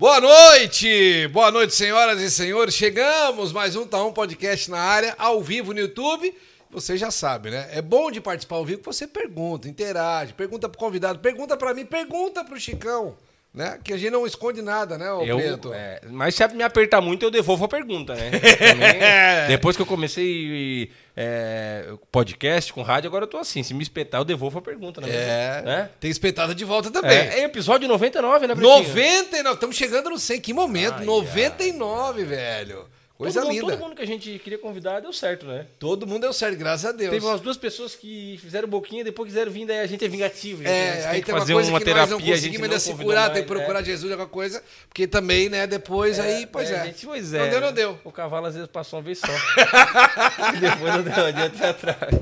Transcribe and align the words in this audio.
Boa 0.00 0.18
noite! 0.18 1.28
Boa 1.28 1.50
noite, 1.50 1.74
senhoras 1.74 2.22
e 2.22 2.30
senhores. 2.30 2.74
Chegamos, 2.74 3.52
mais 3.52 3.76
um 3.76 3.86
Tá 3.86 4.02
Um 4.02 4.14
Podcast 4.14 4.70
na 4.70 4.78
área, 4.78 5.14
ao 5.18 5.42
vivo 5.42 5.74
no 5.74 5.78
YouTube. 5.78 6.34
Você 6.70 6.96
já 6.96 7.10
sabe, 7.10 7.50
né? 7.50 7.68
É 7.70 7.82
bom 7.82 8.10
de 8.10 8.18
participar 8.18 8.56
ao 8.56 8.64
vivo 8.64 8.78
que 8.78 8.86
você 8.86 9.06
pergunta, 9.06 9.68
interage, 9.68 10.32
pergunta 10.32 10.70
pro 10.70 10.78
convidado, 10.78 11.18
pergunta 11.18 11.54
para 11.54 11.74
mim, 11.74 11.84
pergunta 11.84 12.42
pro 12.42 12.58
Chicão, 12.58 13.14
né? 13.52 13.78
Que 13.82 13.92
a 13.92 13.96
gente 13.96 14.12
não 14.12 14.26
esconde 14.26 14.62
nada, 14.62 14.96
né, 14.96 15.12
ô 15.12 15.22
Eu, 15.22 15.36
Preto? 15.38 15.72
é, 15.72 16.00
mas 16.08 16.34
se 16.34 16.46
me 16.48 16.62
apertar 16.62 17.00
muito, 17.00 17.24
eu 17.24 17.30
devolvo 17.30 17.64
a 17.64 17.68
pergunta, 17.68 18.14
né? 18.14 18.30
Também, 18.56 19.48
depois 19.48 19.76
que 19.76 19.82
eu 19.82 19.86
comecei 19.86 20.90
é, 21.16 21.92
podcast 22.12 22.72
com 22.72 22.82
rádio, 22.82 23.08
agora 23.08 23.24
eu 23.24 23.28
tô 23.28 23.38
assim. 23.38 23.62
Se 23.62 23.74
me 23.74 23.82
espetar, 23.82 24.20
eu 24.20 24.24
devolvo 24.24 24.58
a 24.58 24.62
pergunta, 24.62 25.00
né? 25.00 25.08
É, 25.10 25.62
Né? 25.62 25.90
tem 25.98 26.10
espetada 26.10 26.54
de 26.54 26.64
volta 26.64 26.90
também. 26.90 27.10
É, 27.10 27.40
é 27.40 27.44
episódio 27.44 27.88
99, 27.88 28.46
né, 28.46 28.54
Pretinho? 28.54 28.78
99, 28.78 29.54
estamos 29.54 29.76
chegando 29.76 30.10
no 30.10 30.18
100, 30.18 30.40
que 30.40 30.52
momento, 30.52 30.98
Ai, 30.98 31.04
99, 31.04 32.24
velho. 32.24 32.86
Coisa 33.20 33.42
todo 33.42 33.48
mundo, 33.48 33.60
linda. 33.60 33.72
Todo 33.72 33.80
mundo 33.80 33.96
que 33.96 34.02
a 34.02 34.06
gente 34.06 34.38
queria 34.38 34.58
convidar 34.58 35.00
deu 35.00 35.12
certo, 35.12 35.44
né? 35.44 35.66
Todo 35.78 36.06
mundo 36.06 36.22
deu 36.22 36.32
certo, 36.32 36.56
graças 36.56 36.86
a 36.86 36.92
Deus. 36.92 37.10
Teve 37.10 37.26
umas 37.26 37.42
duas 37.42 37.58
pessoas 37.58 37.94
que 37.94 38.38
fizeram 38.40 38.66
boquinha, 38.66 39.04
depois 39.04 39.28
quiseram 39.28 39.52
vir, 39.52 39.66
daí 39.66 39.80
a 39.80 39.86
gente 39.86 40.02
é 40.02 40.08
vingativo. 40.08 40.62
gente. 40.62 40.72
É, 40.72 40.94
gente 40.94 41.04
aí 41.04 41.12
tem 41.12 41.20
que 41.20 41.26
tem 41.26 41.34
uma 41.34 41.40
fazer 41.40 41.52
coisa 41.52 41.68
uma 41.68 41.78
que 41.80 41.84
terapia, 41.84 42.00
nós 42.00 42.10
não 42.10 42.18
conseguimos 42.18 42.62
ainda 42.62 42.76
convidou 42.76 42.96
segurar, 42.96 43.20
mais, 43.20 43.32
tem 43.34 43.42
que 43.42 43.48
procurar 43.48 43.80
é. 43.80 43.84
Jesus, 43.84 44.10
alguma 44.10 44.26
coisa, 44.26 44.64
porque 44.88 45.06
também, 45.06 45.50
né, 45.50 45.66
depois 45.66 46.18
aí, 46.18 46.46
pois 46.46 46.70
é. 46.70 46.80
a 46.80 46.86
gente, 46.86 47.04
pois 47.04 47.34
é. 47.34 47.40
Não 47.40 47.50
deu, 47.50 47.60
não 47.60 47.72
deu. 47.74 48.00
O 48.04 48.10
cavalo 48.10 48.46
às 48.46 48.54
vezes 48.54 48.70
passou 48.70 48.98
uma 48.98 49.04
vez 49.04 49.18
só. 49.18 49.26
depois 50.58 50.94
não 50.94 51.02
deu, 51.02 51.26
adianta 51.26 51.58
ir 51.58 51.68
atrás. 51.68 52.14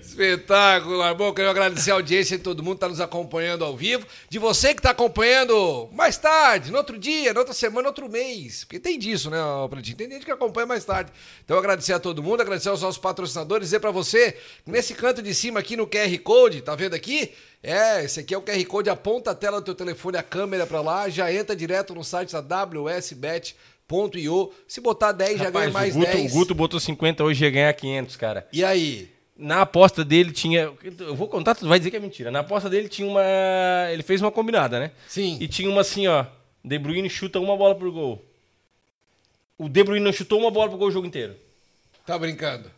Espetacular. 0.00 1.14
Bom, 1.14 1.32
quero 1.32 1.50
agradecer 1.50 1.90
a 1.90 1.94
audiência 1.94 2.36
de 2.36 2.42
todo 2.42 2.62
mundo 2.62 2.74
que 2.74 2.84
está 2.84 2.88
nos 2.88 3.00
acompanhando 3.00 3.64
ao 3.64 3.76
vivo. 3.76 4.06
De 4.28 4.38
você 4.38 4.72
que 4.74 4.80
está 4.80 4.90
acompanhando 4.90 5.88
mais 5.92 6.16
tarde, 6.16 6.70
no 6.70 6.78
outro 6.78 6.98
dia, 6.98 7.32
na 7.32 7.40
outra 7.40 7.54
semana, 7.54 7.88
outro 7.88 8.08
mês. 8.08 8.64
Porque 8.64 8.78
tem 8.78 8.98
disso, 8.98 9.30
né, 9.30 9.42
ô, 9.42 9.68
Pretinho? 9.68 9.96
Tem 9.96 10.10
gente 10.10 10.24
que 10.24 10.33
acompanha 10.34 10.66
mais 10.66 10.84
tarde. 10.84 11.10
Então, 11.44 11.56
agradecer 11.58 11.92
a 11.92 11.98
todo 11.98 12.22
mundo, 12.22 12.40
agradecer 12.40 12.68
aos 12.68 12.82
nossos 12.82 12.98
patrocinadores, 12.98 13.68
dizer 13.68 13.80
para 13.80 13.90
você 13.90 14.32
que 14.64 14.70
nesse 14.70 14.94
canto 14.94 15.22
de 15.22 15.34
cima 15.34 15.60
aqui 15.60 15.76
no 15.76 15.86
QR 15.86 16.18
Code, 16.22 16.62
tá 16.62 16.74
vendo 16.74 16.94
aqui? 16.94 17.32
É, 17.62 18.04
esse 18.04 18.20
aqui 18.20 18.34
é 18.34 18.38
o 18.38 18.42
QR 18.42 18.64
Code, 18.66 18.90
aponta 18.90 19.30
a 19.30 19.34
tela 19.34 19.60
do 19.60 19.64
teu 19.64 19.74
telefone, 19.74 20.18
a 20.18 20.22
câmera 20.22 20.66
para 20.66 20.80
lá, 20.80 21.08
já 21.08 21.32
entra 21.32 21.56
direto 21.56 21.94
no 21.94 22.04
site 22.04 22.32
da 22.32 22.64
WSBet.io. 22.64 24.52
Se 24.68 24.80
botar 24.80 25.12
10, 25.12 25.38
já 25.38 25.50
ganha 25.50 25.66
Rapaz, 25.66 25.72
mais 25.72 25.96
o 25.96 25.98
Guto, 26.00 26.12
10. 26.12 26.30
o 26.32 26.34
Guto 26.34 26.54
botou 26.54 26.78
50, 26.80 27.24
hoje 27.24 27.44
ia 27.44 27.50
ganhar 27.50 27.72
500, 27.72 28.16
cara. 28.16 28.46
E 28.52 28.64
aí? 28.64 29.14
Na 29.36 29.62
aposta 29.62 30.04
dele 30.04 30.30
tinha. 30.30 30.72
Eu 31.00 31.16
vou 31.16 31.26
contar, 31.26 31.54
tu 31.56 31.66
vai 31.66 31.78
dizer 31.78 31.90
que 31.90 31.96
é 31.96 32.00
mentira. 32.00 32.30
Na 32.30 32.40
aposta 32.40 32.70
dele 32.70 32.88
tinha 32.88 33.08
uma. 33.08 33.22
Ele 33.90 34.02
fez 34.02 34.20
uma 34.20 34.30
combinada, 34.30 34.78
né? 34.78 34.92
Sim. 35.08 35.38
E 35.40 35.48
tinha 35.48 35.68
uma 35.68 35.80
assim, 35.80 36.06
ó. 36.06 36.24
De 36.62 36.78
Bruyne 36.78 37.10
chuta 37.10 37.40
uma 37.40 37.56
bola 37.56 37.74
pro 37.74 37.90
gol. 37.90 38.24
O 39.56 39.68
De 39.68 39.84
Bruyne 39.84 40.04
não 40.04 40.12
chutou 40.12 40.40
uma 40.40 40.50
bola 40.50 40.68
pro 40.68 40.78
gol 40.78 40.88
o 40.88 40.90
jogo 40.90 41.06
inteiro. 41.06 41.36
Tá 42.04 42.18
brincando. 42.18 42.70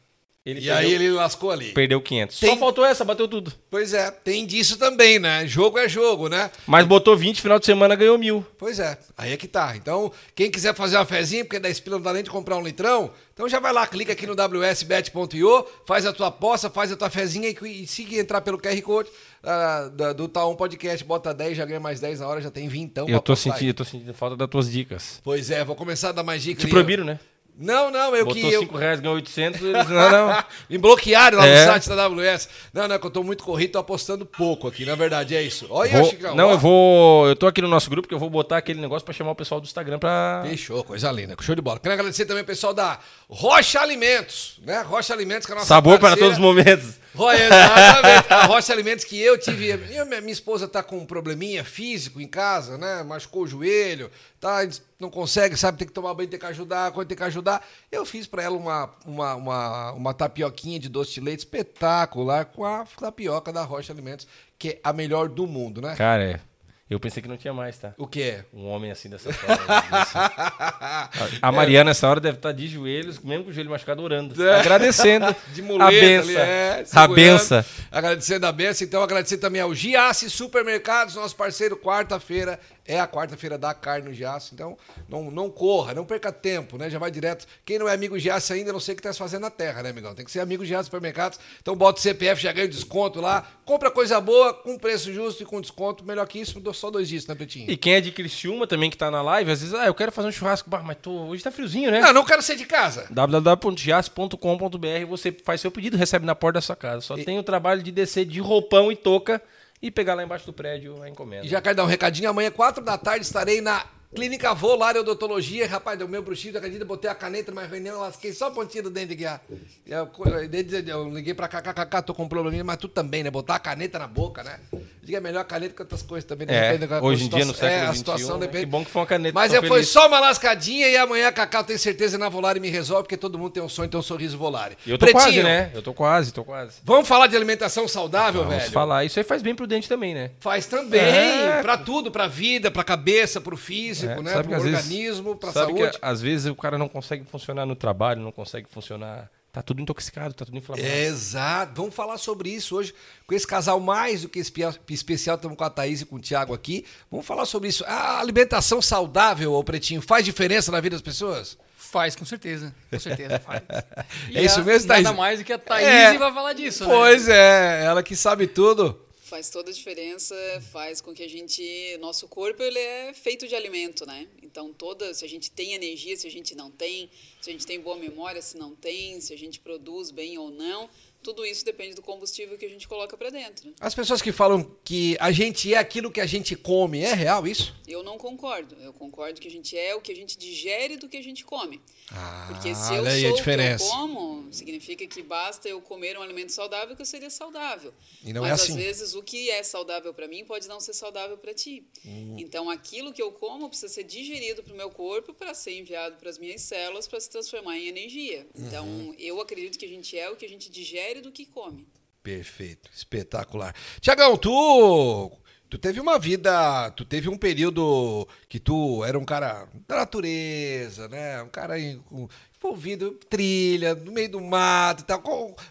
Ele 0.47 0.61
e 0.61 0.62
perdeu, 0.66 0.77
aí 0.77 0.94
ele 0.94 1.11
lascou 1.11 1.50
ali. 1.50 1.72
perdeu 1.72 2.00
500. 2.00 2.39
Tem- 2.39 2.50
Só 2.50 2.56
faltou 2.56 2.84
essa, 2.86 3.05
bateu 3.05 3.27
tudo. 3.27 3.52
Pois 3.69 3.92
é, 3.92 4.12
tem 4.12 4.47
disso 4.47 4.77
também, 4.78 5.19
né? 5.19 5.44
Jogo 5.44 5.77
é 5.77 5.88
jogo, 5.88 6.28
né? 6.28 6.53
Mas 6.69 6.86
botou 6.86 7.16
20, 7.16 7.42
final 7.42 7.58
de 7.58 7.66
semana 7.66 7.97
ganhou 7.97 8.16
mil. 8.16 8.47
Pois 8.56 8.78
é, 8.78 8.97
aí 9.19 9.33
é 9.33 9.36
que 9.36 9.48
tá. 9.48 9.75
Então, 9.77 10.12
quem 10.36 10.48
quiser 10.48 10.72
fazer 10.72 10.97
uma 10.98 11.05
fezinha, 11.05 11.44
porque 11.44 11.58
10 11.58 11.80
pila 11.80 11.97
não 11.97 12.05
dá 12.05 12.12
nem 12.12 12.22
de 12.22 12.30
comprar 12.30 12.56
um 12.56 12.62
litrão, 12.62 13.11
então 13.34 13.48
já 13.48 13.58
vai 13.58 13.72
lá, 13.72 13.84
clica 13.88 14.12
aqui 14.12 14.25
no 14.25 14.34
wsbet.io, 14.34 15.66
faz 15.84 16.06
a 16.06 16.12
tua 16.12 16.28
aposta, 16.28 16.70
faz 16.70 16.92
a 16.92 16.97
tua 16.97 17.10
fezinha 17.10 17.48
e, 17.50 17.83
e 17.83 17.86
se 17.86 18.03
entrar 18.16 18.41
pelo 18.41 18.56
QR 18.58 18.81
Code 18.83 19.10
ah, 19.42 19.91
da- 19.92 20.12
do 20.12 20.28
Taon 20.28 20.55
Podcast, 20.55 21.05
bota 21.05 21.34
10, 21.34 21.56
já 21.56 21.64
ganha 21.64 21.81
mais 21.81 22.00
10 22.00 22.20
na 22.20 22.28
hora, 22.28 22.41
já 22.41 22.50
tem 22.50 22.69
20 22.69 22.92
eu, 23.08 23.20
tô 23.20 23.34
sentindo, 23.34 23.69
eu 23.70 23.75
tô 23.75 23.84
sentindo 23.84 24.14
falta 24.14 24.36
das 24.36 24.48
tuas 24.48 24.70
dicas. 24.70 25.20
Pois 25.25 25.50
é, 25.50 25.64
vou 25.64 25.75
começar 25.75 26.10
a 26.10 26.12
dar 26.12 26.22
mais 26.22 26.42
dicas. 26.42 26.64
Te 26.64 26.70
proibiram, 26.70 27.05
né? 27.05 27.19
Não, 27.58 27.90
não, 27.90 28.14
eu 28.14 28.26
Botou 28.26 28.40
que... 28.42 28.52
Eu... 28.52 28.60
5 28.60 28.76
reais, 28.76 29.00
ganhou 29.00 29.16
800. 29.16 29.62
Eles, 29.62 29.88
não, 29.88 30.10
não. 30.10 30.44
Me 30.68 30.76
bloquearam 30.76 31.38
lá 31.38 31.46
É. 31.46 31.64
no 31.64 31.72
site 31.72 31.88
da 31.88 32.04
AWS. 32.04 32.48
Não, 32.72 32.86
não, 32.86 32.94
é 32.97 32.98
que 32.98 33.06
eu 33.06 33.10
tô 33.10 33.22
muito 33.22 33.42
corrido, 33.42 33.72
tô 33.72 33.78
apostando 33.78 34.26
pouco 34.26 34.69
aqui, 34.69 34.84
na 34.84 34.94
verdade 34.94 35.34
é 35.34 35.42
isso. 35.42 35.66
Olha, 35.70 35.91
Vou- 36.00 36.10
Chicão. 36.10 36.34
não, 36.34 36.48
ó. 36.48 36.50
eu 36.53 36.58
vou. 36.58 37.26
Eu 37.28 37.34
tô 37.34 37.47
aqui 37.47 37.62
no 37.62 37.69
nosso 37.69 37.88
grupo 37.88 38.06
que 38.06 38.12
eu 38.12 38.19
vou 38.19 38.28
botar 38.28 38.58
aquele 38.58 38.78
negócio 38.81 39.04
pra 39.06 39.14
chamar 39.14 39.31
o 39.31 39.34
pessoal 39.34 39.58
do 39.60 39.64
Instagram 39.64 39.98
pra. 39.98 40.42
Fechou, 40.47 40.84
coisa 40.84 41.10
linda, 41.10 41.34
show 41.41 41.54
de 41.54 41.62
bola. 41.62 41.78
Quero 41.81 41.94
agradecer 41.94 42.26
também 42.26 42.42
o 42.42 42.47
pessoal 42.47 42.75
da 42.75 42.98
Rocha 43.28 43.81
Alimentos, 43.81 44.58
né? 44.62 44.82
Rocha 44.82 45.14
Alimentos, 45.14 45.47
que 45.47 45.52
é 45.52 45.54
a 45.54 45.58
nossa 45.58 45.69
Sabor 45.69 45.98
para 45.98 46.10
parceira. 46.10 46.26
todos 46.34 46.38
os 46.38 46.42
momentos. 46.44 47.06
Ro- 47.16 47.32
Exatamente. 47.32 48.32
A 48.32 48.44
Rocha 48.47 48.72
Alimentos 48.72 49.04
que 49.04 49.21
eu 49.21 49.38
tive. 49.38 49.69
eu- 49.69 49.78
minha, 50.06 50.21
minha 50.21 50.32
esposa 50.32 50.69
tá 50.69 50.82
com 50.82 50.99
um 50.99 51.06
probleminha 51.06 51.65
físico 51.65 52.21
em 52.21 52.28
casa, 52.28 52.77
né? 52.78 53.03
Machucou 53.03 53.43
o 53.43 53.47
joelho, 53.47 54.10
tá? 54.41 54.59
Não 55.00 55.10
consegue, 55.10 55.56
sabe? 55.56 55.78
Tem 55.78 55.87
que 55.87 55.93
tomar 55.93 56.15
banho, 56.15 56.28
tem 56.28 56.38
que 56.38 56.47
ajudar, 56.47 56.93
quando 56.93 57.09
tem 57.09 57.16
que 57.16 57.25
ajudar. 57.25 57.66
Eu 57.91 58.05
fiz 58.06 58.26
para 58.26 58.43
ela 58.43 58.56
uma, 58.56 58.91
uma, 59.05 59.34
uma, 59.34 59.93
uma 59.93 60.15
tapioquinha 60.15 60.78
de 60.78 60.88
doce 60.88 61.15
de 61.15 61.21
leite 61.21 61.41
espetacular 61.41 62.44
com 62.47 62.65
a 62.65 62.84
tapioca 62.99 63.53
da 63.53 63.62
Rocha 63.62 63.93
Alimentos, 63.93 64.26
que 64.59 64.69
é 64.71 64.81
a 64.84 64.93
melhor 64.93 65.28
do 65.28 65.47
mundo, 65.47 65.81
né? 65.82 65.94
Cara, 65.97 66.25
é. 66.25 66.41
Eu 66.88 67.00
pensei 67.00 67.20
que 67.20 67.28
não 67.28 67.36
tinha 67.36 67.52
mais, 67.52 67.76
tá? 67.76 67.92
O 67.98 68.06
que 68.06 68.22
é? 68.22 68.44
Um 68.54 68.66
homem 68.69 68.92
assim 68.92 69.08
dessa 69.08 69.32
forma. 69.32 69.58
assim. 69.69 71.38
A 71.42 71.50
Mariana, 71.50 71.91
nessa 71.91 72.08
hora, 72.08 72.20
deve 72.20 72.36
estar 72.36 72.52
de 72.52 72.69
joelhos, 72.69 73.19
mesmo 73.19 73.42
com 73.44 73.50
o 73.50 73.52
joelho 73.52 73.70
machucado, 73.70 74.00
orando. 74.02 74.34
Agradecendo 74.48 75.34
De 75.52 75.62
muleta 75.62 75.84
a 75.84 75.88
ali, 75.88 76.00
benção. 76.00 76.41
é, 76.41 76.84
a 76.92 77.08
benção. 77.08 77.64
Agradecendo 77.91 78.46
a 78.46 78.52
benção. 78.52 78.86
Então, 78.86 79.02
agradecer 79.02 79.38
também 79.38 79.60
ao 79.60 79.75
Giasse 79.75 80.30
Supermercados, 80.30 81.16
nosso 81.16 81.34
parceiro, 81.34 81.76
quarta-feira. 81.76 82.60
É 82.86 83.00
a 83.00 83.06
quarta-feira 83.06 83.58
da 83.58 83.74
carne 83.74 84.08
no 84.08 84.14
Giasse. 84.14 84.54
Então, 84.54 84.76
não, 85.08 85.30
não 85.30 85.50
corra, 85.50 85.94
não 85.94 86.04
perca 86.04 86.32
tempo, 86.32 86.78
né? 86.78 86.88
Já 86.88 86.98
vai 86.98 87.10
direto. 87.10 87.47
Quem 87.64 87.78
não 87.78 87.88
é 87.88 87.94
amigo 87.94 88.19
Giasse 88.19 88.52
ainda, 88.52 88.72
não 88.72 88.80
sei 88.80 88.94
o 88.94 88.97
que 88.97 89.02
tá 89.02 89.12
se 89.12 89.19
fazendo 89.19 89.42
na 89.42 89.50
terra, 89.50 89.82
né, 89.82 89.91
amigão? 89.91 90.14
Tem 90.14 90.24
que 90.24 90.30
ser 90.30 90.41
amigo 90.41 90.64
Giasse 90.64 90.86
Supermercados. 90.86 91.38
Então, 91.60 91.75
bota 91.76 91.98
o 91.98 92.02
CPF, 92.02 92.42
já 92.42 92.52
ganha 92.52 92.66
o 92.66 92.70
desconto 92.70 93.20
lá. 93.20 93.46
Compra 93.64 93.91
coisa 93.91 94.20
boa, 94.20 94.54
com 94.54 94.78
preço 94.78 95.12
justo 95.12 95.42
e 95.42 95.46
com 95.46 95.60
desconto. 95.60 96.04
Melhor 96.04 96.26
que 96.26 96.38
isso, 96.38 96.62
só 96.75 96.91
dois 96.91 97.08
dias, 97.08 97.26
né, 97.26 97.34
Pretinho? 97.34 97.70
E 97.70 97.76
quem 97.76 97.94
é 97.94 98.00
de 98.00 98.12
Criciúma 98.12 98.66
também, 98.66 98.91
que 98.91 98.96
tá 98.96 99.10
na 99.10 99.22
live, 99.22 99.50
às 99.50 99.60
vezes, 99.60 99.75
ah, 99.75 99.86
eu 99.86 99.94
quero 99.94 100.12
fazer 100.12 100.28
um 100.28 100.32
churrasco. 100.32 100.69
Bah, 100.70 100.82
mas 100.82 100.96
tô... 101.00 101.10
hoje 101.10 101.42
tá 101.42 101.50
friozinho, 101.50 101.91
né? 101.91 102.00
Não, 102.00 102.12
não 102.12 102.25
quero 102.25 102.42
ser 102.42 102.56
de 102.56 102.64
casa. 102.64 103.06
www.gias.com.br 103.10 105.06
você 105.08 105.32
faz 105.44 105.60
seu 105.60 105.70
pedido, 105.70 105.96
recebe 105.96 106.26
na 106.26 106.34
porta 106.34 106.58
da 106.58 106.60
sua 106.60 106.76
casa. 106.76 107.00
Só 107.00 107.16
tem 107.16 107.38
o 107.38 107.42
trabalho 107.42 107.82
de 107.82 107.91
descer 107.91 108.25
de 108.25 108.41
roupão 108.41 108.91
e 108.92 108.96
touca 108.96 109.42
e 109.81 109.91
pegar 109.91 110.14
lá 110.14 110.22
embaixo 110.22 110.47
do 110.47 110.53
prédio 110.53 111.03
a 111.03 111.09
encomenda. 111.09 111.44
E 111.44 111.48
já 111.48 111.60
quero 111.60 111.76
dar 111.76 111.84
um 111.84 111.88
recadinho. 111.88 112.31
Amanhã, 112.31 112.50
quatro 112.50 112.82
da 112.82 112.97
tarde, 112.97 113.25
estarei 113.26 113.60
na 113.60 113.84
Clínica 114.16 114.54
Volar 114.54 114.97
Odontologia. 114.97 115.69
Rapaz, 115.69 115.99
deu 115.99 116.09
meu 116.09 116.22
bruxinho, 116.22 116.56
acredita? 116.56 116.87
Botei 116.87 117.10
a 117.10 117.15
caneta 117.15 117.50
numa 117.53 117.62
reunião, 117.65 118.00
lasquei 118.00 118.32
só 118.32 118.47
a 118.47 118.50
pontinha 118.50 118.82
do 118.82 118.88
dente 118.91 119.12
aqui. 119.12 119.27
ó. 119.27 119.38
Eu, 119.87 120.09
eu, 120.19 120.81
eu 120.88 121.09
liguei 121.15 121.34
pra 121.34 121.47
KKK, 121.47 122.03
tô 122.03 122.15
com 122.15 122.25
um 122.25 122.28
probleminha, 122.28 122.65
mas 122.65 122.78
tu 122.78 122.88
também, 122.88 123.22
né? 123.22 123.31
Botar 123.31 123.56
a 123.56 123.59
caneta 123.59 123.99
na 123.99 124.06
boca, 124.06 124.43
né? 124.43 124.59
Diga 125.03 125.19
é 125.19 125.21
melhor 125.21 125.41
a 125.41 125.44
caneta 125.44 125.75
que 125.75 125.82
outras 125.82 126.03
coisas 126.03 126.25
também. 126.26 126.49
É, 126.50 126.72
depende 126.72 126.87
da- 126.88 127.03
hoje 127.03 127.26
em 127.26 127.28
dia, 127.28 127.44
no 127.44 127.53
século 127.55 127.71
é, 127.71 127.87
a 127.87 127.94
situação 127.94 128.38
né? 128.38 128.47
depende. 128.47 128.65
Que 128.65 128.71
bom 128.71 128.84
que 128.84 128.91
foi 128.91 129.03
uma 129.03 129.06
caneta, 129.06 129.34
Mas 129.34 129.53
é, 129.53 129.60
foi 129.62 129.84
só 129.84 130.09
uma 130.09 130.19
lascadinha 130.19 130.88
e 130.88 130.97
amanhã 130.97 131.28
a 131.28 131.32
Cacau 131.32 131.62
tem 131.62 131.76
certeza 131.76 132.16
na 132.19 132.28
Volare 132.31 132.59
me 132.59 132.71
resolve, 132.71 133.03
porque 133.05 133.16
todo 133.19 133.38
mundo 133.38 133.50
tem 133.53 133.62
um 133.62 133.69
sonho, 133.69 133.88
tem 133.88 134.00
um 134.00 134.03
sorriso 134.03 134.37
Volare. 134.38 134.76
E 134.87 134.91
eu 134.91 134.99
tô 134.99 135.06
quase, 135.12 135.43
né? 135.43 135.71
Eu 135.75 135.82
tô 135.82 135.93
quase, 135.93 136.32
tô 136.32 136.43
quase. 136.43 136.78
Vamos 136.82 137.06
falar 137.06 137.26
de 137.28 137.37
alimentação 137.37 137.87
saudável, 137.87 138.43
Vamos 138.44 138.56
velho? 138.59 138.72
falar. 138.72 139.05
Isso 139.05 139.19
aí 139.21 139.25
faz 139.25 139.43
bem 139.43 139.55
pro 139.55 139.66
dente 139.66 139.88
também, 139.88 140.15
né? 140.15 140.31
Faz 140.41 140.66
também, 140.66 141.00
É. 141.00 141.60
pra 141.62 141.76
tudo, 141.76 142.10
pra 142.10 142.26
vida, 142.26 142.71
pra 142.71 142.82
cabeça, 142.82 143.41
pro 143.41 143.56
físico, 143.56 144.06
É, 144.09 144.22
né? 144.22 144.31
sabe 144.33 144.43
que 144.43 144.49
Pro 144.49 144.56
às 144.56 144.62
vezes- 144.65 144.78
organismo, 144.81 145.37
pra 145.37 145.53
sabe 145.53 145.72
saúde. 145.78 145.91
que 145.93 145.99
às 146.03 146.21
vezes 146.21 146.47
o 146.47 146.55
cara 146.55 146.77
não 146.78 146.89
consegue 146.89 147.25
funcionar 147.25 147.67
no 147.67 147.75
trabalho, 147.77 148.21
não 148.21 148.33
consegue 148.33 148.67
funcionar. 148.71 149.31
Tá 149.53 149.62
tudo 149.62 149.81
intoxicado, 149.81 150.34
tá 150.34 150.44
tudo 150.44 150.59
inflamado. 150.59 150.87
Exato. 150.87 151.72
Vamos 151.77 151.94
falar 151.94 152.19
sobre 152.19 152.50
isso 152.50 152.77
hoje 152.77 152.94
com 153.27 153.34
esse 153.34 153.47
casal 153.47 153.81
mais 153.81 154.21
do 154.22 154.28
que 154.28 154.39
especial. 154.39 155.37
Estamos 155.37 155.56
com 155.56 155.65
a 155.65 155.71
Thaís 155.71 156.03
e 156.03 156.05
com 156.05 156.17
o 156.17 156.21
Thiago 156.21 156.53
aqui. 156.53 156.84
Vamos 157.11 157.25
falar 157.25 157.47
sobre 157.47 157.69
isso. 157.71 157.83
A 157.87 158.21
alimentação 158.21 158.83
saudável, 158.83 159.55
ô 159.55 159.65
Pretinho, 159.65 160.03
faz 160.03 160.26
diferença 160.26 160.70
na 160.70 160.79
vida 160.79 160.94
das 160.97 161.00
pessoas? 161.02 161.56
Faz, 161.75 162.14
com 162.14 162.26
certeza. 162.26 162.75
Com 162.91 162.99
certeza 162.99 163.38
faz. 163.38 163.62
E 164.29 164.37
É 164.37 164.44
isso 164.44 164.61
a- 164.61 164.62
mesmo, 164.64 164.88
Thaís? 164.88 165.05
Nada 165.05 165.17
mais 165.17 165.38
do 165.38 165.44
que 165.47 165.52
a 165.55 165.59
Thaís 165.59 165.87
É. 165.87 166.19
vai 166.19 166.35
falar 166.35 166.52
disso, 166.52 166.85
né? 166.87 166.91
Pois 166.94 167.26
é, 167.26 167.85
ela 167.87 168.02
que 168.02 168.14
sabe 168.14 168.47
tudo. 168.47 169.00
Faz 169.37 169.50
toda 169.50 169.71
a 169.71 169.75
diferença, 169.75 170.35
faz 170.73 171.03
com 171.03 171.12
que 171.12 171.23
a 171.23 171.29
gente, 171.29 171.62
nosso 172.00 172.27
corpo 172.27 172.62
ele 172.62 172.79
é 172.79 173.12
feito 173.12 173.47
de 173.47 173.55
alimento, 173.55 174.06
né? 174.06 174.27
Então 174.43 174.73
toda, 174.73 175.12
se 175.12 175.27
a 175.27 175.29
gente 175.29 175.50
tem 175.50 175.75
energia, 175.75 176.17
se 176.17 176.27
a 176.27 176.31
gente 176.31 176.55
não 176.55 176.71
tem, 176.71 177.11
se 177.38 177.50
a 177.50 177.53
gente 177.53 177.67
tem 177.67 177.79
boa 177.79 177.97
memória, 177.97 178.41
se 178.41 178.56
não 178.56 178.75
tem, 178.75 179.21
se 179.21 179.35
a 179.35 179.37
gente 179.37 179.61
produz 179.61 180.11
bem 180.11 180.38
ou 180.38 180.50
não, 180.50 180.88
tudo 181.26 181.44
isso 181.44 181.64
depende 181.64 181.96
do 181.96 182.02
combustível 182.02 182.56
que 182.56 182.64
a 182.64 182.69
gente 182.69 182.87
coloca 182.87 183.17
para 183.17 183.31
dentro. 183.31 183.69
né? 183.69 183.75
As 183.81 183.94
pessoas 183.96 184.23
que 184.23 184.31
falam 184.31 184.62
que 184.84 185.17
a 185.19 185.32
gente 185.32 185.75
é 185.75 185.76
aquilo 185.76 186.08
que 186.08 186.20
a 186.20 186.26
gente 186.26 186.55
come, 186.55 187.00
é 187.00 187.14
real 187.14 187.46
isso? 187.49 187.75
Eu 187.87 188.02
não 188.05 188.17
concordo. 188.17 188.76
Eu 188.81 188.93
concordo 188.93 189.40
que 189.40 189.49
a 189.49 189.50
gente 189.50 189.76
é 189.76 189.93
o 189.96 190.00
que 190.00 190.12
a 190.12 190.14
gente 190.14 190.38
digere 190.38 190.96
do 190.96 191.08
que 191.08 191.17
a 191.17 191.23
gente 191.23 191.44
come. 191.44 191.81
Ah, 192.12 192.46
Porque 192.49 192.73
se 192.75 192.94
eu 192.94 193.05
sou 193.05 193.12
o 193.32 193.43
que 193.43 193.50
eu 193.50 193.78
como, 193.90 194.52
significa 194.52 195.05
que 195.08 195.23
basta 195.23 195.69
eu 195.69 195.81
comer 195.81 196.17
um 196.17 196.23
alimento 196.23 196.52
saudável 196.52 196.94
que 196.94 197.02
eu 197.02 197.06
seria 197.06 197.28
saudável. 197.31 197.93
E 198.25 198.32
não 198.32 198.43
Mas 198.43 198.50
é 198.50 198.55
às 198.55 198.62
assim. 198.62 198.76
vezes 198.76 199.14
o 199.17 199.23
que 199.23 199.50
é 199.50 199.62
saudável 199.64 200.14
para 200.14 200.28
mim 200.28 200.44
pode 200.44 200.69
não 200.69 200.78
ser 200.78 200.93
saudável 200.93 201.37
para 201.37 201.52
ti. 201.52 201.82
Hum. 202.05 202.37
Então 202.38 202.70
aquilo 202.70 203.12
que 203.12 203.20
eu 203.20 203.32
como 203.32 203.69
precisa 203.69 203.93
ser 203.93 204.05
digerido 204.05 204.62
para 204.62 204.73
o 204.73 204.76
meu 204.76 204.90
corpo 204.90 205.34
para 205.34 205.52
ser 205.55 205.76
enviado 205.76 206.17
para 206.17 206.31
as 206.31 206.38
minhas 206.38 206.61
células 206.62 207.08
para 207.08 207.19
se 207.19 207.28
transformar 207.28 207.76
em 207.76 207.88
energia. 207.88 208.46
Então 208.55 208.87
Uhum. 208.87 209.14
eu 209.19 209.40
acredito 209.40 209.76
que 209.78 209.84
a 209.84 209.88
gente 209.88 210.17
é 210.17 210.31
o 210.31 210.37
que 210.37 210.44
a 210.44 210.49
gente 210.49 210.70
digere 210.70 211.15
do 211.22 211.32
que 211.32 211.46
come. 211.46 211.86
Perfeito, 212.22 212.90
espetacular. 212.92 213.74
Tiagão, 214.00 214.36
tu, 214.36 215.30
tu 215.70 215.78
teve 215.78 216.00
uma 216.00 216.18
vida, 216.18 216.90
tu 216.90 217.04
teve 217.04 217.28
um 217.28 217.38
período 217.38 218.26
que 218.48 218.58
tu 218.58 219.04
era 219.04 219.18
um 219.18 219.24
cara 219.24 219.68
da 219.86 219.96
natureza, 219.96 221.08
né? 221.08 221.42
Um 221.42 221.48
cara 221.48 221.78
envolvido, 221.78 223.12
trilha, 223.30 223.94
no 223.94 224.10
meio 224.10 224.28
do 224.28 224.40
mato 224.40 225.02
e 225.02 225.04
tal. 225.04 225.22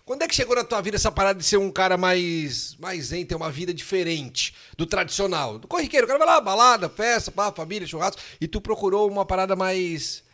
Quando 0.06 0.22
é 0.22 0.28
que 0.28 0.36
chegou 0.36 0.56
na 0.56 0.64
tua 0.64 0.82
vida 0.82 0.96
essa 0.96 1.12
parada 1.12 1.40
de 1.40 1.46
ser 1.46 1.58
um 1.58 1.72
cara 1.72 1.98
mais, 1.98 2.76
mais 2.80 3.08
zen, 3.08 3.26
ter 3.26 3.36
uma 3.36 3.52
vida 3.52 3.74
diferente 3.74 4.56
do 4.78 4.86
tradicional? 4.86 5.60
Do 5.60 5.68
corriqueiro, 5.68 6.06
o 6.06 6.08
cara 6.08 6.20
vai 6.20 6.28
lá, 6.28 6.40
balada, 6.40 6.88
festa, 6.88 7.32
pá, 7.32 7.52
família, 7.52 7.88
churrasco, 7.88 8.22
e 8.40 8.48
tu 8.48 8.62
procurou 8.62 9.10
uma 9.10 9.26
parada 9.26 9.56
mais 9.56 10.25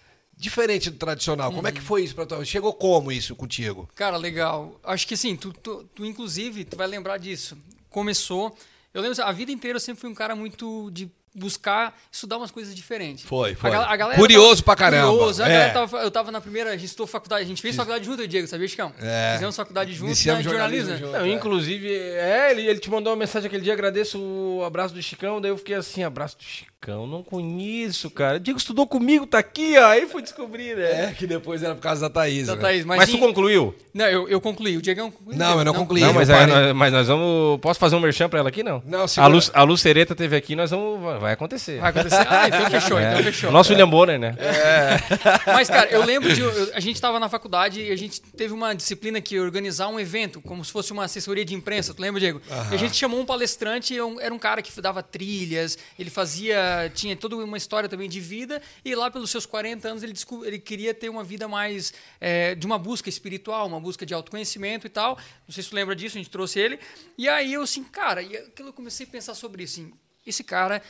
diferente 0.42 0.90
do 0.90 0.98
tradicional. 0.98 1.54
Como 1.54 1.68
é 1.68 1.72
que 1.72 1.80
foi 1.80 2.04
isso 2.04 2.16
pra 2.16 2.26
tua? 2.26 2.44
Chegou 2.44 2.74
como 2.74 3.12
isso 3.12 3.36
contigo? 3.36 3.88
Cara, 3.94 4.18
legal. 4.18 4.80
Acho 4.84 5.08
que 5.08 5.16
sim, 5.16 5.36
tu, 5.36 5.54
tu, 5.54 5.84
tu, 5.94 6.04
inclusive, 6.04 6.66
tu 6.66 6.76
vai 6.76 6.88
lembrar 6.88 7.20
disso. 7.20 7.56
Começou. 7.92 8.58
Eu 8.92 9.04
lembro, 9.04 9.24
a 9.24 9.32
vida 9.32 9.52
inteira 9.52 9.76
eu 9.76 9.80
sempre 9.80 10.02
fui 10.02 10.10
um 10.10 10.16
cara 10.16 10.36
muito 10.36 10.90
de 10.92 11.12
buscar 11.34 11.98
estudar 12.12 12.38
umas 12.38 12.52
coisas 12.52 12.76
diferentes. 12.76 13.24
Foi, 13.24 13.56
foi. 13.56 13.72
A 13.72 13.90
a 13.92 13.96
galera 13.96 14.20
Curioso 14.20 14.62
tava- 14.62 14.64
pra 14.64 14.76
caramba. 14.76 15.12
Curioso. 15.12 15.44
A 15.44 15.48
É. 15.50 15.70
tava- 15.70 15.98
eu 16.00 16.12
tava 16.12 16.32
na 16.32 16.42
primeira, 16.42 16.70
a 16.72 16.74
gente 16.78 16.86
estudou 16.86 17.08
faculdade, 17.08 17.44
a 17.44 17.48
gente 17.48 17.62
fez 17.62 17.76
faculdade 17.76 18.06
junto, 18.06 18.28
Diego, 18.28 18.48
sabia, 18.48 18.68
Chicão? 18.68 18.92
É. 19.02 19.34
Fizemos 19.34 19.56
faculdade 19.56 19.94
junto 19.94 20.08
Iniciamos 20.08 20.44
né, 20.46 20.50
jornalismo. 20.52 20.90
jornalismo 20.98 21.18
Não, 21.20 21.28
inclusive, 21.28 21.90
é, 21.94 22.50
ele, 22.52 22.68
ele 22.68 22.80
te 22.80 22.90
mandou 22.90 23.14
uma 23.14 23.20
mensagem 23.20 23.48
aquele 23.48 23.64
dia, 23.64 23.74
agradeço 23.74 24.20
o 24.20 24.64
abraço 24.66 24.94
do 24.94 25.02
Chicão, 25.02 25.40
daí 25.40 25.52
eu 25.52 25.58
fiquei 25.58 25.76
assim, 25.76 26.04
abraço 26.04 26.38
do 26.38 26.44
Chicão, 26.44 27.08
não 27.08 27.24
conheço, 27.24 28.10
cara. 28.12 28.40
Diego 28.40 28.58
estudou 28.60 28.86
comigo, 28.88 29.26
tá 29.26 29.40
aqui, 29.40 29.78
ó, 29.78 29.88
aí 29.88 30.08
fui 30.08 30.22
descobrir, 30.22 30.76
né? 30.76 31.06
É, 31.10 31.14
que 31.14 31.26
depois 31.28 31.64
era 31.64 31.76
por 31.76 31.82
causa 31.82 32.02
da 32.02 32.10
Thaís. 32.10 32.48
Da 32.48 32.56
né? 32.56 32.62
Thaís, 32.62 32.86
mas, 32.86 32.98
Mas, 32.98 33.10
tu 33.10 33.16
em- 33.18 33.20
concluiu? 33.20 33.74
Não, 33.94 34.06
eu, 34.06 34.28
eu 34.28 34.42
concluí. 34.42 34.78
O 34.78 34.82
Diegão 34.82 35.10
concluiu. 35.12 35.38
Não, 35.38 35.60
eu 35.60 35.66
não 35.66 35.74
concluí. 35.74 36.02
Não, 36.02 36.14
mas, 36.14 36.30
aí 36.30 36.46
nós, 36.48 36.76
mas 36.76 36.92
nós 36.94 37.08
vamos. 37.08 37.60
Posso 37.62 37.80
fazer 37.80 37.96
um 37.96 38.00
merchan 38.00 38.28
pra 38.30 38.40
ela 38.40 38.50
aqui, 38.50 38.64
não? 38.64 38.82
Não, 38.86 39.06
a. 39.18 39.28
Lu, 39.28 39.40
a 39.54 39.64
Lucereta 39.64 40.16
teve 40.16 40.36
aqui, 40.36 40.56
nós 40.56 40.72
vamos. 40.72 41.21
Vai- 41.22 41.34
acontecer. 41.34 41.80
Vai 41.80 41.90
acontecer. 41.92 42.28
Ah, 42.30 42.48
então 42.48 42.70
fechou, 42.72 43.00
É. 43.00 43.12
então 43.12 43.24
fechou. 43.24 43.52
Nosso 43.52 43.72
William 43.72 43.88
Bonner, 43.90 44.20
né? 44.20 44.36
Mas, 45.48 45.70
cara, 45.70 45.90
eu 45.90 46.04
lembro 46.04 46.34
de. 46.34 46.42
eu- 46.42 46.72
a 46.74 46.80
gente 46.80 46.96
estava 46.96 47.20
na 47.20 47.30
faculdade 47.30 47.82
e 47.82 47.92
a 47.92 47.96
gente 47.96 48.22
teve 48.22 48.54
uma 48.54 48.74
disciplina 48.74 49.22
que 49.22 49.40
organizar 49.40 49.88
um 49.88 50.00
evento, 50.00 50.42
como 50.42 50.64
se 50.64 50.72
fosse 50.72 50.92
uma 50.92 51.06
assessoria 51.06 51.46
de 51.46 51.54
imprensa. 51.54 51.94
Tu 51.94 52.02
lembra, 52.02 52.20
Diego? 52.20 52.42
E 52.72 52.76
a 52.76 52.78
gente 52.78 52.96
chamou 52.96 53.20
um 53.20 53.26
palestrante, 53.26 54.00
um- 54.02 54.20
era 54.20 54.34
um 54.34 54.40
cara 54.40 54.62
que 54.62 54.82
dava 54.82 55.02
trilhas, 55.04 55.78
ele 55.98 56.10
fazia. 56.10 56.92
tinha 56.94 57.16
toda 57.16 57.36
uma 57.36 57.58
história 57.58 57.88
também 57.88 58.10
de 58.10 58.20
vida, 58.20 58.62
e 58.84 58.96
lá 58.96 59.10
pelos 59.12 59.30
seus 59.30 59.46
40 59.46 59.88
anos 59.88 60.04
ele, 60.04 60.14
ele 60.46 60.60
queria 60.60 60.94
ter 60.94 61.10
uma 61.10 61.24
vida 61.24 61.48
mais. 61.48 61.94
é, 62.20 62.56
de 62.56 62.66
uma 62.66 62.78
busca 62.78 63.10
espiritual, 63.10 63.68
uma 63.68 63.80
busca 63.80 64.06
de 64.06 64.14
autoconhecimento 64.14 64.86
e 64.88 64.90
tal. 64.90 65.18
Não 65.48 65.54
sei 65.54 65.64
se 65.64 65.70
tu 65.70 65.76
lembra 65.76 65.96
disso, 65.96 66.18
a 66.18 66.20
gente 66.22 66.30
trouxe 66.30 66.60
ele. 66.60 66.80
E 67.18 67.28
aí 67.28 67.54
eu, 67.54 67.62
assim, 67.64 67.84
cara, 67.84 68.22
e 68.22 68.36
aquilo 68.38 68.70
eu 68.70 68.74
comecei 68.74 69.06
a 69.06 69.10
pensar 69.10 69.34
sobre 69.34 69.64
isso, 69.64 69.80
assim, 69.82 69.92
esse 70.26 70.44
cara 70.44 70.82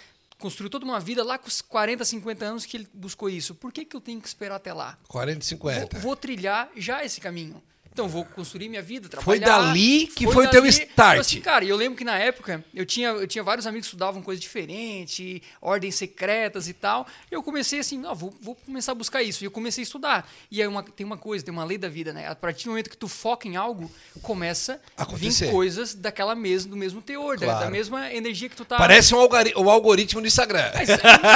construiu 0.42 0.70
toda 0.70 0.84
uma 0.84 1.00
vida 1.00 1.24
lá 1.24 1.38
com 1.38 1.48
os 1.48 1.62
40, 1.62 2.04
50 2.04 2.46
anos 2.46 2.66
que 2.66 2.76
ele 2.76 2.88
buscou 2.94 3.30
isso. 3.30 3.56
Por 3.56 3.72
que, 3.72 3.86
que 3.86 3.96
eu 3.96 4.02
tenho 4.02 4.20
que 4.20 4.28
esperar 4.28 4.56
até 4.56 4.74
lá? 4.74 4.98
40 5.08 5.32
e 5.46 5.56
Vou, 5.58 5.70
50. 5.72 6.00
vou 6.00 6.16
trilhar 6.16 6.70
já 6.76 7.06
esse 7.06 7.22
caminho. 7.22 7.62
Então, 7.94 8.08
vou 8.08 8.24
construir 8.24 8.70
minha 8.70 8.82
vida, 8.82 9.10
Foi 9.22 9.38
trabalhar. 9.38 9.68
dali 9.68 10.08
que 10.08 10.26
foi 10.32 10.46
o 10.46 10.50
teu 10.50 10.62
dali. 10.62 10.70
start. 10.70 10.92
Então, 11.12 11.20
Assim, 11.22 11.42
cara, 11.42 11.66
e 11.66 11.70
eu 11.70 11.76
lembro 11.76 11.98
que 11.98 12.06
na 12.06 12.18
época 12.18 12.64
eu 12.74 12.86
tinha, 12.86 13.10
eu 13.10 13.28
tinha 13.28 13.44
vários 13.44 13.68
amigos 13.68 13.86
que 13.88 13.90
estudavam 13.90 14.22
coisas 14.22 14.42
diferentes, 14.42 15.42
ordens 15.62 15.96
secretas 15.96 16.70
e 16.70 16.74
tal. 16.74 17.06
E 17.30 17.36
eu 17.36 17.44
comecei 17.44 17.80
assim, 17.80 17.98
não, 17.98 18.16
vou, 18.16 18.34
vou 18.42 18.56
começar 18.56 18.94
a 18.94 18.96
buscar 18.96 19.22
isso. 19.22 19.44
E 19.44 19.46
eu 19.46 19.52
comecei 19.52 19.82
a 19.82 19.86
estudar. 19.86 20.30
E 20.50 20.62
aí 20.62 20.68
uma, 20.68 20.82
tem 20.84 21.06
uma 21.06 21.18
coisa, 21.18 21.44
tem 21.44 21.54
uma 21.54 21.66
lei 21.66 21.78
da 21.78 21.90
vida, 21.90 22.14
né? 22.14 22.30
A 22.30 22.36
partir 22.36 22.64
do 22.66 22.70
momento 22.70 22.90
que 22.90 22.96
tu 22.96 23.10
foca 23.10 23.46
em 23.48 23.58
algo, 23.58 23.92
começa 24.22 24.80
a 24.96 25.04
vir 25.04 25.52
coisas 25.52 25.94
daquela 25.94 26.34
mesma, 26.34 26.72
do 26.72 26.78
mesmo 26.78 27.02
teor, 27.02 27.38
da- 27.38 27.46
da, 27.48 27.52
Claro. 27.56 27.72
mesma 27.72 28.14
energia 28.14 28.48
que 28.48 28.56
tu 28.56 28.64
tá. 28.64 28.78
Parece 28.78 29.14
um 29.14 29.20
algori- 29.20 29.54
o 29.58 29.70
algoritmo 29.70 30.22
do 30.22 30.28
Instagram. 30.28 30.72
Mas, 30.74 30.90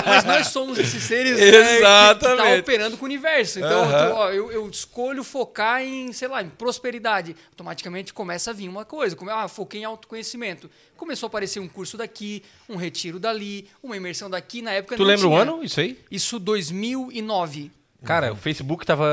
mas 0.06 0.24
nós 0.24 0.48
somos 0.48 0.80
esses 0.80 1.04
seres 1.04 1.38
né, 1.38 1.52
que- 1.52 2.16
que 2.16 2.36
tá 2.38 2.56
operando 2.60 2.96
com 2.98 3.04
o 3.04 3.06
universo. 3.08 3.60
Então, 3.60 3.86
tu, 3.88 4.14
ó, 4.16 4.30
eu, 4.32 4.52
eu 4.54 4.70
escolho 4.70 5.22
focar 5.22 5.82
em, 5.82 6.14
sei 6.14 6.30
lá, 6.30 6.45
em 6.46 6.50
prosperidade. 6.50 7.36
Automaticamente 7.52 8.14
começa 8.14 8.52
a 8.52 8.54
vir 8.54 8.70
uma 8.70 8.86
coisa. 8.86 9.16
Como, 9.16 9.30
ah, 9.32 9.48
foquei 9.48 9.82
em 9.82 9.84
autoconhecimento. 9.86 10.70
Começou 10.96 11.28
a 11.28 11.30
aparecer 11.30 11.60
um 11.60 11.68
curso 11.68 11.98
daqui, 11.98 12.44
um 12.70 12.76
retiro 12.76 13.20
dali, 13.20 13.68
uma 13.84 13.98
imersão 13.98 14.30
daqui. 14.30 14.62
Na 14.62 14.72
época 14.72 14.96
Tu 14.96 15.00
não 15.00 15.08
lembra 15.08 15.28
o 15.28 15.30
tinha. 15.32 15.42
ano? 15.42 15.64
Isso 15.64 15.80
aí? 15.80 16.00
Isso 16.10 16.40
2009. 16.40 17.72
Cara, 18.04 18.32
o 18.32 18.36
Facebook 18.36 18.86
tava. 18.86 19.06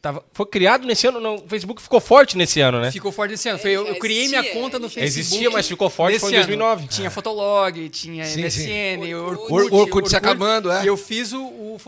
Tava 0.00 0.24
foi 0.32 0.46
criado 0.46 0.86
nesse 0.86 1.06
ano, 1.06 1.20
não. 1.20 1.36
O 1.36 1.48
Facebook 1.48 1.80
ficou 1.82 2.00
forte 2.00 2.36
nesse 2.36 2.60
ano, 2.60 2.80
né? 2.80 2.90
Ficou 2.90 3.12
forte 3.12 3.34
esse 3.34 3.48
ano. 3.48 3.58
Foi, 3.58 3.70
eu, 3.70 3.86
eu 3.86 3.98
criei 3.98 4.28
minha 4.28 4.42
conta 4.52 4.78
no 4.78 4.88
Facebook. 4.88 5.20
Existia, 5.20 5.50
mas 5.50 5.68
ficou 5.68 5.90
forte, 5.90 6.14
nesse 6.14 6.20
foi 6.24 6.32
em 6.32 6.36
ano. 6.36 6.46
2009. 6.46 6.88
Tinha 6.88 7.10
Fotolog, 7.10 7.88
tinha 7.90 8.24
Sim, 8.24 8.42
MSN, 8.42 9.04
sim. 9.04 9.14
Orkut. 9.14 9.52
Orkut. 9.52 9.74
Orkut 9.74 10.08
se 10.08 10.16
acabando, 10.16 10.70
é. 10.70 10.84
E 10.84 10.86
eu 10.86 10.96
fiz 10.96 11.32
o, 11.32 11.42
o- 11.42 11.80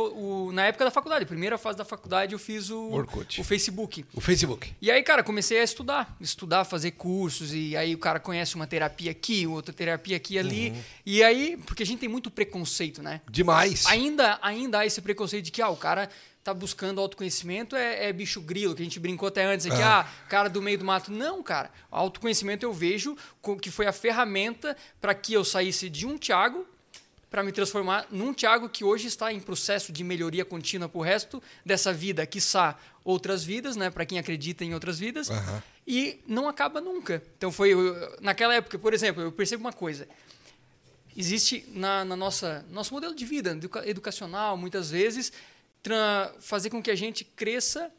o- 0.49 0.53
Na 0.53 0.67
época 0.67 0.85
da 0.85 0.91
faculdade, 0.91 1.25
primeira 1.25 1.57
fase 1.57 1.79
da 1.79 1.85
faculdade, 1.85 2.33
eu 2.35 2.39
fiz 2.39 2.71
o, 2.71 2.91
Orkut. 2.93 3.41
o 3.41 3.45
Facebook. 3.45 4.05
O 4.15 4.21
Facebook. 4.21 4.73
E 4.81 4.91
aí, 4.91 5.03
cara, 5.03 5.23
comecei 5.23 5.59
a 5.59 5.65
estudar, 5.65 6.15
estudar, 6.21 6.65
fazer 6.65 6.91
cursos, 6.93 7.53
e 7.55 7.77
aí 7.77 7.95
o 7.95 7.99
cara 7.99 8.21
conhece 8.21 8.55
uma 8.55 8.67
terapia 8.67 9.11
aqui, 9.11 9.47
outra 9.47 9.73
terapia 9.73 10.17
aqui 10.17 10.35
e 10.35 10.39
ali. 10.39 10.71
Uhum. 10.71 10.83
E 11.07 11.23
aí, 11.23 11.57
porque 11.67 11.83
a 11.83 11.87
gente 11.87 12.01
tem 12.01 12.09
muito 12.09 12.31
preconceito, 12.31 13.03
né? 13.03 13.21
Demais. 13.31 13.87
Ainda, 13.87 14.39
ainda 14.43 14.81
há 14.81 14.87
esse 14.87 15.01
preconceito 15.01 15.45
de 15.47 15.51
que 15.51 15.63
ah, 15.63 15.69
o 15.71 15.77
cara 15.77 16.09
tá 16.45 16.53
buscando 16.53 17.01
autoconhecimento 17.01 17.77
é, 17.77 18.07
é 18.09 18.13
bicho 18.13 18.41
grilo, 18.41 18.75
que 18.75 18.83
a 18.83 18.85
gente 18.85 18.99
brincou 18.99 19.29
até 19.29 19.45
antes 19.45 19.67
aqui, 19.67 19.81
ah, 19.81 20.07
cara 20.29 20.49
do 20.49 20.61
meio 20.61 20.77
do 20.79 20.85
mato. 20.85 21.13
Não, 21.13 21.43
cara. 21.43 21.71
O 21.91 21.97
autoconhecimento 21.97 22.65
eu 22.67 22.73
vejo 22.73 23.17
que 23.61 23.71
foi 23.71 23.87
a 23.87 23.93
ferramenta 23.93 24.77
para 25.01 25.15
que 25.15 25.33
eu 25.35 25.45
saísse 25.45 25.89
de 25.89 26.07
um 26.07 26.19
Thiago 26.19 26.67
para 27.31 27.43
me 27.43 27.53
transformar 27.53 28.07
num 28.11 28.35
Thiago 28.35 28.69
que 28.69 28.85
hoje 28.85 29.07
está 29.07 29.33
em 29.33 29.41
processo 29.41 29.93
de 29.93 30.05
melhoria 30.05 30.45
contínua 30.45 30.89
pro 30.89 31.01
resto 31.01 31.43
dessa 31.65 31.93
vida, 31.93 32.27
quiçá 32.27 32.77
outras 33.05 33.43
vidas, 33.43 33.75
né, 33.75 33.89
para 33.91 34.05
quem 34.05 34.19
acredita 34.19 34.65
em 34.65 34.75
outras 34.75 34.99
vidas. 34.99 35.31
Aham. 35.31 35.63
E 35.87 36.21
não 36.27 36.49
acaba 36.49 36.81
nunca. 36.81 37.23
Então 37.39 37.51
foi 37.51 37.71
eu- 37.73 38.17
naquela 38.21 38.55
época, 38.55 38.79
por 38.79 38.93
exemplo, 38.93 39.23
eu 39.23 39.33
percebo 39.33 39.63
uma 39.65 39.73
coisa 39.73 40.07
existe 41.17 41.65
na, 41.75 42.05
na 42.05 42.17
nossa 42.17 42.65
nosso 42.71 42.95
modelo 42.95 43.15
de 43.15 43.25
vida 43.27 43.51
educa- 43.51 43.87
educacional 43.87 44.57
muitas 44.57 44.91
vezes 44.91 45.31
fazer 46.41 46.71
com 46.71 46.83
que 46.83 46.91
a 46.91 46.95
gente 46.95 47.25
cresça 47.25 47.93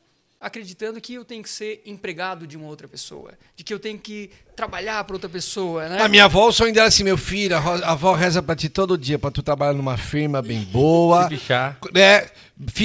acreditando 0.44 1.00
que 1.02 1.14
eu 1.16 1.24
tenho 1.26 1.42
que 1.42 1.50
ser 1.50 1.82
empregado 1.86 2.46
de 2.46 2.56
uma 2.58 2.68
outra 2.68 2.88
pessoa, 2.88 3.32
de 3.56 3.64
que 3.64 3.74
eu 3.74 3.80
tenho 3.80 3.98
que 3.98 4.30
trabalhar 4.56 5.04
para 5.04 5.16
outra 5.16 5.30
pessoa, 5.30 5.90
né? 5.90 6.00
A 6.02 6.08
minha 6.08 6.26
avó, 6.26 6.48
o 6.48 6.52
sonho 6.52 6.72
dela 6.74 6.86
é 6.86 6.90
assim, 6.90 7.04
meu 7.04 7.18
filho, 7.18 7.56
a 7.56 7.60
a 7.60 7.92
avó 7.94 8.14
reza 8.14 8.44
pra 8.44 8.56
ti 8.56 8.70
todo 8.70 8.96
dia, 8.98 9.18
pra 9.18 9.32
tu 9.32 9.42
trabalhar 9.42 9.74
numa 9.74 9.98
firma 9.98 10.42
bem 10.42 10.60
boa. 10.72 11.24
Se 11.24 11.38
fichar. 11.38 11.80
É, 11.96 12.30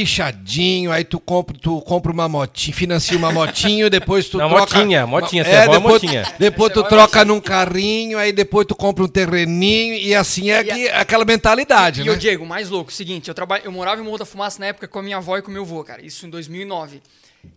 fichadinho, 0.02 0.90
aí 0.90 1.04
tu 1.04 1.20
compra, 1.20 1.56
tu 1.60 1.80
compra 1.82 2.10
uma 2.12 2.28
motinha, 2.28 2.74
financia 2.74 3.16
uma 3.18 3.30
motinho, 3.30 3.90
depois 3.90 4.28
tu 4.28 4.38
Não, 4.38 4.48
troca... 4.48 4.76
motinha, 4.78 5.06
motinha, 5.06 5.42
é, 5.42 5.44
você 5.44 5.50
é 5.50 5.62
avó, 5.64 5.72
é 5.74 5.76
depois, 5.78 6.02
motinha. 6.02 6.22
Depois 6.38 6.72
tu 6.72 6.80
é 6.80 6.88
troca 6.88 7.24
num 7.24 7.40
carrinho, 7.40 8.18
aí 8.18 8.32
depois 8.32 8.66
tu 8.66 8.74
compra 8.74 9.04
um 9.04 9.08
terreninho, 9.08 9.94
e 9.94 10.14
assim 10.14 10.50
é 10.50 10.62
E 10.64 10.70
a- 10.70 10.74
que, 10.74 10.88
aquela 10.88 11.24
mentalidade, 11.24 12.00
E 12.00 12.04
né? 12.04 12.10
eu, 12.10 12.16
Diego, 12.16 12.46
mais 12.46 12.70
louco, 12.70 12.92
seguinte, 12.92 13.28
eu, 13.28 13.34
traba... 13.34 13.58
eu 13.58 13.70
morava 13.72 14.00
em 14.00 14.04
Morro 14.04 14.18
da 14.18 14.24
Fumaça 14.24 14.58
na 14.60 14.66
época 14.66 14.88
com 14.88 14.98
a 15.00 15.02
minha 15.02 15.16
avó 15.18 15.36
e 15.36 15.42
com 15.42 15.50
o 15.50 15.52
meu 15.54 15.62
avô, 15.64 15.82
cara, 15.84 16.00
isso 16.04 16.24
em 16.26 16.30
2009. 16.30 17.02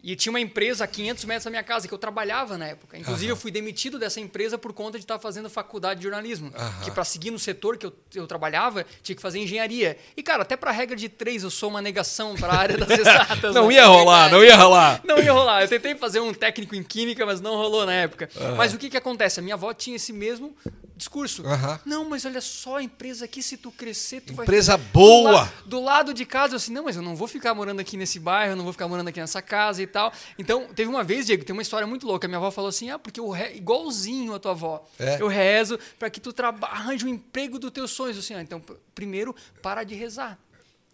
E 0.03 0.15
tinha 0.15 0.31
uma 0.31 0.39
empresa 0.39 0.83
a 0.83 0.87
500 0.87 1.25
metros 1.25 1.43
da 1.45 1.49
minha 1.49 1.63
casa 1.63 1.87
que 1.87 1.93
eu 1.93 1.97
trabalhava 1.97 2.57
na 2.57 2.67
época. 2.67 2.97
Inclusive, 2.97 3.31
eu 3.31 3.35
fui 3.35 3.51
demitido 3.51 3.97
dessa 3.99 4.19
empresa 4.19 4.57
por 4.57 4.73
conta 4.73 4.97
de 4.97 5.03
estar 5.03 5.17
fazendo 5.19 5.49
faculdade 5.49 5.99
de 5.99 6.03
jornalismo. 6.03 6.51
Que 6.83 6.91
para 6.91 7.03
seguir 7.03 7.31
no 7.31 7.39
setor 7.39 7.77
que 7.77 7.85
eu, 7.85 7.93
eu 8.15 8.27
trabalhava, 8.27 8.85
tinha 9.01 9.15
que 9.15 9.21
fazer 9.21 9.39
engenharia. 9.39 9.97
E, 10.15 10.21
cara, 10.23 10.43
até 10.43 10.55
para 10.55 10.71
regra 10.71 10.95
de 10.95 11.09
três, 11.09 11.43
eu 11.43 11.49
sou 11.49 11.69
uma 11.69 11.81
negação 11.81 12.35
para 12.35 12.53
a 12.53 12.57
área 12.57 12.77
das 12.77 12.89
exatas. 12.99 13.53
Não 13.53 13.67
né? 13.67 13.75
ia 13.75 13.85
rolar, 13.85 14.29
não 14.31 14.43
ia 14.43 14.55
rolar. 14.55 15.01
Não 15.03 15.17
ia 15.19 15.31
rolar. 15.33 15.61
Eu 15.63 15.67
tentei 15.67 15.95
fazer 15.95 16.19
um 16.19 16.33
técnico 16.33 16.75
em 16.75 16.83
química, 16.83 17.25
mas 17.25 17.41
não 17.41 17.55
rolou 17.55 17.85
na 17.85 17.93
época. 17.93 18.29
Mas 18.57 18.73
o 18.73 18.77
que, 18.77 18.89
que 18.89 18.97
acontece? 18.97 19.39
A 19.39 19.43
minha 19.43 19.55
avó 19.55 19.73
tinha 19.73 19.95
esse 19.95 20.13
mesmo 20.13 20.55
discurso. 20.95 21.43
Aham. 21.47 21.79
Não, 21.85 22.07
mas 22.07 22.25
olha 22.25 22.41
só, 22.41 22.77
a 22.77 22.83
empresa 22.83 23.25
aqui, 23.25 23.41
se 23.41 23.57
tu 23.57 23.71
crescer, 23.71 24.21
tu 24.21 24.33
vai 24.35 24.45
Empresa 24.45 24.77
do 24.77 24.83
boa. 24.93 25.31
la- 25.31 25.51
do 25.65 25.81
lado 25.81 26.13
de 26.13 26.25
casa. 26.25 26.53
Eu 26.53 26.57
assim, 26.57 26.71
não, 26.71 26.83
mas 26.83 26.95
eu 26.95 27.01
não 27.01 27.15
vou 27.15 27.27
ficar 27.27 27.55
morando 27.55 27.79
aqui 27.79 27.97
nesse 27.97 28.19
bairro, 28.19 28.51
eu 28.53 28.55
não 28.55 28.63
vou 28.63 28.71
ficar 28.73 28.87
morando 28.87 29.07
aqui 29.07 29.19
nessa 29.19 29.41
casa 29.41 29.70
e 29.79 29.87
tal. 29.87 30.11
Então, 30.37 30.67
teve 30.73 30.89
uma 30.89 31.03
vez, 31.03 31.25
Diego, 31.25 31.43
tem 31.43 31.53
uma 31.53 31.61
história 31.61 31.87
muito 31.87 32.05
louca. 32.05 32.27
Minha 32.27 32.37
avó 32.37 32.51
falou 32.51 32.69
assim: 32.69 32.89
ah, 32.89 32.99
porque 32.99 33.19
eu 33.19 33.29
re... 33.29 33.55
igualzinho 33.55 34.33
a 34.33 34.39
tua 34.39 34.51
avó. 34.51 34.85
É. 34.99 35.21
Eu 35.21 35.27
rezo 35.27 35.79
para 35.97 36.09
que 36.09 36.19
tu 36.19 36.33
traba... 36.33 36.67
arranje 36.67 37.05
o 37.05 37.07
emprego 37.07 37.59
dos 37.59 37.71
teus 37.71 37.91
sonhos. 37.91 38.17
Assim, 38.17 38.33
ah, 38.33 38.41
então, 38.41 38.61
primeiro, 38.93 39.35
para 39.61 39.83
de 39.83 39.95
rezar. 39.95 40.37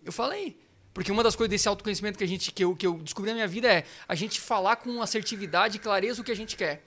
Eu 0.03 0.11
falei. 0.11 0.57
Porque 0.97 1.11
uma 1.11 1.21
das 1.21 1.35
coisas 1.35 1.51
desse 1.51 1.67
autoconhecimento 1.67 2.17
que, 2.17 2.23
a 2.23 2.27
gente, 2.27 2.51
que, 2.51 2.63
eu, 2.63 2.75
que 2.75 2.87
eu 2.87 2.93
descobri 2.97 3.29
na 3.29 3.35
minha 3.35 3.47
vida 3.47 3.71
é 3.71 3.83
a 4.07 4.15
gente 4.15 4.41
falar 4.41 4.77
com 4.77 4.99
assertividade 4.99 5.77
e 5.77 5.79
clareza 5.79 6.21
o 6.21 6.23
que 6.23 6.31
a 6.31 6.35
gente 6.35 6.55
quer. 6.55 6.83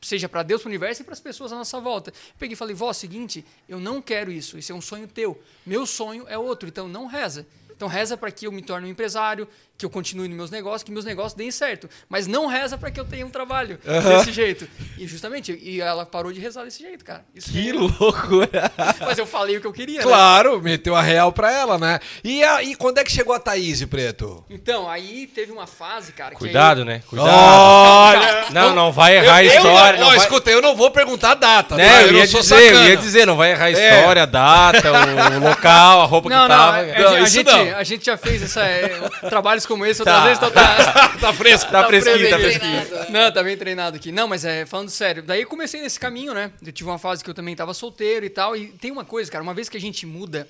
Seja 0.00 0.26
para 0.26 0.42
Deus, 0.42 0.62
para 0.62 0.68
o 0.68 0.70
universo 0.70 1.02
e 1.02 1.04
para 1.04 1.12
as 1.12 1.20
pessoas 1.20 1.52
à 1.52 1.56
nossa 1.56 1.78
volta. 1.78 2.14
Peguei 2.38 2.54
e 2.54 2.56
falei, 2.56 2.74
vó, 2.74 2.90
seguinte, 2.94 3.44
eu 3.68 3.78
não 3.78 4.00
quero 4.00 4.32
isso, 4.32 4.56
isso 4.56 4.72
é 4.72 4.74
um 4.74 4.80
sonho 4.80 5.06
teu. 5.06 5.38
Meu 5.66 5.84
sonho 5.84 6.24
é 6.28 6.38
outro, 6.38 6.66
então 6.66 6.88
não 6.88 7.04
reza. 7.04 7.46
Então 7.70 7.86
reza 7.88 8.16
para 8.16 8.30
que 8.30 8.46
eu 8.46 8.52
me 8.52 8.62
torne 8.62 8.86
um 8.86 8.90
empresário, 8.90 9.46
que 9.80 9.86
eu 9.86 9.90
continue 9.90 10.28
nos 10.28 10.36
meus 10.36 10.50
negócios, 10.50 10.82
que 10.82 10.92
meus 10.92 11.04
negócios 11.04 11.32
deem 11.34 11.50
certo. 11.50 11.88
Mas 12.08 12.26
não 12.26 12.46
reza 12.46 12.76
para 12.78 12.90
que 12.90 13.00
eu 13.00 13.04
tenha 13.04 13.24
um 13.26 13.30
trabalho 13.30 13.78
desse 13.84 14.30
jeito. 14.32 14.68
E 14.98 15.06
justamente, 15.06 15.58
e 15.60 15.80
ela 15.80 16.04
parou 16.06 16.32
de 16.32 16.38
rezar 16.40 16.64
desse 16.64 16.82
jeito, 16.82 17.04
cara. 17.04 17.24
Isso 17.34 17.50
Que 17.50 17.70
é- 17.70 17.72
loucura. 17.72 18.70
Mas 19.00 19.16
eu 19.18 19.26
falei 19.26 19.56
o 19.56 19.60
que 19.60 19.66
eu 19.66 19.72
queria, 19.72 19.98
né? 19.98 20.02
Claro, 20.04 20.60
meteu 20.60 20.94
a 20.94 21.00
real 21.02 21.32
pra 21.32 21.50
ela, 21.52 21.78
né? 21.78 21.98
E, 22.22 22.42
a, 22.44 22.62
e 22.62 22.74
quando 22.76 22.98
é 22.98 23.04
que 23.04 23.10
chegou 23.10 23.34
a 23.34 23.38
Thaís, 23.40 23.82
Preto? 23.86 24.44
Então, 24.50 24.88
aí 24.88 25.26
teve 25.26 25.50
uma 25.50 25.66
fase, 25.66 26.12
cara. 26.12 26.30
que 26.32 26.36
Cuidado, 26.36 26.80
aí- 26.80 26.86
né? 26.86 27.02
Cuidado. 27.06 27.30
Olha! 27.30 28.44
Não, 28.50 28.74
não 28.74 28.92
vai 28.92 29.16
errar 29.16 29.36
a 29.36 29.44
Eu- 29.44 29.50
eu- 29.50 29.56
história. 29.56 29.98
ó, 29.98 30.00
não 30.02 30.08
vai... 30.08 30.16
escuta, 30.18 30.50
eu 30.50 30.60
não 30.60 30.76
vou 30.76 30.90
perguntar 30.90 31.32
a 31.32 31.34
data, 31.34 31.76
Né, 31.76 31.88
tá? 31.88 32.02
eu, 32.02 32.12
não 32.12 32.18
ia 32.18 32.26
sou 32.26 32.40
dizer, 32.40 32.54
eu 32.56 32.66
sacana. 32.68 32.88
ia 32.90 32.96
dizer, 32.96 33.26
não 33.26 33.36
vai 33.36 33.52
errar 33.52 33.64
a 33.66 33.70
É. 33.72 33.98
história, 33.98 34.22
a 34.22 34.26
data, 34.26 34.88
o 34.92 35.48
local, 35.48 36.02
a 36.02 36.04
roupa 36.04 36.28
Não, 36.28 36.36
que 36.42 36.48
não, 36.48 36.48
tava. 36.48 36.76
a, 36.78 36.82
Não, 37.00 37.14
a 37.14 37.20
isso 37.20 37.34
gente, 37.34 37.46
não. 37.46 37.76
a 37.78 37.82
gente 37.84 38.04
já 38.04 38.16
fez 38.16 38.42
essa, 38.42 38.60
é, 38.62 39.00
trabalhos 39.28 39.64
como 39.70 39.86
esse 39.86 40.00
outras 40.02 40.16
Tá. 40.18 40.24
vezes, 40.24 40.38
então 40.42 40.50
tá, 40.50 41.08
tá 41.18 41.32
fresco. 41.32 41.70
Tá 41.70 41.86
fresquinho, 41.86 42.18
bem 42.18 42.30
tá 42.30 42.38
fresquinho. 42.38 42.86
treinado. 42.86 43.12
Não, 43.12 43.32
tá 43.32 43.42
bem 43.42 43.56
treinado 43.56 43.96
aqui. 43.96 44.10
Não, 44.12 44.26
mas 44.28 44.44
é, 44.44 44.66
falando 44.66 44.90
sério, 44.90 45.22
daí 45.22 45.42
eu 45.42 45.46
comecei 45.48 45.80
nesse 45.80 45.98
caminho, 45.98 46.34
né? 46.34 46.52
Eu 46.64 46.72
tive 46.72 46.88
uma 46.90 46.98
fase 46.98 47.22
que 47.22 47.30
eu 47.30 47.34
também 47.34 47.54
tava 47.54 47.72
solteiro 47.72 48.26
e 48.26 48.30
tal. 48.30 48.56
E 48.56 48.66
tem 48.68 48.90
uma 48.90 49.04
coisa, 49.04 49.30
cara, 49.30 49.42
uma 49.42 49.54
vez 49.54 49.68
que 49.68 49.76
a 49.76 49.80
gente 49.80 50.04
muda, 50.06 50.48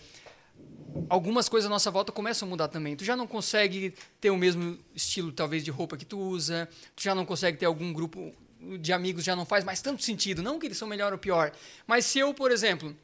algumas 1.09 1.49
coisas 1.49 1.67
à 1.67 1.71
nossa 1.71 1.91
volta 1.91 2.11
começam 2.12 2.47
a 2.47 2.50
mudar 2.50 2.69
também. 2.69 2.97
Tu 2.97 3.05
já 3.05 3.15
não 3.15 3.27
consegue 3.27 3.95
ter 4.21 4.31
o 4.31 4.37
mesmo 4.37 4.79
estilo, 4.95 5.31
talvez, 5.33 5.62
de 5.62 5.71
roupa 5.71 5.97
que 5.97 6.05
tu 6.05 6.19
usa, 6.19 6.69
tu 6.97 7.03
já 7.03 7.15
não 7.15 7.25
consegue 7.25 7.59
ter 7.59 7.67
algum 7.67 7.93
grupo 7.93 8.33
de 8.79 8.93
amigos, 8.93 9.25
já 9.25 9.35
não 9.37 9.47
faz 9.47 9.65
mais 9.65 9.81
tanto 9.81 10.03
sentido. 10.03 10.43
Não 10.43 10.59
que 10.59 10.67
eles 10.67 10.77
são 10.79 10.89
melhor 10.89 11.12
ou 11.12 11.19
pior. 11.19 11.53
Mas 11.87 12.05
se 12.07 12.19
eu, 12.19 12.35
por 12.35 12.50
exemplo, 12.50 12.95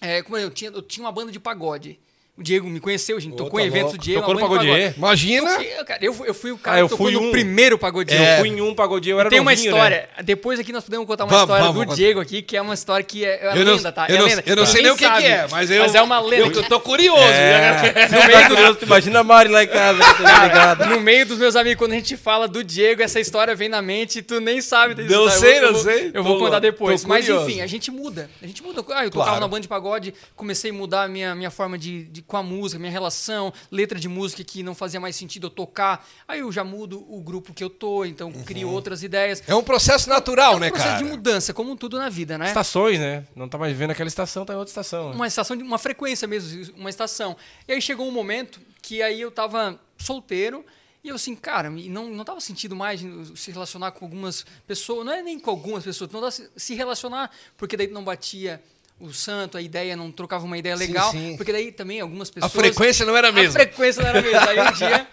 é, 0.00 0.22
como 0.22 0.36
eu 0.36 0.50
tinha, 0.50 0.70
eu 0.70 0.82
tinha 0.82 1.04
uma 1.04 1.12
banda 1.12 1.30
de 1.32 1.40
pagode. 1.40 1.98
O 2.36 2.42
Diego 2.42 2.68
me 2.68 2.80
conheceu, 2.80 3.16
a 3.16 3.20
gente 3.20 3.36
tocou 3.36 3.60
tá 3.60 3.64
em 3.64 3.68
eventos 3.68 3.92
louco. 3.92 3.98
do 3.98 4.02
Diego. 4.02 4.20
Tocou 4.22 4.34
no 4.34 4.40
Pagodier? 4.40 4.76
pagode. 4.76 4.98
Imagina. 4.98 5.50
Toquei, 5.52 5.84
cara, 5.84 6.04
eu, 6.04 6.26
eu 6.26 6.34
fui 6.34 6.50
o 6.50 6.58
cara 6.58 6.76
Ah, 6.76 6.80
eu 6.80 6.86
que 6.86 6.90
tocou 6.90 7.06
fui 7.06 7.14
no 7.14 7.28
um. 7.28 7.30
primeiro 7.30 7.78
pagodinho. 7.78 8.20
Eu 8.20 8.38
fui 8.40 8.48
em 8.48 8.60
um 8.60 8.74
pagodinho, 8.74 9.14
eu 9.14 9.20
era 9.20 9.30
Tem 9.30 9.38
uma 9.38 9.52
novinho, 9.52 9.70
né? 9.70 9.76
história. 9.78 10.08
Depois 10.24 10.58
aqui 10.58 10.72
nós 10.72 10.82
podemos 10.82 11.06
contar 11.06 11.24
uma 11.26 11.30
Vamos, 11.30 11.42
história 11.44 11.62
vamos, 11.62 11.74
do 11.76 11.80
vamos. 11.84 11.94
Diego 11.96 12.20
aqui, 12.20 12.42
que 12.42 12.56
é 12.56 12.60
uma 12.60 12.74
história 12.74 13.04
que 13.04 13.24
é, 13.24 13.28
é 13.46 13.50
Eu 13.60 13.64
não- 13.64 13.76
lenda, 13.76 13.92
tá? 13.92 14.06
eu 14.08 14.16
é 14.16 14.18
não- 14.18 14.26
lenda. 14.26 14.42
eu 14.46 14.56
não 14.56 14.66
sei 14.66 14.82
nem 14.82 14.90
o 14.90 14.96
que 14.96 15.08
que 15.08 15.24
é, 15.24 15.46
mas 15.48 15.70
eu- 15.70 15.84
é 15.84 16.02
uma 16.02 16.18
lenda. 16.18 16.42
Eu 16.46 16.52
tô, 16.52 16.62
tô 16.64 16.80
curioso. 16.80 17.22
É, 17.22 18.08
no 18.10 18.56
meio 18.56 18.74
do 18.74 18.84
imagina 18.84 19.20
a 19.20 19.24
Mari 19.24 19.48
lá 19.48 19.62
em 19.62 19.68
casa, 19.68 20.00
tá 20.02 20.44
ligado. 20.44 20.86
No 20.86 21.00
meio 21.00 21.24
dos 21.26 21.38
meus 21.38 21.54
amigos, 21.54 21.78
quando 21.78 21.92
a 21.92 21.96
gente 21.96 22.16
fala 22.16 22.48
do 22.48 22.64
Diego, 22.64 23.00
essa 23.00 23.20
história 23.20 23.54
vem 23.54 23.68
na 23.68 23.80
mente 23.80 24.18
e 24.18 24.22
tu 24.22 24.40
nem 24.40 24.60
sabe 24.60 24.94
dessa 24.96 25.08
Não 25.08 25.28
história. 25.28 25.38
sei, 25.40 25.58
eu, 25.58 25.62
não 25.72 25.78
eu 25.78 25.84
sei. 25.84 26.10
Eu 26.12 26.24
vou 26.24 26.36
contar 26.40 26.58
depois. 26.58 27.04
Mas 27.04 27.28
enfim, 27.28 27.60
a 27.60 27.66
gente 27.68 27.92
muda. 27.92 28.28
A 28.42 28.46
gente 28.46 28.60
muda. 28.60 28.84
Ah, 28.92 29.04
eu 29.04 29.10
tocava 29.12 29.38
na 29.38 29.46
banda 29.46 29.60
de 29.60 29.68
pagode, 29.68 30.12
comecei 30.34 30.72
a 30.72 30.74
mudar 30.74 31.04
a 31.04 31.08
minha, 31.08 31.32
minha 31.36 31.50
forma 31.50 31.78
de- 31.78 32.23
com 32.26 32.36
a 32.36 32.42
música, 32.42 32.78
minha 32.78 32.90
relação, 32.90 33.52
letra 33.70 33.98
de 33.98 34.08
música 34.08 34.42
que 34.42 34.62
não 34.62 34.74
fazia 34.74 34.98
mais 34.98 35.14
sentido 35.16 35.46
eu 35.46 35.50
tocar. 35.50 36.06
Aí 36.26 36.40
eu 36.40 36.50
já 36.50 36.64
mudo 36.64 37.04
o 37.08 37.20
grupo 37.20 37.52
que 37.52 37.62
eu 37.62 37.68
tô, 37.70 38.04
então 38.04 38.32
crio 38.44 38.70
outras 38.70 39.02
ideias. 39.02 39.42
É 39.46 39.54
um 39.54 39.62
processo 39.62 40.08
natural, 40.08 40.54
é 40.54 40.56
um 40.56 40.60
né, 40.60 40.68
processo 40.70 40.90
cara? 40.92 41.04
de 41.04 41.10
mudança, 41.10 41.52
como 41.52 41.76
tudo 41.76 41.98
na 41.98 42.08
vida, 42.08 42.38
né? 42.38 42.46
Estações, 42.48 42.98
né? 42.98 43.26
Não 43.36 43.48
tá 43.48 43.58
mais 43.58 43.72
vivendo 43.72 43.90
aquela 43.90 44.08
estação, 44.08 44.44
tá 44.44 44.54
em 44.54 44.56
outra 44.56 44.70
estação. 44.70 45.10
né? 45.10 45.14
uma 45.16 45.26
estação 45.26 45.56
de 45.56 45.62
uma 45.62 45.78
frequência 45.78 46.26
mesmo, 46.26 46.74
uma 46.76 46.90
estação. 46.90 47.36
E 47.68 47.72
aí 47.72 47.82
chegou 47.82 48.06
um 48.08 48.12
momento 48.12 48.60
que 48.80 49.02
aí 49.02 49.20
eu 49.20 49.30
tava 49.30 49.78
solteiro 49.98 50.64
e 51.02 51.08
eu 51.08 51.16
assim, 51.16 51.34
cara, 51.36 51.68
não 51.70 52.08
não 52.08 52.24
tava 52.24 52.40
sentindo 52.40 52.74
mais 52.74 53.00
se 53.36 53.50
relacionar 53.50 53.92
com 53.92 54.04
algumas 54.06 54.44
pessoas, 54.66 55.04
não 55.04 55.12
é 55.12 55.22
nem 55.22 55.38
com 55.38 55.50
algumas 55.50 55.84
pessoas, 55.84 56.10
não 56.10 56.20
tava 56.20 56.30
se- 56.30 56.50
se 56.56 56.74
relacionar, 56.74 57.30
porque 57.56 57.76
daí 57.76 57.88
não 57.88 58.02
batia 58.02 58.62
o 59.00 59.12
santo, 59.12 59.56
a 59.58 59.62
ideia 59.62 59.96
não 59.96 60.10
trocava 60.12 60.44
uma 60.44 60.56
ideia 60.56 60.76
Sim, 60.76 60.86
legal, 60.86 61.10
sim. 61.10 61.36
porque 61.36 61.52
daí 61.52 61.72
também 61.72 62.00
algumas 62.00 62.28
A 62.30 62.32
pessoas 62.32 62.52
frequência 62.52 63.04
não 63.04 63.16
era 63.16 63.28
a 63.28 63.30
a 63.30 63.32
mesma. 63.32 63.52
frequência 63.52 64.02
não 64.02 64.08
era 64.10 64.18
a 64.18 64.22
mesma. 64.22 64.48
Aí 64.50 64.60
um 64.60 64.72
dia 64.72 65.08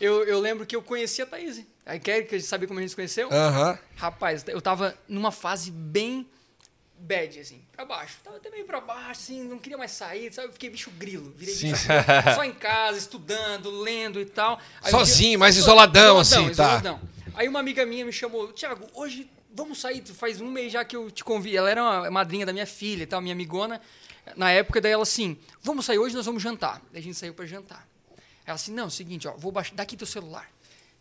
eu, 0.00 0.24
eu 0.24 0.40
lembro 0.40 0.64
que 0.66 0.74
eu 0.76 0.82
conheci 0.82 1.20
a 1.22 1.26
Thaís. 1.26 1.62
Aí 1.84 1.98
quer 2.00 2.22
que 2.22 2.34
a 2.34 2.38
gente 2.38 2.48
sabia 2.48 2.66
como 2.66 2.78
a 2.78 2.82
gente 2.82 2.90
se 2.90 2.96
conheceu? 2.96 3.28
Aham. 3.32 3.78
Rapaz, 3.96 4.44
eu 4.48 4.60
tava 4.60 4.96
numa 5.08 5.30
fase 5.30 5.70
bem 5.70 6.26
bad, 6.98 7.38
assim, 7.40 7.60
pra 7.72 7.84
baixo. 7.84 8.14
Tava 8.24 8.36
até 8.36 8.48
meio 8.50 8.64
pra 8.64 8.80
baixo, 8.80 9.10
assim, 9.10 9.42
não 9.44 9.58
queria 9.58 9.76
mais 9.76 9.90
sair, 9.90 10.32
sabe? 10.32 10.48
Eu 10.48 10.52
fiquei 10.52 10.70
bicho 10.70 10.90
grilo, 10.92 11.34
virei 11.36 11.54
Sim. 11.54 11.72
bicho 11.72 11.86
grilo. 11.86 12.02
Só 12.34 12.44
em 12.44 12.52
casa, 12.54 12.96
estudando, 12.96 13.70
lendo 13.82 14.20
e 14.20 14.24
tal. 14.24 14.58
Aí 14.80 14.94
um 14.94 14.98
Sozinho, 14.98 15.38
mais 15.38 15.56
isoladão, 15.56 16.18
assim, 16.18 16.44
tá. 16.46 16.50
isoladão. 16.50 17.00
Aí 17.34 17.48
uma 17.48 17.60
amiga 17.60 17.84
minha 17.84 18.04
me 18.06 18.12
chamou, 18.12 18.52
Thiago, 18.52 18.86
hoje 18.94 19.28
vamos 19.54 19.80
sair, 19.80 20.04
faz 20.06 20.40
um 20.40 20.50
mês 20.50 20.72
já 20.72 20.84
que 20.84 20.96
eu 20.96 21.10
te 21.10 21.22
convido. 21.22 21.58
Ela 21.58 21.70
era 21.70 21.82
uma 21.82 22.10
madrinha 22.10 22.44
da 22.44 22.52
minha 22.52 22.66
filha 22.66 23.04
e 23.04 23.06
tal, 23.06 23.20
minha 23.20 23.34
amigona. 23.34 23.80
Na 24.36 24.50
época, 24.50 24.80
daí 24.80 24.92
ela 24.92 25.02
assim, 25.02 25.38
vamos 25.62 25.84
sair 25.84 25.98
hoje, 25.98 26.14
nós 26.14 26.26
vamos 26.26 26.42
jantar. 26.42 26.82
Daí 26.90 27.00
a 27.00 27.04
gente 27.04 27.16
saiu 27.16 27.34
pra 27.34 27.46
jantar. 27.46 27.86
Ela 28.44 28.56
assim, 28.56 28.72
não, 28.72 28.90
seguinte, 28.90 29.28
ó, 29.28 29.32
vou 29.36 29.52
baixar, 29.52 29.74
dá 29.74 29.82
aqui 29.82 29.96
teu 29.96 30.06
celular. 30.06 30.50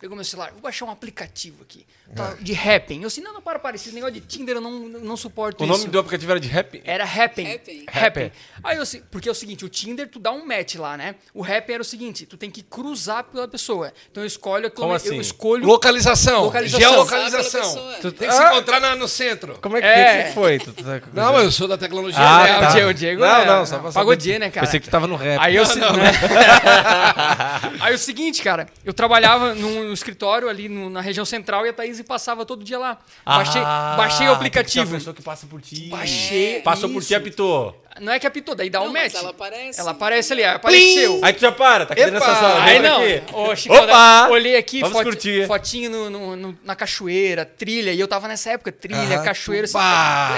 Pegou 0.04 0.18
meu 0.18 0.26
celular, 0.26 0.52
vou 0.52 0.60
baixar 0.60 0.84
um 0.84 0.90
aplicativo 0.92 1.62
aqui, 1.62 1.86
tá, 2.14 2.36
de 2.38 2.52
Happn. 2.54 3.00
Eu 3.04 3.08
assim, 3.08 3.22
não, 3.22 3.36
não, 3.36 3.42
para, 3.42 3.58
para, 3.58 3.78
esse 3.78 3.90
negócio 3.94 4.16
de 4.16 4.20
Tinder 4.20 4.58
eu 4.58 4.60
não, 4.62 4.70
não 4.90 5.16
suporto 5.16 5.62
O 5.62 5.64
isso. 5.66 5.72
nome 5.78 5.88
do 5.90 5.98
aplicativo 5.98 6.30
era 6.30 6.40
de 6.42 6.48
rap? 6.50 6.82
Era 6.84 7.06
Happn. 7.06 7.48
Happn. 7.54 7.86
Happn. 7.88 8.32
Aí 8.66 8.76
eu, 8.76 8.86
se- 8.86 9.02
porque 9.10 9.30
é 9.30 9.32
o 9.32 9.36
seguinte, 9.36 9.64
o 9.64 9.70
Tinder 9.70 10.10
tu 10.10 10.20
dá 10.20 10.30
um 10.34 10.46
match 10.46 10.76
lá, 10.76 10.98
né? 10.98 11.16
O 11.34 11.42
Happn 11.42 11.72
era 11.76 11.82
o 11.82 11.86
seguinte, 11.86 12.26
tu 12.26 12.36
tem 12.36 12.52
que 12.52 12.62
cruzar 12.62 13.24
pela 13.24 13.48
pessoa. 13.48 13.94
Então 14.12 14.22
eu 14.22 14.28
escolho 14.28 14.68
a 14.68 14.70
Como 14.70 14.92
eu 14.92 14.96
assim? 14.98 15.18
escolho 15.22 15.66
Localização. 15.66 16.44
Localização. 16.44 16.82
Geolocalização. 16.92 17.62
Pessoa. 17.62 17.94
Tem 18.12 18.28
que 18.28 18.34
se 18.34 18.42
Ah. 18.42 18.52
encontrar 18.52 18.82
na- 18.82 18.98
no 18.98 19.08
centro. 19.08 19.58
Como 19.62 19.78
é 19.78 19.82
que, 19.82 19.88
É. 19.88 20.24
que 20.24 20.34
foi? 20.34 20.60
Tu 20.60 20.74
tá- 20.74 21.02
Não, 21.14 21.32
mas 21.32 21.46
eu 21.46 21.52
sou 21.54 21.66
da 21.66 21.78
tecnologia. 21.78 22.20
Ah, 22.20 22.44
né? 22.44 22.60
Tá. 22.60 22.68
o 22.68 22.74
Diego, 22.74 22.90
o 22.90 22.94
Diego 22.94 23.22
Não, 23.22 23.36
é- 23.38 23.46
não, 23.46 23.66
só 23.66 23.76
pra 23.80 23.84
saber. 23.90 23.94
Pagodinho, 23.94 24.40
né, 24.40 24.50
cara? 24.50 24.66
Pensei 24.68 24.82
que 24.82 24.88
tu 24.90 24.92
tava 24.92 25.08
no 25.08 25.16
rap. 25.16 25.40
Aí 25.42 25.56
eu, 25.56 25.64
né? 25.64 26.12
Aí 27.80 27.94
o 27.94 27.98
seguinte, 27.98 28.42
cara, 28.42 28.68
eu 28.84 28.94
trabalhava 28.94 29.54
num, 29.56 29.93
no 29.94 29.96
escritório 29.96 30.50
ali 30.50 30.68
no- 30.68 30.90
na 30.90 31.00
região 31.02 31.24
central 31.24 31.66
e 31.66 31.70
a 31.70 31.74
Thaís 31.74 32.02
passava 32.02 32.44
todo 32.46 32.64
dia 32.64 32.80
lá. 32.80 32.98
Baixei, 33.24 33.62
Ah, 33.64 33.94
baixei 33.96 34.26
o 34.26 34.30
tem 34.32 34.36
aplicativo. 34.36 34.92
pessoa 34.92 35.14
que 35.14 35.22
passa 35.22 35.46
por 35.46 35.62
ti. 35.62 35.88
Baixei. 35.90 36.62
Passou 36.62 36.90
por 36.90 37.00
ti, 37.02 37.06
isso. 37.06 37.16
apitou. 37.16 37.80
Não 38.02 38.12
é 38.12 38.18
que 38.20 38.26
apitou, 38.26 38.56
daí 38.56 38.72
dá 38.72 38.80
Não, 38.80 38.88
um 38.88 38.92
mas 38.92 39.14
match. 39.14 39.22
ela 39.22 39.30
aparece. 39.30 39.80
Ela 39.80 39.92
aparece 39.92 40.34
ali, 40.34 40.44
aí 40.44 40.56
apareceu. 40.56 41.20
Aí 41.24 41.32
tu 41.34 41.42
já 41.42 41.52
para, 41.52 41.86
tá 41.86 41.94
aqui 41.94 42.04
dentro 42.04 42.18
Epa! 42.18 42.26
dessa 42.26 42.40
sala. 42.42 42.64
Aí 42.64 42.80
não, 42.80 43.04
aqui. 43.04 43.24
ô, 43.36 43.56
Chico, 43.56 43.76
Opa! 43.76 44.28
olhei 44.32 44.56
aqui, 44.58 44.82
Vamos 44.82 44.98
foti- 44.98 45.10
curtir. 45.12 45.48
fotinho 45.48 45.90
no- 45.92 46.10
no- 46.10 46.36
no- 46.36 46.58
na 46.64 46.76
cachoeira, 46.76 47.46
trilha, 47.46 47.92
e 47.94 48.00
eu 48.00 48.08
tava 48.08 48.28
nessa 48.28 48.50
época, 48.50 48.72
trilha, 48.72 49.18
Aham. 49.18 49.24
cachoeira, 49.24 49.66
assim, 49.66 49.78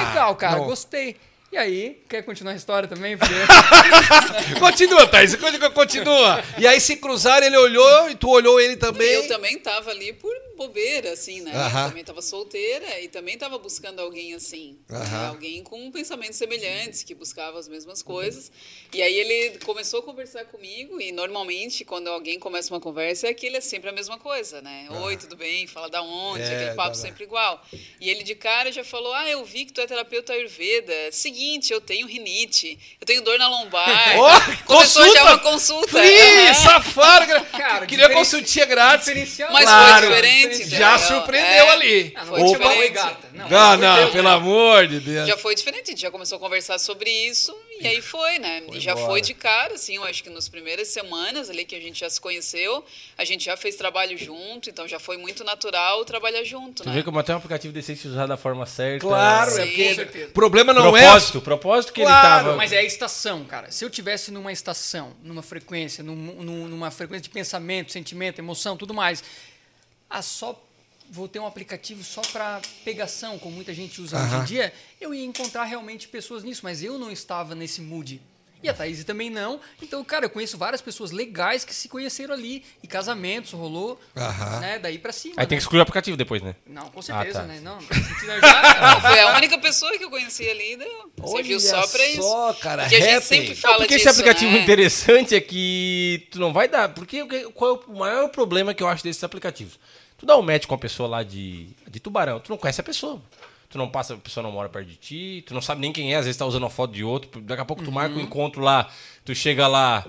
legal, 0.06 0.36
cara, 0.36 0.58
Não. 0.58 0.66
gostei. 0.66 1.16
E 1.56 1.58
aí, 1.58 2.02
quer 2.10 2.22
continuar 2.22 2.52
a 2.52 2.58
história 2.58 2.86
também? 2.86 3.18
Porque... 3.18 3.34
Continua, 4.60 5.08
Thaís. 5.08 5.34
Continua, 5.38 5.70
Continua. 5.70 6.44
E 6.58 6.68
aí 6.68 6.82
se 6.82 6.98
cruzaram, 6.98 7.48
ele 7.48 7.56
olhou 7.56 8.10
e 8.10 8.16
tu 8.16 8.30
olhou 8.30 8.60
ele 8.60 8.76
também. 8.76 9.14
Eu 9.14 9.28
também 9.30 9.58
tava 9.58 9.90
ali 9.90 10.12
por 10.12 10.34
bobeira, 10.56 11.12
assim, 11.12 11.42
né? 11.42 11.52
Aham. 11.54 11.84
Eu 11.84 11.88
também 11.90 12.04
tava 12.04 12.22
solteira 12.22 13.00
e 13.02 13.08
também 13.08 13.38
tava 13.38 13.58
buscando 13.58 14.00
alguém 14.00 14.34
assim. 14.34 14.78
né? 14.90 14.98
Aham. 15.00 15.28
Alguém 15.30 15.64
com 15.64 15.92
pensamentos 15.92 16.38
semelhantes, 16.38 17.04
que 17.04 17.14
buscava 17.14 17.60
as 17.60 17.68
mesmas 17.68 18.02
coisas. 18.02 18.52
E 18.94 19.02
aí 19.02 19.14
ele 19.16 19.58
começou 19.60 20.00
a 20.00 20.04
conversar 20.04 20.46
comigo 20.46 21.00
e 21.02 21.12
normalmente 21.12 21.84
quando 21.84 22.08
alguém 22.08 22.40
começa 22.40 22.74
uma 22.74 22.80
conversa 22.80 23.28
é 23.28 23.30
aquele 23.32 23.58
é 23.58 23.62
sempre 23.62 23.90
a 23.90 23.94
mesma 23.94 24.18
coisa, 24.18 24.62
né? 24.62 24.88
Oi, 25.04 25.18
tudo 25.18 25.36
bem? 25.36 25.68
Fala 25.68 25.90
da 25.90 26.02
onde? 26.02 26.44
É, 26.44 26.56
aquele 26.56 26.76
papo 26.76 26.90
tá, 26.90 26.96
sempre 26.96 27.24
igual. 27.26 27.62
E 28.00 28.10
ele 28.10 28.24
de 28.24 28.36
cara 28.36 28.72
já 28.72 28.84
falou: 28.84 29.14
"Ah, 29.14 29.28
eu 29.30 29.44
vi 29.44 29.66
que 29.66 29.74
tu 29.74 29.82
é 29.82 29.88
terapeuta 29.88 30.34
ayurveda. 30.34 30.94
Seguinte, 31.12 31.72
eu 31.74 31.82
tenho 31.82 32.08
rinite, 32.08 32.80
eu 33.00 33.06
tenho 33.06 33.22
dor 33.22 33.38
na 33.38 33.48
lombar". 33.50 34.18
Ó, 34.18 34.30
Começou 34.66 35.04
consulta! 35.04 35.14
já 35.14 35.24
uma 35.24 35.40
consulta. 35.40 35.88
Free, 35.90 36.56
safado. 36.56 37.46
Cara, 37.52 37.86
Queria 37.86 38.10
consultinha 38.10 38.66
grátis. 38.66 39.06
Diferencial. 39.08 39.52
Mas 39.52 39.66
Claro. 39.66 40.08
foi 40.08 40.16
diferente. 40.16 40.45
Já 40.54 40.98
surpreendeu 40.98 41.66
É, 41.66 41.70
ali. 41.72 42.14
Não 42.16 42.25
Foi 42.25 42.40
vou 42.40 42.54
chamar 42.54 42.70
diferente. 42.70 42.80
oi 42.82 42.90
gata. 42.90 43.28
Não, 43.34 43.50
Não, 43.50 43.50
pelo 43.50 43.60
amor 43.60 43.78
de 43.78 43.82
não, 43.86 43.96
Deus, 43.98 44.12
pelo 44.12 44.30
né? 44.30 44.36
amor 44.36 44.88
de 44.88 45.00
Deus. 45.00 45.28
Já 45.28 45.38
foi 45.38 45.56
diferente, 45.56 45.84
a 45.84 45.92
gente 45.92 46.02
já 46.02 46.12
começou 46.12 46.36
a 46.38 46.40
conversar 46.40 46.80
sobre 46.80 47.10
isso 47.10 47.56
e 47.80 47.88
aí 47.88 48.02
foi, 48.02 48.40
né? 48.40 48.64
e 48.72 48.80
já 48.80 48.96
foi 48.96 49.20
de 49.22 49.34
cara, 49.34 49.74
assim, 49.75 49.96
eu 49.98 50.04
acho 50.06 50.24
que 50.24 50.30
nas 50.30 50.48
primeiras 50.48 50.88
semanas 50.88 51.50
ali 51.50 51.66
que 51.66 51.75
a 51.75 51.80
gente 51.80 52.00
já 52.00 52.10
se 52.10 52.20
conheceu, 52.22 52.84
a 53.18 53.25
gente 53.25 53.44
já 53.46 53.58
fez 53.58 53.75
trabalho 53.75 54.18
junto, 54.18 54.70
então 54.70 54.88
já 54.88 55.00
foi 55.00 55.18
muito 55.18 55.44
natural 55.44 56.04
trabalhar 56.06 56.44
junto, 56.44 56.84
Tu 56.84 56.90
né? 56.90 56.96
vê 56.96 57.04
como 57.04 57.20
até 57.20 57.34
um 57.34 57.38
aplicativo 57.38 57.74
decente 57.74 58.00
se 58.02 58.08
usar 58.08 58.25
da 58.28 58.38
forma 58.38 58.66
certa. 58.66 59.06
Claro, 59.06 59.52
Sim, 59.52 59.84
é 59.84 59.96
porque 60.06 60.24
o 60.25 60.30
problema 60.32 60.74
não 60.74 60.96
é... 60.96 61.02
propósito, 61.02 61.42
propósito 61.42 61.94
que 61.94 62.02
Claro, 62.02 62.18
ele 62.38 62.44
tava. 62.46 62.56
Mas 62.56 62.72
é 62.72 62.78
a 62.78 62.84
estação, 62.84 63.44
cara. 63.44 63.70
Se 63.72 63.84
eu 63.84 63.90
tivesse 63.90 64.32
numa 64.32 64.52
estação, 64.52 65.14
numa 65.22 65.42
frequência, 65.44 66.04
num- 66.04 66.16
num- 66.16 66.68
numa 66.68 66.90
frequência 66.92 67.24
de 67.24 67.30
pensamento, 67.30 67.92
sentimento, 67.92 68.40
emoção, 68.40 68.78
tudo 68.78 68.94
mais, 68.94 69.22
ah, 70.10 70.22
só 70.22 70.62
vou 71.10 71.28
ter 71.28 71.40
um 71.40 71.46
aplicativo 71.46 72.04
só 72.04 72.22
para 72.22 72.62
pegação, 72.84 73.38
como 73.38 73.56
muita 73.56 73.74
gente 73.74 74.02
usa 74.02 74.18
hoje 74.18 74.36
em 74.36 74.44
dia, 74.46 74.74
eu 75.00 75.14
ia 75.14 75.26
encontrar 75.26 75.66
realmente 75.66 76.08
pessoas 76.08 76.44
nisso, 76.44 76.62
mas 76.64 76.84
eu 76.84 76.98
não 76.98 77.12
estava 77.12 77.54
nesse 77.54 77.82
mood. 77.82 78.22
E 78.66 78.70
a 78.70 78.74
Thaís 78.74 79.04
também 79.04 79.30
não. 79.30 79.60
Então, 79.82 80.04
cara, 80.04 80.26
eu 80.26 80.30
conheço 80.30 80.58
várias 80.58 80.82
pessoas 80.82 81.12
legais 81.12 81.64
que 81.64 81.74
se 81.74 81.88
conheceram 81.88 82.34
ali. 82.34 82.64
E 82.82 82.88
casamentos 82.88 83.52
rolou, 83.52 84.00
Aham. 84.18 84.60
né? 84.60 84.80
Daí 84.80 84.98
pra 84.98 85.12
cima. 85.12 85.36
Aí 85.38 85.46
tem 85.46 85.56
né? 85.56 85.60
que 85.60 85.64
excluir 85.64 85.80
o 85.80 85.82
aplicativo 85.84 86.18
depois, 86.18 86.42
né? 86.42 86.56
Não, 86.66 86.90
com 86.90 87.02
certeza, 87.02 87.40
Ah, 87.40 87.42
tá. 87.44 87.48
né? 87.48 87.60
Não, 87.62 87.76
não 87.80 88.40
já, 88.42 89.02
Foi 89.02 89.20
a 89.20 89.36
única 89.38 89.58
pessoa 89.60 89.96
que 89.98 90.04
eu 90.04 90.10
conheci 90.10 90.50
ali, 90.50 90.78
deu. 90.78 91.12
Serviu 91.28 91.58
Olha 91.58 91.60
só 91.60 91.88
pra 91.88 92.08
isso. 92.08 92.22
só, 92.22 92.54
cara, 92.54 92.82
Porque 92.84 92.96
a 92.96 93.00
gente 93.00 93.14
happy. 93.16 93.26
sempre 93.28 93.50
Não, 93.50 93.56
fala 93.56 93.78
porque 93.78 93.96
disso, 93.96 94.10
esse 94.10 94.20
aplicativo 94.20 94.52
né? 94.52 94.64
interessante 94.64 95.36
é 95.36 95.42
que 95.42 96.28
tu 96.32 96.40
não 96.40 96.52
vai 96.52 96.68
dar. 96.68 96.90
Porque 96.90 97.22
o 97.22 97.28
que- 97.28 97.46
qual 97.52 97.76
é 97.76 97.92
o 97.92 97.96
maior 97.98 98.30
problema 98.30 98.74
que 98.74 98.82
eu 98.82 98.88
acho 98.88 99.04
desses 99.04 99.24
aplicativos? 99.24 99.80
Tu 100.18 100.26
dá 100.26 100.38
um 100.38 100.42
match 100.42 100.66
com 100.66 100.74
uma 100.74 100.80
pessoa 100.80 101.08
lá 101.10 101.24
de, 101.24 101.68
de 101.88 102.00
Tubarão, 102.00 102.40
tu 102.40 102.50
não 102.50 102.58
conhece 102.58 102.80
a 102.82 102.84
pessoa. 102.84 103.22
Tu 103.75 103.77
não 103.77 103.89
passa, 103.89 104.13
a 104.13 104.17
pessoa 104.17 104.41
não 104.41 104.53
mora 104.53 104.70
perto 104.70 104.88
de 104.88 104.96
ti, 104.96 105.44
tu 105.46 105.53
não 105.53 105.60
sabe 105.62 105.82
nem 105.82 105.91
quem 105.91 106.13
é, 106.13 106.15
às 106.15 106.24
vezes 106.24 106.38
tá 106.38 106.46
usando 106.46 106.63
uma 106.63 106.70
foto 106.70 106.94
de 106.94 107.03
outro, 107.03 107.41
daqui 107.41 107.62
a 107.62 107.65
pouco 107.65 107.84
tu 107.84 107.91
marca 107.91 108.15
um 108.15 108.22
encontro 108.22 108.62
lá, 108.62 108.89
tu 109.25 109.34
chega 109.36 109.67
lá, 109.67 110.05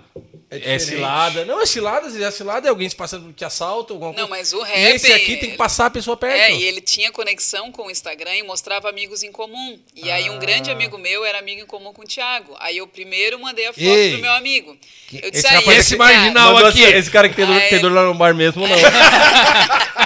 é, 0.50 0.58
diferente. 0.58 0.84
cilada. 0.84 1.44
Não, 1.44 1.60
é 1.60 1.66
cilada, 1.66 2.08
se 2.10 2.22
é 2.22 2.30
cilada, 2.30 2.68
é 2.68 2.70
alguém 2.70 2.88
se 2.88 2.94
passando 2.94 3.32
te 3.32 3.44
assalta, 3.44 3.92
alguma 3.94 4.12
Não, 4.12 4.28
coisa. 4.28 4.30
mas 4.30 4.52
o 4.52 4.64
E 4.64 4.68
rap, 4.68 4.94
esse 4.96 5.12
aqui 5.12 5.36
tem 5.38 5.50
que 5.50 5.56
passar 5.56 5.86
a 5.86 5.90
pessoa 5.90 6.16
perto. 6.16 6.36
É, 6.38 6.52
e 6.54 6.62
ele 6.62 6.80
tinha 6.80 7.10
conexão 7.10 7.72
com 7.72 7.86
o 7.86 7.90
Instagram 7.90 8.34
e 8.36 8.42
mostrava 8.42 8.88
amigos 8.88 9.22
em 9.22 9.32
comum. 9.32 9.78
E 9.94 10.10
aí 10.10 10.28
Ah. 10.28 10.32
um 10.32 10.38
grande 10.38 10.70
amigo 10.70 10.98
meu 10.98 11.24
era 11.24 11.38
amigo 11.38 11.62
em 11.62 11.66
comum 11.66 11.92
com 11.92 12.02
o 12.02 12.06
Thiago. 12.06 12.54
Aí 12.60 12.76
eu 12.76 12.86
primeiro 12.86 13.40
mandei 13.40 13.66
a 13.66 13.72
foto 13.72 13.82
Ei. 13.82 14.12
pro 14.12 14.20
meu 14.22 14.32
amigo. 14.32 14.76
Eu 15.12 15.30
disse, 15.30 15.44
esse 15.44 15.46
aí, 15.48 15.56
rapaz- 15.56 15.78
esse 15.78 15.96
cara, 15.96 16.14
marginal 16.14 16.52
Mandou 16.52 16.68
aqui. 16.68 16.84
assim, 16.84 16.94
Esse 16.96 17.10
cara 17.10 17.28
que 17.28 17.34
tem 17.34 17.46
dor, 17.46 17.56
Aí- 17.56 17.68
tem 17.70 17.80
dor 17.80 17.92
lá 17.92 18.02
no 18.04 18.14
bar 18.14 18.34
mesmo, 18.34 18.66
não. 18.68 18.76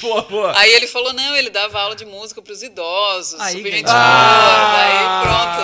pô, 0.00 0.22
pô. 0.24 0.46
Aí 0.56 0.72
ele 0.72 0.86
falou, 0.86 1.12
não, 1.12 1.36
ele 1.36 1.50
dava 1.50 1.80
aula 1.80 1.94
de 1.94 2.04
música 2.04 2.40
pros 2.42 2.62
idosos, 2.62 3.38
Aí 3.40 3.56
super 3.56 3.72
gente 3.72 3.84
boa. 3.84 3.94
Ah. 3.96 4.76
Daí 4.76 5.22
pronto, 5.22 5.60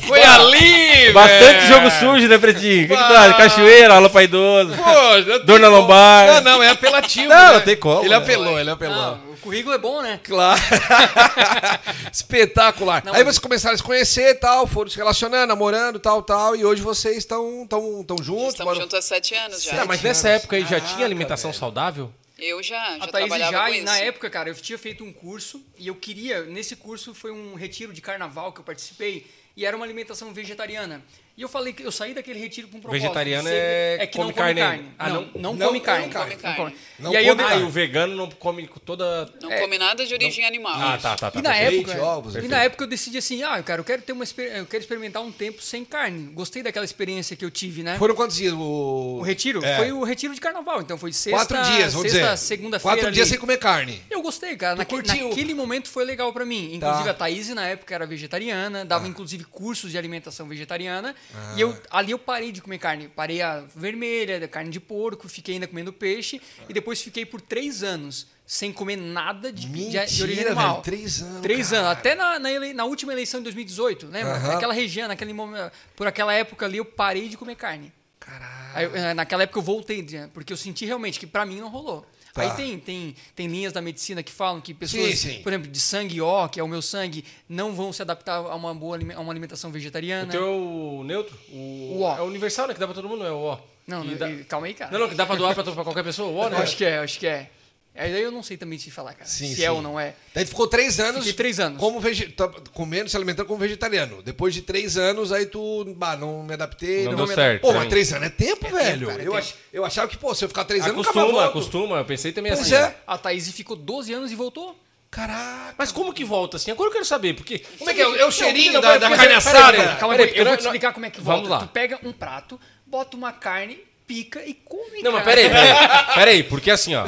né? 0.00 0.06
Foi 0.06 0.22
ali, 0.22 1.12
Bastante 1.12 1.66
velho. 1.66 1.75
Jogo 1.76 1.90
sujo, 1.90 2.28
né, 2.28 2.38
Pretinho? 2.38 2.84
O 2.84 2.88
que, 2.88 2.96
que 2.96 3.02
tu 3.02 3.12
Ah. 3.14 3.20
acha? 3.22 3.34
Cachoeira, 3.34 3.94
aula 3.94 4.10
pra 4.10 4.22
idoso. 4.22 4.72
Pô, 4.76 5.38
Dor 5.44 5.60
na 5.60 5.68
lombar. 5.68 6.26
Não, 6.26 6.40
não, 6.40 6.62
é 6.62 6.68
apelativo. 6.70 7.28
Não, 7.28 7.36
né? 7.48 7.52
não 7.54 7.60
tem 7.60 7.76
como, 7.76 8.00
Ele 8.02 8.08
né? 8.10 8.16
apelou, 8.16 8.58
ele 8.58 8.70
apelou. 8.70 8.96
Não, 8.96 9.32
o 9.32 9.36
currículo 9.38 9.74
é 9.74 9.78
bom, 9.78 10.02
né? 10.02 10.20
Claro. 10.24 10.60
Espetacular. 12.12 13.02
Não, 13.04 13.14
Aí 13.14 13.22
vocês 13.22 13.38
começaram 13.38 13.74
a 13.74 13.76
se 13.76 13.82
conhecer 13.82 14.34
tal, 14.38 14.66
foram 14.66 14.90
se 14.90 14.96
relacionando, 14.96 15.46
namorando, 15.46 15.98
tal, 15.98 16.22
tal, 16.22 16.56
e 16.56 16.64
hoje 16.64 16.82
vocês 16.82 17.16
estão 17.18 17.66
tão, 17.68 18.02
tão 18.04 18.16
juntos. 18.22 18.48
Estamos 18.48 18.64
moram- 18.72 18.80
juntos 18.82 18.98
há 18.98 19.02
sete 19.02 19.34
anos 19.34 19.62
já. 19.62 19.76
Tá, 19.76 19.84
mas 19.84 19.96
Sete 20.00 20.08
nessa 20.08 20.28
anos. 20.28 20.40
época 20.42 20.56
aí 20.56 20.62
já 20.62 20.68
Caraca, 20.70 20.86
tinha 20.94 21.04
alimentação 21.04 21.50
velho. 21.50 21.60
saudável? 21.60 22.12
Eu 22.38 22.62
já, 22.62 22.76
já 22.98 23.04
A 23.04 23.08
Thaís 23.08 23.10
trabalhava 23.28 23.52
já, 23.52 23.62
com 23.64 23.68
e 23.72 23.76
isso. 23.76 23.84
na 23.86 23.98
época, 23.98 24.28
cara, 24.28 24.50
eu 24.50 24.54
tinha 24.54 24.78
feito 24.78 25.02
um 25.02 25.12
curso 25.12 25.62
e 25.78 25.88
eu 25.88 25.94
queria, 25.94 26.42
nesse 26.42 26.76
curso 26.76 27.14
foi 27.14 27.30
um 27.32 27.54
retiro 27.54 27.92
de 27.94 28.02
carnaval 28.02 28.52
que 28.52 28.60
eu 28.60 28.64
participei 28.64 29.26
e 29.56 29.64
era 29.64 29.74
uma 29.74 29.86
alimentação 29.86 30.32
vegetariana. 30.34 31.02
E 31.36 31.42
eu 31.42 31.50
falei 31.50 31.74
que 31.74 31.82
eu 31.82 31.92
saí 31.92 32.14
daquele 32.14 32.38
retiro 32.38 32.66
com 32.68 32.78
um 32.78 32.80
propósito. 32.80 33.02
Vegetariano 33.02 33.46
ser- 33.46 34.00
é 34.00 34.06
que 34.06 34.16
come 34.16 34.28
não 34.28 34.32
come 34.32 34.54
carne. 34.54 34.60
carne. 34.62 34.88
Ah, 34.98 35.08
não, 35.10 35.14
não- 35.14 35.30
não, 35.34 35.52
não- 35.54 35.66
come 35.66 35.78
não 35.78 35.84
carne. 35.84 36.10
come 36.10 36.36
carne. 36.36 36.76
Não 36.98 37.12
e 37.12 37.16
aí 37.18 37.26
come 37.26 37.42
eu, 37.42 37.44
Ah, 37.46 37.48
carne. 37.50 37.62
e 37.62 37.66
o 37.66 37.68
vegano 37.68 38.16
não 38.16 38.30
come 38.30 38.66
com 38.66 38.80
toda. 38.80 39.30
Não 39.42 39.52
É. 39.52 39.60
come 39.60 39.76
nada 39.76 40.06
de 40.06 40.14
origem 40.14 40.46
animal. 40.46 40.72
Ah, 40.74 40.96
tá, 40.96 41.14
tá, 41.14 41.30
tá. 41.30 41.38
E 41.38 41.42
na 41.42 41.50
perfeito. 41.52 41.90
época, 41.90 42.04
ovos, 42.06 42.34
e 42.36 42.48
na 42.48 42.62
época 42.64 42.84
eu 42.84 42.88
decidi 42.88 43.18
assim, 43.18 43.42
ah, 43.42 43.62
cara, 43.62 43.80
eu 43.80 43.84
quero 43.84 44.00
ter 44.00 44.12
uma 44.12 44.24
eu 44.24 44.64
quero 44.64 44.82
experimentar 44.82 45.22
um 45.22 45.30
tempo 45.30 45.60
sem 45.60 45.84
carne. 45.84 46.30
Gostei 46.32 46.62
daquela 46.62 46.86
experiência 46.86 47.36
que 47.36 47.44
eu 47.44 47.50
tive, 47.50 47.82
né? 47.82 47.98
Foram 47.98 48.14
quantos 48.14 48.36
dias? 48.36 48.54
O, 48.54 49.18
O 49.18 49.22
retiro 49.22 49.62
É. 49.62 49.76
foi 49.76 49.92
o 49.92 50.04
retiro 50.04 50.32
de 50.32 50.40
carnaval, 50.40 50.80
então 50.80 50.96
foi 50.96 51.12
sexta, 51.12 51.38
Quatro 51.38 51.70
dias, 51.70 51.92
vamos 51.92 52.10
sexta, 52.12 52.32
dizer. 52.32 52.36
segunda-feira. 52.46 52.96
Quatro 52.96 53.12
dias 53.12 53.26
ali. 53.26 53.30
sem 53.32 53.38
comer 53.38 53.58
carne. 53.58 54.02
Eu 54.10 54.22
gostei, 54.22 54.56
cara. 54.56 54.76
Naque- 54.76 55.02
naquele 55.02 55.52
momento 55.52 55.90
foi 55.90 56.04
legal 56.06 56.32
pra 56.32 56.46
mim. 56.46 56.72
Inclusive 56.76 57.04
Tá. 57.04 57.10
a 57.10 57.14
Thaís 57.14 57.50
na 57.50 57.66
época 57.66 57.94
era 57.94 58.06
vegetariana, 58.06 58.86
dava 58.86 59.06
inclusive 59.06 59.44
cursos 59.44 59.90
de 59.90 59.98
alimentação 59.98 60.48
vegetariana. 60.48 61.14
Ah. 61.34 61.54
E 61.56 61.60
eu 61.60 61.76
ali 61.90 62.12
eu 62.12 62.18
parei 62.18 62.52
de 62.52 62.60
comer 62.62 62.78
carne. 62.78 63.08
Parei 63.08 63.42
a 63.42 63.60
vermelha, 63.74 64.38
da 64.40 64.48
carne 64.48 64.70
de 64.70 64.80
porco, 64.80 65.28
fiquei 65.28 65.54
ainda 65.54 65.66
comendo 65.66 65.92
peixe 65.92 66.40
e 66.68 66.72
depois 66.72 67.00
fiquei 67.02 67.24
por 67.26 67.40
três 67.40 67.82
anos 67.82 68.26
sem 68.46 68.72
comer 68.72 68.96
nada 68.96 69.52
de, 69.52 69.66
de- 69.68 69.90
de 69.90 69.98
origem 69.98 70.26
Mentira, 70.28 70.46
animal. 70.52 70.70
velho. 70.74 70.82
Três 70.84 71.20
anos. 71.22 71.40
Três 71.42 71.70
cara. 71.70 71.80
anos. 71.82 71.92
Até 71.98 72.14
na, 72.14 72.38
na, 72.38 72.52
ele- 72.52 72.72
na 72.72 72.84
última 72.84 73.12
eleição 73.12 73.40
de 73.40 73.44
2018, 73.44 74.06
lembra? 74.06 74.34
Aham. 74.34 74.48
Naquela 74.54 74.72
região, 74.72 75.08
naquele 75.08 75.32
momento, 75.32 75.72
por 75.96 76.06
aquela 76.06 76.32
época 76.32 76.64
ali, 76.64 76.78
eu 76.78 76.84
parei 76.84 77.28
de 77.28 77.36
comer 77.36 77.56
carne. 77.56 77.92
Caralho. 78.20 78.72
Aí 78.74 78.84
eh, 79.02 79.14
naquela 79.14 79.42
época 79.44 79.58
eu 79.58 79.62
voltei, 79.62 80.02
né, 80.02 80.28
porque 80.32 80.52
eu 80.52 80.56
senti 80.56 80.84
realmente 80.86 81.18
que 81.18 81.26
pra 81.26 81.44
mim 81.46 81.60
não 81.60 81.68
rolou. 81.68 82.06
Tá. 82.36 82.42
Aí 82.42 82.56
tem, 82.56 82.78
tem, 82.78 83.14
tem 83.34 83.46
linhas 83.48 83.72
da 83.72 83.80
medicina 83.82 84.22
que 84.22 84.30
falam 84.30 84.60
que 84.60 84.72
pessoas, 84.74 85.18
Sim, 85.18 85.30
sim. 85.36 85.42
por 85.42 85.52
exemplo, 85.52 85.70
de 85.70 85.80
sangue 85.80 86.20
O, 86.20 86.48
que 86.48 86.60
é 86.60 86.62
o 86.62 86.68
meu 86.68 86.80
sangue, 86.82 87.24
não 87.48 87.74
vão 87.74 87.92
se 87.92 88.02
adaptar 88.02 88.36
a 88.36 88.54
uma 88.54 88.74
boa 88.74 88.98
a 89.16 89.20
uma 89.20 89.32
alimentação 89.32 89.70
O 89.70 89.72
vegetariana. 89.72 90.30
teu 90.30 91.02
neutro? 91.04 91.36
O, 91.52 91.56
O 91.56 92.02
O. 92.02 92.16
É 92.16 92.22
universal, 92.22 92.68
né? 92.68 92.74
Que 92.74 92.80
dá 92.80 92.86
pra 92.86 92.94
todo 92.94 93.08
mundo, 93.08 93.20
não 93.20 93.26
é 93.26 93.32
o 93.32 93.54
O. 93.54 93.58
Não, 93.86 94.02
não, 94.04 94.14
dá- 94.16 94.28
calma 94.48 94.66
aí, 94.66 94.74
cara. 94.74 94.90
Não, 94.90 94.98
não, 95.00 95.08
que 95.08 95.14
dá 95.14 95.24
pra 95.24 95.36
doar 95.36 95.54
pra, 95.54 95.62
pra 95.64 95.84
qualquer 95.84 96.02
pessoa, 96.04 96.28
o 96.28 96.36
O, 96.36 96.48
né? 96.48 96.56
Acho 96.58 96.76
que 96.76 96.84
é, 96.84 96.98
acho 96.98 97.18
que 97.18 97.26
é. 97.26 97.50
Aí 97.98 98.22
eu 98.22 98.30
não 98.30 98.42
sei 98.42 98.56
também 98.56 98.78
te 98.78 98.90
falar, 98.90 99.14
cara. 99.14 99.24
Sim, 99.28 99.48
se 99.48 99.56
sim. 99.56 99.62
é 99.64 99.70
ou 99.70 99.80
não 99.82 99.98
é. 99.98 100.14
Daí 100.34 100.44
tu 100.44 100.48
ficou 100.48 100.66
três 100.66 101.00
anos. 101.00 101.18
Fiquei 101.20 101.32
três 101.32 101.58
anos. 101.60 101.78
Como 101.78 101.98
vege... 102.00 102.28
tá 102.28 102.48
comendo, 102.72 103.08
se 103.08 103.16
alimentando 103.16 103.46
como 103.46 103.58
vegetariano. 103.58 104.22
Depois 104.22 104.52
de 104.54 104.62
três 104.62 104.96
anos, 104.96 105.32
aí 105.32 105.46
tu. 105.46 105.84
Bah, 105.96 106.16
não 106.16 106.42
me 106.42 106.54
adaptei. 106.54 107.04
Não 107.04 107.10
me 107.12 107.16
deu 107.16 107.24
adaptei. 107.24 107.34
certo, 107.44 107.60
Pô, 107.62 107.68
também. 107.68 107.80
mas 107.82 107.90
três 107.90 108.12
anos 108.12 108.26
é 108.26 108.30
tempo, 108.30 108.68
velho. 108.68 109.06
cara, 109.08 109.22
é 109.22 109.26
eu, 109.26 109.32
tempo. 109.32 109.36
ach- 109.44 109.54
eu 109.72 109.84
achava 109.84 110.08
que, 110.08 110.16
pô, 110.16 110.34
se 110.34 110.44
eu 110.44 110.48
ficar 110.48 110.64
três 110.64 110.84
anos, 110.84 110.96
nunca 110.96 111.12
mais 111.12 111.26
Acostuma, 111.28 111.46
acostuma. 111.48 111.96
Eu 111.98 112.04
pensei 112.04 112.32
também 112.32 112.52
Pois 112.52 112.72
assim. 112.72 112.74
é. 112.74 112.96
A 113.06 113.16
Thaís 113.18 113.50
ficou 113.50 113.76
12 113.76 114.12
anos 114.12 114.30
e 114.30 114.34
voltou. 114.34 114.78
Caraca. 115.10 115.74
Mas 115.78 115.92
como 115.92 116.12
que 116.12 116.24
volta 116.24 116.56
assim? 116.58 116.70
Agora 116.70 116.88
eu 116.88 116.92
quero 116.92 117.04
saber, 117.04 117.34
porque... 117.34 117.60
Como 117.78 117.88
é 117.88 117.94
que 117.94 118.02
é? 118.02 118.04
É 118.18 118.26
o 118.26 118.30
cheirinho 118.30 118.74
Não, 118.74 118.80
da, 118.82 118.98
da 118.98 119.08
peraí, 119.08 119.16
carne 119.18 119.34
assada? 119.34 119.96
Calma 119.96 120.14
aí, 120.14 120.20
eu 120.34 120.44
vou 120.44 120.56
te 120.56 120.60
não- 120.62 120.66
explicar 120.70 120.92
como 120.92 121.06
é 121.06 121.10
que 121.10 121.20
Vamos 121.20 121.48
volta. 121.48 121.62
lá. 121.64 121.68
Tu 121.68 121.72
pega 121.72 121.98
um 122.02 122.12
prato, 122.12 122.60
bota 122.84 123.16
uma 123.16 123.32
carne, 123.32 123.78
pica 124.06 124.44
e 124.46 124.54
come, 124.54 125.02
Não, 125.02 125.12
mas 125.12 125.24
cara. 125.24 125.36
peraí, 125.36 125.50
peraí. 125.50 126.14
Peraí, 126.14 126.42
porque 126.44 126.70
assim, 126.70 126.94
ó. 126.94 127.06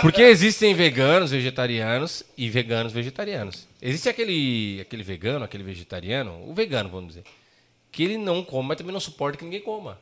Porque 0.00 0.22
existem 0.22 0.74
veganos 0.74 1.30
vegetarianos 1.30 2.22
e 2.36 2.48
veganos 2.50 2.92
vegetarianos. 2.92 3.66
Existe 3.80 4.08
aquele, 4.08 4.80
aquele 4.80 5.02
vegano, 5.02 5.44
aquele 5.44 5.62
vegetariano, 5.62 6.42
o 6.48 6.52
vegano, 6.52 6.88
vamos 6.90 7.08
dizer, 7.08 7.24
que 7.92 8.02
ele 8.02 8.18
não 8.18 8.42
come, 8.44 8.68
mas 8.68 8.76
também 8.78 8.92
não 8.92 9.00
suporta 9.00 9.38
que 9.38 9.44
ninguém 9.44 9.60
coma. 9.60 9.98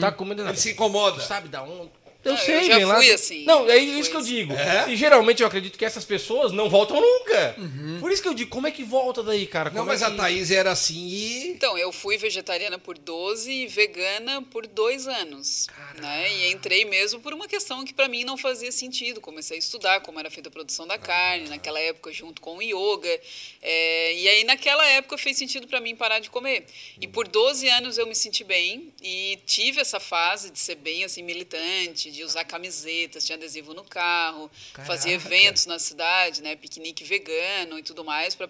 Tá 0.00 0.12
comendo 0.12 0.42
nada. 0.42 0.52
Ele 0.54 0.60
se 0.60 0.72
incomoda. 0.72 1.16
Tu 1.18 1.26
sabe 1.26 1.48
da 1.48 1.62
onde? 1.62 1.90
Ah, 2.24 2.50
eu 2.50 2.64
já 2.64 2.76
vem 2.76 2.84
lá. 2.84 2.96
fui 2.96 3.10
assim, 3.12 3.44
Não, 3.44 3.68
é 3.68 3.76
isso 3.76 4.08
que 4.10 4.16
eu 4.16 4.20
assim. 4.20 4.34
digo. 4.34 4.52
É? 4.54 4.90
E 4.90 4.96
geralmente 4.96 5.42
eu 5.42 5.46
acredito 5.48 5.76
que 5.78 5.84
essas 5.84 6.04
pessoas 6.04 6.52
não 6.52 6.70
voltam 6.70 7.00
nunca. 7.00 7.56
Por 8.00 8.12
isso 8.12 8.22
que 8.22 8.28
eu 8.28 8.34
digo, 8.34 8.50
como 8.50 8.66
é 8.66 8.70
que 8.70 8.84
volta 8.84 9.22
daí, 9.22 9.46
cara? 9.46 9.70
Não, 9.70 9.78
Como 9.78 9.86
mas 9.88 10.02
é 10.02 10.06
a 10.06 10.10
que... 10.10 10.16
Thaís 10.16 10.50
era 10.50 10.70
assim 10.70 11.06
e. 11.08 11.48
Então, 11.48 11.76
eu 11.76 11.90
fui 11.92 12.16
vegetariana 12.16 12.78
por 12.78 12.96
12 12.96 13.50
e 13.50 13.66
vegana 13.66 14.42
por 14.42 14.66
dois 14.66 15.06
anos. 15.08 15.66
Né? 16.00 16.32
E 16.32 16.52
entrei 16.52 16.84
mesmo 16.84 17.20
por 17.20 17.32
uma 17.34 17.48
questão 17.48 17.84
que 17.84 17.92
para 17.92 18.08
mim 18.08 18.24
não 18.24 18.36
fazia 18.36 18.70
sentido. 18.70 19.20
Comecei 19.20 19.56
a 19.56 19.58
estudar 19.60 20.00
como 20.00 20.18
era 20.20 20.30
feita 20.30 20.48
a 20.48 20.52
produção 20.52 20.86
da 20.86 20.98
carne, 20.98 21.48
naquela 21.48 21.80
época 21.80 22.12
junto 22.12 22.40
com 22.40 22.58
o 22.58 22.62
yoga. 22.62 23.20
É, 23.60 24.14
e 24.14 24.28
aí, 24.28 24.44
naquela 24.44 24.86
época, 24.86 25.18
fez 25.18 25.36
sentido 25.36 25.66
para 25.66 25.80
mim 25.80 25.96
parar 25.96 26.18
de 26.20 26.30
comer. 26.30 26.66
E 27.00 27.08
por 27.08 27.26
12 27.26 27.68
anos 27.68 27.98
eu 27.98 28.06
me 28.06 28.14
senti 28.14 28.44
bem 28.44 28.92
e 29.02 29.38
tive 29.46 29.80
essa 29.80 29.98
fase 29.98 30.50
de 30.50 30.58
ser 30.58 30.76
bem 30.76 31.04
assim 31.04 31.22
militante, 31.22 32.11
de 32.12 32.22
usar 32.24 32.44
camisetas, 32.44 33.24
tinha 33.24 33.36
adesivo 33.36 33.74
no 33.74 33.82
carro, 33.84 34.50
fazia 34.86 35.18
Caraca. 35.18 35.34
eventos 35.34 35.66
na 35.66 35.78
cidade, 35.78 36.42
né, 36.42 36.54
piquenique 36.56 37.04
vegano 37.04 37.78
e 37.78 37.82
tudo 37.82 38.04
mais 38.04 38.34
para 38.34 38.46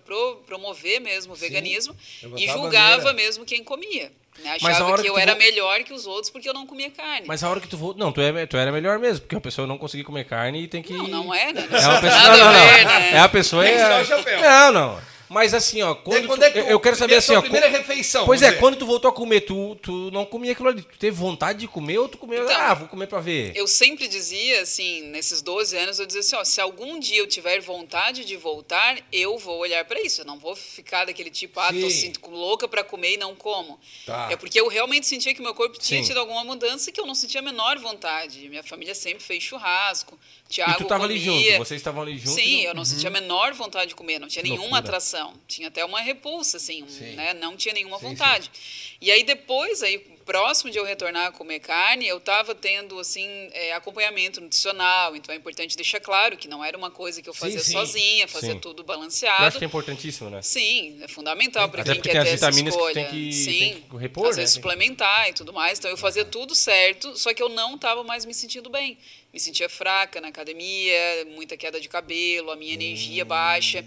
promover 0.47 1.01
mesmo 1.01 1.33
o 1.33 1.37
veganismo 1.37 1.97
e 2.37 2.47
julgava 2.49 3.13
mesmo 3.13 3.45
quem 3.45 3.63
comia. 3.65 4.13
né? 4.43 4.57
Mas 4.61 4.65
a 4.65 4.69
Achava 4.77 4.85
hora 4.87 4.97
que 4.97 5.03
que 5.03 5.09
eu 5.11 5.19
era 5.19 5.33
vo- 5.33 5.39
melhor 5.39 5.83
que 5.85 5.93
os 5.93 6.07
outros 6.07 6.31
porque 6.31 6.49
eu 6.49 6.55
não 6.55 6.67
comia 6.67 6.91
carne. 6.91 7.27
Mas 7.27 7.45
a 7.45 7.51
hora 7.51 7.61
que 7.61 7.69
tu 7.69 7.77
voltou. 7.77 7.99
Não, 8.03 8.11
tu, 8.13 8.21
é, 8.21 8.47
tu 8.47 8.57
era 8.57 8.73
melhor 8.73 8.99
mesmo, 8.99 9.21
porque 9.21 9.37
a 9.37 9.41
pessoa 9.41 9.67
não 9.67 9.77
conseguia 9.79 10.05
comer 10.07 10.25
carne 10.25 10.63
e 10.63 10.69
tem 10.69 10.83
que. 10.83 10.93
Não, 10.93 11.07
não 11.07 11.35
é, 11.35 11.53
né? 11.53 11.69
É 11.71 11.87
uma 11.87 12.01
pessoa. 12.01 12.23
Nada 12.23 12.37
não, 12.39 12.49
a 12.49 12.53
não, 12.53 12.61
ver, 12.67 12.85
não. 12.85 12.91
né? 12.91 13.11
É 13.13 13.19
a 13.19 13.29
pessoa. 13.29 13.67
É... 13.69 14.41
Não, 14.41 14.73
não. 14.73 15.03
Mas 15.33 15.55
assim, 15.55 15.83
ó, 15.83 15.95
quando, 15.95 16.27
quando 16.27 16.41
tu- 16.41 16.45
é 16.45 16.51
que 16.51 16.59
eu, 16.59 16.65
tu- 16.65 16.71
eu 16.71 16.81
quero 16.81 16.95
saber 16.97 17.17
primeira- 17.17 17.19
assim, 17.25 17.35
ó. 17.37 17.41
primeira 17.43 17.69
refeição, 17.69 18.25
Pois 18.27 18.43
é, 18.43 18.51
ver. 18.53 18.59
quando 18.61 18.77
tu 18.77 18.85
voltou 18.87 19.09
a 19.11 19.13
comer, 19.13 19.41
tu, 19.43 19.75
tu 19.77 20.11
não 20.11 20.25
comia 20.25 20.53
aquilo 20.53 20.69
ali. 20.69 20.83
Tu 20.83 20.99
teve 20.99 21.17
vontade 21.17 21.61
de 21.61 21.67
comer 21.69 21.99
ou 21.99 22.09
tu 22.09 22.19
comeu? 22.19 22.45
Então, 22.45 22.57
ah, 22.57 22.75
vou 22.75 22.89
comer 22.89 23.07
pra 23.07 23.21
ver. 23.21 23.53
Eu 23.57 23.67
sempre 23.67 24.07
dizia, 24.09 24.61
assim, 24.63 25.03
nesses 25.05 25.41
12 25.43 25.77
anos, 25.77 25.99
eu 25.99 26.07
dizia 26.07 26.21
assim, 26.21 26.37
ó, 26.37 26.45
se 26.45 26.61
algum 26.61 26.99
dia 26.99 27.19
eu 27.19 27.27
tiver 27.27 27.61
vontade 27.61 28.25
de 28.25 28.37
voltar, 28.37 28.99
eu 29.13 29.39
vou 29.39 29.59
olhar 29.59 29.85
para 29.85 30.01
isso. 30.03 30.21
Eu 30.21 30.25
não 30.27 30.39
vou 30.39 30.55
ficar 30.55 31.05
daquele 31.07 31.31
tipo, 31.31 31.59
ah, 31.61 31.69
tô 31.69 31.75
Sim. 31.75 31.91
sinto 31.91 32.31
louca 32.31 32.69
para 32.69 32.85
comer 32.85 33.15
e 33.15 33.17
não 33.17 33.35
como. 33.35 33.79
Tá. 34.07 34.29
É 34.31 34.37
porque 34.37 34.61
eu 34.61 34.69
realmente 34.69 35.07
sentia 35.07 35.35
que 35.35 35.41
meu 35.43 35.55
corpo 35.55 35.79
tinha 35.79 36.01
Sim. 36.03 36.09
tido 36.09 36.21
alguma 36.21 36.45
mudança 36.45 36.91
e 36.91 36.93
que 36.93 37.01
eu 37.01 37.07
não 37.07 37.15
sentia 37.15 37.41
a 37.41 37.43
menor 37.43 37.79
vontade. 37.79 38.49
Minha 38.49 38.63
família 38.63 38.95
sempre 38.95 39.23
fez 39.25 39.43
churrasco, 39.43 40.19
Tiago 40.49 40.73
E 40.73 40.75
tu 40.77 40.85
tava 40.85 41.05
ali 41.05 41.19
comia. 41.19 41.53
junto, 41.53 41.59
vocês 41.67 41.81
estavam 41.81 42.03
ali 42.03 42.19
junto. 42.19 42.31
Sim, 42.35 42.63
né? 42.65 42.69
eu 42.69 42.75
não 42.75 42.85
sentia 42.85 43.09
a 43.09 43.13
menor 43.13 43.55
vontade 43.55 43.89
de 43.89 43.95
comer, 43.95 44.19
não 44.19 44.29
tinha 44.29 44.43
Que 44.43 44.49
nenhuma 44.51 44.79
loucura. 44.79 44.83
Tinha 45.47 45.69
até 45.69 45.85
uma 45.85 46.01
repulsa, 46.01 46.57
assim, 46.57 46.83
um, 46.83 46.89
Sim. 46.89 47.15
né? 47.15 47.35
Não 47.35 47.57
tinha 47.57 47.75
nenhuma 47.75 47.99
Sim, 47.99 48.07
vontade. 48.09 48.51
E 49.01 49.11
aí 49.11 49.23
depois, 49.23 49.83
aí 49.83 49.99
próximo 50.25 50.71
de 50.71 50.79
eu 50.79 50.85
retornar 50.85 51.27
a 51.27 51.33
comer 51.33 51.59
carne, 51.59 52.07
eu 52.07 52.19
estava 52.19 52.55
tendo 52.55 52.97
assim 53.01 53.29
é, 53.53 53.73
acompanhamento 53.75 54.41
nutricional. 54.41 55.17
Então 55.17 55.35
é 55.35 55.39
importante 55.39 55.77
deixar 55.77 55.99
claro 56.01 56.37
que 56.37 56.47
não 56.47 56.65
era 56.65 56.79
uma 56.79 56.91
coisa 56.93 57.21
que 57.21 57.29
eu 57.29 57.35
Sim, 57.35 57.41
fazia 57.41 57.59
sim. 57.61 57.73
sozinha, 57.73 58.29
fazia 58.29 58.53
Sim. 58.53 58.59
tudo 58.61 58.83
Eu 58.83 58.87
balanceado. 58.87 59.45
acho 59.47 59.59
que 59.59 59.65
é 59.65 59.67
importantíssimo, 59.67 60.31
né? 60.31 60.41
Sim, 60.41 61.01
é 61.03 61.09
fundamental 61.09 61.69
para 61.69 61.83
quem 61.83 61.95
porque 61.97 62.11
quer 62.11 62.23
ter 62.25 62.29
essa 62.35 62.47
vitaminas 62.51 62.75
que 62.75 62.81
escolha. 62.81 62.95
tem 62.95 63.11
que- 63.11 63.33
Sim, 63.33 63.59
tem 63.59 63.81
que 63.91 63.97
repor, 63.97 64.29
às 64.29 64.37
né? 64.37 64.43
vezes 64.43 64.55
suplementar 64.55 65.29
e 65.29 65.33
tudo 65.33 65.53
mais. 65.53 65.79
Então 65.81 65.91
eu 65.91 65.97
fazia 65.97 66.25
tudo 66.25 66.55
certo, 66.55 67.17
só 67.19 67.35
que 67.35 67.43
eu 67.43 67.49
não 67.49 67.75
estava 67.75 68.05
mais 68.05 68.25
me 68.25 68.33
sentindo 68.33 68.71
bem. 68.71 68.97
Me 69.33 69.41
sentia 69.41 69.69
fraca 69.69 70.21
na 70.21 70.29
academia, 70.29 71.27
muita 71.35 71.57
queda 71.57 71.81
de 71.81 71.89
cabelo, 71.89 72.51
a 72.53 72.57
minha 72.57 72.71
Hum. 72.71 72.75
energia 72.75 73.25
baixa. 73.25 73.85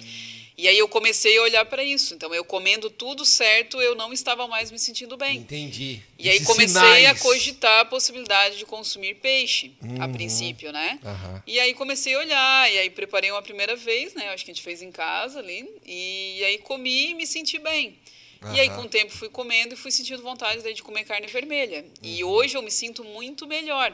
E 0.58 0.68
aí 0.70 0.78
eu 0.78 0.88
comecei 0.88 1.38
a 1.38 1.42
olhar 1.42 1.66
para 1.66 1.84
isso. 1.84 2.14
Então 2.14 2.34
eu 2.34 2.46
comendo 2.46 2.90
tudo 2.90 3.26
certo, 3.26 3.82
eu 3.82 3.94
não 3.96 4.14
estava 4.14 4.48
mais 4.48 4.72
me 4.72 4.80
sentindo 4.80 5.18
bem. 5.18 5.40
Entendi. 5.40 6.02
E 6.18 6.30
aí 6.30 6.36
Esses 6.38 6.48
comecei 6.48 6.82
a 6.82 6.96
sinais. 7.16 7.20
cogitar 7.22 7.82
a 7.82 7.86
possibilidade 7.86 8.58
de 8.58 8.66
consumir 8.66 9.16
peixe, 9.16 9.74
a 10.00 10.08
princípio, 10.08 10.72
né? 10.72 10.98
Aham. 11.04 11.44
E 11.46 11.60
aí 11.60 11.74
comecei 11.74 12.14
a 12.16 12.20
olhar, 12.20 12.72
e 12.72 12.78
aí 12.80 12.90
preparei 12.90 13.32
uma 13.32 13.42
primeira 13.42 13.76
vez, 13.76 14.14
né? 14.14 14.30
Acho 14.30 14.46
que 14.46 14.52
a 14.52 14.54
gente 14.54 14.64
fez 14.64 14.82
em 14.82 14.92
casa 14.92 15.40
ali. 15.40 15.70
E 15.86 16.42
aí 16.46 16.58
comi 16.60 17.12
e 17.12 17.14
me 17.16 17.28
senti 17.28 17.60
bem. 17.60 17.98
E 18.54 18.60
aí, 18.60 18.70
com 18.70 18.82
o 18.82 18.88
tempo, 18.88 19.12
fui 19.12 19.28
comendo 19.28 19.74
e 19.74 19.78
fui 19.78 19.90
sentindo 19.90 20.22
vontade 20.22 20.62
de 20.72 20.84
comer 20.84 21.04
carne 21.04 21.26
vermelha. 21.26 21.84
E 22.04 22.24
Uhum. 22.24 22.30
hoje 22.30 22.56
eu 22.56 22.62
me 22.62 22.70
sinto 22.70 23.04
muito 23.04 23.48
melhor. 23.48 23.92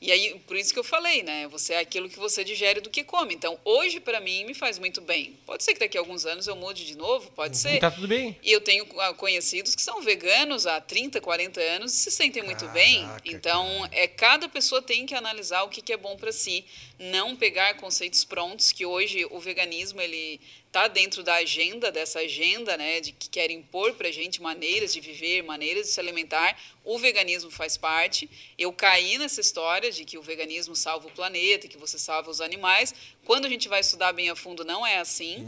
E 0.00 0.12
aí, 0.12 0.38
por 0.46 0.56
isso 0.56 0.72
que 0.72 0.78
eu 0.78 0.84
falei, 0.84 1.24
né? 1.24 1.48
Você 1.48 1.74
é 1.74 1.80
aquilo 1.80 2.08
que 2.08 2.18
você 2.20 2.44
digere 2.44 2.80
do 2.80 2.88
que 2.88 3.02
come. 3.02 3.34
Então, 3.34 3.58
hoje, 3.64 3.98
para 3.98 4.20
mim, 4.20 4.44
me 4.44 4.54
faz 4.54 4.78
muito 4.78 5.00
bem. 5.00 5.36
Pode 5.44 5.64
ser 5.64 5.72
que 5.74 5.80
daqui 5.80 5.98
a 5.98 6.00
alguns 6.00 6.24
anos 6.24 6.46
eu 6.46 6.54
mude 6.54 6.86
de 6.86 6.96
novo, 6.96 7.30
pode 7.32 7.54
Uhum. 7.56 7.60
ser. 7.62 7.74
E 7.74 7.80
tá 7.80 7.90
tudo 7.90 8.06
bem. 8.06 8.36
E 8.40 8.52
eu 8.52 8.60
tenho 8.60 8.86
ah, 9.00 9.12
conhecidos 9.14 9.74
que 9.74 9.82
são 9.82 10.00
veganos 10.00 10.68
há 10.68 10.80
30, 10.80 11.20
40 11.20 11.60
anos 11.60 11.92
e 11.92 11.96
se 11.96 12.10
sentem 12.12 12.44
muito 12.44 12.66
bem. 12.68 13.02
Caraca, 13.02 13.22
Então, 13.28 13.88
é 13.90 14.06
cada 14.06 14.48
pessoa 14.48 14.80
tem 14.80 15.04
que 15.04 15.16
analisar 15.16 15.64
o 15.64 15.68
que, 15.68 15.82
que 15.82 15.92
é 15.92 15.96
bom 15.96 16.16
para 16.16 16.30
si, 16.30 16.64
não 16.98 17.34
pegar 17.34 17.74
conceitos 17.78 18.22
prontos, 18.24 18.70
que 18.70 18.86
hoje 18.86 19.26
o 19.30 19.40
veganismo 19.40 20.00
ele 20.00 20.40
tá 20.70 20.86
dentro 20.86 21.22
da 21.22 21.34
agenda 21.34 21.90
dessa 21.90 22.20
agenda, 22.20 22.76
né, 22.76 23.00
de 23.00 23.12
que 23.12 23.28
quer 23.28 23.50
impor 23.50 23.94
para 23.94 24.10
gente 24.10 24.40
maneiras 24.42 24.92
de 24.92 25.00
viver, 25.00 25.42
maneiras 25.42 25.86
de 25.86 25.92
se 25.92 26.00
alimentar. 26.00 26.58
O 26.84 26.98
veganismo 26.98 27.50
faz 27.50 27.76
parte. 27.76 28.28
Eu 28.58 28.72
caí 28.72 29.18
nessa 29.18 29.40
história 29.40 29.90
de 29.90 30.04
que 30.04 30.18
o 30.18 30.22
veganismo 30.22 30.76
salva 30.76 31.08
o 31.08 31.10
planeta, 31.10 31.68
que 31.68 31.76
você 31.76 31.98
salva 31.98 32.30
os 32.30 32.40
animais. 32.40 32.94
Quando 33.24 33.46
a 33.46 33.48
gente 33.48 33.68
vai 33.68 33.80
estudar 33.80 34.12
bem 34.12 34.30
a 34.30 34.36
fundo, 34.36 34.64
não 34.64 34.86
é 34.86 34.98
assim. 34.98 35.46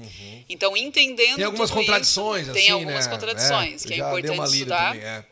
Então, 0.48 0.76
entendendo 0.76 1.30
Uhum. 1.30 1.36
Tem 1.36 1.44
algumas 1.44 1.70
tudo 1.70 1.80
isso, 1.80 1.86
contradições, 1.86 2.48
assim, 2.48 2.60
tem 2.60 2.70
algumas 2.70 3.06
né? 3.06 3.12
contradições 3.12 3.84
É, 3.84 3.88
que 3.88 3.94
é 3.94 3.96
importante 3.98 4.52
estudar. 4.52 4.92
também, 4.92 5.06
é. 5.06 5.24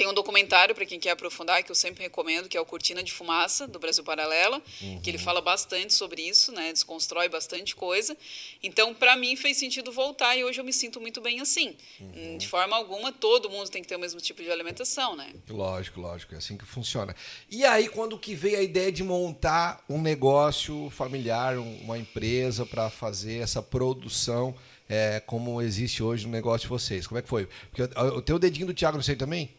Tem 0.00 0.08
um 0.08 0.14
documentário 0.14 0.74
para 0.74 0.86
quem 0.86 0.98
quer 0.98 1.10
aprofundar 1.10 1.62
que 1.62 1.70
eu 1.70 1.74
sempre 1.74 2.02
recomendo, 2.02 2.48
que 2.48 2.56
é 2.56 2.60
o 2.60 2.64
Cortina 2.64 3.02
de 3.02 3.12
Fumaça 3.12 3.68
do 3.68 3.78
Brasil 3.78 4.02
Paralela, 4.02 4.58
que 5.02 5.10
ele 5.10 5.18
Uhum. 5.18 5.24
fala 5.24 5.42
bastante 5.42 5.92
sobre 5.92 6.22
isso, 6.22 6.52
né? 6.52 6.72
Desconstrói 6.72 7.28
bastante 7.28 7.76
coisa. 7.76 8.16
Então, 8.62 8.94
para 8.94 9.14
mim 9.14 9.36
fez 9.36 9.58
sentido 9.58 9.92
voltar 9.92 10.34
e 10.38 10.42
hoje 10.42 10.58
eu 10.58 10.64
me 10.64 10.72
sinto 10.72 11.02
muito 11.02 11.20
bem 11.20 11.40
assim. 11.40 11.76
Uhum. 12.00 12.38
De 12.38 12.48
forma 12.48 12.74
alguma, 12.74 13.12
todo 13.12 13.50
mundo 13.50 13.68
tem 13.68 13.82
que 13.82 13.88
ter 13.88 13.96
o 13.96 13.98
mesmo 13.98 14.22
tipo 14.22 14.42
de 14.42 14.50
alimentação, 14.50 15.14
né? 15.14 15.34
Lógico, 15.50 16.00
lógico, 16.00 16.34
é 16.34 16.38
assim 16.38 16.56
que 16.56 16.64
funciona. 16.64 17.14
E 17.50 17.62
aí, 17.62 17.86
quando 17.86 18.18
que 18.18 18.34
veio 18.34 18.58
a 18.58 18.62
ideia 18.62 18.90
de 18.90 19.04
montar 19.04 19.84
um 19.86 20.00
negócio 20.00 20.88
familiar, 20.96 21.58
um- 21.58 21.76
uma 21.82 21.98
empresa 21.98 22.64
para 22.64 22.88
fazer 22.88 23.42
essa 23.42 23.62
produção, 23.62 24.56
é, 24.88 25.20
como 25.20 25.60
existe 25.60 26.02
hoje 26.02 26.24
no 26.24 26.32
negócio 26.32 26.62
de 26.62 26.68
vocês? 26.68 27.06
Como 27.06 27.18
é 27.18 27.22
que 27.22 27.28
foi? 27.28 27.46
Porque 27.70 27.82
o 27.82 28.16
o 28.16 28.22
teu 28.22 28.38
dedinho 28.38 28.66
do 28.66 28.72
Thiago 28.72 28.96
não 28.96 29.04
sei 29.04 29.14
também? 29.14 29.50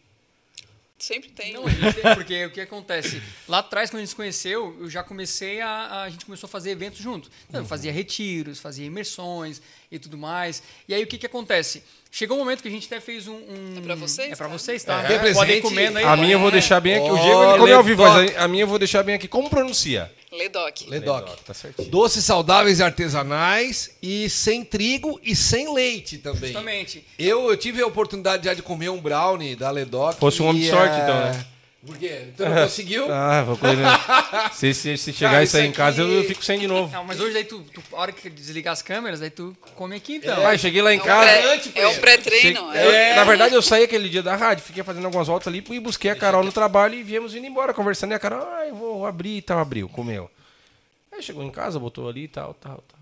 Sempre 1.01 1.29
tem. 1.29 1.53
Não, 1.53 1.65
a 1.65 1.69
gente 1.71 1.93
tem, 1.99 2.13
porque 2.15 2.45
o 2.45 2.51
que 2.51 2.61
acontece? 2.61 3.19
Lá 3.47 3.57
atrás, 3.59 3.89
quando 3.89 3.97
a 3.97 3.99
gente 4.01 4.09
se 4.11 4.15
conheceu, 4.15 4.77
eu 4.79 4.87
já 4.87 5.01
comecei 5.03 5.59
a. 5.59 6.03
a- 6.03 6.09
gente 6.11 6.25
começou 6.25 6.45
a 6.47 6.49
fazer 6.49 6.69
eventos 6.69 6.99
juntos. 6.99 7.31
Então, 7.49 7.61
Eu 7.61 7.65
fazia 7.65 7.91
retiros, 7.91 8.59
fazia 8.59 8.85
imersões 8.85 9.59
e 9.91 9.97
tudo 9.97 10.15
mais. 10.15 10.61
E 10.87 10.93
aí 10.93 11.01
o 11.03 11.07
que, 11.07 11.17
que 11.17 11.25
acontece? 11.25 11.83
Chegou 12.11 12.37
um 12.37 12.41
momento 12.41 12.61
que 12.61 12.67
a 12.67 12.71
gente 12.71 12.85
até 12.85 12.99
fez 12.99 13.27
um. 13.27 13.33
um- 13.33 13.75
É 13.77 13.81
pra 13.81 13.95
vocês, 13.95 14.31
É 14.31 14.35
pra 14.35 14.47
tá? 14.47 14.53
vocês, 14.53 14.83
tá? 14.83 15.01
É. 15.11 15.33
Podem 15.33 15.59
comendo 15.61 15.97
aí. 15.97 16.03
A 16.05 16.15
minha 16.15 16.33
eu 16.33 16.39
vou 16.39 16.51
deixar 16.51 16.79
bem 16.79 16.95
aqui. 16.95 17.09
O 17.09 17.17
Diego 17.17 17.43
ele 17.45 17.57
come 17.57 17.71
ao 17.73 17.83
vivo, 17.83 18.03
mas 18.03 18.35
a 18.35 18.43
a 18.43 18.47
minha 18.47 18.63
eu 18.63 18.67
vou 18.67 18.77
deixar 18.77 19.01
bem 19.01 19.15
aqui. 19.15 19.27
Como 19.27 19.49
pronuncia? 19.49 20.11
Ledoc. 20.31 20.87
Ledoc. 20.87 21.29
Tá 21.45 21.53
certinho. 21.53 21.89
Doces 21.89 22.23
saudáveis 22.23 22.79
e 22.79 22.83
artesanais 22.83 23.91
e 24.01 24.29
sem 24.29 24.63
trigo 24.63 25.19
e 25.21 25.35
sem 25.35 25.73
leite 25.73 26.17
também. 26.17 26.53
Justamente. 26.53 27.05
Eu, 27.19 27.49
eu 27.49 27.57
tive 27.57 27.81
a 27.81 27.85
oportunidade 27.85 28.45
já 28.45 28.53
de 28.53 28.61
comer 28.61 28.89
um 28.89 29.01
brownie 29.01 29.55
da 29.55 29.69
Ledoc. 29.69 30.17
Fosse 30.17 30.41
um 30.41 30.47
homem 30.47 30.61
de 30.61 30.69
sorte, 30.69 30.95
é, 30.95 31.03
então, 31.03 31.19
né? 31.19 31.45
Por 31.85 31.97
quê? 31.97 32.27
Tu 32.37 32.45
não 32.45 32.53
conseguiu? 32.63 33.11
Ah, 33.11 33.41
vou 33.43 33.57
comer. 33.57 33.75
Se, 34.53 34.71
se, 34.73 34.97
se 34.97 35.11
chegar 35.13 35.31
Cara, 35.31 35.43
isso 35.43 35.57
aí 35.57 35.65
em 35.65 35.71
casa, 35.71 36.03
aqui- 36.03 36.13
eu 36.13 36.23
fico 36.25 36.43
sem 36.45 36.59
de 36.59 36.67
novo. 36.67 36.93
Não, 36.93 37.03
mas 37.03 37.19
hoje 37.19 37.33
daí 37.33 37.43
tu, 37.43 37.61
tu, 37.73 37.81
a 37.93 37.99
hora 37.99 38.11
que 38.11 38.29
desligar 38.29 38.73
as 38.73 38.81
câmeras, 38.83 39.21
aí 39.21 39.31
tu 39.31 39.57
come 39.75 39.95
aqui 39.95 40.15
então. 40.17 40.41
Vai, 40.41 40.57
cheguei 40.59 40.81
lá 40.81 40.93
em 40.93 40.97
É 40.97 41.01
casa. 41.01 41.21
pré- 41.31 41.53
antes 41.53 41.75
é 41.75 41.79
ele. 41.89 41.99
pré-treino. 41.99 42.71
Che- 42.71 42.77
é. 42.77 43.11
eu- 43.11 43.15
Na 43.15 43.23
verdade, 43.23 43.55
eu 43.55 43.61
saí 43.63 43.83
aquele 43.83 44.09
dia 44.09 44.21
da 44.21 44.35
rádio, 44.35 44.63
fiquei 44.63 44.83
fazendo 44.83 45.05
algumas 45.05 45.27
voltas 45.27 45.47
ali 45.47 45.63
e 45.71 45.79
busquei 45.79 46.11
a 46.11 46.15
Carol 46.15 46.43
no 46.43 46.51
trabalho 46.51 46.93
e 46.93 47.01
viemos 47.01 47.33
indo 47.33 47.47
embora 47.47 47.73
conversando. 47.73 48.11
E 48.11 48.13
a 48.13 48.19
Carol, 48.19 48.41
ah, 48.47 48.67
eu 48.67 48.75
vou 48.75 49.05
abrir 49.07 49.37
e 49.37 49.41
tal, 49.41 49.57
abriu, 49.57 49.89
comeu. 49.89 50.29
Aí 51.11 51.21
chegou 51.23 51.43
em 51.43 51.49
casa, 51.51 51.79
botou 51.79 52.07
ali 52.07 52.25
e 52.25 52.27
tal, 52.27 52.53
tal, 52.53 52.83
tal. 52.87 52.99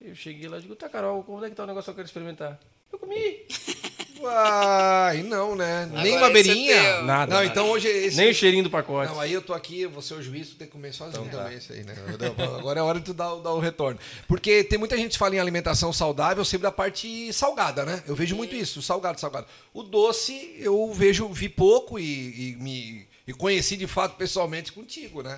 Eu 0.00 0.14
cheguei 0.14 0.48
lá 0.48 0.56
e 0.58 0.62
digo, 0.62 0.74
tá, 0.74 0.88
Carol, 0.88 1.22
como 1.22 1.44
é 1.44 1.50
que 1.50 1.54
tá 1.54 1.64
o 1.64 1.66
negócio 1.66 1.84
que 1.84 1.90
eu 1.90 1.94
quero 1.96 2.06
experimentar? 2.06 2.58
Eu 2.92 2.98
comi. 2.98 3.46
Ai, 4.24 5.22
não, 5.24 5.56
né? 5.56 5.88
Nem 5.92 6.14
Agora 6.16 6.30
uma 6.32 6.38
esse 6.38 6.50
é 6.50 6.54
beirinha? 6.54 6.74
teu. 6.80 6.92
Não, 6.98 7.04
Nada, 7.06 7.34
nada. 7.34 7.44
então 7.46 7.70
hoje 7.70 7.88
esse... 7.88 8.16
Nem 8.16 8.30
o 8.30 8.34
cheirinho 8.34 8.62
do 8.62 8.70
pacote. 8.70 9.10
Não, 9.12 9.20
aí 9.20 9.32
eu 9.32 9.42
tô 9.42 9.52
aqui, 9.52 9.84
você 9.86 10.14
é 10.14 10.16
o 10.16 10.22
juiz, 10.22 10.50
tu 10.50 10.54
tem 10.56 10.68
que 10.68 10.72
comer 10.72 10.92
sozinho 10.92 11.24
Então 11.26 11.38
tá. 11.40 11.44
também 11.44 11.58
isso 11.58 11.72
aí, 11.72 11.82
né? 11.82 11.92
Agora 12.56 12.78
é 12.78 12.82
hora 12.84 13.00
de 13.00 13.06
tu 13.06 13.14
dar, 13.14 13.34
o- 13.34 13.40
dar 13.40 13.52
o 13.52 13.58
retorno. 13.58 13.98
Porque 14.28 14.62
tem 14.62 14.78
muita 14.78 14.96
gente 14.96 15.12
que 15.12 15.18
fala 15.18 15.34
em 15.34 15.40
alimentação 15.40 15.92
saudável 15.92 16.44
sempre 16.44 16.62
da 16.62 16.70
parte 16.70 17.32
salgada, 17.32 17.84
né? 17.84 18.00
Eu 18.06 18.14
vejo 18.14 18.36
muito 18.36 18.54
isso, 18.54 18.80
salgado, 18.80 19.20
salgado. 19.20 19.46
O 19.74 19.82
doce 19.82 20.54
eu 20.60 20.92
vejo, 20.92 21.28
vi 21.28 21.48
pouco 21.48 21.98
e, 21.98 22.52
e 22.52 22.56
me 22.56 23.08
e 23.26 23.32
conheci 23.32 23.76
de 23.76 23.86
fato 23.88 24.16
pessoalmente 24.16 24.70
contigo, 24.72 25.20
né? 25.22 25.36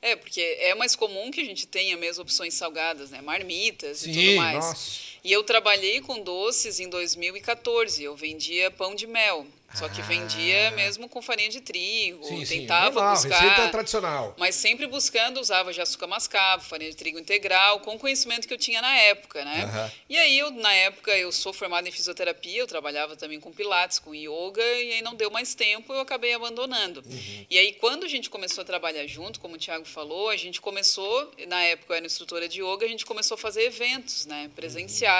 É, 0.00 0.14
porque 0.16 0.40
é 0.60 0.74
mais 0.74 0.94
comum 0.96 1.30
que 1.30 1.40
a 1.40 1.44
gente 1.44 1.66
tenha 1.66 1.96
mesmo 1.96 2.22
opções 2.22 2.54
salgadas, 2.54 3.10
né? 3.10 3.20
Marmitas 3.22 4.02
e 4.06 4.12
Sim, 4.12 4.26
tudo 4.26 4.36
mais. 4.36 4.54
nossa. 4.64 5.11
E 5.24 5.30
eu 5.32 5.44
trabalhei 5.44 6.00
com 6.00 6.20
doces 6.20 6.80
em 6.80 6.88
2014. 6.88 8.02
Eu 8.02 8.16
vendia 8.16 8.70
pão 8.70 8.94
de 8.94 9.06
mel. 9.06 9.46
Só 9.74 9.88
que 9.88 10.02
vendia 10.02 10.70
mesmo 10.72 11.08
com 11.08 11.22
farinha 11.22 11.48
de 11.48 11.60
trigo. 11.60 12.20
Ah. 12.24 12.28
Sim, 12.28 12.44
sim, 12.44 12.60
tentava 12.60 12.94
normal, 12.94 13.14
buscar. 13.14 13.40
receita 13.40 13.68
tradicional. 13.70 14.34
Mas 14.38 14.54
sempre 14.54 14.86
buscando, 14.86 15.40
usava 15.40 15.72
de 15.72 15.80
açúcar 15.80 16.06
mascavo, 16.06 16.64
farinha 16.64 16.90
de 16.90 16.96
trigo 16.96 17.18
integral, 17.18 17.80
com 17.80 17.94
o 17.94 17.98
conhecimento 17.98 18.46
que 18.46 18.52
eu 18.52 18.58
tinha 18.58 18.82
na 18.82 18.94
época, 18.94 19.44
né? 19.44 19.64
Aham. 19.64 19.92
E 20.08 20.18
aí, 20.18 20.38
eu, 20.38 20.50
na 20.50 20.72
época, 20.72 21.16
eu 21.16 21.32
sou 21.32 21.52
formada 21.52 21.88
em 21.88 21.92
fisioterapia, 21.92 22.60
eu 22.60 22.66
trabalhava 22.66 23.16
também 23.16 23.40
com 23.40 23.50
pilates, 23.50 23.98
com 23.98 24.14
yoga, 24.14 24.62
e 24.62 24.94
aí 24.94 25.02
não 25.02 25.14
deu 25.14 25.30
mais 25.30 25.54
tempo, 25.54 25.92
eu 25.92 26.00
acabei 26.00 26.34
abandonando. 26.34 27.02
Uhum. 27.06 27.46
E 27.48 27.58
aí, 27.58 27.72
quando 27.74 28.04
a 28.04 28.08
gente 28.08 28.28
começou 28.28 28.62
a 28.62 28.64
trabalhar 28.64 29.06
junto, 29.06 29.40
como 29.40 29.54
o 29.54 29.58
Thiago 29.58 29.86
falou, 29.86 30.28
a 30.28 30.36
gente 30.36 30.60
começou, 30.60 31.32
na 31.48 31.62
época 31.62 31.94
eu 31.94 31.96
era 31.96 32.06
instrutora 32.06 32.46
de 32.48 32.62
yoga, 32.62 32.84
a 32.84 32.88
gente 32.88 33.06
começou 33.06 33.36
a 33.36 33.38
fazer 33.38 33.62
eventos, 33.62 34.26
né? 34.26 34.50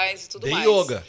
Presenciais 0.01 0.25
e 0.25 0.29
tudo 0.29 0.45
De 0.45 0.51
mais. 0.51 0.65
yoga. 0.65 1.05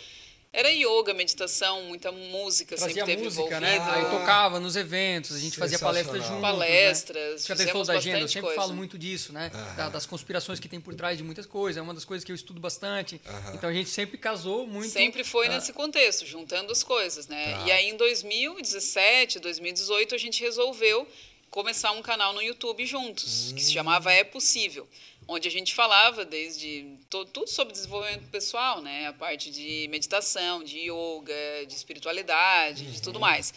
Era 0.56 0.70
yoga, 0.70 1.12
meditação, 1.12 1.82
muita 1.86 2.12
música 2.12 2.76
Fazia 2.78 2.94
sempre 2.94 3.14
teve 3.16 3.24
música, 3.24 3.42
envolvida. 3.42 3.60
né? 3.60 3.90
Aí 3.90 4.04
tocava 4.04 4.60
nos 4.60 4.76
eventos, 4.76 5.34
a 5.34 5.40
gente 5.40 5.56
fazia 5.56 5.80
palestras 5.80 6.22
juntos. 6.24 6.40
Palestras, 6.40 7.40
Né? 7.42 7.48
Já 7.48 7.54
até 7.54 7.66
falou 7.66 7.82
fizemos 7.82 7.86
da 7.88 7.94
agenda, 7.94 8.20
eu 8.20 8.28
sempre 8.28 8.42
coisa. 8.42 8.56
falo 8.60 8.72
muito 8.72 8.96
disso, 8.96 9.32
né? 9.32 9.50
Da- 9.76 9.88
das 9.88 10.06
conspirações 10.06 10.60
que 10.60 10.68
tem 10.68 10.80
por 10.80 10.94
trás 10.94 11.18
de 11.18 11.24
muitas 11.24 11.44
coisas. 11.44 11.76
É 11.76 11.82
uma 11.82 11.92
das 11.92 12.04
coisas 12.04 12.24
que 12.24 12.30
eu 12.30 12.36
estudo 12.36 12.60
bastante. 12.60 13.20
Então 13.52 13.68
a 13.68 13.72
gente 13.72 13.90
sempre 13.90 14.16
casou 14.16 14.64
muito. 14.64 14.90
Sempre 14.92 15.24
foi 15.24 15.48
ah, 15.48 15.54
nesse 15.54 15.72
contexto, 15.72 16.24
juntando 16.24 16.70
as 16.70 16.84
coisas, 16.84 17.26
né? 17.26 17.50
Tá. 17.54 17.64
E 17.66 17.72
aí 17.72 17.90
em 17.90 17.96
2017, 17.96 19.40
2018, 19.40 20.14
a 20.14 20.18
gente 20.18 20.40
resolveu 20.40 21.04
começar 21.50 21.90
um 21.90 22.02
canal 22.02 22.32
no 22.32 22.40
YouTube 22.42 22.84
juntos, 22.86 23.52
que 23.56 23.60
se 23.62 23.72
chamava 23.72 24.12
É 24.12 24.22
Possível. 24.22 24.88
Onde 25.26 25.48
a 25.48 25.50
gente 25.50 25.74
falava 25.74 26.24
desde 26.24 26.96
tudo 27.08 27.46
sobre 27.46 27.72
desenvolvimento 27.72 28.28
pessoal, 28.30 28.82
né? 28.82 29.06
A 29.06 29.12
parte 29.12 29.50
de 29.50 29.88
meditação, 29.88 30.62
de 30.62 30.90
yoga, 30.90 31.66
de 31.66 31.74
espiritualidade, 31.74 32.84
de 32.84 33.00
tudo 33.00 33.18
mais. 33.18 33.52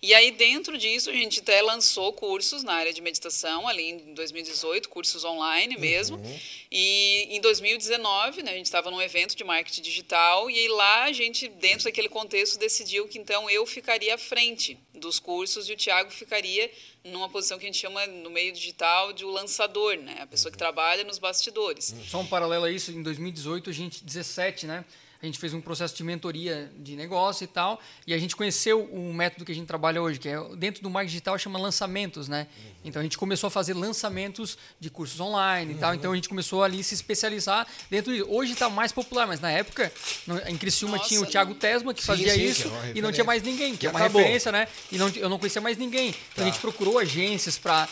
E 0.00 0.14
aí 0.14 0.30
dentro 0.30 0.78
disso 0.78 1.10
a 1.10 1.12
gente 1.12 1.40
até 1.40 1.60
lançou 1.60 2.12
cursos 2.12 2.62
na 2.62 2.74
área 2.74 2.92
de 2.92 3.02
meditação 3.02 3.68
ali 3.68 3.90
em 3.90 4.14
2018, 4.14 4.88
cursos 4.88 5.24
online 5.24 5.76
mesmo. 5.76 6.20
E 6.70 7.26
em 7.30 7.40
2019, 7.40 8.42
né, 8.42 8.52
a 8.52 8.56
gente 8.56 8.66
estava 8.66 8.90
num 8.90 9.02
evento 9.02 9.36
de 9.36 9.44
marketing 9.44 9.82
digital 9.82 10.50
e 10.50 10.68
lá 10.68 11.04
a 11.04 11.12
gente 11.12 11.48
dentro 11.48 11.84
daquele 11.84 12.08
contexto 12.08 12.58
decidiu 12.58 13.08
que 13.08 13.18
então 13.18 13.50
eu 13.50 13.66
ficaria 13.66 14.14
à 14.14 14.18
frente 14.18 14.78
dos 15.00 15.18
cursos 15.18 15.68
e 15.68 15.72
o 15.72 15.76
Tiago 15.76 16.10
ficaria 16.10 16.70
numa 17.04 17.28
posição 17.28 17.58
que 17.58 17.64
a 17.64 17.68
gente 17.68 17.78
chama 17.78 18.06
no 18.06 18.30
meio 18.30 18.52
digital 18.52 19.12
de 19.12 19.24
o 19.24 19.30
lançador, 19.30 19.96
né? 19.96 20.18
A 20.20 20.26
pessoa 20.26 20.52
que 20.52 20.58
trabalha 20.58 21.02
nos 21.02 21.18
bastidores. 21.18 21.94
Só 22.08 22.20
um 22.20 22.26
paralelo 22.26 22.66
a 22.66 22.70
isso, 22.70 22.92
em 22.92 23.02
2018, 23.02 23.70
a 23.70 23.72
gente, 23.72 24.04
17, 24.04 24.66
né? 24.66 24.84
A 25.22 25.26
gente 25.26 25.38
fez 25.38 25.52
um 25.52 25.60
processo 25.60 25.94
de 25.94 26.02
mentoria 26.02 26.72
de 26.78 26.96
negócio 26.96 27.44
e 27.44 27.46
tal, 27.46 27.78
e 28.06 28.14
a 28.14 28.18
gente 28.18 28.34
conheceu 28.34 28.84
o 28.84 29.12
método 29.12 29.44
que 29.44 29.52
a 29.52 29.54
gente 29.54 29.66
trabalha 29.66 30.00
hoje, 30.00 30.18
que 30.18 30.28
é 30.28 30.42
dentro 30.56 30.82
do 30.82 30.88
marketing 30.88 31.10
digital 31.10 31.38
chama 31.38 31.58
lançamentos, 31.58 32.26
né? 32.26 32.46
Então 32.82 33.00
a 33.00 33.02
gente 33.02 33.18
começou 33.18 33.48
a 33.48 33.50
fazer 33.50 33.74
lançamentos 33.74 34.56
de 34.80 34.88
cursos 34.88 35.20
online 35.20 35.74
e 35.74 35.76
tal, 35.76 35.94
então 35.94 36.12
a 36.12 36.14
gente 36.14 36.28
começou 36.28 36.64
ali 36.64 36.80
a 36.80 36.82
se 36.82 36.94
especializar 36.94 37.66
dentro 37.90 38.10
disso. 38.12 38.26
Hoje 38.30 38.52
está 38.54 38.70
mais 38.70 38.92
popular, 38.92 39.26
mas 39.26 39.40
na 39.40 39.50
época 39.50 39.92
em 40.46 40.56
Criciúma 40.56 40.96
Nossa, 40.96 41.08
tinha 41.08 41.20
o 41.20 41.26
Thiago 41.26 41.50
não. 41.50 41.58
Tesma 41.58 41.92
que 41.92 42.00
Sim, 42.00 42.06
fazia 42.06 42.32
sim, 42.32 42.38
que 42.38 42.46
isso 42.46 42.68
é 42.68 42.70
uma 42.70 42.86
e 42.94 43.02
não 43.02 43.12
tinha 43.12 43.24
mais 43.24 43.42
ninguém, 43.42 43.76
que 43.76 43.86
é 43.86 43.90
uma 43.90 43.98
acabou. 43.98 44.22
referência, 44.22 44.50
né? 44.50 44.68
E 44.90 44.96
não, 44.96 45.08
eu 45.10 45.28
não 45.28 45.38
conhecia 45.38 45.60
mais 45.60 45.76
ninguém. 45.76 46.14
Então 46.32 46.44
a 46.46 46.48
gente 46.48 46.60
procurou 46.60 46.98
agências 46.98 47.58
para 47.58 47.86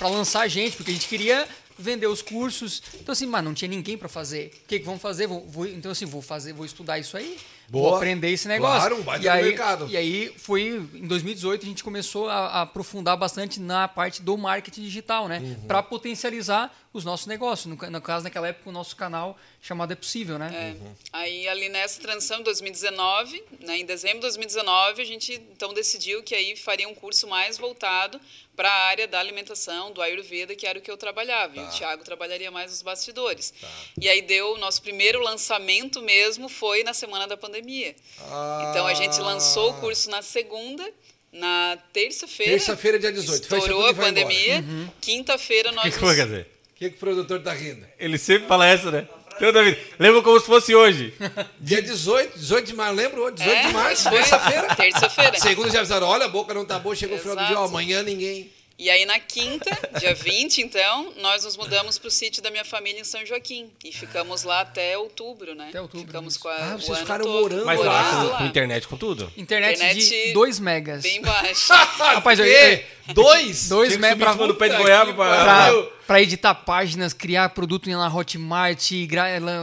lançar 0.00 0.40
a 0.40 0.48
gente, 0.48 0.76
porque 0.76 0.90
a 0.90 0.94
gente 0.94 1.06
queria 1.06 1.46
vender 1.78 2.06
os 2.06 2.20
cursos. 2.22 2.82
Então 2.94 3.12
assim, 3.12 3.26
mas 3.26 3.44
não 3.44 3.54
tinha 3.54 3.68
ninguém 3.68 3.96
para 3.96 4.08
fazer. 4.08 4.50
O 4.64 4.68
que, 4.68 4.78
que 4.80 4.84
vamos 4.84 5.00
fazer? 5.02 5.26
Vou, 5.26 5.46
vou- 5.46 5.66
então 5.68 5.90
assim, 5.92 6.04
vou 6.06 6.20
fazer, 6.22 6.52
vou 6.52 6.66
estudar 6.66 6.98
isso 6.98 7.16
aí. 7.16 7.38
Vou 7.70 7.82
Boa. 7.82 7.96
aprender 7.96 8.30
esse 8.30 8.48
negócio. 8.48 8.80
Claro, 8.80 8.96
um 8.96 9.02
baita 9.02 9.26
e 9.26 9.28
aí, 9.28 9.42
mercado. 9.42 9.86
E 9.90 9.96
aí 9.96 10.34
foi 10.38 10.88
em 10.94 11.06
2018 11.06 11.64
a 11.64 11.68
gente 11.68 11.84
começou 11.84 12.28
a, 12.28 12.46
a 12.46 12.62
aprofundar 12.62 13.16
bastante 13.16 13.60
na 13.60 13.86
parte 13.86 14.22
do 14.22 14.38
marketing 14.38 14.82
digital, 14.82 15.28
né? 15.28 15.38
Uhum. 15.38 15.66
Para 15.66 15.82
potencializar 15.82 16.74
os 16.92 17.04
nossos 17.04 17.26
negócios. 17.26 17.66
No, 17.66 17.90
no 17.90 18.00
caso, 18.00 18.24
naquela 18.24 18.48
época, 18.48 18.70
o 18.70 18.72
nosso 18.72 18.96
canal 18.96 19.36
chamado 19.60 19.92
É 19.92 19.96
Possível, 19.96 20.38
né? 20.38 20.50
É. 20.54 20.92
Aí 21.12 21.48
ali 21.48 21.68
nessa 21.68 22.00
transição, 22.00 22.40
em 22.40 22.42
2019, 22.42 23.42
né, 23.60 23.78
em 23.78 23.84
dezembro 23.84 24.16
de 24.16 24.22
2019, 24.22 25.02
a 25.02 25.04
gente 25.04 25.34
então 25.34 25.74
decidiu 25.74 26.22
que 26.22 26.34
aí 26.34 26.56
faria 26.56 26.88
um 26.88 26.94
curso 26.94 27.26
mais 27.26 27.58
voltado 27.58 28.20
para 28.56 28.70
a 28.70 28.86
área 28.88 29.06
da 29.06 29.20
alimentação, 29.20 29.92
do 29.92 30.02
Ayurveda, 30.02 30.56
que 30.56 30.66
era 30.66 30.78
o 30.78 30.82
que 30.82 30.90
eu 30.90 30.96
trabalhava. 30.96 31.56
E 31.56 31.60
o 31.60 31.68
Thiago 31.68 32.02
trabalharia 32.02 32.50
mais 32.50 32.72
nos 32.72 32.82
bastidores. 32.82 33.54
E 34.00 34.08
aí 34.08 34.20
deu 34.20 34.54
o 34.54 34.58
nosso 34.58 34.82
primeiro 34.82 35.20
lançamento 35.20 36.02
mesmo 36.02 36.48
foi 36.48 36.82
na 36.82 36.92
semana 36.92 37.28
da 37.28 37.36
pandemia. 37.36 37.57
Então 38.70 38.86
a 38.86 38.94
gente 38.94 39.18
lançou 39.20 39.70
o 39.70 39.74
curso 39.74 40.10
na 40.10 40.22
segunda, 40.22 40.88
na 41.32 41.78
terça-feira. 41.92 42.52
Terça-feira, 42.52 42.98
dia 42.98 43.12
18. 43.12 43.46
Fecha 43.46 43.62
Estourou 43.62 43.86
a 43.86 43.94
pandemia. 43.94 44.64
Quinta-feira 45.00 45.70
O 45.70 45.74
nós 45.74 45.84
que, 45.84 45.90
que 45.92 45.98
foi, 45.98 46.16
quer 46.16 46.24
dizer? 46.24 46.46
O 46.70 46.74
que, 46.78 46.90
que 46.90 46.96
o 46.96 46.98
produtor 46.98 47.40
tá 47.42 47.52
rindo? 47.52 47.84
Ele 47.98 48.18
sempre 48.18 48.46
fala 48.46 48.66
essa, 48.66 48.90
né? 48.90 49.08
Toda 49.38 49.62
vida. 49.62 49.78
Lembra 49.98 50.20
como 50.22 50.38
se 50.40 50.46
fosse 50.46 50.74
hoje. 50.74 51.14
Dia 51.60 51.80
18, 51.80 52.38
18 52.38 52.66
de 52.66 52.74
março, 52.74 52.94
lembra? 52.94 53.30
18 53.32 53.50
É, 53.50 53.66
de 53.66 53.72
março, 53.72 54.10
terça-feira. 54.10 54.74
Terça-feira. 54.74 55.38
Segunda 55.38 55.70
já 55.70 55.78
avisaram, 55.78 56.08
olha, 56.08 56.24
a 56.24 56.28
boca 56.28 56.52
não 56.52 56.64
tá 56.64 56.78
boa, 56.78 56.94
chegou 56.96 57.16
o 57.16 57.20
final 57.20 57.36
do 57.36 57.46
dia, 57.46 57.50
ó, 57.56 57.60
Exato. 57.62 57.68
amanhã 57.68 58.02
ninguém. 58.02 58.50
E 58.78 58.88
aí 58.88 59.04
na 59.04 59.18
quinta, 59.18 59.68
dia 59.98 60.14
20, 60.14 60.58
então, 60.62 61.12
nós 61.16 61.42
nos 61.42 61.56
mudamos 61.56 61.98
para 61.98 62.06
o 62.06 62.10
sítio 62.12 62.40
da 62.40 62.48
minha 62.48 62.64
família 62.64 63.00
em 63.00 63.04
São 63.04 63.26
Joaquim. 63.26 63.68
E 63.84 63.92
ficamos 63.92 64.44
lá 64.44 64.60
até 64.60 64.96
outubro, 64.96 65.52
né? 65.54 65.66
Até 65.70 65.80
outubro, 65.80 66.06
Ficamos 66.06 66.34
isso. 66.34 66.42
com 66.42 66.48
a, 66.48 66.54
Ah, 66.54 66.74
o 66.76 66.78
vocês 66.78 66.90
ano 66.90 66.98
ficaram 66.98 67.24
todo. 67.24 67.40
morando 67.40 67.66
Mas 67.66 67.80
lá, 67.80 68.10
com, 68.10 68.22
lá. 68.28 68.38
com 68.38 68.44
internet, 68.44 68.86
com 68.86 68.96
tudo. 68.96 69.32
Internet, 69.36 69.78
de 69.78 69.84
Internet 69.84 70.32
2 70.32 70.60
megas. 70.60 71.02
Bem 71.02 71.20
baixo. 71.20 71.72
Rapaz, 71.74 72.38
eu, 72.38 72.44
Quê? 72.44 72.84
Dois? 73.12 73.68
Dois 73.68 73.88
Tinha 73.88 73.96
que 73.96 74.00
megas 74.00 74.10
subir 74.10 74.14
em 74.14 74.18
pra, 74.18 74.32
cima 74.32 74.46
do 74.46 74.54
pé 74.54 74.68
de 74.68 74.76
goiaba 74.76 75.12
que 75.12 75.97
pra 76.08 76.22
editar 76.22 76.54
páginas, 76.54 77.12
criar 77.12 77.50
produto 77.50 77.86
na 77.90 78.08
Hotmart, 78.08 78.92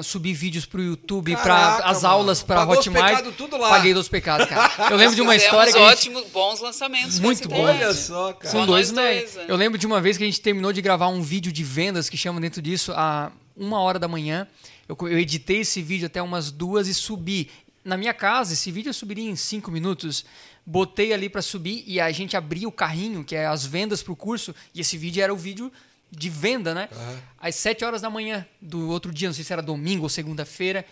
subir 0.03 0.34
vídeos 0.34 0.63
pro 0.63 0.79
YouTube, 0.79 1.36
para 1.38 1.77
as 1.77 2.03
mano. 2.03 2.13
aulas 2.13 2.43
pra 2.43 2.58
Pagou 2.58 2.73
os 2.73 2.79
Hotmart. 2.81 3.10
pecados 3.10 3.36
tudo 3.36 3.58
lá. 3.58 3.69
Paguei 3.69 3.95
dos 3.95 4.08
pecados, 4.08 4.45
cara. 4.47 4.91
Eu 4.91 4.95
lembro 4.95 5.15
de 5.15 5.23
uma 5.23 5.36
história 5.36 5.73
que 5.73 5.79
a 5.79 5.89
gente, 5.89 6.10
ótimos, 6.12 6.25
bons 6.31 6.62
lançamentos. 6.62 7.19
Muito 7.19 7.49
bom. 7.49 7.63
Olha 7.63 7.91
só, 7.95 8.31
cara. 8.34 8.51
São 8.51 8.63
dois 8.63 8.91
megas. 8.91 9.34
dois, 9.34 9.36
né? 9.38 9.45
Eu 9.47 9.55
lembro 9.55 9.79
de 9.79 9.88
uma 9.88 9.99
vez 9.99 10.17
que 10.17 10.23
a 10.23 10.27
gente 10.27 10.39
terminou 10.39 10.71
de 10.71 10.84
gravar 10.84 11.08
um 11.08 11.19
vídeo 11.19 11.51
de 11.51 11.63
vendas 11.63 12.10
que 12.10 12.15
chama 12.15 12.39
dentro 12.39 12.62
disso 12.62 12.91
a 12.95 13.31
uma 13.58 13.79
hora 13.79 13.97
da 13.97 14.08
manhã. 14.08 14.47
Eu, 14.88 14.95
eu 15.01 15.17
editei 15.17 15.62
esse 15.62 15.81
vídeo 15.81 16.05
até 16.05 16.21
umas 16.21 16.51
duas 16.51 16.88
e 16.88 16.93
subi. 16.93 17.49
Na 17.84 17.97
minha 17.97 18.13
casa, 18.13 18.53
esse 18.53 18.69
vídeo 18.69 18.91
eu 18.91 18.93
subiria 18.93 19.27
em 19.27 19.36
cinco 19.36 19.71
minutos. 19.71 20.23
Botei 20.63 21.12
ali 21.12 21.27
para 21.27 21.41
subir 21.41 21.84
e 21.88 21.99
a 21.99 22.12
gente 22.12 22.38
abria 22.38 22.67
o 22.67 22.71
carrinho, 22.71 23.23
que 23.23 23.36
é 23.36 23.47
as 23.47 23.65
vendas 23.65 24.03
pro 24.03 24.15
curso, 24.15 24.53
e 24.75 24.81
esse 24.81 24.95
vídeo 24.95 25.23
era 25.23 25.34
o 25.34 25.38
vídeo 25.38 25.71
de 26.15 26.30
venda, 26.30 26.73
né? 26.73 26.89
Às 27.38 27.56
sete 27.56 27.84
horas 27.84 28.01
da 28.01 28.10
manhã 28.10 28.47
do 28.62 28.89
outro 28.89 29.12
dia, 29.12 29.28
não 29.28 29.34
sei 29.34 29.43
se 29.43 29.54
era 29.54 29.62
domingo 29.62 30.04
ou 30.04 30.10
segunda-feira, 30.10 30.86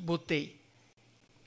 botei. 0.00 0.60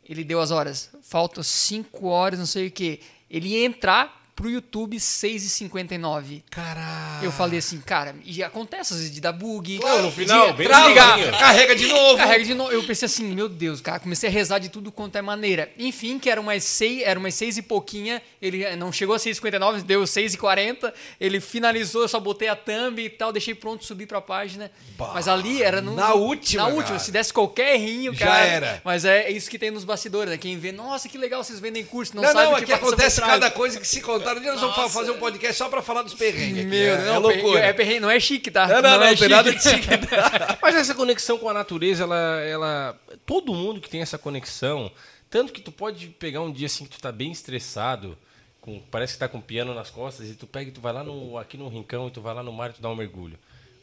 Ele 0.07 0.23
deu 0.23 0.39
as 0.39 0.51
horas. 0.51 0.89
Faltam 1.03 1.43
5 1.43 2.07
horas, 2.07 2.39
não 2.39 2.45
sei 2.45 2.67
o 2.67 2.71
quê. 2.71 3.01
Ele 3.29 3.49
ia 3.49 3.65
entrar 3.65 4.16
pro 4.37 4.47
YouTube 4.51 4.97
6h59. 4.97 6.43
Caralho. 6.51 7.25
Eu 7.25 7.31
falei 7.31 7.57
assim, 7.57 7.81
cara, 7.81 8.15
e 8.23 8.43
acontece 8.43 8.93
às 8.93 8.99
vezes 8.99 9.13
de 9.13 9.19
dar 9.19 9.31
bug. 9.33 9.79
Claro, 9.79 10.03
no 10.03 10.11
final, 10.11 10.51
de 10.51 10.57
bem 10.57 10.67
Trava, 10.67 10.93
carrega 11.31 11.75
de 11.75 11.87
novo. 11.87 12.17
Carrega 12.17 12.45
de 12.45 12.53
novo. 12.53 12.71
Eu 12.71 12.83
pensei 12.85 13.07
assim, 13.07 13.25
meu 13.33 13.49
Deus, 13.49 13.81
cara, 13.81 13.99
comecei 13.99 14.29
a 14.29 14.31
rezar 14.31 14.59
de 14.59 14.69
tudo 14.69 14.91
quanto 14.91 15.15
é 15.17 15.23
maneira. 15.23 15.71
Enfim, 15.75 16.19
que 16.19 16.29
era 16.29 16.39
umas 16.39 16.63
seis, 16.63 17.01
era 17.03 17.19
umas 17.19 17.33
seis 17.33 17.57
e 17.57 17.63
pouquinha, 17.63 18.21
ele 18.39 18.75
não 18.75 18.91
chegou 18.91 19.15
a 19.15 19.17
6h59, 19.17 19.81
deu 19.81 20.03
6h40, 20.03 20.93
ele 21.19 21.39
finalizou, 21.41 22.03
eu 22.03 22.07
só 22.07 22.19
botei 22.19 22.47
a 22.47 22.55
thumb 22.55 22.99
e 23.03 23.09
tal, 23.09 23.33
deixei 23.33 23.55
pronto 23.55 23.83
subir 23.85 24.05
pra 24.05 24.21
página. 24.21 24.69
Bah, 24.99 25.11
Mas 25.15 25.27
ali 25.27 25.63
era 25.63 25.81
no, 25.81 25.95
na 25.95 26.13
última, 26.13 26.61
Na 26.63 26.69
última, 26.69 26.85
cara. 26.89 26.99
se 26.99 27.11
desse 27.11 27.33
qualquer 27.33 27.73
errinho, 27.73 28.13
Já 28.13 28.27
cara. 28.27 28.45
era. 28.45 28.81
Mas 28.85 29.03
é 29.03 29.31
isso 29.31 29.49
que 29.49 29.57
tem 29.57 29.71
nos 29.71 29.83
bastidores, 29.83 30.29
né? 30.29 30.37
Quem 30.37 30.59
vê, 30.59 30.71
nossa, 30.71 31.09
que 31.09 31.17
legal, 31.17 31.43
vocês 31.43 31.59
vendem 31.59 31.83
curso, 31.83 32.15
não, 32.15 32.21
Não, 32.21 32.31
sabe 32.31 32.43
não, 32.45 32.51
o 32.53 32.55
que 32.57 32.63
aqui 32.65 32.71
passa 32.71 32.83
por 32.83 32.93
acontece 32.93 33.15
trás. 33.15 33.31
cada 33.33 33.49
coisa 33.49 33.79
que 33.79 33.87
se 33.87 33.99
contar. 33.99 34.26
Um 34.35 34.41
dia 34.41 34.51
nós 34.51 34.61
vamos 34.61 34.77
Nossa. 34.77 34.89
fazer 34.93 35.11
um 35.11 35.19
podcast 35.19 35.57
só 35.57 35.69
pra 35.69 35.81
falar 35.81 36.03
dos 36.03 36.13
perrengues. 36.13 36.59
aqui. 36.59 36.65
Meu, 36.65 36.93
é, 36.95 37.05
não, 37.05 37.13
é 37.13 37.17
loucura. 37.17 37.59
É 37.59 37.73
perrengue, 37.73 37.99
não 37.99 38.09
é 38.09 38.19
chique, 38.19 38.51
tá? 38.51 38.67
Não, 38.67 38.81
não, 38.81 38.99
não, 38.99 39.03
é 39.03 39.15
tem 39.15 39.29
nada 39.29 39.53
de 39.53 39.61
chique. 39.61 39.87
Mas 40.61 40.75
essa 40.75 40.93
conexão 40.93 41.37
com 41.37 41.49
a 41.49 41.53
natureza, 41.53 42.03
ela, 42.03 42.41
ela. 42.41 42.99
Todo 43.25 43.53
mundo 43.53 43.79
que 43.79 43.89
tem 43.89 44.01
essa 44.01 44.17
conexão, 44.17 44.91
tanto 45.29 45.53
que 45.53 45.61
tu 45.61 45.71
pode 45.71 46.07
pegar 46.07 46.41
um 46.41 46.51
dia 46.51 46.67
assim 46.67 46.85
que 46.85 46.91
tu 46.91 46.99
tá 46.99 47.11
bem 47.11 47.31
estressado, 47.31 48.17
com, 48.61 48.79
parece 48.91 49.13
que 49.13 49.19
tá 49.19 49.27
com 49.27 49.39
piano 49.39 49.73
nas 49.73 49.89
costas, 49.89 50.29
e 50.29 50.33
tu 50.33 50.47
pega 50.47 50.69
e 50.69 50.73
tu 50.73 50.81
vai 50.81 50.93
lá 50.93 51.03
no, 51.03 51.37
aqui 51.37 51.57
no 51.57 51.69
rincão 51.69 52.07
e 52.07 52.11
tu 52.11 52.21
vai 52.21 52.33
lá 52.33 52.43
no 52.43 52.51
mar 52.51 52.69
e 52.69 52.73
tu 52.73 52.81
dá 52.81 52.89
um 52.89 52.95
mergulho. 52.95 53.37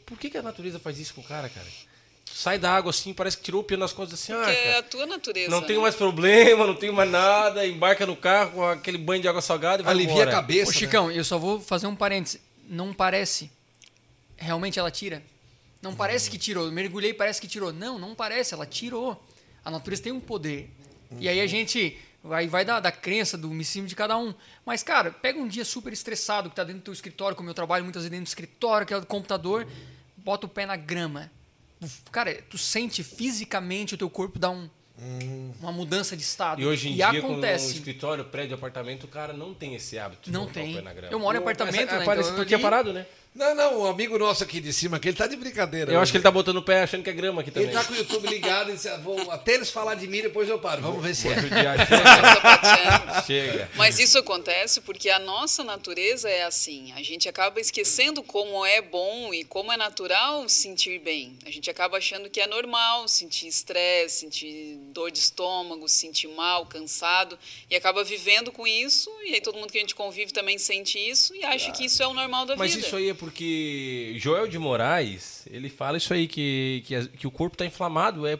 Por 0.05 0.17
que, 0.17 0.29
que 0.29 0.37
a 0.37 0.43
natureza 0.43 0.79
faz 0.79 0.99
isso 0.99 1.15
com 1.15 1.21
o 1.21 1.23
cara, 1.23 1.49
cara? 1.49 1.67
Sai 2.25 2.59
da 2.59 2.71
água 2.71 2.89
assim, 2.89 3.13
parece 3.13 3.37
que 3.37 3.43
tirou 3.43 3.61
o 3.61 3.63
piano 3.63 3.81
das 3.81 3.93
costas 3.93 4.19
assim, 4.19 4.33
ah, 4.33 4.37
Porque 4.37 4.51
é 4.51 4.63
cara, 4.63 4.79
a 4.79 4.83
tua 4.83 5.05
natureza. 5.05 5.49
não 5.49 5.61
né? 5.61 5.67
tenho 5.67 5.81
mais 5.81 5.95
problema, 5.95 6.67
não 6.67 6.75
tenho 6.75 6.93
mais 6.93 7.09
nada, 7.09 7.65
embarca 7.65 8.05
no 8.05 8.15
carro 8.15 8.51
com 8.51 8.65
aquele 8.65 8.97
banho 8.97 9.21
de 9.21 9.27
água 9.27 9.41
salgada 9.41 9.81
e 9.81 9.85
vai 9.85 9.93
Alivia 9.93 10.13
embora. 10.13 10.31
a 10.31 10.33
cabeça. 10.33 10.71
Ô, 10.71 10.73
né? 10.73 10.79
Chicão, 10.79 11.11
eu 11.11 11.23
só 11.23 11.37
vou 11.37 11.61
fazer 11.61 11.87
um 11.87 11.95
parêntese. 11.95 12.41
Não 12.67 12.93
parece. 12.93 13.49
Realmente 14.35 14.79
ela 14.79 14.91
tira. 14.91 15.23
Não 15.81 15.95
parece 15.95 16.29
que 16.29 16.37
tirou. 16.37 16.71
Mergulhei, 16.71 17.13
parece 17.13 17.39
que 17.39 17.47
tirou. 17.47 17.71
Não, 17.71 17.99
não 17.99 18.15
parece, 18.15 18.53
ela 18.53 18.65
tirou. 18.65 19.23
A 19.63 19.69
natureza 19.71 20.03
tem 20.03 20.11
um 20.11 20.19
poder. 20.19 20.69
E 21.19 21.29
aí 21.29 21.39
a 21.39 21.47
gente 21.47 21.97
vai, 22.23 22.47
vai 22.47 22.65
da, 22.65 22.79
da 22.79 22.91
crença, 22.91 23.37
do 23.37 23.49
misticismo 23.49 23.87
de 23.87 23.95
cada 23.95 24.17
um. 24.17 24.33
Mas, 24.65 24.81
cara, 24.81 25.11
pega 25.11 25.39
um 25.39 25.47
dia 25.47 25.63
super 25.63 25.93
estressado 25.93 26.49
que 26.49 26.55
tá 26.55 26.63
dentro 26.63 26.81
do 26.81 26.85
teu 26.85 26.93
escritório, 26.93 27.37
como 27.37 27.49
eu 27.49 27.53
trabalho 27.53 27.83
muitas 27.83 28.01
vezes 28.01 28.09
dentro 28.11 28.25
do 28.25 28.27
escritório, 28.27 28.85
que 28.85 28.93
é 28.93 28.99
do 28.99 29.05
computador, 29.05 29.67
bota 30.17 30.47
o 30.47 30.49
pé 30.49 30.65
na 30.65 30.75
grama. 30.75 31.31
Uf, 31.85 32.01
Cara, 32.11 32.33
tu 32.49 32.57
sente 32.57 33.03
fisicamente 33.03 33.93
o 33.93 33.97
teu 33.97 34.09
corpo 34.09 34.39
dar 34.39 34.49
um, 34.49 34.69
uma 35.59 35.71
mudança 35.71 36.15
de 36.15 36.23
estado. 36.23 36.61
E 36.61 36.65
hoje 36.65 36.89
em 36.89 36.95
dia, 36.95 37.21
com 37.21 37.27
acontece. 37.33 37.67
no 37.67 37.73
escritório, 37.73 38.25
prédio, 38.25 38.55
apartamento, 38.55 39.03
o 39.03 39.07
cara 39.07 39.33
não 39.33 39.53
tem 39.53 39.75
esse 39.75 39.97
hábito 39.99 40.29
de 40.29 40.31
Não 40.31 40.47
tem. 40.47 40.75
pé 40.75 40.81
na 40.81 40.93
grama. 40.93 41.13
Eu 41.13 41.19
moro 41.19 41.37
em 41.37 41.41
apartamento, 41.41 41.89
Mas, 41.91 41.99
né, 41.99 42.05
Parece 42.05 42.29
então 42.29 42.35
que 42.35 42.41
eu 42.41 42.45
tu 42.45 42.47
tinha 42.47 42.57
ali- 42.57 42.63
parado, 42.63 42.93
né? 42.93 43.05
Não, 43.35 43.53
não, 43.53 43.81
o 43.81 43.87
amigo 43.87 44.17
nosso 44.17 44.45
aqui 44.45 44.61
de 44.61 44.71
cima, 44.71 44.97
que 44.97 45.09
ele 45.09 45.17
tá 45.17 45.27
de 45.27 45.35
brincadeira. 45.35 45.91
Eu 45.91 45.97
né? 45.97 46.01
acho 46.01 46.09
que 46.09 46.17
ele 46.17 46.23
tá 46.23 46.31
botando 46.31 46.55
o 46.55 46.61
pé 46.61 46.83
achando 46.83 47.03
que 47.03 47.09
é 47.09 47.13
grama 47.13 47.41
aqui 47.41 47.51
também. 47.51 47.67
Ele 47.67 47.77
tá 47.77 47.83
com 47.83 47.91
o 47.91 47.97
YouTube 47.97 48.29
ligado, 48.29 48.71
e 48.71 48.75
disse, 48.75 48.87
ah, 48.87 48.95
vou, 48.95 49.29
até 49.29 49.55
eles 49.55 49.69
falar 49.69 49.95
de 49.95 50.07
mim, 50.07 50.21
depois 50.21 50.47
eu 50.47 50.57
paro. 50.57 50.81
Vamos 50.81 51.03
ver 51.03 51.13
se 51.13 51.27
é. 51.27 51.35
Chega. 51.43 53.21
Chega. 53.23 53.69
Mas 53.75 53.99
isso 53.99 54.17
acontece 54.17 54.79
porque 54.79 55.09
a 55.09 55.19
nossa 55.19 55.65
natureza 55.65 56.29
é 56.29 56.43
assim. 56.43 56.93
A 56.93 57.03
gente 57.03 57.27
acaba 57.27 57.59
esquecendo 57.59 58.23
como 58.23 58.65
é 58.65 58.81
bom 58.81 59.33
e 59.33 59.43
como 59.43 59.69
é 59.69 59.75
natural 59.75 60.47
sentir 60.47 60.99
bem. 60.99 61.37
A 61.45 61.51
gente 61.51 61.69
acaba 61.69 61.97
achando 61.97 62.29
que 62.29 62.39
é 62.39 62.47
normal 62.47 63.05
sentir 63.09 63.47
estresse, 63.47 64.19
sentir 64.19 64.77
dor 64.93 65.11
de 65.11 65.19
estômago, 65.19 65.89
sentir 65.89 66.29
mal, 66.29 66.65
cansado 66.67 67.37
e 67.69 67.75
acaba 67.75 68.01
vivendo 68.01 68.49
com 68.49 68.65
isso. 68.65 69.11
E 69.25 69.33
aí 69.33 69.41
todo 69.41 69.57
mundo 69.57 69.73
que 69.73 69.77
a 69.77 69.81
gente 69.81 69.93
convive 69.93 70.31
também 70.31 70.57
sente 70.57 70.97
isso 70.97 71.35
e 71.35 71.43
acha 71.43 71.69
que 71.73 71.83
isso 71.83 72.01
é 72.01 72.07
o 72.07 72.13
normal 72.13 72.45
da 72.45 72.55
Mas 72.55 72.73
vida. 72.73 72.87
isso 72.87 72.95
aí 72.95 73.09
é 73.09 73.24
porque 73.25 74.13
Joel 74.17 74.47
de 74.47 74.57
Moraes, 74.59 75.45
ele 75.51 75.67
fala 75.69 75.97
isso 75.97 76.13
aí, 76.13 76.27
que, 76.27 76.83
que, 76.85 77.07
que 77.09 77.27
o 77.27 77.31
corpo 77.31 77.55
está 77.55 77.65
inflamado, 77.65 78.25
é 78.27 78.37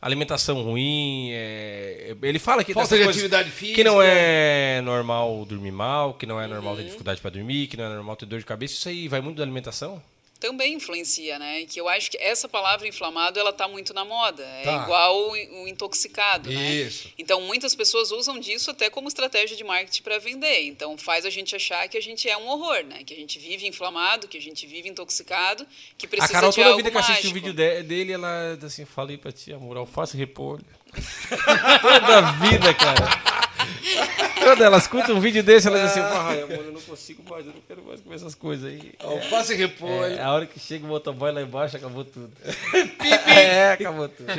alimentação 0.00 0.62
ruim, 0.62 1.28
é- 1.32 2.16
ele 2.22 2.38
fala 2.38 2.64
que 2.64 2.72
Falta 2.72 2.96
de 2.96 3.02
atividade 3.04 3.50
que 3.50 3.56
física. 3.56 3.84
não 3.84 4.00
é 4.02 4.80
normal 4.82 5.44
dormir 5.44 5.70
mal, 5.72 6.14
que 6.14 6.26
não 6.26 6.40
é 6.40 6.46
normal 6.46 6.72
Uhum. 6.72 6.78
ter 6.78 6.84
dificuldade 6.84 7.20
para 7.20 7.30
dormir, 7.30 7.66
que 7.66 7.76
não 7.76 7.84
é 7.84 7.88
normal 7.94 8.16
ter 8.16 8.26
dor 8.26 8.38
de 8.38 8.44
cabeça, 8.46 8.74
isso 8.74 8.88
aí 8.88 9.06
vai 9.08 9.20
muito 9.20 9.36
da 9.36 9.42
alimentação? 9.44 10.02
Também 10.42 10.74
influencia, 10.74 11.38
né? 11.38 11.64
Que 11.66 11.80
eu 11.80 11.88
acho 11.88 12.10
que 12.10 12.18
essa 12.18 12.48
palavra 12.48 12.88
inflamado 12.88 13.38
ela 13.38 13.52
tá 13.52 13.68
muito 13.68 13.94
na 13.94 14.04
moda. 14.04 14.42
É 14.42 14.64
Tá. 14.64 14.82
igual 14.82 15.30
o, 15.30 15.68
intoxicado, 15.68 16.50
né? 16.50 16.72
Isso. 16.74 17.08
Então 17.16 17.40
muitas 17.42 17.74
pessoas 17.76 18.10
usam 18.10 18.40
disso 18.40 18.70
até 18.72 18.90
como 18.90 19.06
estratégia 19.06 19.56
de 19.56 19.62
marketing 19.62 20.02
para 20.02 20.18
vender. 20.18 20.64
Então 20.66 20.98
faz 20.98 21.24
a 21.24 21.30
gente 21.30 21.54
achar 21.54 21.88
que 21.88 21.96
a 21.96 22.02
gente 22.02 22.28
é 22.28 22.36
um 22.36 22.48
horror, 22.48 22.82
né? 22.84 23.04
Que 23.04 23.14
a 23.14 23.16
gente 23.16 23.38
vive 23.38 23.66
inflamado, 23.68 24.26
que 24.26 24.36
a 24.36 24.40
gente 24.42 24.66
vive 24.66 24.88
intoxicado, 24.88 25.64
que 25.96 26.06
A 26.06 26.08
precisa 26.08 26.32
Carol 26.32 26.50
de 26.50 26.56
toda 26.56 26.66
algo 26.68 26.76
vida 26.78 26.90
que 26.90 26.98
assiste 26.98 27.28
o 27.28 27.32
vídeo 27.32 27.52
de- 27.52 27.82
dele, 27.84 28.12
ela 28.12 28.54
diz 28.56 28.64
assim, 28.64 28.84
falei 28.84 29.16
pra 29.16 29.30
ti, 29.30 29.52
amor, 29.52 29.76
alface 29.76 30.16
repolho. 30.16 30.64
toda 31.80 32.20
vida, 32.32 32.74
cara. 32.74 33.51
Quando 34.42 34.64
ela 34.64 34.78
escuta 34.78 35.12
um 35.12 35.20
vídeo 35.20 35.42
desse, 35.42 35.68
ela 35.68 35.78
diz 35.78 35.90
assim, 35.90 36.00
ai, 36.00 36.42
amor, 36.42 36.64
eu 36.64 36.72
não 36.72 36.80
consigo 36.80 37.22
mais, 37.28 37.46
eu 37.46 37.52
não 37.52 37.60
quero 37.60 37.82
mais 37.84 38.00
comer 38.00 38.16
essas 38.16 38.34
coisas 38.34 38.70
aí. 38.70 38.92
Alface 38.98 39.52
e 39.52 39.56
repolho. 39.56 40.14
É, 40.14 40.22
a 40.22 40.32
hora 40.32 40.46
que 40.46 40.58
chega 40.58 40.84
o 40.84 40.88
motoboy 40.88 41.30
lá 41.32 41.42
embaixo, 41.42 41.76
acabou 41.76 42.04
tudo. 42.04 42.32
é, 43.26 43.72
acabou 43.72 44.08
tudo. 44.08 44.32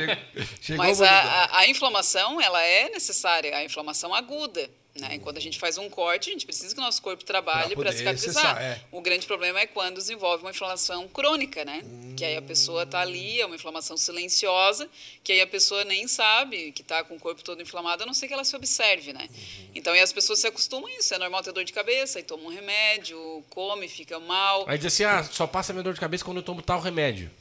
Chegou 0.60 0.84
Mas 0.84 1.00
o 1.00 1.04
a, 1.04 1.08
a, 1.08 1.58
a 1.60 1.68
inflamação, 1.68 2.40
ela 2.40 2.62
é 2.62 2.90
necessária, 2.90 3.56
a 3.56 3.64
inflamação 3.64 4.14
aguda. 4.14 4.68
Né? 4.96 5.18
Quando 5.18 5.38
a 5.38 5.40
gente 5.40 5.58
faz 5.58 5.76
um 5.76 5.90
corte, 5.90 6.30
a 6.30 6.32
gente 6.32 6.46
precisa 6.46 6.72
que 6.72 6.80
o 6.80 6.84
nosso 6.84 7.02
corpo 7.02 7.24
trabalhe 7.24 7.74
para 7.74 7.90
cicatrizar. 7.90 8.34
cessar, 8.34 8.62
é. 8.62 8.80
O 8.92 9.00
grande 9.00 9.26
problema 9.26 9.58
é 9.58 9.66
quando 9.66 9.96
desenvolve 9.96 10.44
uma 10.44 10.50
inflamação 10.50 11.08
crônica, 11.08 11.64
né? 11.64 11.82
Que 12.16 12.24
aí 12.24 12.36
a 12.36 12.42
pessoa 12.42 12.84
está 12.84 13.00
ali, 13.00 13.40
é 13.40 13.46
uma 13.46 13.56
inflamação 13.56 13.96
silenciosa, 13.96 14.88
que 15.24 15.32
aí 15.32 15.40
a 15.40 15.48
pessoa 15.48 15.84
nem 15.84 16.06
sabe 16.06 16.70
que 16.70 16.82
está 16.82 17.02
com 17.02 17.16
o 17.16 17.18
corpo 17.18 17.42
todo 17.42 17.60
inflamado, 17.60 18.04
a 18.04 18.06
não 18.06 18.14
ser 18.14 18.28
que 18.28 18.34
ela 18.34 18.44
se 18.44 18.54
observe, 18.54 19.12
né? 19.12 19.28
Uhum. 19.28 19.70
Então, 19.74 19.96
e 19.96 20.00
as 20.00 20.12
pessoas 20.12 20.38
se 20.38 20.46
acostumam 20.46 20.88
a 20.88 20.92
isso. 20.92 21.12
É 21.12 21.18
normal 21.18 21.42
ter 21.42 21.50
dor 21.50 21.64
de 21.64 21.72
cabeça, 21.72 22.20
aí 22.20 22.22
toma 22.22 22.44
um 22.44 22.54
remédio, 22.54 23.18
come, 23.50 23.88
fica 23.88 24.20
mal. 24.20 24.64
Aí 24.68 24.78
diz 24.78 24.86
assim, 24.86 25.02
ah, 25.02 25.24
só 25.24 25.44
passa 25.44 25.72
minha 25.72 25.82
dor 25.82 25.94
de 25.94 26.00
cabeça 26.00 26.24
quando 26.24 26.36
eu 26.36 26.42
tomo 26.44 26.62
tal 26.62 26.80
remédio. 26.80 27.32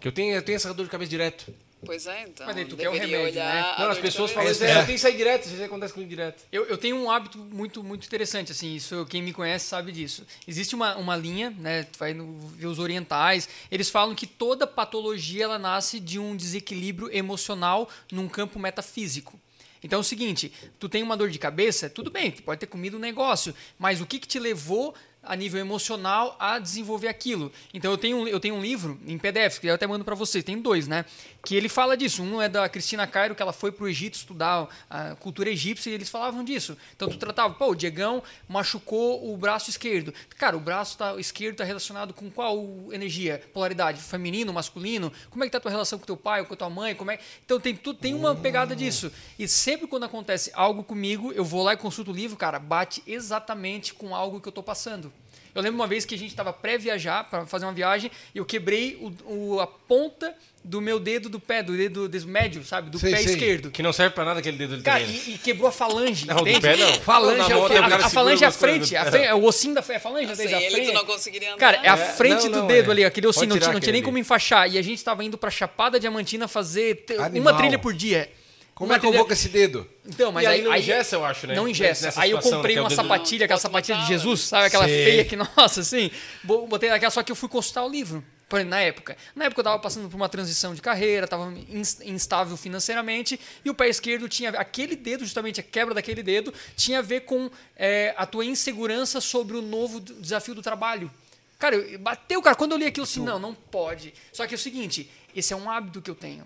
Que 0.00 0.08
eu 0.08 0.12
tenho, 0.12 0.34
eu 0.34 0.42
tenho 0.42 0.56
essa 0.56 0.72
dor 0.72 0.84
de 0.84 0.90
cabeça 0.90 1.10
direto. 1.10 1.54
Pois 1.84 2.06
é, 2.06 2.22
então. 2.22 2.46
Mas 2.46 2.54
daí 2.54 2.64
tu 2.64 2.76
quer 2.76 2.88
o 2.88 2.92
remédio, 2.92 3.20
olhar 3.22 3.54
né? 3.78 3.84
Não, 3.84 3.90
as 3.90 3.98
pessoas 3.98 4.30
falam 4.30 4.50
assim, 4.50 4.64
É. 4.64 4.70
eu 4.70 4.86
tenho 4.86 4.86
que 4.86 4.98
sair 4.98 5.16
direto, 5.16 5.46
isso 5.46 5.56
aí 5.56 5.64
acontece 5.64 5.92
comigo 5.92 6.08
direto. 6.08 6.44
Eu, 6.52 6.64
eu 6.66 6.78
tenho 6.78 6.96
um 6.96 7.10
hábito 7.10 7.38
muito, 7.38 7.82
muito 7.82 8.06
interessante, 8.06 8.52
assim, 8.52 8.76
isso 8.76 9.04
quem 9.06 9.20
me 9.20 9.32
conhece 9.32 9.66
sabe 9.66 9.90
disso. 9.90 10.24
Existe 10.46 10.74
uma, 10.74 10.96
uma 10.96 11.16
linha, 11.16 11.50
né, 11.50 11.82
tu 11.84 11.98
vai 11.98 12.14
no, 12.14 12.38
ver 12.50 12.66
os 12.66 12.78
orientais, 12.78 13.48
eles 13.70 13.90
falam 13.90 14.14
que 14.14 14.26
toda 14.26 14.66
patologia 14.66 15.44
ela 15.44 15.58
nasce 15.58 15.98
de 15.98 16.18
um 16.18 16.36
desequilíbrio 16.36 17.10
emocional 17.12 17.88
num 18.12 18.28
campo 18.28 18.58
metafísico. 18.60 19.38
Então 19.82 19.98
é 19.98 20.00
o 20.00 20.04
seguinte, 20.04 20.52
tu 20.78 20.88
tem 20.88 21.02
uma 21.02 21.16
dor 21.16 21.28
de 21.28 21.38
cabeça, 21.38 21.90
tudo 21.90 22.10
bem, 22.10 22.30
tu 22.30 22.42
pode 22.42 22.60
ter 22.60 22.66
comido 22.66 22.96
um 22.96 23.00
negócio, 23.00 23.52
mas 23.76 24.00
o 24.00 24.06
que, 24.06 24.20
que 24.20 24.28
te 24.28 24.38
levou 24.38 24.94
a 25.22 25.36
nível 25.36 25.60
emocional 25.60 26.36
a 26.38 26.58
desenvolver 26.58 27.08
aquilo. 27.08 27.52
Então 27.72 27.90
eu 27.90 27.98
tenho, 27.98 28.16
um- 28.18 28.26
eu 28.28 28.40
tenho 28.40 28.54
um 28.54 28.60
livro 28.60 28.98
em 29.06 29.16
PDF, 29.18 29.58
que 29.60 29.66
eu 29.68 29.74
até 29.74 29.86
mando 29.86 30.04
para 30.04 30.14
vocês, 30.14 30.42
tem 30.44 30.60
dois, 30.60 30.88
né? 30.88 31.04
Que 31.44 31.54
ele 31.56 31.68
fala 31.68 31.96
disso. 31.96 32.22
Um 32.22 32.40
é 32.42 32.48
da 32.48 32.68
Cristina 32.68 33.06
Cairo, 33.06 33.34
que 33.34 33.42
ela 33.42 33.52
foi 33.52 33.70
pro 33.72 33.88
Egito 33.88 34.14
estudar 34.14 34.68
a 34.90 35.14
cultura 35.16 35.50
egípcia 35.50 35.90
e 35.90 35.94
eles 35.94 36.08
falavam 36.08 36.42
disso. 36.44 36.76
Então 36.96 37.08
tu 37.08 37.16
tratava, 37.16 37.54
pô, 37.54 37.70
o 37.70 37.74
Diegão 37.74 38.22
machucou 38.48 39.32
o 39.32 39.36
braço 39.36 39.70
esquerdo. 39.70 40.12
Cara, 40.36 40.56
o 40.56 40.60
braço 40.60 40.96
tá, 40.98 41.12
o 41.14 41.20
esquerdo 41.20 41.52
está 41.54 41.64
relacionado 41.64 42.12
com 42.14 42.30
qual 42.30 42.64
energia? 42.92 43.42
Polaridade? 43.52 44.00
Feminino, 44.00 44.52
masculino? 44.52 45.12
Como 45.30 45.42
é 45.42 45.46
que 45.46 45.52
tá 45.52 45.58
a 45.58 45.60
tua 45.60 45.70
relação 45.70 45.98
com 45.98 46.04
teu 46.06 46.16
pai 46.16 46.44
com 46.44 46.54
a 46.54 46.56
tua 46.56 46.70
mãe? 46.70 46.94
Como 46.94 47.10
é... 47.10 47.18
Então 47.44 47.58
tem, 47.60 47.74
tudo, 47.76 47.98
tem 47.98 48.14
uma 48.14 48.34
pegada 48.34 48.74
disso. 48.76 49.10
E 49.38 49.46
sempre 49.48 49.86
quando 49.86 50.04
acontece 50.04 50.50
algo 50.54 50.82
comigo, 50.84 51.32
eu 51.32 51.44
vou 51.44 51.62
lá 51.62 51.72
e 51.74 51.76
consulto 51.76 52.10
o 52.10 52.14
livro, 52.14 52.36
cara, 52.36 52.58
bate 52.58 53.02
exatamente 53.06 53.94
com 53.94 54.14
algo 54.14 54.40
que 54.40 54.48
eu 54.48 54.52
tô 54.52 54.62
passando. 54.62 55.11
Eu 55.54 55.60
lembro 55.62 55.76
uma 55.76 55.86
vez 55.86 56.04
que 56.04 56.14
a 56.14 56.18
gente 56.18 56.30
estava 56.30 56.52
pré-viajar, 56.52 57.24
para 57.24 57.44
fazer 57.46 57.66
uma 57.66 57.72
viagem, 57.72 58.10
e 58.34 58.38
eu 58.38 58.44
quebrei 58.44 58.96
o, 59.26 59.54
o- 59.54 59.60
a 59.60 59.66
ponta 59.66 60.34
do 60.64 60.80
meu 60.80 61.00
dedo 61.00 61.28
do 61.28 61.40
pé, 61.40 61.60
do 61.62 61.76
dedo 61.76 62.08
des- 62.08 62.24
médio, 62.24 62.64
sabe? 62.64 62.88
Do 62.88 62.98
Sei, 62.98 63.10
pé 63.10 63.18
sei. 63.18 63.32
esquerdo. 63.34 63.70
Que 63.70 63.82
não 63.82 63.92
serve 63.92 64.14
pra 64.14 64.24
nada 64.24 64.38
aquele 64.38 64.56
dedo 64.56 64.74
ali 64.74 64.82
Cara, 64.82 65.00
né? 65.00 65.06
e, 65.26 65.34
e 65.34 65.38
quebrou 65.38 65.68
a 65.68 65.72
falange. 65.72 66.24
Não, 66.26 66.36
do 66.36 66.48
entende? 66.48 66.60
pé 66.60 66.76
não. 66.76 66.92
Falange 67.00 67.40
é 67.40 67.42
A, 67.42 67.46
a 67.46 67.68
segura 67.68 68.08
falange 68.10 68.44
é 68.44 68.46
a 68.46 68.50
frente. 68.52 68.90
do 68.90 68.96
A 68.96 69.04
frente- 69.06 69.26
é 69.26 69.34
o 69.34 69.42
ossinho 69.44 69.74
da 69.74 69.84
é 69.88 69.96
a 69.96 70.00
falange, 70.00 70.26
Sem 70.28 70.36
desde 70.36 70.54
a 70.54 70.62
ele, 70.62 70.70
frente. 70.70 70.86
tu 70.88 70.94
não 70.94 71.04
conseguiria 71.04 71.48
andar. 71.48 71.58
Cara, 71.58 71.76
é 71.84 71.88
a 71.88 71.94
É, 71.94 72.12
frente 72.14 72.44
não, 72.44 72.52
do 72.52 72.58
não, 72.60 72.66
dedo 72.68 72.90
é. 72.90 72.92
ali, 72.92 73.04
aquele 73.04 73.26
ossinho, 73.26 73.48
não 73.48 73.56
não 73.56 73.80
tinha 73.80 73.92
nem 73.92 73.98
ali. 74.00 74.02
como 74.02 74.18
enfaixar. 74.18 74.72
E 74.72 74.78
a 74.78 74.82
gente 74.82 75.02
tava 75.02 75.24
indo 75.24 75.36
pra 75.36 75.50
Chapada 75.50 75.98
Diamantina 75.98 76.46
fazer 76.46 77.04
Animal. 77.18 77.52
uma 77.52 77.58
trilha 77.60 77.78
por 77.78 77.92
dia. 77.92 78.30
Como 78.74 78.92
é 78.92 78.98
que 78.98 79.06
eu 79.06 79.12
vou 79.12 79.24
com 79.26 79.32
esse 79.32 79.48
dedo? 79.48 79.88
Então, 80.04 80.32
mas 80.32 80.44
E 80.44 80.46
aí 80.46 80.58
aí, 80.60 80.62
não 80.66 80.74
engessa, 80.76 81.16
eu 81.16 81.24
acho, 81.24 81.46
né? 81.46 81.54
Não 81.54 81.68
engessa. 81.68 82.06
Nessa 82.06 82.20
Aí 82.22 82.30
eu 82.30 82.40
comprei 82.40 82.74
que 82.74 82.78
é 82.78 82.82
uma 82.82 82.90
sapatilha, 82.90 83.44
aquela 83.44 83.56
uma 83.58 83.62
sapatilha 83.62 83.98
de 83.98 84.06
Jesus, 84.08 84.40
né? 84.40 84.46
sabe? 84.46 84.66
Aquela 84.66 84.84
Sei. 84.86 85.04
feia 85.04 85.24
que, 85.24 85.36
nossa, 85.56 85.80
assim. 85.80 86.10
Bo- 86.42 86.66
Botei 86.66 86.88
naquela, 86.90 87.10
só 87.10 87.22
que 87.22 87.30
eu 87.30 87.36
fui 87.36 87.48
consultar 87.48 87.84
o 87.84 87.88
livro. 87.88 88.24
Por 88.48 88.56
exemplo, 88.56 88.70
na 88.70 88.80
época. 88.80 89.16
Na 89.36 89.44
época 89.44 89.60
eu 89.60 89.64
tava 89.64 89.78
passando 89.78 90.08
por 90.08 90.16
uma 90.16 90.28
transição 90.28 90.74
de 90.74 90.82
carreira, 90.82 91.28
tava 91.28 91.52
ins- 91.70 92.00
instável 92.02 92.56
financeiramente, 92.56 93.38
e 93.64 93.70
o 93.70 93.74
pé 93.74 93.88
esquerdo 93.88 94.28
tinha. 94.28 94.50
Aquele 94.50 94.96
dedo, 94.96 95.24
justamente 95.24 95.60
a 95.60 95.62
quebra 95.62 95.94
daquele 95.94 96.22
dedo, 96.22 96.52
tinha 96.76 96.98
a 96.98 97.02
ver 97.02 97.20
com 97.20 97.50
é, 97.76 98.14
a 98.16 98.26
tua 98.26 98.44
insegurança 98.44 99.20
sobre 99.20 99.56
o 99.56 99.62
novo 99.62 100.00
desafio 100.00 100.54
do 100.54 100.62
trabalho. 100.62 101.10
Cara, 101.58 101.76
eu- 101.76 101.98
bateu, 101.98 102.42
cara. 102.42 102.56
Quando 102.56 102.72
eu 102.72 102.78
li 102.78 102.86
aquilo 102.86 103.04
assim, 103.04 103.20
não, 103.22 103.38
não 103.38 103.54
pode. 103.54 104.12
Só 104.32 104.46
que 104.46 104.54
é 104.54 104.56
o 104.56 104.58
seguinte, 104.58 105.08
esse 105.36 105.52
é 105.52 105.56
um 105.56 105.70
hábito 105.70 106.02
que 106.02 106.10
eu 106.10 106.14
tenho. 106.14 106.44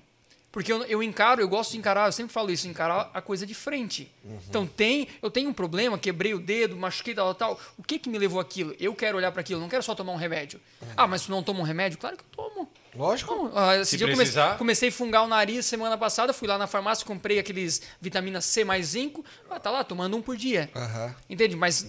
Porque 0.57 0.73
eu, 0.73 0.83
eu 0.85 1.03
encaro, 1.03 1.43
eu 1.43 1.49
gosto 1.51 1.73
de 1.73 1.77
encarar, 1.77 2.07
eu 2.07 2.13
sempre 2.13 2.33
falo 2.33 2.51
isso, 2.51 2.67
encarar 2.67 3.11
a 3.13 3.21
coisa 3.21 3.45
de 3.47 3.53
frente. 3.53 4.11
Então 4.49 4.67
tem, 4.67 5.07
eu 5.21 5.31
tenho 5.31 5.51
um 5.51 5.53
problema, 5.53 5.99
quebrei 5.99 6.33
o 6.33 6.39
dedo, 6.39 6.75
machuquei 6.75 7.15
tal, 7.15 7.35
tal. 7.35 7.61
O 7.77 7.83
que 7.83 7.99
que 7.99 8.09
me 8.09 8.19
levou 8.19 8.41
aquilo? 8.41 8.75
Eu 8.81 8.95
quero 8.95 9.19
olhar 9.19 9.31
para 9.33 9.43
aquilo, 9.43 9.61
não 9.61 9.69
quero 9.69 9.83
só 9.83 9.95
tomar 9.95 10.15
um 10.15 10.17
remédio. 10.17 10.59
Ah, 10.97 11.07
mas 11.07 11.27
tu 11.27 11.31
não 11.31 11.43
toma 11.43 11.61
um 11.61 11.63
remédio? 11.63 11.99
Claro 11.99 12.17
que 12.17 12.23
eu 12.23 12.29
tomo. 12.35 12.71
Lógico. 12.95 13.35
Não, 13.35 13.53
ah, 13.55 13.77
esse 13.77 13.91
Se 13.91 13.97
dia 13.99 14.07
eu 14.07 14.13
comecei, 14.13 14.33
precisar. 14.33 14.57
comecei 14.57 14.89
a 14.89 14.93
fungar 14.93 15.25
o 15.25 15.29
nariz 15.29 15.67
semana 15.67 15.99
passada, 15.99 16.33
fui 16.33 16.49
lá 16.49 16.57
na 16.57 16.67
farmácia, 16.67 17.05
comprei 17.05 17.39
aqueles 17.39 17.83
vitamina 18.01 18.41
C 18.41 18.65
mais 18.65 18.87
zinco, 18.87 19.23
ah, 19.51 19.61
tá 19.61 19.71
lá, 19.71 19.85
tomando 19.85 20.17
um 20.17 20.23
por 20.23 20.39
dia. 20.39 20.71
Aham. 20.75 21.15
Entende? 21.29 21.55
Mas, 21.55 21.87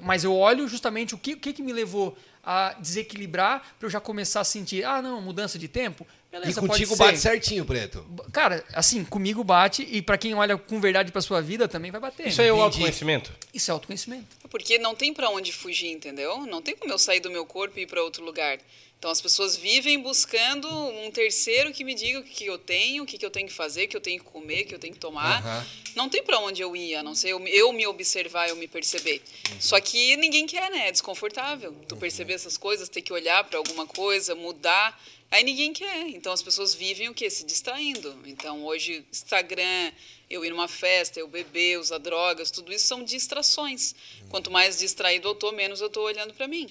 mas 0.00 0.24
eu 0.24 0.34
olho 0.34 0.66
justamente 0.66 1.14
o 1.14 1.18
que, 1.18 1.34
o 1.34 1.36
que, 1.38 1.52
que 1.52 1.60
me 1.60 1.74
levou 1.74 2.16
a 2.42 2.74
desequilibrar 2.78 3.60
para 3.78 3.86
eu 3.86 3.90
já 3.90 4.00
começar 4.00 4.40
a 4.40 4.44
sentir, 4.44 4.84
ah, 4.84 5.02
não, 5.02 5.20
mudança 5.20 5.58
de 5.58 5.68
tempo. 5.68 6.06
E 6.36 6.40
Beleza, 6.40 6.60
contigo 6.60 6.96
pode 6.96 7.18
ser. 7.18 7.28
bate 7.28 7.40
certinho, 7.40 7.64
Preto. 7.64 8.04
Cara, 8.32 8.64
assim, 8.72 9.04
comigo 9.04 9.42
bate 9.42 9.86
e 9.90 10.02
pra 10.02 10.18
quem 10.18 10.34
olha 10.34 10.56
com 10.56 10.80
verdade 10.80 11.10
pra 11.10 11.22
sua 11.22 11.40
vida 11.40 11.66
também 11.66 11.90
vai 11.90 12.00
bater. 12.00 12.28
Isso 12.28 12.40
aí 12.40 12.48
é 12.48 12.52
o 12.52 12.60
autoconhecimento? 12.60 13.32
Isso 13.52 13.70
é 13.70 13.72
autoconhecimento. 13.72 14.26
Porque 14.50 14.78
não 14.78 14.94
tem 14.94 15.12
para 15.12 15.30
onde 15.30 15.52
fugir, 15.52 15.90
entendeu? 15.90 16.46
Não 16.46 16.60
tem 16.62 16.76
como 16.76 16.92
eu 16.92 16.98
sair 16.98 17.20
do 17.20 17.30
meu 17.30 17.46
corpo 17.46 17.78
e 17.78 17.82
ir 17.82 17.86
para 17.86 18.02
outro 18.02 18.24
lugar. 18.24 18.58
Então 18.98 19.10
as 19.10 19.20
pessoas 19.20 19.56
vivem 19.56 20.00
buscando 20.00 20.68
um 20.68 21.10
terceiro 21.10 21.70
que 21.72 21.84
me 21.84 21.94
diga 21.94 22.20
o 22.20 22.24
que 22.24 22.46
eu 22.46 22.56
tenho, 22.56 23.02
o 23.02 23.06
que 23.06 23.24
eu 23.24 23.30
tenho 23.30 23.46
que 23.46 23.52
fazer, 23.52 23.84
o 23.84 23.88
que 23.88 23.96
eu 23.96 24.00
tenho 24.00 24.18
que 24.18 24.24
comer, 24.30 24.62
o 24.62 24.66
que 24.66 24.74
eu 24.74 24.78
tenho 24.78 24.94
que 24.94 24.98
tomar. 25.00 25.42
Aham. 25.42 25.66
Não 25.94 26.08
tem 26.08 26.22
para 26.22 26.38
onde 26.38 26.62
eu 26.62 26.74
ir, 26.74 26.94
a 26.94 27.02
não 27.02 27.14
ser 27.14 27.30
eu, 27.30 27.46
eu 27.46 27.72
me 27.72 27.86
observar, 27.86 28.48
eu 28.48 28.56
me 28.56 28.66
perceber. 28.66 29.22
Só 29.60 29.78
que 29.80 30.16
ninguém 30.16 30.46
quer, 30.46 30.70
né? 30.70 30.88
É 30.88 30.92
desconfortável. 30.92 31.74
Tu 31.86 31.96
perceber 31.96 32.34
essas 32.34 32.56
coisas, 32.56 32.88
ter 32.88 33.02
que 33.02 33.12
olhar 33.12 33.44
para 33.44 33.58
alguma 33.58 33.86
coisa, 33.86 34.34
mudar. 34.34 34.98
Aí 35.36 35.44
ninguém 35.44 35.70
quer. 35.70 36.08
Então 36.08 36.32
as 36.32 36.40
pessoas 36.40 36.74
vivem 36.74 37.10
o 37.10 37.14
quê? 37.14 37.28
Se 37.28 37.44
distraindo. 37.44 38.18
Então 38.24 38.64
hoje, 38.64 39.04
Instagram, 39.12 39.92
eu 40.30 40.42
ir 40.42 40.48
numa 40.48 40.66
festa, 40.66 41.20
eu 41.20 41.28
beber, 41.28 41.78
usar 41.78 41.98
drogas, 41.98 42.50
tudo 42.50 42.72
isso 42.72 42.86
são 42.86 43.04
distrações. 43.04 43.94
Quanto 44.30 44.50
mais 44.50 44.78
distraído 44.78 45.28
eu 45.28 45.34
tô, 45.34 45.52
menos 45.52 45.82
eu 45.82 45.90
tô 45.90 46.00
olhando 46.04 46.32
para 46.32 46.48
mim. 46.48 46.66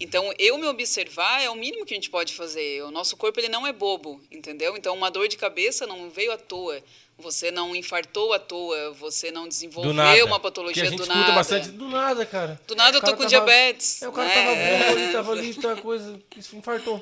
Então 0.00 0.34
eu 0.36 0.58
me 0.58 0.66
observar 0.66 1.40
é 1.42 1.48
o 1.48 1.54
mínimo 1.54 1.86
que 1.86 1.94
a 1.94 1.96
gente 1.96 2.10
pode 2.10 2.34
fazer. 2.34 2.82
O 2.82 2.90
nosso 2.90 3.16
corpo 3.16 3.38
ele 3.38 3.48
não 3.48 3.64
é 3.64 3.72
bobo, 3.72 4.20
entendeu? 4.32 4.76
Então 4.76 4.96
uma 4.96 5.12
dor 5.12 5.28
de 5.28 5.36
cabeça 5.36 5.86
não 5.86 6.10
veio 6.10 6.32
à 6.32 6.36
toa. 6.36 6.82
Você 7.20 7.52
não 7.52 7.74
infartou 7.76 8.32
à 8.32 8.40
toa, 8.40 8.92
você 8.94 9.30
não 9.30 9.46
desenvolveu 9.46 9.92
nada. 9.92 10.24
uma 10.24 10.36
que 10.38 10.42
patologia 10.42 10.82
a 10.82 10.86
gente 10.86 10.96
do 10.98 11.02
escuta 11.04 11.20
nada. 11.20 11.32
bastante 11.34 11.68
do 11.68 11.88
nada, 11.88 12.26
cara. 12.26 12.60
Do 12.66 12.74
nada 12.74 12.96
eu 12.96 13.00
tô 13.00 13.10
com 13.12 13.16
tava- 13.18 13.26
diabetes. 13.28 14.02
É, 14.02 14.08
o 14.08 14.12
cara 14.12 14.28
né? 14.28 14.34
tava 14.34 14.54
bom, 14.56 14.98
ele 15.00 15.12
tava 15.12 15.32
ali, 15.38 15.54
tá 15.54 15.76
coisa, 15.76 16.20
isso 16.36 16.56
infartou. 16.56 17.00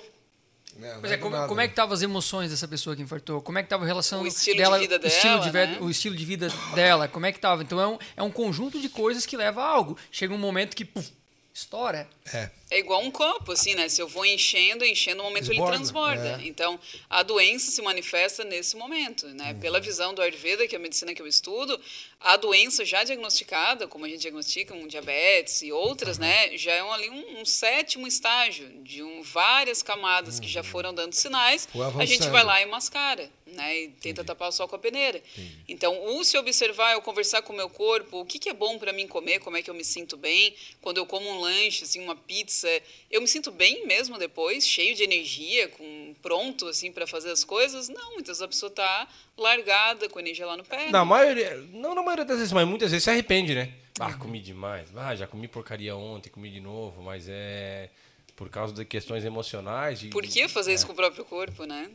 Não, 0.78 1.00
Pois 1.00 1.02
não 1.02 1.10
é, 1.10 1.16
como, 1.16 1.36
nada. 1.36 1.48
como 1.48 1.60
é 1.60 1.66
que 1.66 1.72
estavam 1.72 1.94
as 1.94 2.02
emoções 2.02 2.50
dessa 2.50 2.68
pessoa 2.68 2.94
que 2.94 3.02
infartou? 3.02 3.40
Como 3.40 3.58
é 3.58 3.62
que 3.62 3.66
estava 3.66 3.84
a 3.84 3.86
relação 3.86 4.22
O 4.22 4.26
estilo 4.26 4.56
de 4.56 4.62
dela, 4.62 4.78
vida 4.78 5.00
o 5.02 5.06
estilo 5.06 5.40
de, 5.40 5.50
dela, 5.50 5.66
né? 5.66 5.78
o 5.80 5.90
estilo 5.90 6.16
de 6.16 6.24
vida 6.24 6.48
dela? 6.74 7.08
Como 7.08 7.26
é 7.26 7.32
que 7.32 7.38
estava? 7.38 7.62
Então 7.62 7.80
é 7.80 7.86
um, 7.86 7.98
é 8.16 8.22
um 8.22 8.30
conjunto 8.30 8.80
de 8.80 8.88
coisas 8.88 9.24
que 9.24 9.36
leva 9.36 9.62
a 9.62 9.66
algo. 9.66 9.96
Chega 10.10 10.34
um 10.34 10.38
momento 10.38 10.74
que 10.74 10.84
puf, 10.84 11.12
estoura. 11.52 12.08
É. 12.32 12.50
É 12.68 12.80
igual 12.80 13.00
um 13.00 13.12
copo, 13.12 13.52
assim, 13.52 13.74
né? 13.74 13.88
Se 13.88 14.02
eu 14.02 14.08
vou 14.08 14.26
enchendo, 14.26 14.84
enchendo, 14.84 15.18
no 15.18 15.24
momento 15.24 15.46
Desborda, 15.46 15.76
ele 15.76 15.76
transborda. 15.76 16.42
é. 16.42 16.46
Então, 16.46 16.80
a 17.08 17.22
doença 17.22 17.70
se 17.70 17.80
manifesta 17.80 18.42
nesse 18.42 18.76
momento, 18.76 19.28
né? 19.28 19.52
Uhum. 19.52 19.60
Pela 19.60 19.80
visão 19.80 20.12
do 20.12 20.20
Ayurveda, 20.20 20.66
que 20.66 20.74
é 20.74 20.78
a 20.78 20.82
medicina 20.82 21.14
que 21.14 21.22
eu 21.22 21.28
estudo, 21.28 21.80
a 22.20 22.36
doença 22.36 22.84
já 22.84 23.04
diagnosticada, 23.04 23.86
como 23.86 24.04
a 24.04 24.08
gente 24.08 24.20
diagnostica 24.20 24.74
um 24.74 24.88
diabetes 24.88 25.62
e 25.62 25.70
outras, 25.70 26.18
né? 26.18 26.56
Já 26.56 26.72
é 26.72 26.82
um, 26.82 26.92
ali 26.92 27.08
um, 27.08 27.40
um 27.40 27.44
sétimo 27.44 28.06
estágio 28.06 28.68
de 28.82 29.00
um, 29.00 29.22
várias 29.22 29.80
camadas 29.82 30.40
que 30.40 30.48
já 30.48 30.64
foram 30.64 30.92
dando 30.92 31.12
sinais. 31.12 31.68
A 31.98 32.04
gente 32.04 32.28
vai 32.28 32.42
lá 32.42 32.60
e 32.60 32.66
mascara, 32.66 33.30
né? 33.46 33.78
E 33.78 33.88
tenta 33.88 34.24
tapar 34.24 34.48
o 34.48 34.52
sol 34.52 34.66
com 34.66 34.74
a 34.74 34.78
peneira. 34.78 35.22
Então, 35.68 36.16
o 36.16 36.24
se 36.24 36.36
observar, 36.36 36.92
eu 36.94 37.02
conversar 37.02 37.42
com 37.42 37.52
o 37.52 37.56
meu 37.56 37.70
corpo, 37.70 38.20
o 38.20 38.26
que, 38.26 38.40
que 38.40 38.48
é 38.48 38.54
bom 38.54 38.76
para 38.76 38.92
mim 38.92 39.06
comer, 39.06 39.38
como 39.38 39.56
é 39.56 39.62
que 39.62 39.70
eu 39.70 39.74
me 39.74 39.84
sinto 39.84 40.16
bem. 40.16 40.52
Quando 40.80 40.96
eu 40.96 41.06
como 41.06 41.28
um 41.28 41.38
lanche, 41.38 41.84
assim, 41.84 42.00
uma 42.00 42.16
pizza, 42.16 42.65
eu 43.10 43.20
me 43.20 43.28
sinto 43.28 43.50
bem 43.50 43.86
mesmo 43.86 44.18
depois, 44.18 44.66
cheio 44.66 44.94
de 44.94 45.02
energia, 45.02 45.68
com 45.68 46.14
pronto 46.22 46.66
assim 46.66 46.92
para 46.92 47.06
fazer 47.06 47.30
as 47.30 47.44
coisas. 47.44 47.88
Não, 47.88 48.14
muitas 48.14 48.38
vezes 48.38 48.42
a 48.42 48.48
pessoa 48.48 48.70
tá 48.70 49.08
largada 49.36 50.08
com 50.08 50.18
a 50.18 50.22
energia 50.22 50.46
lá 50.46 50.56
no 50.56 50.64
pé. 50.64 50.90
Na 50.90 51.04
maioria, 51.04 51.56
não 51.72 51.94
na 51.94 52.02
maioria 52.02 52.24
das 52.24 52.38
vezes, 52.38 52.52
mas 52.52 52.66
muitas 52.66 52.90
vezes 52.90 53.04
se 53.04 53.10
arrepende, 53.10 53.54
né? 53.54 53.72
Ah, 53.98 54.12
comi 54.14 54.40
demais. 54.40 54.88
Ah, 54.96 55.14
já 55.14 55.26
comi 55.26 55.48
porcaria 55.48 55.96
ontem, 55.96 56.28
comi 56.28 56.50
de 56.50 56.60
novo, 56.60 57.02
mas 57.02 57.26
é 57.28 57.88
por 58.36 58.50
causa 58.50 58.74
de 58.74 58.84
questões 58.84 59.24
emocionais. 59.24 59.98
De, 59.98 60.08
Por 60.08 60.22
que 60.22 60.46
fazer 60.46 60.74
isso 60.74 60.86
com 60.86 60.92
o 60.92 60.96
próprio 60.96 61.24
corpo, 61.24 61.64
né? 61.64 61.90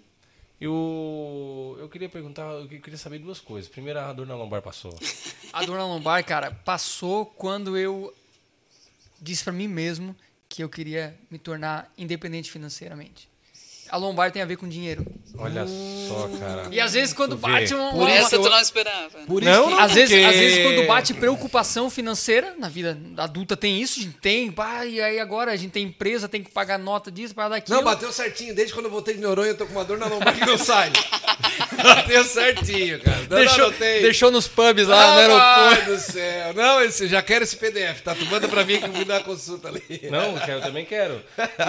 Eu, 0.60 1.78
eu 1.80 1.90
queria 1.90 2.10
perguntar, 2.10 2.44
eu 2.44 2.68
queria 2.68 2.98
saber 2.98 3.20
duas 3.20 3.40
coisas. 3.40 3.70
Primeiro, 3.70 4.00
a 4.00 4.12
dor 4.14 4.28
na 4.28 4.36
lombar 4.36 4.62
passou. 4.62 4.96
A 5.54 5.66
dor 5.66 5.78
na 5.78 5.86
lombar, 5.86 6.24
cara, 6.24 6.52
passou 6.52 7.26
quando 7.26 7.78
eu 7.78 8.14
disse 9.20 9.44
pra 9.44 9.54
mim 9.54 9.68
mesmo 9.68 10.16
que 10.54 10.62
eu 10.62 10.68
queria 10.68 11.16
me 11.32 11.40
tornar 11.40 11.90
independente 11.98 12.52
financeiramente. 12.52 13.32
A 13.90 13.98
lombar 13.98 14.32
tem 14.32 14.42
a 14.42 14.46
ver 14.46 14.56
com 14.58 14.68
dinheiro. 14.70 15.06
Olha 15.38 15.66
só, 15.68 16.30
cara. 16.40 16.68
E 16.72 16.80
às 16.80 16.94
vezes 16.94 17.14
quando 17.14 17.36
bate 17.38 17.74
uma, 17.74 17.92
Por 17.92 18.08
Essa 18.10 18.36
eu- 18.36 18.42
tu 18.42 18.50
não 18.50 18.60
esperava. 18.62 19.20
Por 19.28 19.42
Não, 19.42 19.52
isso 19.52 19.64
que... 19.70 19.76
não. 19.76 19.80
às 19.80 19.92
vezes, 19.94 20.26
às 20.26 20.36
vezes 20.36 20.64
quando 20.64 20.88
bate 20.88 21.14
preocupação 21.14 21.90
financeira, 21.90 22.56
na 22.58 22.70
vida 22.70 22.98
adulta 23.18 23.56
tem 23.58 23.82
isso, 23.82 24.00
a 24.00 24.04
gente 24.04 24.18
tem, 24.20 24.50
pá, 24.52 24.86
e 24.86 25.02
aí 25.02 25.20
agora 25.20 25.52
a 25.52 25.56
gente 25.58 25.72
tem 25.72 25.84
empresa, 25.84 26.30
tem 26.30 26.42
que 26.44 26.52
pagar 26.52 26.78
nota 26.80 27.12
disso, 27.12 27.34
pagar 27.36 27.50
daquilo. 27.50 27.78
Não, 27.78 27.84
bateu 27.84 28.12
certinho. 28.14 28.54
Desde 28.56 28.74
quando 28.74 28.86
eu 28.86 28.92
voltei 28.92 29.14
de 29.16 29.20
Noronha, 29.22 29.50
eu 29.52 29.58
tô 29.58 29.66
com 29.66 29.74
uma 29.74 29.84
dor 29.86 29.98
na 29.98 30.06
lombar 30.06 30.38
que 30.38 30.46
não 30.46 30.58
sai. 30.58 30.92
bateu 31.96 32.24
certinho, 32.24 33.00
cara. 33.02 33.18
Não, 33.30 33.38
deixou, 33.38 33.72
não, 33.72 33.78
deixou 33.80 34.32
nos 34.32 34.48
pubs 34.48 34.88
lá 34.88 34.96
no 34.98 35.12
Ah, 35.12 35.16
aeroporto. 35.18 35.86
Pai 35.86 35.96
do 35.96 36.00
céu. 36.00 36.54
Não, 36.54 36.82
esse, 36.82 37.08
já 37.08 37.22
quero 37.22 37.44
esse 37.44 37.56
PDF, 37.56 38.02
tá? 38.02 38.14
Tu 38.16 38.26
manda 38.26 38.48
pra 38.48 38.64
mim 38.64 38.80
que 38.80 38.86
eu 38.86 38.92
vou 38.92 39.06
dar 39.06 39.16
uma 39.20 39.24
consulta 39.24 39.68
ali. 39.70 39.82
Não, 40.10 40.38
eu 40.48 40.62
também 40.62 40.86
quero. 40.86 41.22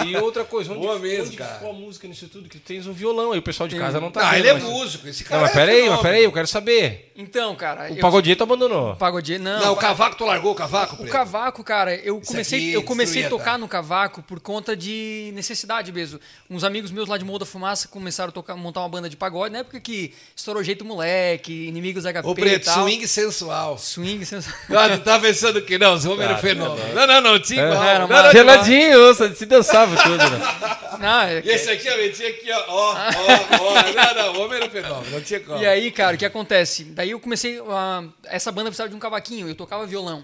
E 0.07 0.15
outra 0.17 0.43
coisa, 0.43 0.71
onde, 0.71 0.81
Boa 0.81 0.99
mesmo, 0.99 1.27
onde 1.27 1.37
cara. 1.37 1.53
ficou 1.55 1.69
a 1.69 1.73
música 1.73 2.07
nisso 2.07 2.27
tudo? 2.27 2.49
Que 2.49 2.59
tens 2.59 2.85
um 2.87 2.93
violão 2.93 3.31
aí, 3.31 3.39
o 3.39 3.43
pessoal 3.43 3.67
de 3.67 3.77
casa 3.77 3.99
não 3.99 4.11
tá 4.11 4.21
Ah, 4.27 4.31
vendo. 4.31 4.39
ele 4.39 4.47
é 4.49 4.53
mas- 4.53 4.63
músico. 4.63 5.07
Esse 5.07 5.23
Não, 5.23 5.29
cara 5.29 5.41
mas 5.43 5.51
é 5.51 5.53
peraí, 5.53 5.89
mas 5.89 6.01
peraí, 6.01 6.23
eu 6.23 6.31
quero 6.31 6.47
saber. 6.47 7.11
Então, 7.15 7.55
cara, 7.55 7.91
O 7.91 7.95
eu- 7.95 7.99
Pagodito 8.01 8.43
abandonou. 8.43 8.95
Pagodinho, 8.95 9.39
não. 9.39 9.59
Não, 9.59 9.73
o 9.73 9.75
cavaco, 9.75 10.15
tu 10.15 10.25
largou 10.25 10.51
o 10.51 10.55
cavaco, 10.55 10.95
O 10.95 10.97
Preto? 10.97 11.11
cavaco, 11.11 11.63
cara, 11.63 11.95
eu 11.95 12.19
comecei, 12.21 12.59
aqui 12.59 12.73
eu 12.73 12.83
comecei 12.83 13.21
a 13.21 13.23
destruía, 13.23 13.29
tocar 13.29 13.51
tá? 13.53 13.57
no 13.57 13.67
cavaco 13.67 14.21
por 14.23 14.39
conta 14.39 14.75
de 14.75 15.31
necessidade 15.33 15.91
mesmo. 15.91 16.19
Uns 16.49 16.63
amigos 16.63 16.91
meus 16.91 17.07
lá 17.07 17.17
de 17.17 17.23
Morro 17.23 17.39
da 17.39 17.45
Fumaça 17.45 17.87
começaram 17.87 18.29
a 18.29 18.31
tocar, 18.31 18.55
montar 18.55 18.79
uma 18.81 18.89
banda 18.89 19.07
de 19.09 19.15
pagode, 19.15 19.53
na 19.53 19.59
época 19.59 19.79
que 19.79 20.02
estourou 20.35 20.63
Jeito 20.63 20.83
Moleque, 20.83 21.67
Inimigos 21.67 22.03
HP 22.05 22.21
Ô, 22.27 22.33
Preto, 22.33 22.63
e 22.63 22.65
tal. 22.65 22.81
swing 22.83 23.07
sensual. 23.07 23.77
Swing, 23.77 24.25
sensacional. 24.25 24.83
Ah, 24.83 24.97
tu 24.97 25.03
tá 25.03 25.19
pensando 25.19 25.61
que 25.61 25.77
não, 25.77 25.93
os 25.93 26.05
homens 26.05 26.21
eram 26.25 26.35
Ah, 26.35 26.39
fenômeno. 26.39 26.93
Não, 26.95 27.05
não, 27.07 27.21
não, 27.21 27.39
tinha 27.39 27.61
É. 27.61 27.69
Não, 27.73 27.83
era 27.83 28.07
Não, 28.07 28.23
não, 28.23 28.31
Geladinho, 28.31 29.13
se 29.35 29.45
dançava 29.45 29.95
tudo, 30.01 30.17
né? 30.17 30.39
Não, 30.99 31.21
é 31.21 31.39
E 31.39 31.41
que- 31.41 31.49
esse 31.49 31.69
aqui, 31.69 31.89
ó, 31.89 31.97
metia 31.97 32.29
aqui, 32.29 32.49
ó, 32.51 32.63
ó, 32.67 32.93
ó, 32.93 33.57
ó. 33.59 33.73
Não, 33.93 34.15
não, 34.33 34.39
o 34.39 34.45
homem 34.45 34.57
era 34.57 34.69
fenômeno, 34.69 35.11
não 35.11 35.21
tinha 35.21 35.39
como. 35.39 35.61
E 35.61 35.65
aí, 35.65 35.91
cara, 35.91 36.15
o 36.15 36.19
que 36.19 36.25
acontece? 36.25 36.83
Daí 36.85 37.11
eu 37.11 37.19
comecei. 37.19 37.59
a- 37.59 38.03
essa 38.25 38.51
banda 38.51 38.69
precisava 38.69 38.89
de 38.89 38.95
um 38.95 38.99
cavaquinho, 38.99 39.49
eu 39.49 39.55
tocava 39.55 39.85
violão. 39.85 40.23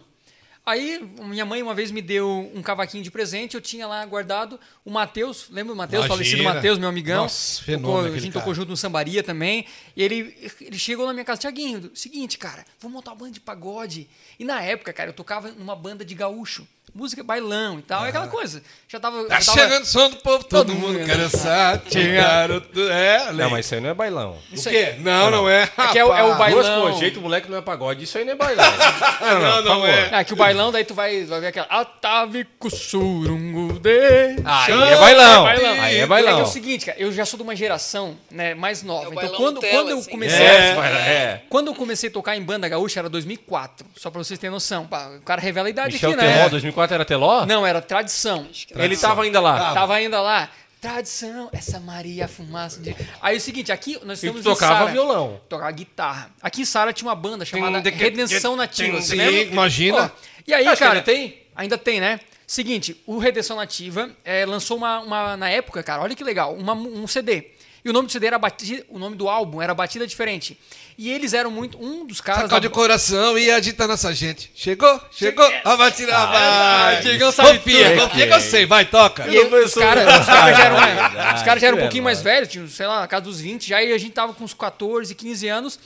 Aí, 0.70 1.04
minha 1.24 1.46
mãe 1.46 1.62
uma 1.64 1.74
vez 1.74 1.90
me 1.90 2.02
deu 2.02 2.52
um 2.54 2.62
cavaquinho 2.62 3.04
de 3.04 3.10
presente, 3.10 3.56
eu 3.56 3.62
tinha 3.62 3.88
lá 3.88 4.06
guardado 4.06 4.60
o 4.86 4.92
Matheus, 4.92 5.48
lembra 5.50 5.74
do 5.74 5.78
Matheus? 5.78 6.06
Falecido 6.06 6.44
Matheus, 6.44 6.78
meu 6.78 6.88
amigão. 6.90 7.24
Nossa, 7.24 7.62
fenômeno 7.64 8.04
Tocou- 8.04 8.16
a 8.16 8.20
gente 8.20 8.34
tocou 8.34 8.54
junto 8.54 8.70
no 8.70 8.78
Sambaria 8.78 9.24
também. 9.24 9.66
E 9.96 10.04
ele, 10.04 10.36
ele 10.62 10.78
chegou 10.78 11.08
na 11.08 11.14
minha 11.14 11.26
casa, 11.26 11.40
Tiaguinho, 11.42 11.90
seguinte, 11.96 12.38
cara, 12.38 12.64
vou 12.80 12.92
montar 12.92 13.12
uma 13.12 13.18
banda 13.18 13.32
de 13.32 13.40
pagode. 13.40 14.08
E 14.40 14.46
na 14.46 14.62
época, 14.62 14.94
cara, 14.94 15.10
eu 15.10 15.14
tocava 15.14 15.50
numa 15.52 15.76
banda 15.76 16.06
de 16.06 16.14
gaúcho. 16.14 16.68
Música 16.92 17.24
bailão 17.24 17.78
e 17.78 17.84
tal, 17.84 18.04
é 18.04 18.10
aquela 18.10 18.28
coisa. 18.28 18.64
Já 18.88 19.00
tava. 19.00 19.24
Tá 19.26 19.40
já 19.40 19.46
tava- 19.46 19.60
chegando 19.62 19.84
o 19.84 19.86
som 19.86 20.10
do 20.10 20.16
povo, 20.16 20.44
todo, 20.44 20.74
Todo 20.74 20.76
mundo 20.76 20.98
dançar. 21.06 21.80
garoto. 22.16 22.82
É, 22.90 23.20
Não, 23.26 23.32
lembra. 23.32 23.50
mas 23.50 23.66
isso 23.68 23.76
aí 23.76 23.82
não 23.82 23.90
é 23.92 23.94
bailão. 23.94 24.36
O 24.52 24.64
quê? 24.64 24.96
Não, 24.98 25.30
não 25.30 25.48
é. 25.48 25.70
É 25.78 25.88
que 25.92 26.00
é 26.00 26.04
o- 26.04 26.12
é 26.12 26.24
o 26.24 26.36
bailão. 26.36 26.82
Duas 26.88 26.98
jeito 26.98 27.22
moleque 27.22 27.48
não 27.48 27.60
é 27.60 27.62
pagode, 27.62 28.04
isso 28.06 28.18
aí 28.18 28.26
não 28.26 28.32
é 28.32 28.36
bailão. 28.36 28.66
Não, 29.22 29.40
não, 29.40 29.62
por 29.62 29.68
favor. 29.68 29.90
é. 29.90 30.10
Ah, 30.12 30.24
que 30.24 30.34
o 30.34 30.36
bailão, 30.36 30.59
daí 30.72 30.84
tu 30.84 30.94
vai, 30.94 31.24
vai 31.24 31.40
ver 31.40 31.48
aquela. 31.48 31.68
Atavico 31.68 32.70
surungu 32.70 33.80
de. 33.80 34.36
Aí 34.44 34.66
chão. 34.66 34.84
é 34.84 34.96
bailão. 34.98 35.46
Aí 35.48 35.98
é 35.98 36.00
É, 36.02 36.06
bailão. 36.06 36.36
que 36.36 36.40
é 36.42 36.44
o 36.44 36.48
seguinte, 36.48 36.86
cara, 36.86 37.00
eu 37.00 37.12
já 37.12 37.26
sou 37.26 37.38
de 37.38 37.44
uma 37.44 37.56
geração 37.56 38.18
né, 38.30 38.54
mais 38.54 38.84
nova. 38.84 39.06
É 39.06 39.08
então, 39.08 39.16
bailão 39.16 39.36
quando, 39.38 39.56
Nutella, 39.56 39.74
quando 39.74 39.90
eu 39.92 39.98
assim. 40.00 40.10
comecei. 40.12 40.46
É, 40.46 40.72
a- 40.78 40.86
é. 41.08 41.44
Quando 41.50 41.68
eu 41.68 41.76
comecei 41.76 42.10
a 42.10 42.14
tocar 42.14 42.36
em 42.36 42.42
banda 42.42 42.68
gaúcha 42.68 43.00
era 43.00 43.10
2004, 43.10 43.86
só 43.96 44.10
pra 44.12 44.22
vocês 44.24 44.38
terem 44.38 44.52
noção. 44.52 44.84
O 45.18 45.22
cara 45.22 45.42
revela 45.42 45.68
a 45.68 45.72
idade 45.72 45.94
Michel 45.94 46.12
aqui, 46.12 46.20
Teló, 46.20 46.30
né? 46.32 46.50
2004 46.50 46.94
era 46.96 47.06
Teló? 47.06 47.46
Não, 47.46 47.66
era 47.66 47.82
tradição. 47.82 48.48
Ele 48.76 48.98
tava 48.98 49.24
ainda 49.24 49.40
lá. 49.40 49.74
Tava 49.74 49.96
ainda 49.96 50.20
lá. 50.22 50.50
Tradição, 50.82 51.50
essa 51.52 51.78
Maria 51.78 52.26
Fumaça 52.26 52.80
de. 52.80 52.96
Aí 53.22 53.36
é 53.36 53.38
o 53.38 53.42
seguinte, 53.42 53.70
aqui 53.70 54.00
nós 54.06 54.24
estamos 54.24 54.40
em 54.40 54.44
tocava 54.50 54.80
Sara. 54.80 54.92
violão. 54.94 55.42
Tocava 55.50 55.70
guitarra. 55.72 56.32
Aqui 56.42 56.62
em 56.62 56.66
Sara 56.66 56.94
tinha 56.94 57.10
uma 57.10 57.16
banda 57.16 57.44
chamada 57.44 57.82
Redenção 57.90 58.56
Nativa. 58.56 59.02
Sim, 59.02 59.18
imagina. 59.52 60.10
E 60.50 60.54
aí, 60.54 60.68
Acho 60.68 60.80
cara. 60.80 60.92
ainda 60.94 61.04
tem? 61.04 61.38
Ainda 61.56 61.78
tem, 61.78 62.00
né? 62.00 62.20
Seguinte, 62.48 63.00
o 63.06 63.18
Redenção 63.20 63.58
Nativa 63.58 64.10
eh, 64.26 64.46
lançou 64.46 64.78
uma, 64.78 65.00
uma- 65.00 65.38
Na 65.38 65.50
época, 65.50 65.84
cara, 65.84 66.02
olha 66.02 66.16
que 66.16 66.24
legal, 66.24 66.56
uma- 66.56 66.74
um 66.74 67.06
CD. 67.08 67.46
E 67.86 67.90
o 67.90 67.94
nome 67.94 68.08
do 68.08 68.12
CD 68.12 68.28
era 68.28 68.38
batida, 68.38 68.84
o 68.90 69.00
nome 69.00 69.16
do 69.16 69.30
álbum 69.30 69.62
era 69.62 69.74
Batida 69.74 70.06
Diferente. 70.06 70.60
E 70.98 71.10
eles 71.10 71.34
eram 71.34 71.50
muito. 71.50 71.82
Um 71.82 72.06
dos 72.06 72.20
caras. 72.20 72.44
Sacode 72.44 72.68
o 72.68 72.70
coração 72.70 73.38
e 73.40 73.50
agita 73.50 73.88
nossa 73.88 74.14
gente. 74.14 74.52
Chegou? 74.54 75.00
Chegou? 75.12 75.50
Ah, 75.64 75.78
vai 75.78 75.90
tirar, 75.90 76.26
vai. 76.26 77.02
Diegão 77.02 77.32
sabe 77.32 77.58
confia, 77.60 77.92
tudo. 77.96 78.10
confia 78.10 78.28
que 78.28 78.34
eu 78.34 78.42
sei. 78.42 78.66
Vai, 78.66 78.84
toca. 78.84 79.26
E 79.30 79.38
ele- 79.38 79.56
os 79.64 79.74
caras 79.74 80.20
os 80.20 80.26
caras 80.26 80.58
já 80.58 80.64
eram, 80.66 80.78
Ah, 80.78 81.34
os 81.38 81.44
caras 81.44 81.62
já 81.62 81.68
eram 81.68 81.78
um 81.78 81.80
é, 81.80 81.84
pouquinho 81.84 82.04
mais 82.04 82.22
velhos, 82.22 82.50
tinham, 82.50 82.68
sei 82.68 82.86
lá, 82.86 83.00
na 83.00 83.08
casa 83.08 83.24
dos 83.24 83.40
20, 83.40 83.70
já 83.70 83.82
e 83.82 83.94
a 83.94 83.98
gente 83.98 84.12
tava 84.12 84.34
com 84.34 84.44
uns 84.44 84.54
14, 84.54 85.16
15 85.16 85.48
anos. 85.48 85.80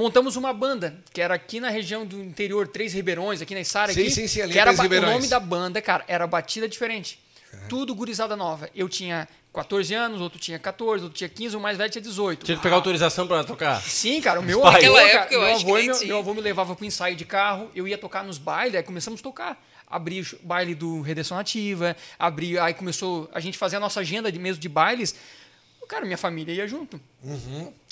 Montamos 0.00 0.34
uma 0.34 0.50
banda, 0.54 0.96
que 1.12 1.20
era 1.20 1.34
aqui 1.34 1.60
na 1.60 1.68
região 1.68 2.06
do 2.06 2.24
interior, 2.24 2.66
Três 2.66 2.94
Ribeirões, 2.94 3.42
aqui 3.42 3.54
na 3.54 3.62
Sara. 3.62 3.92
Sim, 3.92 4.00
aqui, 4.00 4.10
sim, 4.10 4.26
sim, 4.26 4.40
ali 4.40 4.54
que 4.54 4.58
era 4.58 4.72
O 4.72 5.00
nome 5.02 5.28
da 5.28 5.38
banda, 5.38 5.82
cara, 5.82 6.02
era 6.08 6.26
Batida 6.26 6.66
Diferente. 6.66 7.20
Tudo 7.68 7.94
gurizada 7.94 8.34
nova. 8.34 8.70
Eu 8.74 8.88
tinha 8.88 9.28
14 9.52 9.92
anos, 9.92 10.22
outro 10.22 10.38
tinha 10.38 10.58
14, 10.58 11.04
outro 11.04 11.18
tinha 11.18 11.28
15, 11.28 11.54
o 11.54 11.60
mais 11.60 11.76
velho 11.76 11.90
tinha 11.90 12.00
18. 12.00 12.46
Tinha 12.46 12.56
que 12.56 12.62
pegar 12.62 12.76
autorização 12.76 13.26
pra 13.26 13.44
tocar. 13.44 13.82
Sim, 13.82 14.22
cara, 14.22 14.40
o 14.40 14.42
meu 14.42 14.64
avô, 14.64 14.72
Naquela 14.72 15.00
cara, 15.00 15.10
época 15.10 15.34
eu 15.34 15.40
meu, 15.42 15.54
avô 15.54 15.74
meu, 15.74 16.06
meu 16.06 16.18
avô 16.18 16.32
me 16.32 16.40
levava 16.40 16.74
pro 16.74 16.86
ensaio 16.86 17.14
de 17.14 17.26
carro, 17.26 17.70
eu 17.74 17.86
ia 17.86 17.98
tocar 17.98 18.24
nos 18.24 18.38
bailes, 18.38 18.76
aí 18.76 18.82
começamos 18.82 19.20
a 19.20 19.22
tocar. 19.22 19.62
Abri 19.86 20.22
o 20.22 20.26
baile 20.42 20.74
do 20.74 21.02
Redenção 21.02 21.36
Nativa, 21.36 21.94
abri, 22.18 22.58
aí 22.58 22.72
começou 22.72 23.28
a 23.34 23.40
gente 23.40 23.58
fazer 23.58 23.76
a 23.76 23.80
nossa 23.80 24.00
agenda 24.00 24.32
de 24.32 24.38
mesmo 24.38 24.62
de 24.62 24.68
bailes. 24.68 25.14
Cara, 25.90 26.04
minha 26.04 26.16
família 26.16 26.54
ia 26.54 26.68
junto. 26.68 27.00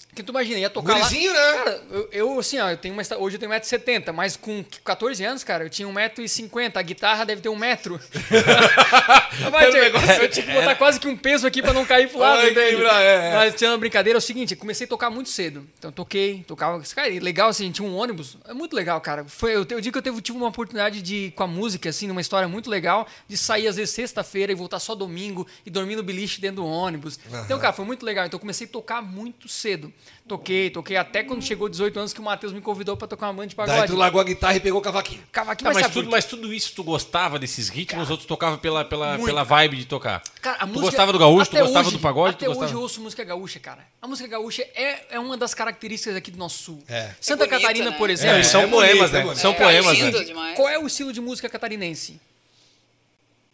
Porque 0.09 0.23
tu 0.23 0.31
imagina, 0.33 0.59
ia 0.59 0.71
tocar 0.71 0.95
Gurizinho, 0.95 1.33
lá. 1.33 1.39
né? 1.53 1.53
Cara, 1.59 1.83
eu, 1.93 2.09
eu, 2.11 2.39
assim, 2.41 2.59
ó, 2.59 2.71
eu 2.71 2.77
tenho 2.77 2.93
uma, 2.95 3.03
hoje 3.19 3.37
eu 3.37 3.41
tenho 3.41 3.53
1,70m, 3.53 4.11
mas 4.13 4.37
com 4.37 4.65
14 4.83 5.23
anos, 5.25 5.45
cara, 5.45 5.65
eu 5.65 5.71
tinha 5.71 5.87
1,50m. 5.87 6.73
A 6.75 6.83
guitarra 6.83 7.25
deve 7.25 7.41
ter 7.41 7.49
um 7.51 7.55
metro. 7.57 8.01
Vai, 9.51 9.67
Era 9.67 9.77
um 9.79 9.81
negócio- 9.81 10.13
eu 10.23 10.29
tive 10.29 10.47
que 10.49 10.53
botar 10.53 10.75
quase 10.75 10.99
que 10.99 11.07
um 11.07 11.17
peso 11.17 11.47
aqui 11.47 11.63
pra 11.63 11.73
não 11.73 11.85
cair 11.85 12.09
pro 12.09 12.19
lado, 12.19 12.41
Ai, 12.41 12.51
entende? 12.51 12.83
é, 12.85 13.29
é. 13.31 13.35
Mas 13.35 13.55
tinha 13.55 13.71
uma 13.71 13.79
brincadeira, 13.79 14.17
é 14.17 14.19
o 14.19 14.23
seguinte, 14.23 14.55
eu 14.55 14.59
comecei 14.59 14.87
a 14.87 14.89
tocar 14.89 15.11
muito 15.11 15.29
cedo. 15.29 15.65
Então 15.79 15.93
toquei, 15.93 16.43
tocava. 16.49 16.83
Cara, 16.95 17.09
legal 17.21 17.49
assim, 17.51 17.71
tinha 17.71 17.87
um 17.87 17.95
ônibus. 17.95 18.37
É 18.49 18.53
muito 18.53 18.75
legal, 18.75 19.01
cara. 19.01 19.25
Foi, 19.27 19.55
eu, 19.55 19.67
eu 19.71 19.81
digo 19.81 19.93
que 19.93 19.99
eu 19.99 20.03
teve, 20.03 20.21
tive 20.21 20.37
uma 20.39 20.49
oportunidade 20.49 21.01
de, 21.03 21.33
com 21.37 21.43
a 21.45 21.47
música, 21.47 21.91
assim, 21.91 22.07
numa 22.09 22.21
história 22.21 22.49
muito 22.49 22.69
legal, 22.69 23.07
de 23.29 23.37
sair 23.37 23.69
às 23.69 23.77
vezes 23.77 23.95
sexta-feira 23.95 24.51
e 24.51 24.55
voltar 24.55 24.81
só 24.81 24.95
domingo 24.95 25.47
e 25.65 25.71
dormir 25.71 25.97
no 25.97 26.03
beliche 26.03 26.41
dentro 26.41 26.57
do 26.57 26.67
ônibus. 26.67 27.21
Então, 27.45 27.59
cara, 27.61 27.73
foi 27.73 27.85
muito 27.85 28.05
legal. 28.05 28.27
Então 28.27 28.37
eu 28.37 28.41
comecei 28.41 28.67
a 28.67 28.71
tocar 28.71 29.01
muito 29.03 29.18
cedo. 29.47 29.93
Toquei, 30.27 30.69
toquei 30.69 30.97
até 30.97 31.23
quando 31.23 31.43
chegou 31.43 31.69
18 31.71 31.99
anos 31.99 32.13
que 32.13 32.21
o 32.21 32.23
Matheus 32.23 32.53
me 32.53 32.61
convidou 32.61 32.97
pra 32.97 33.09
tocar 33.09 33.29
uma 33.29 33.33
banda 33.33 33.47
de 33.49 33.57
Daí 33.57 33.67
pagode. 33.67 33.93
tu 33.93 33.97
largou 33.97 34.21
a 34.21 34.25
guitarra 34.25 34.57
e 34.57 34.61
pegou 34.61 34.79
o 34.79 34.83
cavaquinho. 34.83 35.23
Cavaquinho, 35.33 35.71
Tá, 35.71 35.75
mas, 35.75 35.83
sabe 35.83 35.95
tudo, 35.95 36.11
mas 36.11 36.25
tudo 36.27 36.53
isso 36.53 36.73
tu 36.75 36.85
gostava 36.85 37.39
desses 37.39 37.69
ritmos, 37.71 38.05
os 38.05 38.11
outros 38.11 38.27
tocavam 38.27 38.59
pela, 38.59 38.85
pela, 38.85 39.13
Muito, 39.13 39.25
pela 39.25 39.45
cara. 39.45 39.49
vibe 39.63 39.77
de 39.79 39.87
tocar? 39.87 40.23
Cara, 40.43 40.57
a 40.57 40.61
tu 40.61 40.67
música- 40.67 40.83
gostava 40.83 41.13
do 41.13 41.19
gaúcho, 41.19 41.51
tu 41.51 41.57
gostava 41.59 41.89
hoje- 41.89 41.97
do 41.97 42.03
pagode, 42.03 42.35
Até 42.37 42.45
tu 42.45 42.51
hoje 42.51 42.59
gostava... 42.61 42.79
eu 42.79 42.83
ouço 42.83 43.01
música 43.01 43.25
gaúcha, 43.25 43.59
cara. 43.59 43.87
A 44.03 44.07
música 44.07 44.29
gaúcha 44.29 44.63
é, 44.75 45.07
é 45.11 45.19
uma 45.19 45.37
das 45.37 45.55
características 45.55 46.15
aqui 46.17 46.31
do 46.31 46.37
nosso 46.39 46.63
sul. 46.63 46.83
É. 46.87 47.15
Santa 47.21 47.45
É 47.45 47.47
bonita, 47.47 47.61
Catarina, 47.63 47.91
né? 47.91 47.97
por 47.97 48.11
É, 48.11 48.13
exemplo. 48.13 48.39
e 48.41 48.45
são 48.45 48.61
é 48.63 48.67
poemas, 48.67 48.97
bonito, 48.99 49.15
é 49.15 49.19
né? 49.19 49.23
bonito. 49.25 49.41
São 49.41 49.51
É, 49.53 49.55
poemas, 49.55 49.99
lindo 49.99 50.19
né? 50.19 50.25
demais. 50.25 50.57
Qual 50.57 50.69
é 50.69 50.79
o 50.79 50.87
estilo 50.87 51.11
de 51.13 51.21
música 51.23 51.49
catarinense? 51.49 52.21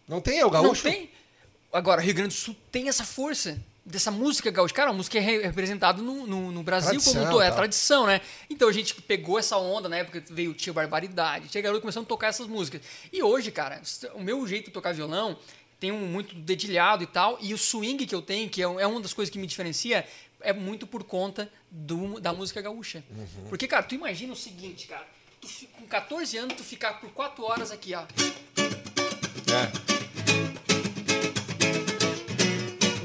Não 0.09 0.21
tem, 0.21 0.39
é 0.41 0.43
o 0.47 0.51
Não 0.51 0.63
gaúcho? 0.63 0.83
tem. 0.83 1.09
Agora, 1.73 2.01
Rio 2.01 2.15
Grande 2.15 2.35
do 2.35 2.39
Sul 2.39 2.55
tem 2.71 2.89
essa 2.89 3.05
força 3.05 3.59
dessa 3.85 4.11
música 4.11 4.51
gaúcha. 4.51 4.75
Cara, 4.75 4.91
a 4.91 4.93
música 4.93 5.19
é 5.19 5.21
re- 5.21 5.43
representada 5.43 6.03
no, 6.03 6.27
no, 6.27 6.51
no 6.51 6.63
Brasil 6.63 6.91
Tradição, 6.93 7.13
como 7.15 7.27
um 7.27 7.31
todo, 7.31 7.43
é 7.43 7.49
a 7.49 7.51
tá. 7.51 7.57
tradição, 7.57 8.07
né? 8.07 8.21
Então 8.49 8.69
a 8.69 8.73
gente 8.73 8.95
pegou 9.03 9.39
essa 9.39 9.59
onda 9.59 9.89
na 9.89 9.99
época, 9.99 10.23
veio 10.31 10.53
o 10.53 10.55
Tio 10.55 10.73
Barbaridade, 10.73 11.49
tinha 11.49 11.63
garoto 11.63 11.83
começando 11.83 12.05
a 12.05 12.09
tocar 12.09 12.29
essas 12.29 12.47
músicas. 12.47 12.81
E 13.13 13.23
hoje, 13.23 13.51
cara, 13.51 13.83
o 14.15 14.23
meu 14.23 14.47
jeito 14.47 14.67
de 14.67 14.71
tocar 14.71 14.95
violão 14.95 15.37
tem 15.79 15.93
um 15.93 16.07
muito 16.07 16.35
dedilhado 16.35 17.03
e 17.03 17.07
tal, 17.07 17.37
e 17.41 17.53
o 17.53 17.59
swing 17.59 18.07
que 18.07 18.15
eu 18.15 18.23
tenho, 18.23 18.49
que 18.49 18.63
é 18.63 18.65
é 18.65 18.87
uma 18.87 19.01
das 19.01 19.13
coisas 19.13 19.31
que 19.31 19.39
me 19.39 19.47
diferencia, 19.47 20.07
é 20.41 20.53
muito 20.53 20.87
por 20.87 21.05
conta 21.05 21.51
do, 21.71 22.21
da 22.21 22.33
música 22.33 22.63
gaúcha. 22.63 23.05
Uhum. 23.11 23.49
Porque, 23.49 23.67
cara, 23.67 23.83
tu 23.83 23.95
imagina 23.95 24.33
o 24.33 24.37
seguinte, 24.37 24.87
cara, 24.87 25.07
tu, 25.41 25.49
com 25.79 25.87
14 25.87 26.39
anos, 26.39 26.55
tu 26.57 26.65
ficar 26.65 27.01
por 27.01 27.11
4 27.11 27.45
horas 27.45 27.71
aqui, 27.71 27.95
ó. 27.95 28.03
É. 28.03 30.04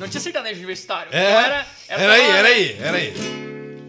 Não 0.10 0.12
tinha 0.12 0.22
sertanejo 0.22 0.56
universitário. 0.58 1.14
É, 1.14 1.32
Não 1.34 1.40
era, 1.40 1.68
era, 1.88 2.14
aí, 2.14 2.22
era 2.24 2.42
né? 2.44 2.50
aí, 2.50 2.78
era 2.82 2.98
aí. 2.98 3.14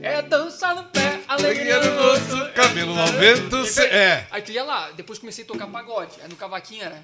É 0.03 0.21
dançar 0.23 0.75
no 0.75 0.85
pé, 0.85 1.19
alegria 1.27 1.79
no 1.81 2.03
rosto. 2.03 2.37
rosto, 2.37 2.53
cabelo 2.53 2.99
ao 2.99 3.07
vento, 3.07 3.65
se- 3.65 3.87
é. 3.87 4.27
Aí 4.31 4.43
tu 4.43 4.53
ia 4.53 4.63
lá, 4.63 4.91
depois 4.91 5.19
comecei 5.19 5.45
a 5.45 5.47
tocar 5.47 5.67
pagode. 5.67 6.13
Aí 6.23 6.29
no 6.29 6.37
cavaquinho 6.37 6.85
era. 6.85 7.03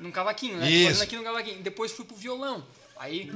Num 0.00 0.10
cavaquinho, 0.10 0.56
né? 0.56 0.68
Isso. 0.68 0.88
Fazendo 0.88 1.02
aqui 1.04 1.16
no 1.16 1.22
cavaquinho. 1.22 1.62
Depois 1.62 1.92
fui 1.92 2.04
pro 2.04 2.16
violão. 2.16 2.64
Aí. 2.98 3.30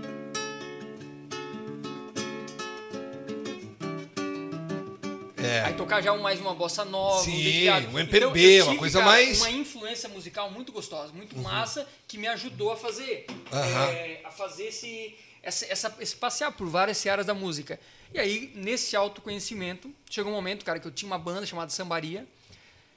É. 5.45 5.61
Aí 5.63 5.75
tocar 5.75 6.03
já 6.03 6.13
um- 6.13 6.21
mais 6.23 6.41
uma 6.41 6.55
bossa 6.55 6.85
nova, 6.85 7.23
Sim, 7.25 7.33
um 7.71 7.79
Então, 7.79 8.01
MPB, 8.01 8.41
eu 8.61 8.67
uma 8.67 8.77
coisa 8.77 8.99
cara, 9.01 9.11
mais- 9.11 9.41
Uhum. 9.41 9.49
Uma 9.49 9.57
influência 9.59 10.09
musical 10.09 10.51
muito 10.51 10.73
gostosa, 10.73 11.13
muito 11.13 11.37
massa, 11.39 11.87
que 12.09 12.17
me 12.19 12.27
ajudou 12.29 12.73
a 12.73 12.77
fazer. 12.77 13.27
Aham. 13.53 13.85
é, 13.91 14.21
a 14.25 14.31
fazer 14.31 14.65
esse, 14.67 15.15
essa, 15.43 15.67
essa- 15.67 15.97
esse 16.01 16.17
passear 16.17 16.51
por 16.53 16.69
várias 16.69 16.97
searas 16.99 17.27
da 17.27 17.35
música. 17.35 17.79
E 18.13 18.19
aí, 18.19 18.53
nesse 18.55 18.95
autoconhecimento, 18.97 19.93
chegou 20.09 20.31
um 20.33 20.35
momento, 20.35 20.65
cara, 20.65 20.79
que 20.79 20.87
eu 20.87 20.91
tinha 20.93 21.07
uma 21.11 21.19
banda 21.19 21.45
chamada 21.47 21.71
Sambaria. 21.71 22.27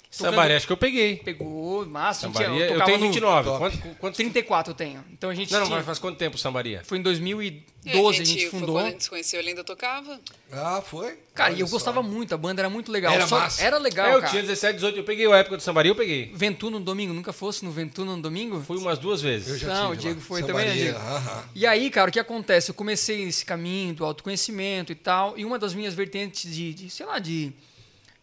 Sambaria, 0.10 0.58
acho 0.58 0.66
que 0.66 0.74
eu 0.74 0.78
peguei. 0.78 1.18
Pegou, 1.18 1.86
massa. 1.86 2.26
a 2.26 2.30
gente- 2.30 2.38
Sambaria, 2.38 2.64
eu 2.66 2.68
tocava 2.74 2.86
tenho 2.86 2.98
no 3.00 3.06
29. 3.08 3.50
Top. 3.50 3.60
Quanto, 3.60 3.96
quanto, 4.00 4.16
34 4.16 4.72
eu 4.72 4.76
tenho. 4.76 5.04
Então 5.12 5.30
a 5.30 5.36
gente 5.36 5.52
Não, 5.52 5.60
não, 5.60 5.66
tinha- 5.68 5.78
mas 5.78 5.86
faz 5.86 6.00
quanto 6.00 6.18
tempo 6.18 6.38
Sambaria? 6.38 6.82
Foi 6.86 6.98
em 6.98 7.02
É, 7.02 7.04
2012 7.04 8.22
a 8.22 8.26
gente 8.26 8.48
foi 8.50 8.60
fundou. 8.60 8.76
Quando 8.76 8.86
a 8.88 8.90
gente 8.92 9.04
se 9.04 9.10
conheceu, 9.10 9.40
ele 9.40 9.50
ainda 9.50 9.64
tocava. 9.64 10.20
Ah, 10.52 10.82
foi? 10.84 11.18
Cara, 11.36 11.54
e 11.54 11.60
eu 11.60 11.68
só. 11.68 11.74
gostava 11.74 12.02
muito, 12.02 12.34
a 12.34 12.38
banda 12.38 12.62
era 12.62 12.70
muito 12.70 12.92
legal. 12.92 13.14
Era 13.14 13.28
Só- 13.28 13.38
massa. 13.40 13.62
Era 13.62 13.78
legal, 13.78 14.08
É, 14.08 14.16
eu 14.16 14.20
cara. 14.22 14.32
tinha 14.32 14.42
17, 14.42 14.76
18, 14.76 14.98
eu 14.98 15.04
peguei 15.04 15.32
a 15.32 15.38
época 15.38 15.58
do 15.58 15.62
Sambaria, 15.64 15.92
eu 15.92 15.96
peguei. 15.96 16.32
Ventu 16.34 16.72
no 16.72 16.80
domingo, 16.80 17.14
nunca 17.14 17.32
fosse 17.34 17.64
no 17.64 17.72
Ventu 17.72 18.04
no 18.06 18.20
domingo? 18.20 18.62
Fui 18.62 18.78
umas 18.78 18.98
duas 18.98 19.22
vezes. 19.22 19.48
Eu 19.50 19.58
já 19.60 19.68
Não, 19.68 19.90
tive 19.92 19.94
o 19.94 19.98
Diego 19.98 20.20
lá. 20.20 20.26
foi 20.26 20.42
também, 20.42 20.66
né, 20.66 20.92
Sambaria, 20.94 21.24
Diego? 21.26 21.44
E 21.54 21.68
aí, 21.68 21.90
cara, 21.92 22.10
o 22.10 22.14
que 22.14 22.20
acontece? 22.20 22.72
Eu 22.72 22.76
comecei 22.76 23.24
esse 23.28 23.46
caminho 23.46 23.94
do 23.94 24.06
autoconhecimento 24.06 24.92
e 24.92 24.96
tal, 24.96 25.38
e 25.38 25.46
uma 25.46 25.60
das 25.60 25.74
minhas 25.76 25.94
vertentes 25.94 26.52
de, 26.52 26.74
de, 26.74 26.90
sei 26.90 27.06
lá, 27.06 27.20
de, 27.20 27.52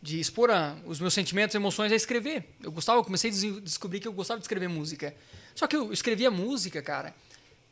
de 0.05 0.21
expor 0.21 0.51
a- 0.51 0.77
os 0.85 1.01
meus 1.01 1.15
sentimentos, 1.15 1.55
emoções 1.55 1.91
é 1.91 1.95
escrever. 1.95 2.45
Eu 2.63 2.71
gostava, 2.71 2.99
eu 2.99 3.05
comecei 3.05 3.31
a 3.31 3.33
des- 3.33 3.63
descobrir 3.63 4.01
que 4.01 4.07
eu 4.07 4.13
gostava 4.13 4.39
de 4.39 4.45
escrever 4.45 4.69
música. 4.69 5.15
Só 5.55 5.67
que 5.67 5.75
eu 5.75 5.91
escrevia 5.95 6.31
música, 6.31 6.83
cara, 6.83 7.15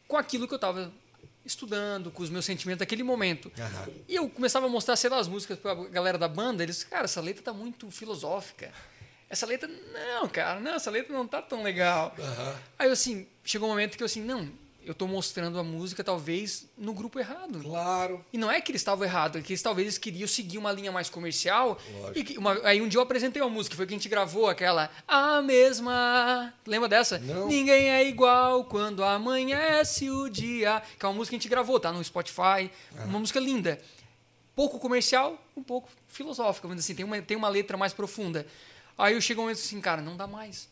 com 0.09 0.17
aquilo 0.17 0.49
que 0.49 0.55
eu 0.55 0.59
tava 0.59 0.91
estudando, 1.45 2.11
com 2.11 2.23
os 2.23 2.31
meus 2.31 2.47
sentimentos 2.47 2.81
naquele 2.81 3.03
momento. 3.03 3.53
Aham. 3.59 3.89
E 4.09 4.15
eu 4.15 4.31
começava 4.31 4.65
a 4.65 4.69
mostrar, 4.71 4.97
sei 4.97 5.11
lá, 5.11 5.19
as 5.19 5.29
músicas 5.29 5.59
pra 5.59 5.75
galera 5.75 6.17
da 6.17 6.27
banda, 6.29 6.63
eles, 6.63 6.83
cara, 6.85 7.05
essa 7.05 7.21
letra 7.21 7.43
tá 7.43 7.53
muito 7.53 7.91
filosófica. 7.91 8.73
Essa 9.29 9.45
letra, 9.45 9.69
não, 9.69 10.27
cara, 10.29 10.59
não, 10.59 10.75
essa 10.75 10.91
letra 10.91 11.13
não 11.13 11.27
tá 11.27 11.43
tão 11.43 11.63
legal. 11.63 12.15
Aí 12.79 12.87
eu 12.89 12.93
assim, 12.93 13.27
chegou 13.45 13.69
um 13.69 13.73
momento 13.73 13.97
que 13.99 14.03
eu 14.03 14.07
assim, 14.07 14.23
não, 14.23 14.49
eu 14.85 14.95
tô 14.95 15.07
mostrando 15.07 15.59
a 15.59 15.63
música 15.65 16.03
talvez 16.05 16.67
no 16.77 16.93
grupo 16.93 17.19
errado. 17.19 17.61
Claro. 17.61 18.25
E 18.33 18.39
não 18.39 18.51
é 18.51 18.61
que 18.61 18.71
eles 18.73 18.81
estavam 18.81 19.05
errados, 19.05 19.41
é 19.41 19.43
que 19.45 19.53
eles 19.53 19.63
talvez 19.63 19.87
eles 19.87 19.99
queriam 19.99 20.27
seguir 20.29 20.59
uma 20.59 20.73
linha 20.73 20.91
mais 20.93 21.09
comercial. 21.09 21.79
Lógico. 22.01 22.33
E 22.33 22.39
uma- 22.39 22.61
aí 22.65 22.81
um 22.83 22.89
dia 22.89 22.99
eu 22.99 23.03
apresentei 23.03 23.41
uma 23.41 23.51
música, 23.51 23.77
foi 23.77 23.87
que 23.87 23.93
a 23.95 23.97
gente 23.97 24.09
gravou 24.09 24.49
aquela 24.49 24.91
A 25.07 25.41
mesma. 25.43 26.53
Lembra 26.67 26.89
dessa? 26.89 27.19
Não. 27.19 27.49
Ninguém 27.49 27.91
é 27.91 28.07
igual 28.07 28.65
quando 28.65 29.03
amanhece 29.05 30.11
o 30.11 30.29
dia. 30.29 30.83
Que 30.99 31.05
é 31.05 31.09
uma 31.09 31.15
música 31.15 31.31
que 31.31 31.37
a 31.37 31.39
gente 31.41 31.49
gravou, 31.49 31.79
tá 31.81 31.93
no 31.93 32.03
Spotify. 32.03 32.71
Uma 33.05 33.19
música 33.19 33.39
linda. 33.41 33.81
Pouco 34.55 34.79
comercial, 34.79 35.43
um 35.57 35.63
pouco 35.63 35.89
filosófica, 36.09 36.69
vamos 36.69 36.83
dizer 36.83 36.93
assim, 36.93 36.97
tem 36.97 37.05
uma, 37.07 37.23
tem 37.23 37.37
uma 37.37 37.49
letra 37.49 37.77
mais 37.77 37.93
profunda. 37.95 38.47
Aí 38.99 39.15
eu 39.15 39.21
chego 39.21 39.41
um 39.41 39.45
momento 39.45 39.57
assim, 39.59 39.81
cara, 39.81 40.03
não 40.03 40.15
dá 40.17 40.27
mais. 40.27 40.69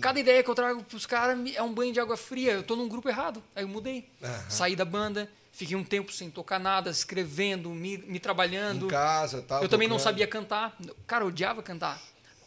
Cada 0.00 0.18
ideia 0.18 0.42
que 0.42 0.50
eu 0.50 0.54
trago 0.54 0.82
pros 0.82 1.06
caras 1.06 1.38
é 1.54 1.62
um 1.62 1.72
banho 1.72 1.92
de 1.92 2.00
água 2.00 2.16
fria. 2.16 2.52
Eu 2.52 2.62
tô 2.62 2.74
num 2.74 2.88
grupo 2.88 3.08
errado. 3.08 3.42
Aí 3.54 3.62
eu 3.62 3.68
mudei. 3.68 4.08
Aham. 4.22 4.50
Saí 4.50 4.74
da 4.74 4.84
banda, 4.84 5.30
fiquei 5.52 5.76
um 5.76 5.84
tempo 5.84 6.12
sem 6.12 6.30
tocar 6.30 6.58
nada, 6.58 6.90
escrevendo, 6.90 7.70
me, 7.70 7.98
me 7.98 8.18
trabalhando. 8.18 8.86
Em 8.86 8.88
casa, 8.88 9.42
tá? 9.42 9.60
eu 9.62 9.68
também 9.68 9.88
não 9.88 9.98
sabia 9.98 10.26
cantar. 10.26 10.76
Cara, 11.06 11.24
eu 11.24 11.28
odiava 11.28 11.62
cantar. 11.62 12.02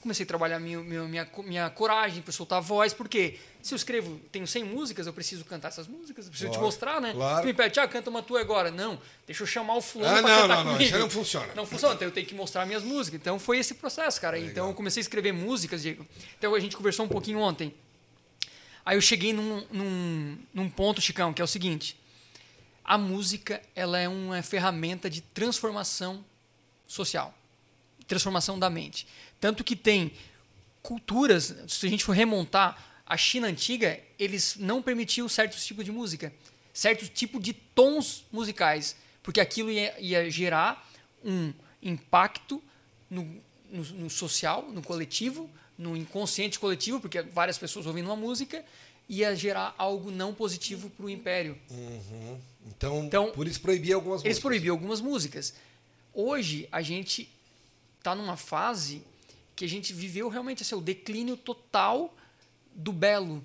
Comecei 0.08 0.24
a 0.24 0.28
trabalhar 0.28 0.58
minha, 0.58 0.80
minha, 0.80 1.04
minha, 1.04 1.26
co- 1.26 1.44
minha 1.44 1.70
coragem 1.70 2.22
para 2.22 2.32
soltar 2.32 2.60
a 2.60 2.62
voz, 2.62 2.94
porque 2.94 3.38
se 3.62 3.74
eu 3.74 3.76
escrevo, 3.76 4.18
tenho 4.32 4.48
100 4.48 4.64
músicas, 4.64 5.06
eu 5.06 5.12
preciso 5.12 5.44
cantar 5.44 5.68
essas 5.68 5.86
músicas, 5.86 6.26
eu 6.28 6.32
preciso 6.32 6.50
te 6.50 6.54
Claro, 6.54 6.66
mostrar, 6.66 7.02
né? 7.02 7.12
claro. 7.12 7.42
Tu 7.42 7.46
me 7.48 7.54
pede, 7.54 7.78
ah, 7.82 7.88
canta 7.90 8.10
uma 8.10 8.24
tua 8.24 8.40
agora. 8.40 8.72
Não, 8.72 8.98
deixa 9.26 9.44
eu 9.44 9.48
chamar 9.48 9.76
o 9.76 9.82
fulano 9.82 10.16
Ah, 10.20 10.22
não, 10.22 10.30
cantar 10.30 10.48
não, 10.48 10.56
não, 10.56 10.64
comigo. 10.72 10.84
isso 10.84 10.96
aí 10.96 11.02
não 11.02 11.10
funciona. 11.10 11.54
Não 11.56 11.66
funciona, 11.66 11.96
então 11.96 12.08
eu 12.08 12.12
tenho 12.14 12.26
que 12.26 12.34
mostrar 12.34 12.66
minhas 12.66 12.84
músicas. 12.84 13.20
Então 13.20 13.38
foi 13.38 13.58
esse 13.58 13.74
processo, 13.74 14.22
cara. 14.22 14.40
Então 14.40 14.70
eu 14.70 14.74
comecei 14.74 15.02
a 15.02 15.04
escrever 15.04 15.34
músicas, 15.34 15.82
Diego. 15.82 16.08
Então 16.40 16.56
a 16.56 16.60
gente 16.62 16.78
conversou 16.78 17.06
um 17.06 17.10
pouquinho 17.10 17.40
ontem. 17.40 17.74
Aí 18.86 18.96
eu 18.96 19.02
cheguei 19.02 19.34
num, 19.34 19.62
num, 19.70 20.38
num 20.54 20.70
ponto, 20.70 21.02
Chicão, 21.02 21.34
que 21.34 21.42
é 21.42 21.44
o 21.44 21.48
seguinte. 21.48 22.00
A 22.82 22.98
música, 22.98 23.62
ela 23.76 24.00
é 24.00 24.08
uma 24.08 24.42
ferramenta 24.42 25.10
de 25.10 25.20
transformação 25.20 26.24
social. 26.88 27.34
Transformação 28.08 28.58
da 28.58 28.70
mente. 28.70 29.06
Tanto 29.40 29.64
que 29.64 29.76
tem 29.76 30.12
culturas, 30.82 31.56
se 31.68 31.86
a 31.86 31.90
gente 31.90 32.04
for 32.04 32.14
remontar 32.14 33.02
a 33.06 33.16
China 33.18 33.48
antiga, 33.48 34.00
eles 34.18 34.56
não 34.58 34.82
permitiam 34.82 35.28
certos 35.30 35.66
tipos 35.66 35.86
de 35.86 35.92
música, 35.92 36.34
certos 36.74 37.10
tipos 37.10 37.42
de 37.42 37.54
tons 37.54 38.24
musicais, 38.32 38.96
porque 39.24 39.40
aquilo 39.40 39.70
ia, 39.72 40.00
ia 40.00 40.30
gerar 40.30 40.90
um 41.24 41.54
impacto 41.82 42.62
no, 43.10 43.24
no, 43.70 43.84
no 43.84 44.10
social, 44.10 44.70
no 44.72 44.82
coletivo, 44.82 45.50
no 45.78 45.96
inconsciente 45.96 46.58
coletivo, 46.60 47.00
porque 47.00 47.22
várias 47.22 47.58
pessoas 47.58 47.86
ouvindo 47.86 48.08
uma 48.08 48.16
música, 48.16 48.64
ia 49.08 49.34
gerar 49.36 49.74
algo 49.78 50.12
não 50.12 50.34
positivo 50.34 50.90
para 50.90 51.06
o 51.06 51.10
império. 51.10 51.58
Então, 52.66 53.06
Então, 53.06 53.32
por 53.32 53.48
isso 53.48 53.62
proibia 53.62 53.96
algumas 53.96 54.22
Eles 54.22 54.36
músicas. 54.38 54.42
proibiam 54.42 54.74
algumas 54.76 55.00
músicas. 55.00 55.54
Hoje, 56.14 56.68
a 56.72 56.82
gente 56.82 57.30
está 58.00 58.14
numa 58.16 58.36
fase 58.36 59.02
que 59.58 59.66
a 59.66 59.68
gente 59.68 59.92
viveu 59.92 60.30
realmente 60.30 60.62
assim, 60.62 60.76
o 60.76 60.82
declínio 60.82 61.36
total 61.36 62.16
do 62.74 62.94
belo. 62.94 63.44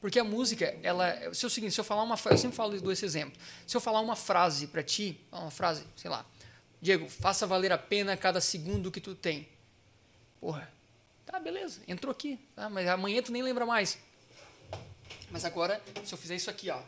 Porque 0.00 0.18
a 0.18 0.24
música, 0.24 0.76
ela. 0.82 1.32
Se 1.34 1.44
é 1.44 1.46
o 1.46 1.50
seguinte, 1.50 1.74
se 1.74 1.80
eu 1.80 1.84
falar 1.84 2.02
uma 2.02 2.18
eu 2.30 2.38
sempre 2.38 2.56
falo 2.56 2.90
esse 2.90 3.04
exemplo. 3.04 3.38
Se 3.66 3.76
eu 3.76 3.80
falar 3.80 4.00
uma 4.00 4.16
frase 4.16 4.66
para 4.66 4.82
ti, 4.82 5.20
uma 5.30 5.50
frase, 5.50 5.84
sei 5.96 6.10
lá, 6.10 6.24
Diego, 6.80 7.08
faça 7.08 7.46
valer 7.46 7.72
a 7.72 7.78
pena 7.78 8.16
cada 8.16 8.40
segundo 8.40 8.90
que 8.90 9.00
tu 9.00 9.14
tem. 9.14 9.46
Porra, 10.40 10.70
tá, 11.26 11.38
beleza, 11.38 11.80
entrou 11.86 12.10
aqui, 12.10 12.38
tá, 12.56 12.70
mas 12.70 12.88
amanhã 12.88 13.22
tu 13.22 13.30
nem 13.30 13.42
lembra 13.42 13.66
mais. 13.66 13.98
Mas 15.30 15.44
agora, 15.44 15.80
se 16.04 16.14
eu 16.14 16.18
fizer 16.18 16.36
isso 16.36 16.50
aqui, 16.50 16.70
ó. 16.70 16.80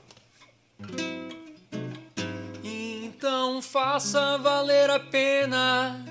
Então 2.64 3.60
faça 3.60 4.38
valer 4.38 4.88
a 4.90 5.00
pena 5.00 6.04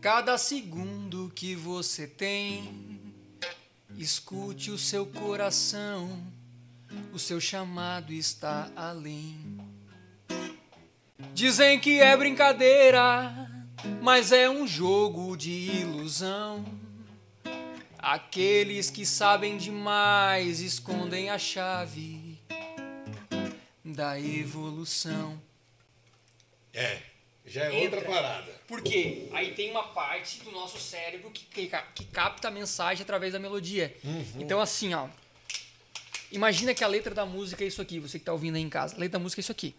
cada 0.00 0.38
segundo 0.38 1.01
que 1.34 1.54
você 1.54 2.06
tem. 2.06 3.00
Escute 3.98 4.70
o 4.70 4.78
seu 4.78 5.04
coração, 5.04 6.26
o 7.12 7.18
seu 7.18 7.40
chamado 7.40 8.12
está 8.12 8.70
além. 8.74 9.58
Dizem 11.34 11.78
que 11.78 12.00
é 12.00 12.16
brincadeira, 12.16 13.50
mas 14.00 14.32
é 14.32 14.48
um 14.48 14.66
jogo 14.66 15.36
de 15.36 15.50
ilusão. 15.50 16.64
Aqueles 17.98 18.90
que 18.90 19.06
sabem 19.06 19.56
demais 19.56 20.60
escondem 20.60 21.30
a 21.30 21.38
chave 21.38 22.38
da 23.84 24.18
evolução. 24.18 25.40
É, 26.72 27.11
já 27.46 27.64
é 27.64 27.70
outra 27.82 27.98
Entra. 27.98 28.10
parada. 28.10 28.52
Por 28.66 28.82
quê? 28.82 29.28
Aí 29.32 29.52
tem 29.54 29.70
uma 29.70 29.88
parte 29.88 30.40
do 30.40 30.50
nosso 30.50 30.78
cérebro 30.78 31.30
que, 31.30 31.44
que, 31.44 31.70
que 31.94 32.04
capta 32.06 32.48
a 32.48 32.50
mensagem 32.50 33.02
através 33.02 33.32
da 33.32 33.38
melodia. 33.38 33.94
Então, 34.38 34.60
assim, 34.60 34.94
ó. 34.94 35.08
Imagina 36.30 36.72
que 36.74 36.82
a 36.82 36.86
letra 36.86 37.14
da 37.14 37.26
música 37.26 37.62
é 37.62 37.66
isso 37.66 37.82
aqui, 37.82 37.98
você 37.98 38.18
que 38.18 38.22
está 38.22 38.32
ouvindo 38.32 38.56
aí 38.56 38.62
em 38.62 38.68
casa. 38.70 38.94
A 38.96 38.98
letra 38.98 39.18
da 39.18 39.22
música 39.22 39.40
é 39.40 39.42
isso 39.42 39.52
aqui. 39.52 39.74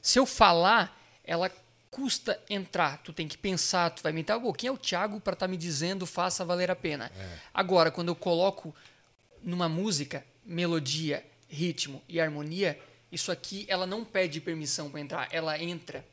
Se 0.00 0.18
eu 0.18 0.24
falar, 0.24 0.98
ela 1.22 1.50
custa 1.90 2.40
entrar. 2.48 2.98
Tu 3.02 3.12
tem 3.12 3.28
que 3.28 3.36
pensar, 3.36 3.90
tu 3.90 4.02
vai 4.02 4.12
mentar, 4.12 4.42
"Ô, 4.42 4.52
quem 4.52 4.68
é 4.68 4.72
o 4.72 4.78
Thiago 4.78 5.20
para 5.20 5.34
estar 5.34 5.46
me 5.46 5.56
dizendo 5.56 6.06
faça 6.06 6.44
valer 6.44 6.70
a 6.70 6.76
pena? 6.76 7.12
Agora, 7.52 7.90
quando 7.90 8.08
eu 8.08 8.16
coloco 8.16 8.74
numa 9.42 9.68
música, 9.68 10.24
melodia, 10.44 11.24
ritmo 11.48 12.02
e 12.08 12.18
harmonia, 12.20 12.78
isso 13.12 13.30
aqui 13.30 13.64
ela 13.68 13.86
não 13.86 14.04
pede 14.04 14.40
permissão 14.40 14.90
para 14.90 15.00
entrar, 15.00 15.28
ela 15.30 15.58
entra. 15.62 16.04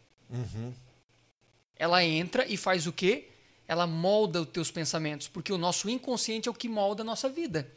Ela 1.75 2.03
entra 2.03 2.45
e 2.47 2.57
faz 2.57 2.87
o 2.87 2.93
quê? 2.93 3.29
Ela 3.67 3.87
molda 3.87 4.41
os 4.41 4.49
teus 4.49 4.71
pensamentos, 4.71 5.27
porque 5.27 5.51
o 5.51 5.57
nosso 5.57 5.89
inconsciente 5.89 6.47
é 6.47 6.51
o 6.51 6.55
que 6.55 6.69
molda 6.69 7.03
a 7.03 7.05
nossa 7.05 7.29
vida. 7.29 7.71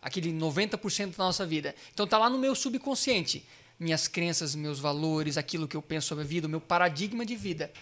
Aquele 0.00 0.32
90% 0.32 1.16
da 1.16 1.24
nossa 1.24 1.44
vida. 1.44 1.74
Então 1.92 2.06
tá 2.06 2.18
lá 2.18 2.30
no 2.30 2.38
meu 2.38 2.54
subconsciente, 2.54 3.44
minhas 3.78 4.08
crenças, 4.08 4.54
meus 4.54 4.78
valores, 4.78 5.36
aquilo 5.36 5.68
que 5.68 5.76
eu 5.76 5.82
penso 5.82 6.08
sobre 6.08 6.24
a 6.24 6.26
vida, 6.26 6.46
o 6.46 6.50
meu 6.50 6.60
paradigma 6.60 7.24
de 7.24 7.36
vida. 7.36 7.72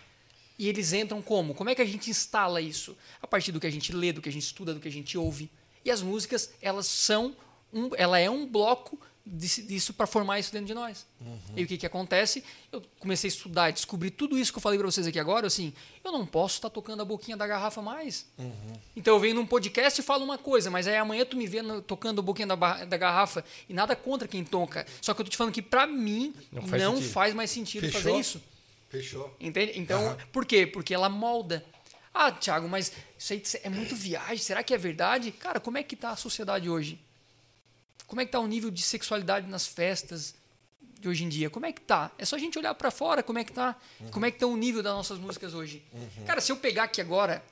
E 0.59 0.69
eles 0.69 0.93
entram 0.93 1.23
como? 1.23 1.55
Como 1.55 1.71
é 1.71 1.75
que 1.75 1.83
a 1.83 1.87
gente 1.87 2.11
instala 2.11 2.61
isso? 2.61 2.97
A 3.23 3.27
partir 3.27 3.53
do 3.53 3.61
que 3.61 3.66
a 3.66 3.71
gente 3.71 3.93
lê, 3.93 4.12
do 4.12 4.21
que 4.21 4.29
a 4.29 4.33
gente 4.33 4.43
estuda, 4.43 4.75
do 4.75 4.81
que 4.81 4.89
a 4.89 4.93
gente 4.93 5.16
ouve. 5.16 5.51
E 5.85 5.91
as 5.91 6.03
músicas, 6.03 6.53
elas 6.61 6.87
são 6.87 7.37
um, 7.73 7.91
ela 7.97 8.19
é 8.19 8.29
um 8.29 8.47
bloco 8.47 9.01
disso, 9.33 9.93
para 9.95 10.07
formar 10.07 10.39
isso 10.39 10.51
dentro 10.53 10.66
de 10.66 10.74
nós. 10.74 11.07
E 11.57 11.62
o 11.62 11.66
que 11.66 11.76
que 11.76 11.87
acontece? 11.87 12.43
Eu 12.72 12.83
comecei 12.99 13.29
a 13.29 13.33
estudar, 13.33 13.70
descobri 13.72 14.11
tudo 14.11 14.39
isso 14.39 14.53
que 14.53 14.59
eu 14.59 14.62
falei 14.62 14.79
para 14.79 14.91
vocês 14.91 15.07
aqui 15.07 15.18
agora, 15.18 15.47
assim, 15.47 15.72
eu 16.05 16.11
não 16.12 16.24
posso 16.26 16.57
estar 16.57 16.70
tocando 16.70 17.03
a 17.03 17.05
boquinha 17.05 17.37
da 17.37 17.47
garrafa 17.47 17.83
mais. 17.83 18.26
Então 18.97 19.14
eu 19.14 19.20
venho 19.20 19.35
num 19.35 19.47
podcast 19.47 20.01
e 20.01 20.05
falo 20.05 20.24
uma 20.24 20.39
coisa, 20.39 20.70
mas 20.70 20.87
aí 20.87 20.97
amanhã 20.97 21.24
tu 21.24 21.37
me 21.37 21.47
vê 21.47 21.62
no- 21.62 21.83
tocando 21.83 22.20
a 22.20 22.22
boquinha 22.22 22.47
da, 22.49 22.85
da 22.85 22.97
garrafa 22.97 23.45
e 23.68 23.74
nada 23.74 23.95
contra 23.95 24.26
quem 24.26 24.43
toca. 24.45 24.87
Só 25.01 25.12
que 25.14 25.20
eu 25.20 25.24
tô 25.24 25.31
te 25.31 25.37
falando 25.37 25.53
que 25.53 25.62
para 25.62 25.87
mim 25.87 26.35
Não 26.51 26.62
não, 26.62 26.68
faz 26.68 26.83
faz, 26.83 26.95
sentido. 27.03 27.37
mais 27.37 27.51
sentido 27.51 27.81
Fechou? 27.87 28.01
fazer 28.01 28.16
isso. 28.18 28.43
Fechou. 28.89 29.37
Entende? 29.39 29.72
Então, 29.79 30.01
Aham. 30.07 30.18
por 30.33 30.47
quê? 30.47 30.66
Porque 30.66 30.95
ela 30.95 31.09
molda. 31.09 31.64
Ah, 32.14 32.33
Thiago, 32.33 32.66
mas 32.68 32.91
isso 33.18 33.33
aí 33.35 33.43
é 33.62 33.68
muito 33.68 33.95
viagem. 33.95 34.39
Será 34.39 34.62
que 34.62 34.72
é 34.74 34.79
verdade? 34.79 35.31
Cara, 35.31 35.61
como 35.61 35.76
é 35.79 35.83
que 35.83 35.95
tá 35.95 36.11
a 36.11 36.16
sociedade 36.16 36.68
hoje? 36.70 36.99
Como 38.09 38.21
é 38.23 38.25
que 38.25 38.33
tá 38.33 38.41
o 38.41 38.47
nível 38.49 38.71
de 38.71 38.81
sexualidade 38.83 39.47
nas 39.47 39.67
festas 39.67 40.35
de 40.99 41.09
hoje 41.09 41.23
em 41.25 41.29
dia? 41.29 41.49
Como 41.51 41.67
é 41.67 41.73
que 41.73 41.81
tá? 41.83 42.11
É 42.19 42.25
só 42.25 42.35
a 42.37 42.39
gente 42.39 42.59
olhar 42.59 42.75
pra 42.75 42.91
fora 42.91 43.23
como 43.23 43.39
é 43.39 43.45
que 43.45 43.53
tá. 43.53 43.77
Como 44.11 44.25
é 44.27 44.31
que 44.31 44.39
tá 44.39 44.47
o 44.47 44.57
nível 44.57 44.83
das 44.83 44.95
nossas 44.95 45.19
músicas 45.19 45.53
hoje. 45.55 45.85
Cara, 46.27 46.41
se 46.41 46.51
eu 46.51 46.57
pegar 46.57 46.85
aqui 46.85 47.01
agora, 47.03 47.45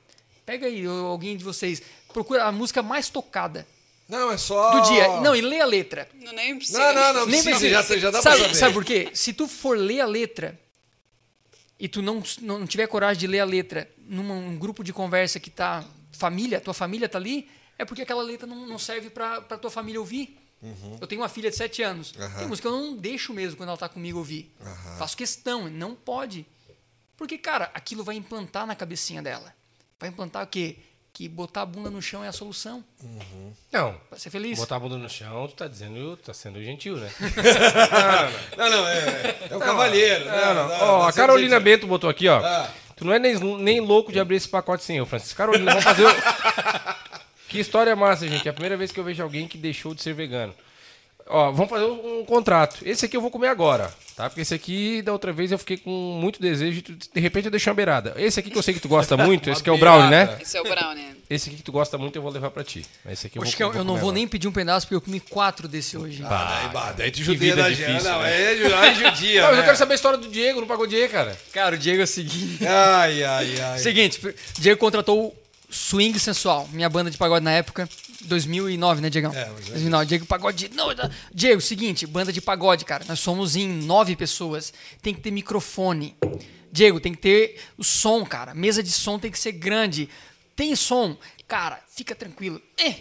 pega 0.45 0.65
aí 0.65 0.83
alguém 0.85 1.37
de 1.37 1.43
vocês, 1.43 1.81
procura 2.11 2.43
a 2.45 2.51
música 2.51 2.81
mais 2.81 3.07
tocada 3.07 3.67
Não, 4.09 4.31
é 4.31 4.37
só. 4.37 4.71
do 4.71 4.89
dia. 4.89 5.21
Não, 5.21 5.35
e 5.35 5.41
lê 5.41 5.61
a 5.61 5.65
letra. 5.65 6.09
Não, 6.15 6.33
nem 6.33 6.57
precisa. 6.57 6.79
Não, 6.79 6.93
não, 6.93 7.13
não 7.21 7.25
Nem 7.27 7.43
precisa, 7.43 7.59
precisa. 7.77 7.93
já, 7.95 7.99
já 7.99 8.11
dá 8.11 8.21
sabe, 8.21 8.35
pra 8.37 8.45
saber. 8.47 8.55
sabe 8.55 8.73
por 8.73 8.83
quê? 8.83 9.11
Se 9.13 9.33
tu 9.33 9.47
for 9.47 9.77
ler 9.77 10.01
a 10.01 10.05
letra 10.07 10.59
e 11.79 11.87
tu 11.87 12.01
não, 12.01 12.23
não 12.41 12.65
tiver 12.65 12.87
coragem 12.87 13.19
de 13.19 13.27
ler 13.27 13.41
a 13.41 13.45
letra 13.45 13.87
num 14.07 14.31
um 14.31 14.57
grupo 14.57 14.83
de 14.83 14.91
conversa 14.91 15.39
que 15.39 15.51
tá 15.51 15.85
família, 16.11 16.59
tua 16.59 16.73
família 16.73 17.07
tá 17.07 17.19
ali, 17.19 17.47
é 17.77 17.85
porque 17.85 18.01
aquela 18.01 18.23
letra 18.23 18.47
não, 18.47 18.65
não 18.65 18.79
serve 18.79 19.11
pra, 19.11 19.39
pra 19.41 19.55
tua 19.55 19.69
família 19.69 19.99
ouvir. 19.99 20.35
Eu 20.99 21.07
tenho 21.07 21.21
uma 21.21 21.29
filha 21.29 21.49
de 21.49 21.55
7 21.55 21.81
anos. 21.83 22.13
Uhum. 22.13 22.29
Tem 22.39 22.47
música 22.47 22.67
que 22.69 22.73
eu 22.75 22.79
não 22.79 22.95
deixo 22.95 23.33
mesmo 23.33 23.57
quando 23.57 23.69
ela 23.69 23.77
tá 23.77 23.87
comigo 23.87 24.17
ouvir. 24.17 24.51
Faço 24.97 25.15
questão, 25.15 25.69
não 25.69 25.93
pode. 25.95 26.45
Porque, 27.15 27.37
cara, 27.37 27.69
aquilo 27.73 28.03
vai 28.03 28.15
implantar 28.15 28.65
na 28.65 28.75
cabecinha 28.75 29.21
dela. 29.21 29.53
Vai 29.99 30.09
implantar 30.09 30.43
o 30.43 30.47
quê? 30.47 30.77
Que 31.13 31.27
botar 31.27 31.63
a 31.63 31.65
bunda 31.65 31.89
no 31.89 31.99
chão 32.01 32.23
é 32.23 32.27
a 32.27 32.31
solução. 32.31 32.83
Não. 33.71 33.99
Pra 34.09 34.19
ser 34.19 34.29
feliz. 34.29 34.59
Botar 34.59 34.75
a 34.75 34.79
bunda 34.79 34.97
no 34.97 35.09
chão, 35.09 35.47
tu 35.47 35.55
tá 35.55 35.67
dizendo, 35.67 36.15
tá 36.17 36.31
sendo 36.33 36.63
gentil, 36.63 36.95
né? 36.97 37.09
Não, 38.55 38.69
não, 38.69 38.87
é, 38.87 39.37
é 39.49 39.55
o 39.55 39.59
cavalheiro. 39.59 40.25
né? 40.25 40.45
Não, 40.45 40.53
não. 40.53 40.67
Não, 40.67 40.75
Ó, 40.75 40.99
não, 40.99 41.07
a 41.07 41.13
Carolina 41.13 41.55
sempre- 41.57 41.71
Bento 41.77 41.87
botou 41.87 42.09
aqui, 42.09 42.27
ó. 42.27 42.39
Ah. 42.45 42.69
Tu 42.95 43.05
não 43.05 43.13
é 43.13 43.19
nem, 43.19 43.35
nem 43.59 43.79
louco 43.79 44.11
de 44.11 44.19
abrir 44.19 44.37
esse 44.37 44.47
pacote 44.49 44.83
sem 44.83 44.97
eu, 44.97 45.05
Francisco. 45.05 45.37
Carolina, 45.37 45.69
vamos 45.71 45.83
fazer. 45.83 46.05
que 47.49 47.59
história 47.59 47.95
massa, 47.95 48.27
gente. 48.27 48.47
É 48.47 48.51
a 48.51 48.53
primeira 48.53 48.77
vez 48.77 48.91
que 48.91 48.99
eu 48.99 49.03
vejo 49.03 49.21
alguém 49.23 49.47
que 49.47 49.57
deixou 49.57 49.93
de 49.93 50.01
ser 50.01 50.13
vegano. 50.13 50.53
Ó, 51.29 51.51
vamos 51.51 51.69
fazer 51.69 51.83
um, 51.83 52.19
um 52.21 52.25
contrato. 52.25 52.77
Esse 52.85 53.05
aqui 53.05 53.17
eu 53.17 53.19
vou 53.21 53.29
comer 53.29 53.49
agora, 53.49 53.93
tá? 54.15 54.29
Porque 54.29 54.39
esse 54.39 54.53
aqui, 54.53 55.01
da 55.01 55.11
outra 55.11 55.33
vez, 55.33 55.51
eu 55.51 55.57
fiquei 55.57 55.75
com 55.75 55.89
muito 56.21 56.41
desejo. 56.41 56.79
e 56.79 56.81
tu- 56.81 56.93
De 57.13 57.19
repente 57.19 57.43
eu 57.45 57.51
deixei 57.51 57.69
uma 57.69 57.75
beirada. 57.75 58.13
Esse 58.15 58.39
aqui 58.39 58.49
que 58.49 58.57
eu 58.57 58.63
sei 58.63 58.73
que 58.73 58.79
tu 58.79 58.87
gosta 58.87 59.17
muito, 59.17 59.49
esse 59.49 59.61
que 59.61 59.69
é 59.69 59.73
o 59.73 59.77
brownie, 59.77 60.09
né? 60.09 60.37
Esse 60.41 60.55
é 60.55 60.61
o 60.61 60.63
brownie. 60.63 61.17
Esse 61.29 61.49
aqui 61.49 61.57
que 61.57 61.63
tu 61.63 61.71
gosta 61.73 61.97
muito, 61.97 62.15
eu 62.15 62.21
vou 62.21 62.31
levar 62.31 62.49
pra 62.49 62.63
ti. 62.63 62.85
Esse 63.09 63.27
aqui 63.27 63.37
eu 63.37 63.43
Acho 63.43 63.51
vou, 63.51 63.57
que 63.57 63.63
eu, 63.63 63.81
eu 63.81 63.83
não 63.83 63.95
vou 63.95 64.03
agora. 64.03 64.13
nem 64.13 64.25
pedir 64.25 64.47
um 64.47 64.53
pedaço, 64.53 64.85
porque 64.87 64.95
eu 64.95 65.01
comi 65.01 65.19
quatro 65.19 65.67
desse 65.67 65.97
hoje. 65.97 66.23
Ah, 66.25 66.61
daí, 66.61 66.69
bah, 66.71 66.93
daí 66.93 67.11
tu 67.11 67.21
judia 67.21 67.57
da 67.57 67.67
difícil, 67.67 67.91
gente. 67.95 68.03
Não, 68.05 68.21
né? 68.21 68.53
é, 68.53 68.55
ju- 68.55 68.75
ai, 68.75 68.95
judia. 68.95 69.41
Não, 69.43 69.47
mas 69.49 69.55
eu 69.57 69.61
né? 69.63 69.65
quero 69.65 69.77
saber 69.77 69.91
a 69.91 69.95
história 69.95 70.17
do 70.17 70.29
Diego, 70.29 70.61
não 70.61 70.67
pagou 70.67 70.87
Diego, 70.87 71.11
cara. 71.11 71.37
Cara, 71.51 71.75
o 71.75 71.77
Diego 71.77 71.99
é 71.99 72.03
o 72.05 72.07
seguinte. 72.07 72.65
Ai, 72.65 73.21
ai, 73.25 73.59
ai. 73.59 73.79
Seguinte, 73.79 74.25
o 74.25 74.33
Diego 74.61 74.79
contratou 74.79 75.25
o 75.25 75.35
Swing 75.69 76.17
Sensual, 76.17 76.67
minha 76.71 76.89
banda 76.89 77.11
de 77.11 77.17
pagode 77.17 77.43
na 77.43 77.51
época, 77.51 77.89
2009, 78.21 79.01
né, 79.01 79.09
Diegão? 79.09 79.33
É, 79.33 79.49
mas 79.49 79.67
é 79.67 79.71
2009, 79.71 80.05
Diego 80.05 80.25
Pagode. 80.25 80.69
Não, 80.73 80.93
não. 80.93 81.09
Diego, 81.33 81.61
seguinte, 81.61 82.07
banda 82.07 82.31
de 82.31 82.41
pagode, 82.41 82.85
cara. 82.85 83.05
Nós 83.07 83.19
somos 83.19 83.55
em 83.55 83.67
nove 83.67 84.15
pessoas. 84.15 84.73
Tem 85.01 85.13
que 85.13 85.21
ter 85.21 85.31
microfone. 85.31 86.15
Diego, 86.71 86.99
tem 86.99 87.13
que 87.13 87.19
ter 87.19 87.59
o 87.77 87.83
som, 87.83 88.25
cara. 88.25 88.53
Mesa 88.53 88.81
de 88.81 88.91
som 88.91 89.19
tem 89.19 89.31
que 89.31 89.39
ser 89.39 89.53
grande. 89.53 90.09
Tem 90.55 90.75
som. 90.75 91.17
Cara, 91.47 91.79
fica 91.89 92.15
tranquilo. 92.15 92.61
Eh, 92.77 92.95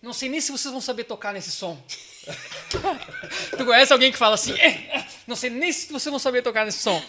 não 0.00 0.12
sei 0.12 0.28
nem 0.28 0.40
se 0.40 0.52
vocês 0.52 0.72
vão 0.72 0.80
saber 0.80 1.04
tocar 1.04 1.32
nesse 1.32 1.50
som. 1.50 1.80
tu 3.56 3.64
conhece 3.64 3.92
alguém 3.92 4.10
que 4.12 4.18
fala 4.18 4.34
assim, 4.34 4.52
"Eh, 4.58 5.04
não 5.26 5.36
sei 5.36 5.50
nem 5.50 5.72
se 5.72 5.92
vocês 5.92 6.10
vão 6.10 6.18
saber 6.18 6.42
tocar 6.42 6.64
nesse 6.64 6.78
som. 6.78 7.02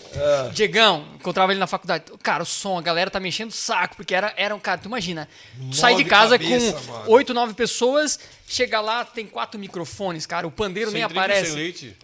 Diegão, 0.54 1.06
encontrava 1.16 1.52
ele 1.52 1.60
na 1.60 1.68
faculdade. 1.68 2.06
Cara, 2.22 2.44
o 2.44 2.46
som, 2.46 2.78
a 2.78 2.82
galera 2.82 3.10
tá 3.10 3.20
me 3.20 3.30
enchendo 3.30 3.50
o 3.52 3.56
saco, 3.56 3.96
porque 3.96 4.14
era, 4.14 4.34
era 4.38 4.54
um 4.56 4.60
cara, 4.60 4.78
tu 4.80 4.86
imagina, 4.88 5.28
tu 5.70 5.76
sai 5.76 5.96
de 5.96 6.04
casa 6.06 6.38
cabeça, 6.38 6.74
com 6.74 7.12
oito, 7.12 7.34
nove 7.34 7.54
pessoas, 7.54 8.20
chega 8.48 8.80
lá, 8.80 9.04
tem 9.06 9.26
quatro 9.26 9.60
microfones, 9.60 10.26
cara, 10.26 10.46
o 10.46 10.52
pandeiro 10.52 10.92
nem 10.92 11.02
Sem 11.02 11.08
trigo, 11.10 11.20
aparece. 11.20 11.48
Sem 11.52 11.56
leite. 11.56 11.98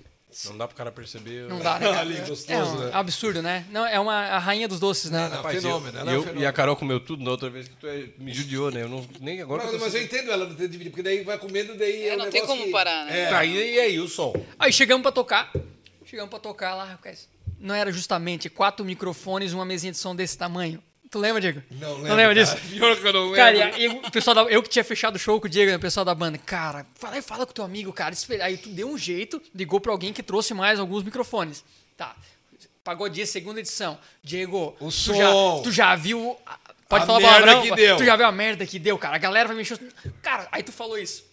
Não 0.46 0.58
dá 0.58 0.68
pro 0.68 0.76
cara 0.76 0.92
perceber. 0.92 1.48
Não 1.48 1.58
dá, 1.60 1.80
né? 1.80 1.86
cara? 1.88 2.00
Ali, 2.02 2.16
gostoso, 2.20 2.52
é 2.52 2.64
um 2.64 2.80
né? 2.80 2.92
absurdo, 2.94 3.42
né? 3.42 3.66
Não, 3.72 3.86
é 3.86 3.98
uma 4.00 4.14
a 4.14 4.38
rainha 4.40 4.68
dos 4.68 4.80
doces, 4.80 5.10
né? 5.10 5.30
Não, 5.30 5.38
Rapaz, 5.38 5.62
fenômeno, 5.62 5.98
eu, 5.98 6.02
é 6.02 6.04
um 6.04 6.14
eu- 6.14 6.22
fenômeno. 6.22 6.42
e 6.44 6.46
a 6.46 6.52
Carol 6.54 6.76
comeu 6.76 7.00
tudo 7.00 7.24
na 7.24 7.32
outra 7.32 7.50
vez 7.50 7.68
que 7.68 7.76
tu 7.76 7.88
é- 7.88 8.10
me 8.18 8.34
judiou, 8.34 8.70
né? 8.70 8.84
Eu 8.84 8.90
não, 8.90 9.08
nem 9.22 9.42
agora. 9.42 9.64
Mas, 9.64 9.74
eu 9.74 9.80
mas 9.80 9.96
eu 9.96 10.04
entendo 10.04 10.32
ela 10.32 10.46
não 10.46 10.54
ter 10.56 10.68
dividido, 10.68 10.92
porque 10.92 11.02
daí 11.04 11.24
vai 11.24 11.38
comendo, 11.38 11.76
daí. 11.78 12.10
É, 12.10 12.14
um 12.16 12.18
não 12.18 12.30
tem 12.30 12.46
como 12.46 12.64
que- 12.66 12.72
parar, 12.72 13.06
né? 13.06 13.20
É. 13.22 13.30
Tá, 13.30 13.46
e, 13.46 13.56
e 13.76 13.80
aí, 13.80 14.00
o 14.00 14.08
som? 14.08 14.34
Aí 14.60 14.72
chegamos 14.74 15.02
pra 15.02 15.12
tocar. 15.12 15.52
Chegamos 16.06 16.30
pra 16.30 16.40
tocar 16.40 16.76
lá, 16.76 16.84
rapaz. 16.84 17.28
Não 17.60 17.74
era 17.74 17.92
justamente 17.92 18.50
quatro 18.50 18.86
microfones, 18.86 19.54
uma 19.54 19.66
mesinha 19.66 19.92
de 19.92 19.98
som 19.98 20.16
desse 20.16 20.38
tamanho. 20.38 20.84
Tu 21.10 21.18
lembra, 21.20 21.40
Diego? 21.40 21.62
Não 21.72 21.90
lembro, 21.94 22.08
Não 22.10 22.16
lembra 22.16 22.36
cara. 22.36 22.58
disso? 22.58 22.58
Pior 22.70 22.96
que 22.98 23.08
eu 23.08 23.14
não 23.14 23.22
lembro. 23.24 23.36
Cara, 23.38 23.56
e 23.56 23.62
aí 23.62 23.88
o 23.88 24.12
pessoal 24.12 24.36
da, 24.36 24.42
eu 24.44 24.62
que 24.62 24.70
tinha 24.70 24.84
fechado 24.84 25.16
o 25.16 25.20
show 25.20 25.40
com 25.40 25.48
o 25.48 25.50
Diego, 25.50 25.72
né, 25.72 25.78
o 25.78 25.80
pessoal 25.80 26.04
da 26.06 26.14
banda, 26.14 26.38
cara, 26.38 26.86
fala 26.96 27.22
fala 27.22 27.46
com 27.46 27.54
teu 27.54 27.64
amigo, 27.64 27.94
cara. 27.94 28.14
Aí 28.42 28.58
tu 28.58 28.70
deu 28.70 28.90
um 28.90 28.98
jeito, 28.98 29.42
ligou 29.56 29.80
pra 29.80 29.92
alguém 29.92 30.12
que 30.12 30.22
trouxe 30.22 30.54
mais 30.54 30.80
alguns 30.80 31.04
microfones. 31.04 31.64
Tá. 31.96 32.16
Pagou 32.84 33.08
dia, 33.10 33.26
segunda 33.26 33.60
edição. 33.60 33.98
Diego, 34.24 34.76
O 34.80 34.86
tu, 34.88 34.92
som. 34.92 35.14
Já, 35.16 35.32
tu 35.64 35.72
já 35.72 35.96
viu. 35.96 36.38
Pode 36.88 37.04
A 37.04 37.06
falar 37.06 37.20
merda 37.20 37.38
palavrão? 37.46 37.62
que 37.64 37.76
deu. 37.76 37.98
Tu 37.98 38.06
já 38.06 38.16
viu 38.16 38.26
a 38.26 38.32
merda 38.32 38.66
que 38.66 38.80
deu, 38.80 38.98
cara? 38.98 39.16
A 39.16 39.20
galera 39.20 39.48
vai 39.48 39.58
me 39.58 39.62
encher. 39.62 39.74
os- 39.74 40.12
Cara, 40.22 40.48
aí 40.52 40.64
tu 40.64 40.72
falou 40.72 40.98
isso. 40.98 41.26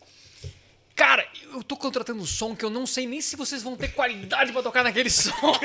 Cara, 0.94 1.26
eu 1.52 1.62
tô 1.62 1.76
contratando 1.76 2.22
um 2.22 2.26
som 2.26 2.54
que 2.54 2.64
eu 2.64 2.70
não 2.70 2.86
sei 2.86 3.04
nem 3.04 3.20
se 3.20 3.34
vocês 3.34 3.62
vão 3.62 3.76
ter 3.76 3.88
qualidade 3.88 4.52
pra 4.52 4.62
tocar 4.62 4.84
naquele 4.84 5.10
som. 5.10 5.32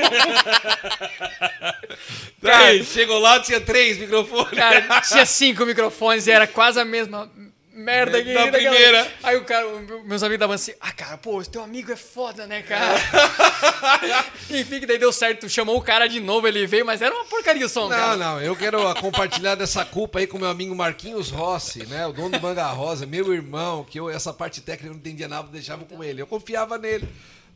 Daí, 2.42 2.84
chegou 2.84 3.20
lá, 3.20 3.40
tinha 3.40 3.62
três 3.62 4.00
microfones. 4.00 4.58
Cara, 4.58 5.02
tinha 5.02 5.26
cinco 5.28 5.68
microfones 5.68 6.26
e 6.26 6.32
era 6.32 6.48
quase 6.48 6.80
a 6.80 6.86
mesma 6.86 7.30
merda 7.80 8.22
que 8.24 8.34
Da 8.34 8.46
daquela- 8.46 8.76
primeira. 8.76 9.12
Aí 9.24 9.38
o 9.38 9.44
cara, 9.46 9.66
meus 10.06 10.22
amigos 10.24 10.40
davam 10.40 10.56
assim, 10.56 10.74
ah, 10.80 10.92
cara, 10.92 11.18
pô, 11.18 11.44
teu 11.44 11.64
amigo 11.64 11.92
é 11.92 11.96
foda, 11.96 12.46
né, 12.46 12.62
cara? 12.62 12.96
Enfim, 14.50 14.80
que 14.80 14.86
daí 14.86 14.98
deu 14.98 15.12
certo, 15.12 15.48
chamou 15.50 15.78
o 15.78 15.82
cara 15.82 16.08
de 16.08 16.20
novo, 16.20 16.48
ele 16.48 16.66
veio, 16.68 16.86
mas 16.86 17.02
era 17.02 17.14
uma 17.14 17.26
porcaria 17.26 17.66
o 17.66 17.70
som, 17.70 17.84
Não, 17.90 17.98
cara. 17.98 18.16
não, 18.18 18.42
eu 18.42 18.56
quero 18.56 18.80
compartilhar 19.02 19.56
dessa 19.56 19.86
culpa 19.86 20.20
aí 20.20 20.28
com 20.28 20.38
meu 20.38 20.50
amigo 20.50 20.76
Marquinhos 20.76 21.30
Rossi, 21.30 21.86
né? 21.86 22.06
O 22.08 22.12
dono 22.14 22.30
do 22.30 22.42
Manga 22.42 22.68
Rosa, 22.68 23.06
meu 23.06 23.34
irmão, 23.34 23.84
que 23.84 24.00
eu, 24.00 24.10
essa 24.10 24.34
parte 24.34 24.62
técnica 24.62 24.88
eu 24.88 24.92
não 24.94 25.00
entendia 25.00 25.28
nada, 25.28 25.48
eu 25.48 25.52
deixava 25.52 25.86
com 25.86 26.04
ele. 26.04 26.22
Eu 26.22 26.28
confiava 26.28 26.78
nele. 26.78 27.08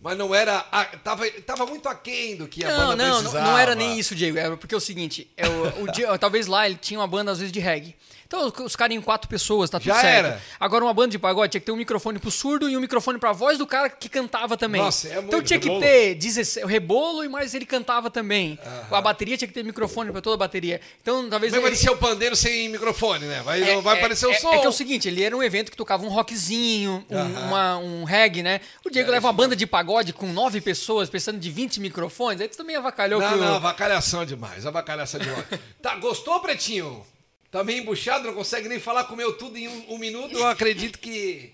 Mas 0.02 0.18
não 0.18 0.36
era. 0.36 0.60
tava, 1.02 1.30
tava 1.46 1.66
muito 1.66 1.88
aquém 1.88 2.36
do 2.36 2.46
que 2.46 2.66
a 2.66 2.68
Não, 2.70 2.78
banda 2.90 2.96
não, 2.98 3.10
não, 3.14 3.18
precisava. 3.22 3.46
não 3.52 3.58
era 3.58 3.74
nem 3.74 3.98
isso, 3.98 4.14
Diego. 4.14 4.38
Era 4.38 4.58
porque 4.58 4.76
é 4.76 4.78
o 4.78 4.82
seguinte, 4.82 5.32
é 5.38 5.48
o, 5.48 5.84
o 5.86 5.88
talvez 6.20 6.46
lá 6.46 6.66
ele 6.66 6.76
tinha 6.76 7.00
uma 7.00 7.08
banda 7.08 7.32
às 7.32 7.40
vezes 7.40 7.54
de 7.54 7.62
reggae. 7.62 7.96
Então 8.36 8.66
os- 8.66 8.76
caras 8.76 8.96
em 8.98 9.02
quatro 9.02 9.30
pessoas, 9.30 9.70
tá 9.70 9.80
tudo 9.80 9.86
Já 9.90 10.02
certo. 10.02 10.26
era. 10.26 10.42
Agora 10.60 10.84
uma 10.84 10.94
banda 10.94 11.10
de 11.10 11.20
pagode 11.20 11.52
tinha 11.52 11.62
que 11.62 11.66
ter 11.68 11.72
um 11.72 11.76
microfone 11.76 12.18
pro 12.18 12.32
surdo 12.32 12.68
e 12.68 12.76
um 12.76 12.80
microfone 12.80 13.20
pra 13.20 13.32
voz 13.32 13.60
do 13.60 13.68
cara 13.68 13.90
que 13.90 14.10
cantava 14.10 14.58
também. 14.58 14.82
Nossa, 14.82 15.08
é 15.08 15.16
muito 15.16 15.28
então 15.28 15.42
tinha 15.44 15.60
que 15.60 15.68
rebolo. 15.68 15.82
ter 15.86 16.16
16, 16.16 16.66
o 16.66 16.68
rebolo 16.68 17.24
e 17.24 17.30
mais 17.30 17.54
ele 17.54 17.66
cantava 17.66 18.10
também. 18.10 18.58
A 18.90 19.00
bateria 19.02 19.38
tinha 19.38 19.48
que 19.48 19.54
ter 19.54 19.64
microfone 19.64 20.12
pra 20.12 20.20
toda 20.20 20.34
a 20.34 20.38
bateria. 20.38 20.82
Então 21.02 21.30
talvez 21.30 21.52
Vai 21.52 21.60
ele- 21.62 21.68
parecer 21.70 21.92
o 21.92 21.98
pandeiro 21.98 22.36
sem 22.36 22.70
microfone, 22.70 23.26
né? 23.26 23.42
Vai, 23.44 23.60
não 23.60 23.82
vai 23.84 23.98
aparecer 24.00 24.26
o 24.26 24.32
é, 24.32 24.36
som. 24.36 24.52
É 24.54 24.60
que 24.60 24.66
é 24.66 24.70
o 24.70 24.74
seguinte, 24.74 25.08
ele 25.08 25.24
era 25.24 25.38
um 25.38 25.44
evento 25.44 25.70
que 25.70 25.78
tocava 25.78 26.04
um 26.04 26.10
rockzinho, 26.10 27.06
um, 27.10 27.48
uma- 27.48 27.78
um 27.78 28.04
reggae, 28.04 28.42
né? 28.42 28.62
O 28.84 28.90
Diego 28.90 29.12
leva 29.12 29.28
uma 29.28 29.34
banda 29.34 29.56
de 29.56 29.68
pagode 29.68 30.12
com 30.12 30.26
nove 30.34 30.60
pessoas, 30.60 31.08
precisando 31.08 31.40
de 31.40 31.52
20 31.52 31.80
microfones, 31.80 32.42
aí 32.42 32.48
tu 32.48 32.58
também 32.58 32.76
avacalhou 32.76 33.22
Não, 33.22 33.30
que 33.32 33.36
não, 33.38 33.56
avacalhação 33.56 34.26
demais, 34.26 34.66
avacalhação 34.66 35.20
demais. 35.20 35.46
tá, 35.84 35.96
gostou, 35.98 36.40
Pretinho? 36.40 37.06
Tá 37.54 37.64
meio 37.64 37.84
embuchado, 37.84 38.26
não 38.26 38.34
consegue 38.34 38.68
nem 38.68 38.80
falar, 38.80 39.04
comeu 39.04 39.32
tudo 39.32 39.56
em 39.60 39.68
um, 39.68 39.94
um 39.94 39.98
minuto, 40.00 40.36
eu 40.36 40.48
acredito 40.48 40.98
que... 40.98 41.53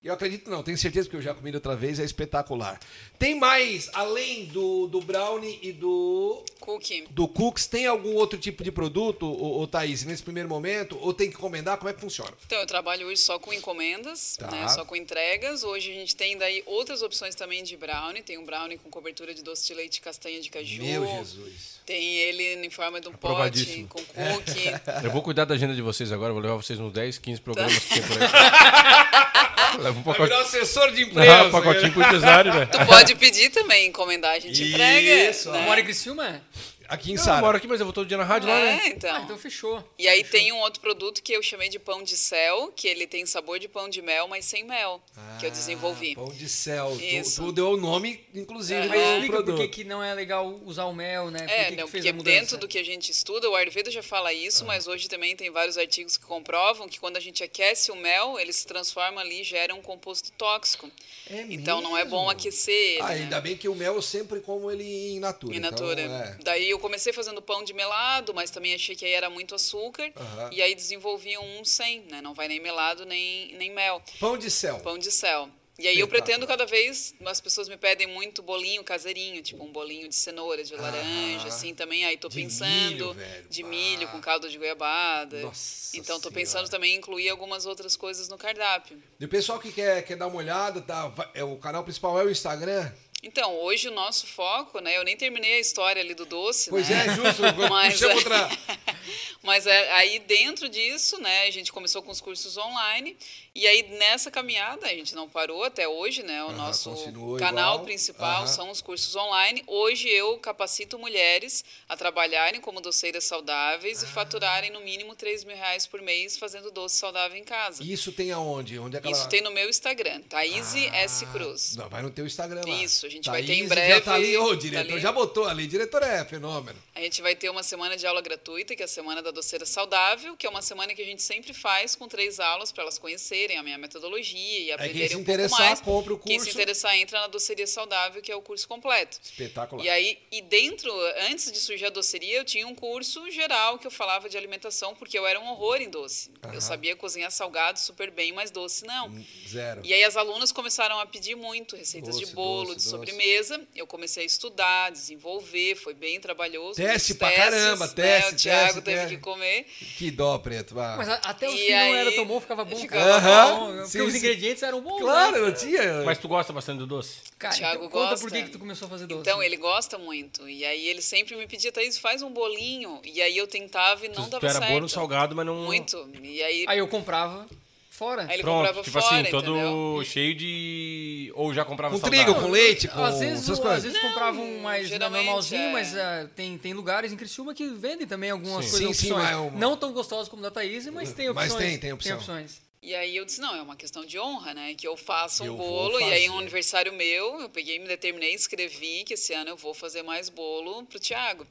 Eu 0.00 0.14
acredito 0.14 0.48
não, 0.48 0.62
tenho 0.62 0.78
certeza 0.78 1.08
que 1.10 1.16
eu 1.16 1.20
já 1.20 1.34
comi 1.34 1.52
outra 1.52 1.74
vez, 1.74 1.98
é 1.98 2.04
espetacular. 2.04 2.78
Tem 3.18 3.34
mais, 3.34 3.90
além 3.92 4.44
do, 4.44 4.86
do 4.86 5.00
brownie 5.00 5.58
e 5.60 5.72
do, 5.72 6.44
Cookie. 6.60 7.04
do 7.10 7.26
cookies, 7.26 7.66
tem 7.66 7.84
algum 7.84 8.14
outro 8.14 8.38
tipo 8.38 8.62
de 8.62 8.70
produto, 8.70 9.26
ô, 9.26 9.60
ô 9.60 9.66
Thaís, 9.66 10.04
nesse 10.04 10.22
primeiro 10.22 10.48
momento? 10.48 10.96
Ou 11.00 11.12
tem 11.12 11.28
que 11.28 11.36
encomendar? 11.36 11.76
Como 11.78 11.90
é 11.90 11.92
que 11.92 12.00
funciona? 12.00 12.32
Então, 12.46 12.60
eu 12.60 12.66
trabalho 12.66 13.08
hoje 13.08 13.20
só 13.20 13.40
com 13.40 13.52
encomendas, 13.52 14.36
Tá. 14.36 14.48
né, 14.52 14.68
só 14.68 14.84
com 14.84 14.94
entregas. 14.94 15.64
Hoje 15.64 15.90
a 15.90 15.94
gente 15.94 16.14
tem 16.14 16.38
daí 16.38 16.62
outras 16.64 17.02
opções 17.02 17.34
também 17.34 17.64
de 17.64 17.76
brownie. 17.76 18.22
Tem 18.22 18.38
um 18.38 18.44
brownie 18.44 18.78
com 18.78 18.88
cobertura 18.88 19.34
de 19.34 19.42
doce 19.42 19.66
de 19.66 19.74
leite 19.74 19.96
e 19.96 20.00
castanha 20.00 20.40
de 20.40 20.48
caju. 20.48 20.80
Meu 20.80 21.04
Jesus. 21.06 21.80
Tem 21.84 22.18
ele 22.18 22.64
em 22.64 22.70
forma 22.70 23.00
de 23.00 23.08
um 23.08 23.12
pote 23.14 23.84
com 23.88 23.98
cookie. 24.04 24.70
Eu 25.02 25.10
vou 25.10 25.22
cuidar 25.22 25.44
da 25.44 25.56
agenda 25.56 25.74
de 25.74 25.82
vocês 25.82 26.12
agora, 26.12 26.32
vou 26.32 26.40
levar 26.40 26.54
vocês 26.54 26.78
nos 26.78 26.92
10, 26.92 27.18
15 27.18 27.40
programas 27.40 27.76
que 27.80 27.94
tem 27.94 28.02
por 28.04 28.22
aí. 28.22 28.28
Leva 29.88 30.00
um 30.00 30.02
Vai 30.02 30.14
pacote, 30.14 30.28
virar 30.28 30.42
assessor 30.42 30.92
de 30.92 31.02
ah, 31.02 31.06
imprensa. 31.06 31.44
um 31.44 31.50
pacotinho 31.50 31.92
pro 31.92 32.02
empresário, 32.02 32.54
né? 32.54 32.66
Tu 32.66 32.86
pode 32.86 33.14
pedir 33.14 33.50
também, 33.50 33.88
encomendar, 33.88 34.32
a 34.32 34.38
gente 34.38 34.62
entrega. 34.62 35.30
Isso, 35.30 35.50
né? 35.50 35.60
Mora 35.62 35.80
em 35.80 35.84
Criciúma? 35.84 36.42
Aqui 36.88 37.10
em 37.12 37.16
Eu 37.16 37.22
Sara. 37.22 37.40
moro 37.42 37.56
aqui, 37.56 37.66
mas 37.66 37.80
eu 37.80 37.86
vou 37.86 37.92
todo 37.92 38.06
dia 38.08 38.16
na 38.16 38.24
rádio 38.24 38.48
lá, 38.48 38.54
né? 38.58 38.80
É, 38.84 38.88
então. 38.88 39.14
Ah, 39.14 39.20
então 39.22 39.36
fechou. 39.38 39.84
E 39.98 40.08
aí 40.08 40.24
tem 40.24 40.50
um 40.52 40.58
outro 40.60 40.80
produto 40.80 41.22
que 41.22 41.32
eu 41.32 41.42
chamei 41.42 41.68
de 41.68 41.78
pão 41.78 42.02
de 42.02 42.16
céu, 42.16 42.72
que 42.74 42.88
ele 42.88 43.06
tem 43.06 43.26
sabor 43.26 43.58
de 43.58 43.68
pão 43.68 43.88
de 43.90 44.00
mel, 44.00 44.26
mas 44.26 44.46
sem 44.46 44.64
mel, 44.64 45.00
que 45.38 45.44
eu 45.46 45.50
desenvolvi. 45.50 46.12
Ah, 46.12 46.20
Pão 46.24 46.32
de 46.32 46.48
céu. 46.48 46.96
Tu, 46.96 47.04
Isso. 47.04 47.42
tu 47.44 47.52
deu 47.52 47.72
o 47.72 47.76
nome, 47.76 48.24
inclusive, 48.34 48.80
Aham. 48.80 48.88
Mas 48.88 49.00
explica 49.12 49.42
por 49.42 49.56
que, 49.56 49.68
que 49.68 49.84
não 49.84 50.02
é 50.02 50.14
legal 50.14 50.48
usar 50.64 50.86
o 50.86 50.94
mel, 50.94 51.30
né? 51.30 51.40
Por 51.40 51.50
É, 51.50 51.64
que 51.64 51.70
que 51.72 51.76
não, 51.76 51.88
fez 51.88 52.04
porque 52.06 52.22
dentro 52.22 52.56
do 52.56 52.66
que 52.66 52.78
a 52.78 52.84
gente 52.84 53.12
estuda, 53.12 53.50
o 53.50 53.54
Ayurveda 53.54 53.90
já 53.90 54.02
fala 54.02 54.32
isso, 54.32 54.64
mas 54.64 54.86
hoje 54.86 55.08
também 55.08 55.36
tem 55.36 55.50
vários 55.50 55.76
artigos 55.76 56.16
que 56.16 56.24
comprovam 56.24 56.88
que 56.88 56.98
quando 56.98 57.18
a 57.18 57.20
gente 57.20 57.44
aquece 57.44 57.90
o 57.90 57.96
mel, 57.96 58.38
ele 58.40 58.52
se 58.52 58.66
transforma 58.66 59.20
ali 59.20 59.42
e 59.42 59.44
gera 59.44 59.74
um 59.74 59.82
composto 59.82 60.32
tóxico. 60.32 60.90
É 61.28 61.42
então 61.50 61.82
não 61.82 61.96
é 61.98 62.04
bom 62.06 62.20
mesmo? 62.26 62.30
aquecer 62.30 62.74
ele. 62.74 63.02
Ah, 63.02 63.08
né? 63.08 63.14
ainda 63.16 63.40
bem 63.40 63.56
que 63.56 63.68
o 63.68 63.74
mel 63.74 63.94
eu 63.96 64.02
sempre 64.02 64.40
como 64.40 64.70
ele 64.70 64.84
em 64.84 65.18
natura. 65.20 65.54
In 65.54 65.58
então, 65.58 65.70
natura. 65.70 66.00
é. 66.00 66.36
Daí 66.42 66.77
eu 66.78 66.80
comecei 66.80 67.12
fazendo 67.12 67.42
pão 67.42 67.64
de 67.64 67.74
melado, 67.74 68.32
mas 68.32 68.50
também 68.50 68.72
achei 68.74 68.94
que 68.94 69.04
aí 69.04 69.12
era 69.12 69.28
muito 69.28 69.54
açúcar. 69.54 70.10
Aham. 70.16 70.50
E 70.52 70.62
aí 70.62 70.74
desenvolvi 70.74 71.36
um 71.36 71.64
sem, 71.64 72.02
né? 72.10 72.20
Não 72.22 72.32
vai 72.34 72.46
nem 72.48 72.60
melado 72.60 73.04
nem, 73.04 73.52
nem 73.56 73.70
mel. 73.72 74.00
Pão 74.20 74.38
de 74.38 74.48
céu. 74.50 74.78
Pão 74.80 74.96
de 74.96 75.10
céu. 75.10 75.50
E 75.80 75.86
aí 75.86 76.00
eu 76.00 76.08
pretendo 76.08 76.44
cada 76.44 76.66
vez, 76.66 77.14
as 77.24 77.40
pessoas 77.40 77.68
me 77.68 77.76
pedem 77.76 78.04
muito 78.08 78.42
bolinho 78.42 78.82
caseirinho, 78.82 79.40
tipo 79.40 79.62
um 79.62 79.70
bolinho 79.70 80.08
de 80.08 80.14
cenoura, 80.16 80.64
de 80.64 80.74
laranja, 80.74 81.44
Ah, 81.44 81.46
assim 81.46 81.72
também. 81.72 82.04
Aí 82.04 82.16
tô 82.16 82.28
de 82.28 82.34
pensando 82.34 82.68
milho, 83.14 83.16
de 83.48 83.62
Ah. 83.62 83.66
milho 83.66 84.08
com 84.08 84.20
caldo 84.20 84.50
de 84.50 84.58
goiabada. 84.58 85.40
Nossa 85.40 85.96
então 85.96 86.16
tô 86.16 86.30
Senhora. 86.30 86.34
pensando 86.34 86.68
também 86.68 86.94
em 86.94 86.98
incluir 86.98 87.28
algumas 87.28 87.64
outras 87.64 87.94
coisas 87.96 88.28
no 88.28 88.36
cardápio. 88.36 89.00
E 89.20 89.24
o 89.24 89.28
pessoal 89.28 89.60
que 89.60 89.70
quer, 89.70 90.02
quer 90.02 90.16
dar 90.16 90.26
uma 90.26 90.38
olhada, 90.38 90.80
tá, 90.80 91.12
é, 91.32 91.44
o 91.44 91.56
canal 91.58 91.84
principal 91.84 92.18
é 92.20 92.24
o 92.24 92.30
Instagram. 92.30 92.92
Então, 93.20 93.56
hoje 93.56 93.88
o 93.88 93.90
nosso 93.90 94.28
foco, 94.28 94.78
né? 94.80 94.96
Eu 94.96 95.02
nem 95.02 95.16
terminei 95.16 95.54
a 95.54 95.58
história 95.58 96.00
ali 96.00 96.14
do 96.14 96.24
doce, 96.24 96.70
Pois 96.70 96.88
né? 96.88 97.06
é, 97.06 97.14
justo. 97.14 97.42
Mas, 97.68 98.00
é. 98.00 98.14
outra. 98.14 98.48
Mas 99.42 99.66
é, 99.66 99.92
aí 99.92 100.20
dentro 100.20 100.68
disso, 100.68 101.20
né, 101.20 101.42
a 101.42 101.50
gente 101.50 101.72
começou 101.72 102.00
com 102.02 102.12
os 102.12 102.20
cursos 102.20 102.56
online 102.56 103.16
e 103.58 103.66
aí 103.66 103.82
nessa 103.98 104.30
caminhada 104.30 104.86
a 104.86 104.90
gente 104.90 105.14
não 105.14 105.28
parou 105.28 105.64
até 105.64 105.86
hoje, 105.88 106.22
né? 106.22 106.42
O 106.44 106.52
nosso 106.52 106.90
canal 107.38 107.74
igual. 107.74 107.84
principal 107.84 108.46
são 108.46 108.70
os 108.70 108.80
cursos 108.80 109.14
online. 109.16 109.62
Hoje 109.66 110.08
eu 110.08 110.38
capacito 110.38 110.98
mulheres 110.98 111.64
a 111.88 111.96
trabalharem 111.96 112.60
como 112.60 112.80
doceiras 112.80 113.24
saudáveis 113.24 114.02
e 114.02 114.06
Ah. 114.06 114.08
faturarem 114.08 114.70
no 114.70 114.80
mínimo 114.80 115.14
3 115.16 115.44
mil 115.44 115.56
reais 115.56 115.86
por 115.86 116.00
mês 116.00 116.36
fazendo 116.36 116.70
doce 116.70 116.96
saudável 116.96 117.36
em 117.36 117.44
casa. 117.44 117.82
Isso 117.82 118.12
tem 118.12 118.30
aonde? 118.32 118.78
Onde 118.78 118.96
é 118.96 119.00
que 119.00 119.10
Isso 119.10 119.28
tem 119.28 119.40
no 119.42 119.50
meu 119.50 119.68
Instagram, 119.68 120.20
Thaís 120.22 120.74
S. 120.76 121.26
Cruz. 121.26 121.74
Não, 121.76 121.88
vai 121.88 122.02
no 122.02 122.10
teu 122.10 122.26
Instagram 122.26 122.62
lá. 122.66 122.82
Isso, 122.82 123.06
a 123.06 123.08
gente 123.08 123.28
vai 123.28 123.42
ter 123.42 123.54
em 123.54 123.56
Thaís 123.58 123.68
breve, 123.68 123.94
Já 123.94 124.00
tá 124.00 124.14
ali, 124.14 124.36
ô, 124.36 124.48
tá 124.50 124.54
diretor, 124.54 124.92
ali. 124.92 125.00
já 125.00 125.12
botou 125.12 125.44
ali. 125.46 125.66
Diretor 125.66 126.02
é 126.02 126.24
fenômeno. 126.24 126.78
A 126.94 127.00
gente 127.00 127.20
vai 127.22 127.34
ter 127.34 127.48
uma 127.50 127.62
semana 127.62 127.96
de 127.96 128.06
aula 128.06 128.20
gratuita, 128.20 128.74
que 128.76 128.82
é 128.82 128.84
a 128.84 128.88
Semana 128.88 129.22
da 129.22 129.30
Doceira 129.30 129.64
Saudável, 129.66 130.36
que 130.36 130.46
é 130.46 130.50
uma 130.50 130.62
semana 130.62 130.94
que 130.94 131.02
a 131.02 131.04
gente 131.04 131.22
sempre 131.22 131.52
faz 131.52 131.94
com 131.96 132.06
três 132.08 132.38
aulas 132.40 132.70
para 132.72 132.82
elas 132.82 132.98
conhecerem 132.98 133.47
a 133.56 133.62
minha 133.62 133.78
metodologia 133.78 134.60
e 134.60 134.72
aprenderem 134.72 135.08
se 135.08 135.16
um 135.16 135.20
interessar, 135.20 135.56
pouco 135.58 135.68
mais. 135.68 135.80
compra 135.80 136.14
o 136.14 136.18
Quem 136.18 136.38
se 136.38 136.44
curso. 136.46 136.58
interessar 136.60 136.96
entra 136.96 137.20
na 137.20 137.26
Doceria 137.28 137.66
Saudável, 137.66 138.20
que 138.20 138.30
é 138.30 138.36
o 138.36 138.42
curso 138.42 138.66
completo. 138.68 139.18
Espetacular. 139.22 139.84
E 139.84 139.88
aí, 139.88 140.18
e 140.30 140.42
dentro, 140.42 140.92
antes 141.30 141.50
de 141.50 141.58
surgir 141.58 141.86
a 141.86 141.90
doceria, 141.90 142.36
eu 142.38 142.44
tinha 142.44 142.66
um 142.66 142.74
curso 142.74 143.30
geral 143.30 143.78
que 143.78 143.86
eu 143.86 143.90
falava 143.90 144.28
de 144.28 144.36
alimentação, 144.36 144.94
porque 144.94 145.18
eu 145.18 145.26
era 145.26 145.40
um 145.40 145.48
horror 145.48 145.76
em 145.80 145.88
doce. 145.88 146.30
Aham. 146.44 146.54
Eu 146.54 146.60
sabia 146.60 146.94
cozinhar 146.96 147.30
salgado 147.30 147.78
super 147.78 148.10
bem, 148.10 148.32
mas 148.32 148.50
doce 148.50 148.84
não. 148.84 149.10
Zero. 149.48 149.80
E 149.84 149.92
aí 149.94 150.04
as 150.04 150.16
alunas 150.16 150.52
começaram 150.52 150.98
a 151.00 151.06
pedir 151.06 151.34
muito 151.36 151.76
receitas 151.76 152.14
Doce, 152.16 152.26
de 152.26 152.32
bolo, 152.34 152.66
doce, 152.66 152.68
de 152.68 152.74
doce. 152.84 152.88
sobremesa. 152.90 153.60
Eu 153.74 153.86
comecei 153.86 154.22
a 154.22 154.26
estudar, 154.26 154.90
desenvolver, 154.90 155.74
foi 155.76 155.94
bem 155.94 156.20
trabalhoso. 156.20 156.74
Teste 156.76 157.14
pra 157.14 157.28
testes, 157.28 157.44
caramba, 157.50 157.86
né? 157.86 157.92
teste, 157.94 158.32
O 158.32 158.36
Thiago 158.36 158.64
teste, 158.66 158.80
teve 158.82 158.96
teste. 159.00 159.16
que 159.16 159.22
comer. 159.22 159.66
Que 159.96 160.10
dó, 160.10 160.38
preto. 160.38 160.74
Vá. 160.74 160.96
Mas 160.96 161.08
a- 161.08 161.14
até 161.24 161.48
os 161.48 161.54
E 161.54 161.58
que 161.58 161.70
não 161.70 161.78
aí- 161.78 161.92
eram 161.94 162.12
tão 162.14 162.26
bom 162.26 162.40
ficava 162.40 162.64
bom. 162.64 162.76
Ficava. 162.76 163.20
Aham. 163.42 163.58
Bom, 163.58 163.66
Porque 163.76 163.86
Sim, 163.88 164.00
os 164.02 164.12
sim. 164.12 164.18
ingredientes 164.18 164.62
eram 164.62 164.80
bons. 164.80 165.00
Claro, 165.00 165.32
né? 165.32 165.38
não 165.46 165.52
tinha. 165.52 166.02
Mas 166.04 166.18
tu 166.18 166.28
gosta 166.28 166.52
bastante 166.52 166.78
do 166.78 166.86
doce? 166.86 167.18
Cara, 167.38 167.54
Thiago 167.54 167.76
então, 167.84 167.90
conta 167.90 168.10
gosta. 168.10 168.24
por 168.26 168.30
que, 168.32 168.42
que 168.44 168.50
tu 168.50 168.58
começou 168.58 168.86
a 168.86 168.88
fazer 168.90 169.06
doce. 169.06 169.20
Então, 169.20 169.42
ele 169.42 169.56
gosta 169.56 169.96
muito. 169.98 170.48
E 170.48 170.64
aí 170.64 170.86
ele 170.88 171.00
sempre 171.02 171.36
me 171.36 171.46
pedia, 171.46 171.70
Thaís, 171.72 171.98
faz 171.98 172.22
um 172.22 172.30
bolinho. 172.30 173.00
E 173.04 173.20
aí 173.22 173.36
eu 173.36 173.46
tentava 173.46 174.04
e 174.04 174.08
não 174.08 174.24
tu, 174.24 174.30
dava 174.30 174.40
tu 174.40 174.46
era 174.46 174.58
certo. 174.58 174.68
boa 174.68 174.80
no 174.80 174.88
salgado, 174.88 175.34
mas 175.36 175.46
não... 175.46 175.54
Muito. 175.64 176.08
E 176.22 176.42
aí, 176.42 176.64
Aí 176.68 176.78
eu 176.78 176.88
comprava 176.88 177.46
fora. 177.90 178.22
aí 178.28 178.34
ele 178.34 178.42
Pronto, 178.42 178.56
comprava 178.66 178.82
tipo 178.84 179.00
fora, 179.00 179.20
assim, 179.20 179.30
todo 179.30 179.44
entendeu? 179.46 180.04
cheio 180.04 180.34
de... 180.34 181.32
Ou 181.34 181.52
já 181.52 181.64
comprava 181.64 181.94
Com 181.94 182.00
saudável? 182.00 182.24
trigo, 182.26 182.40
com 182.40 182.48
leite, 182.50 182.86
com 182.88 183.04
às 183.04 183.18
vezes, 183.18 183.42
essas 183.42 183.58
o- 183.58 183.62
coisas. 183.62 183.78
às 183.78 183.82
vezes 183.84 183.98
compravam 184.00 184.58
mais 184.60 184.86
geralmente, 184.88 185.24
normalzinho, 185.24 185.62
é. 185.62 185.72
mas 185.72 185.96
ah, 185.96 186.28
tem, 186.36 186.56
tem 186.58 186.72
lugares 186.74 187.12
em 187.12 187.16
Criciúma 187.16 187.54
que 187.54 187.66
vendem 187.68 188.06
também 188.06 188.30
algumas 188.30 188.64
Sim. 188.66 188.70
coisas, 188.70 188.96
Sim, 188.96 189.06
sim, 189.08 189.12
mas 189.12 189.30
é 189.30 189.50
Não 189.58 189.76
tão 189.76 189.92
gostosas 189.92 190.28
como 190.28 190.42
da 190.42 190.50
Thaís, 190.50 190.86
mas 190.88 191.12
tem 191.12 191.32
Mas 191.32 191.50
opções. 191.50 191.70
tem, 191.70 191.78
tem 191.78 191.92
opção. 191.92 192.16
opções. 192.18 192.60
E 192.80 192.94
aí 192.94 193.16
eu 193.16 193.24
disse, 193.24 193.40
não, 193.40 193.54
é 193.56 193.60
uma 193.60 193.74
questão 193.74 194.04
de 194.04 194.18
honra, 194.20 194.54
né? 194.54 194.72
Que 194.74 194.86
eu 194.86 194.96
faça 194.96 195.42
um 195.42 195.46
Eu 195.46 195.54
bolo. 195.56 196.00
E 196.00 196.04
aí, 196.12 196.30
um 196.30 196.38
aniversário 196.38 196.92
meu, 196.92 197.40
eu 197.40 197.48
peguei, 197.48 197.78
me 197.78 197.88
determinei, 197.88 198.32
escrevi 198.32 199.02
que 199.04 199.14
esse 199.14 199.34
ano 199.34 199.50
eu 199.50 199.56
vou 199.56 199.74
fazer 199.74 200.02
mais 200.02 200.28
bolo 200.28 200.84
pro 200.84 200.98
Tiago. 201.00 201.44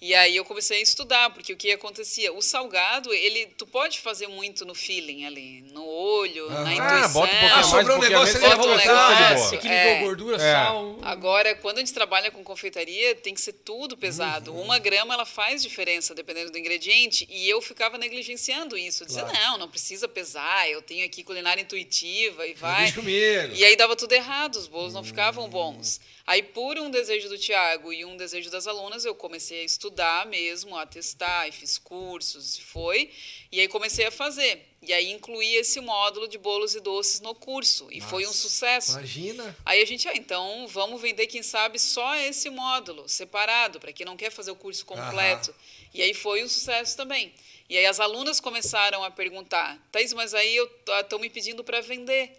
E 0.00 0.14
aí 0.14 0.34
eu 0.34 0.44
comecei 0.46 0.78
a 0.78 0.82
estudar, 0.82 1.30
porque 1.34 1.52
o 1.52 1.56
que 1.56 1.70
acontecia? 1.72 2.32
O 2.32 2.40
salgado, 2.40 3.12
ele, 3.12 3.46
tu 3.58 3.66
pode 3.66 4.00
fazer 4.00 4.28
muito 4.28 4.64
no 4.64 4.74
feeling 4.74 5.26
ali, 5.26 5.60
no 5.72 5.84
olho, 5.86 6.48
na 6.50 6.60
Aham. 6.60 6.72
intuição. 6.72 6.88
Ah, 7.04 7.08
bota 7.08 7.18
um 7.26 7.28
pouquinho 7.30 7.50
Ah, 7.52 7.54
mais, 7.56 7.66
sobrou 7.66 7.96
um 7.96 8.00
negócio 8.00 8.32
você 8.32 8.40
bota 8.40 8.56
um 8.56 8.68
vai 8.74 8.86
voltar, 8.86 9.14
de 9.14 9.34
negócio. 9.34 9.54
Equilibrou 9.58 9.92
É. 9.92 10.00
gordura, 10.00 10.36
É. 10.36 10.52
sal. 10.52 10.98
Agora, 11.02 11.54
quando 11.56 11.76
a 11.76 11.80
gente 11.80 11.92
trabalha 11.92 12.30
com 12.30 12.42
confeitaria, 12.42 13.14
tem 13.14 13.34
que 13.34 13.40
ser 13.42 13.52
tudo 13.52 13.94
pesado. 13.96 14.52
Uhum. 14.52 14.62
Uma 14.62 14.78
grama, 14.78 15.12
ela 15.12 15.26
faz 15.26 15.62
diferença, 15.62 16.14
dependendo 16.14 16.50
do 16.50 16.58
ingrediente. 16.58 17.26
E 17.30 17.46
eu 17.48 17.60
ficava 17.60 17.98
negligenciando 17.98 18.76
isso. 18.76 19.04
Dizia, 19.04 19.22
Claro. 19.24 19.38
não, 19.38 19.58
não 19.58 19.68
precisa 19.68 20.08
pesar, 20.08 20.61
eu 20.68 20.82
tenho 20.82 21.04
aqui 21.04 21.22
culinária 21.22 21.62
intuitiva 21.62 22.46
e 22.46 22.54
vai. 22.54 22.82
Deixa 22.84 23.00
comigo. 23.00 23.54
E 23.54 23.64
aí 23.64 23.76
dava 23.76 23.96
tudo 23.96 24.12
errado, 24.12 24.56
os 24.56 24.66
bolos 24.66 24.92
não 24.94 25.04
ficavam 25.04 25.48
bons. 25.48 26.00
Aí, 26.26 26.42
por 26.42 26.78
um 26.78 26.90
desejo 26.90 27.28
do 27.28 27.36
Tiago 27.36 27.92
e 27.92 28.04
um 28.04 28.16
desejo 28.16 28.48
das 28.48 28.66
alunas, 28.66 29.04
eu 29.04 29.14
comecei 29.14 29.62
a 29.62 29.64
estudar 29.64 30.24
mesmo, 30.26 30.76
a 30.76 30.86
testar, 30.86 31.48
e 31.48 31.52
fiz 31.52 31.78
cursos, 31.78 32.58
e 32.58 32.62
foi. 32.62 33.10
E 33.50 33.60
aí 33.60 33.66
comecei 33.66 34.06
a 34.06 34.10
fazer. 34.10 34.66
E 34.80 34.92
aí 34.92 35.10
incluí 35.10 35.54
esse 35.56 35.80
módulo 35.80 36.28
de 36.28 36.38
bolos 36.38 36.74
e 36.74 36.80
doces 36.80 37.20
no 37.20 37.34
curso. 37.34 37.88
E 37.90 38.00
foi 38.00 38.22
um 38.22 38.28
Nossa, 38.28 38.38
sucesso. 38.38 38.92
Imagina. 38.92 39.56
Aí 39.64 39.82
a 39.82 39.84
gente, 39.84 40.08
ah, 40.08 40.14
então 40.14 40.66
vamos 40.68 41.00
vender, 41.00 41.26
quem 41.26 41.42
sabe, 41.42 41.78
só 41.78 42.14
esse 42.16 42.48
módulo, 42.50 43.08
separado, 43.08 43.78
para 43.80 43.92
quem 43.92 44.06
não 44.06 44.16
quer 44.16 44.30
fazer 44.30 44.50
o 44.52 44.56
curso 44.56 44.86
completo. 44.86 45.54
E 45.92 46.02
aí 46.02 46.14
foi 46.14 46.42
um 46.42 46.48
sucesso 46.48 46.96
também. 46.96 47.32
E 47.72 47.78
aí 47.78 47.86
as 47.86 47.98
alunas 47.98 48.38
começaram 48.38 49.02
a 49.02 49.10
perguntar, 49.10 49.78
Thaís, 49.90 50.12
mas 50.12 50.34
aí 50.34 50.58
estão 51.00 51.18
me 51.18 51.30
pedindo 51.30 51.64
para 51.64 51.80
vender. 51.80 52.30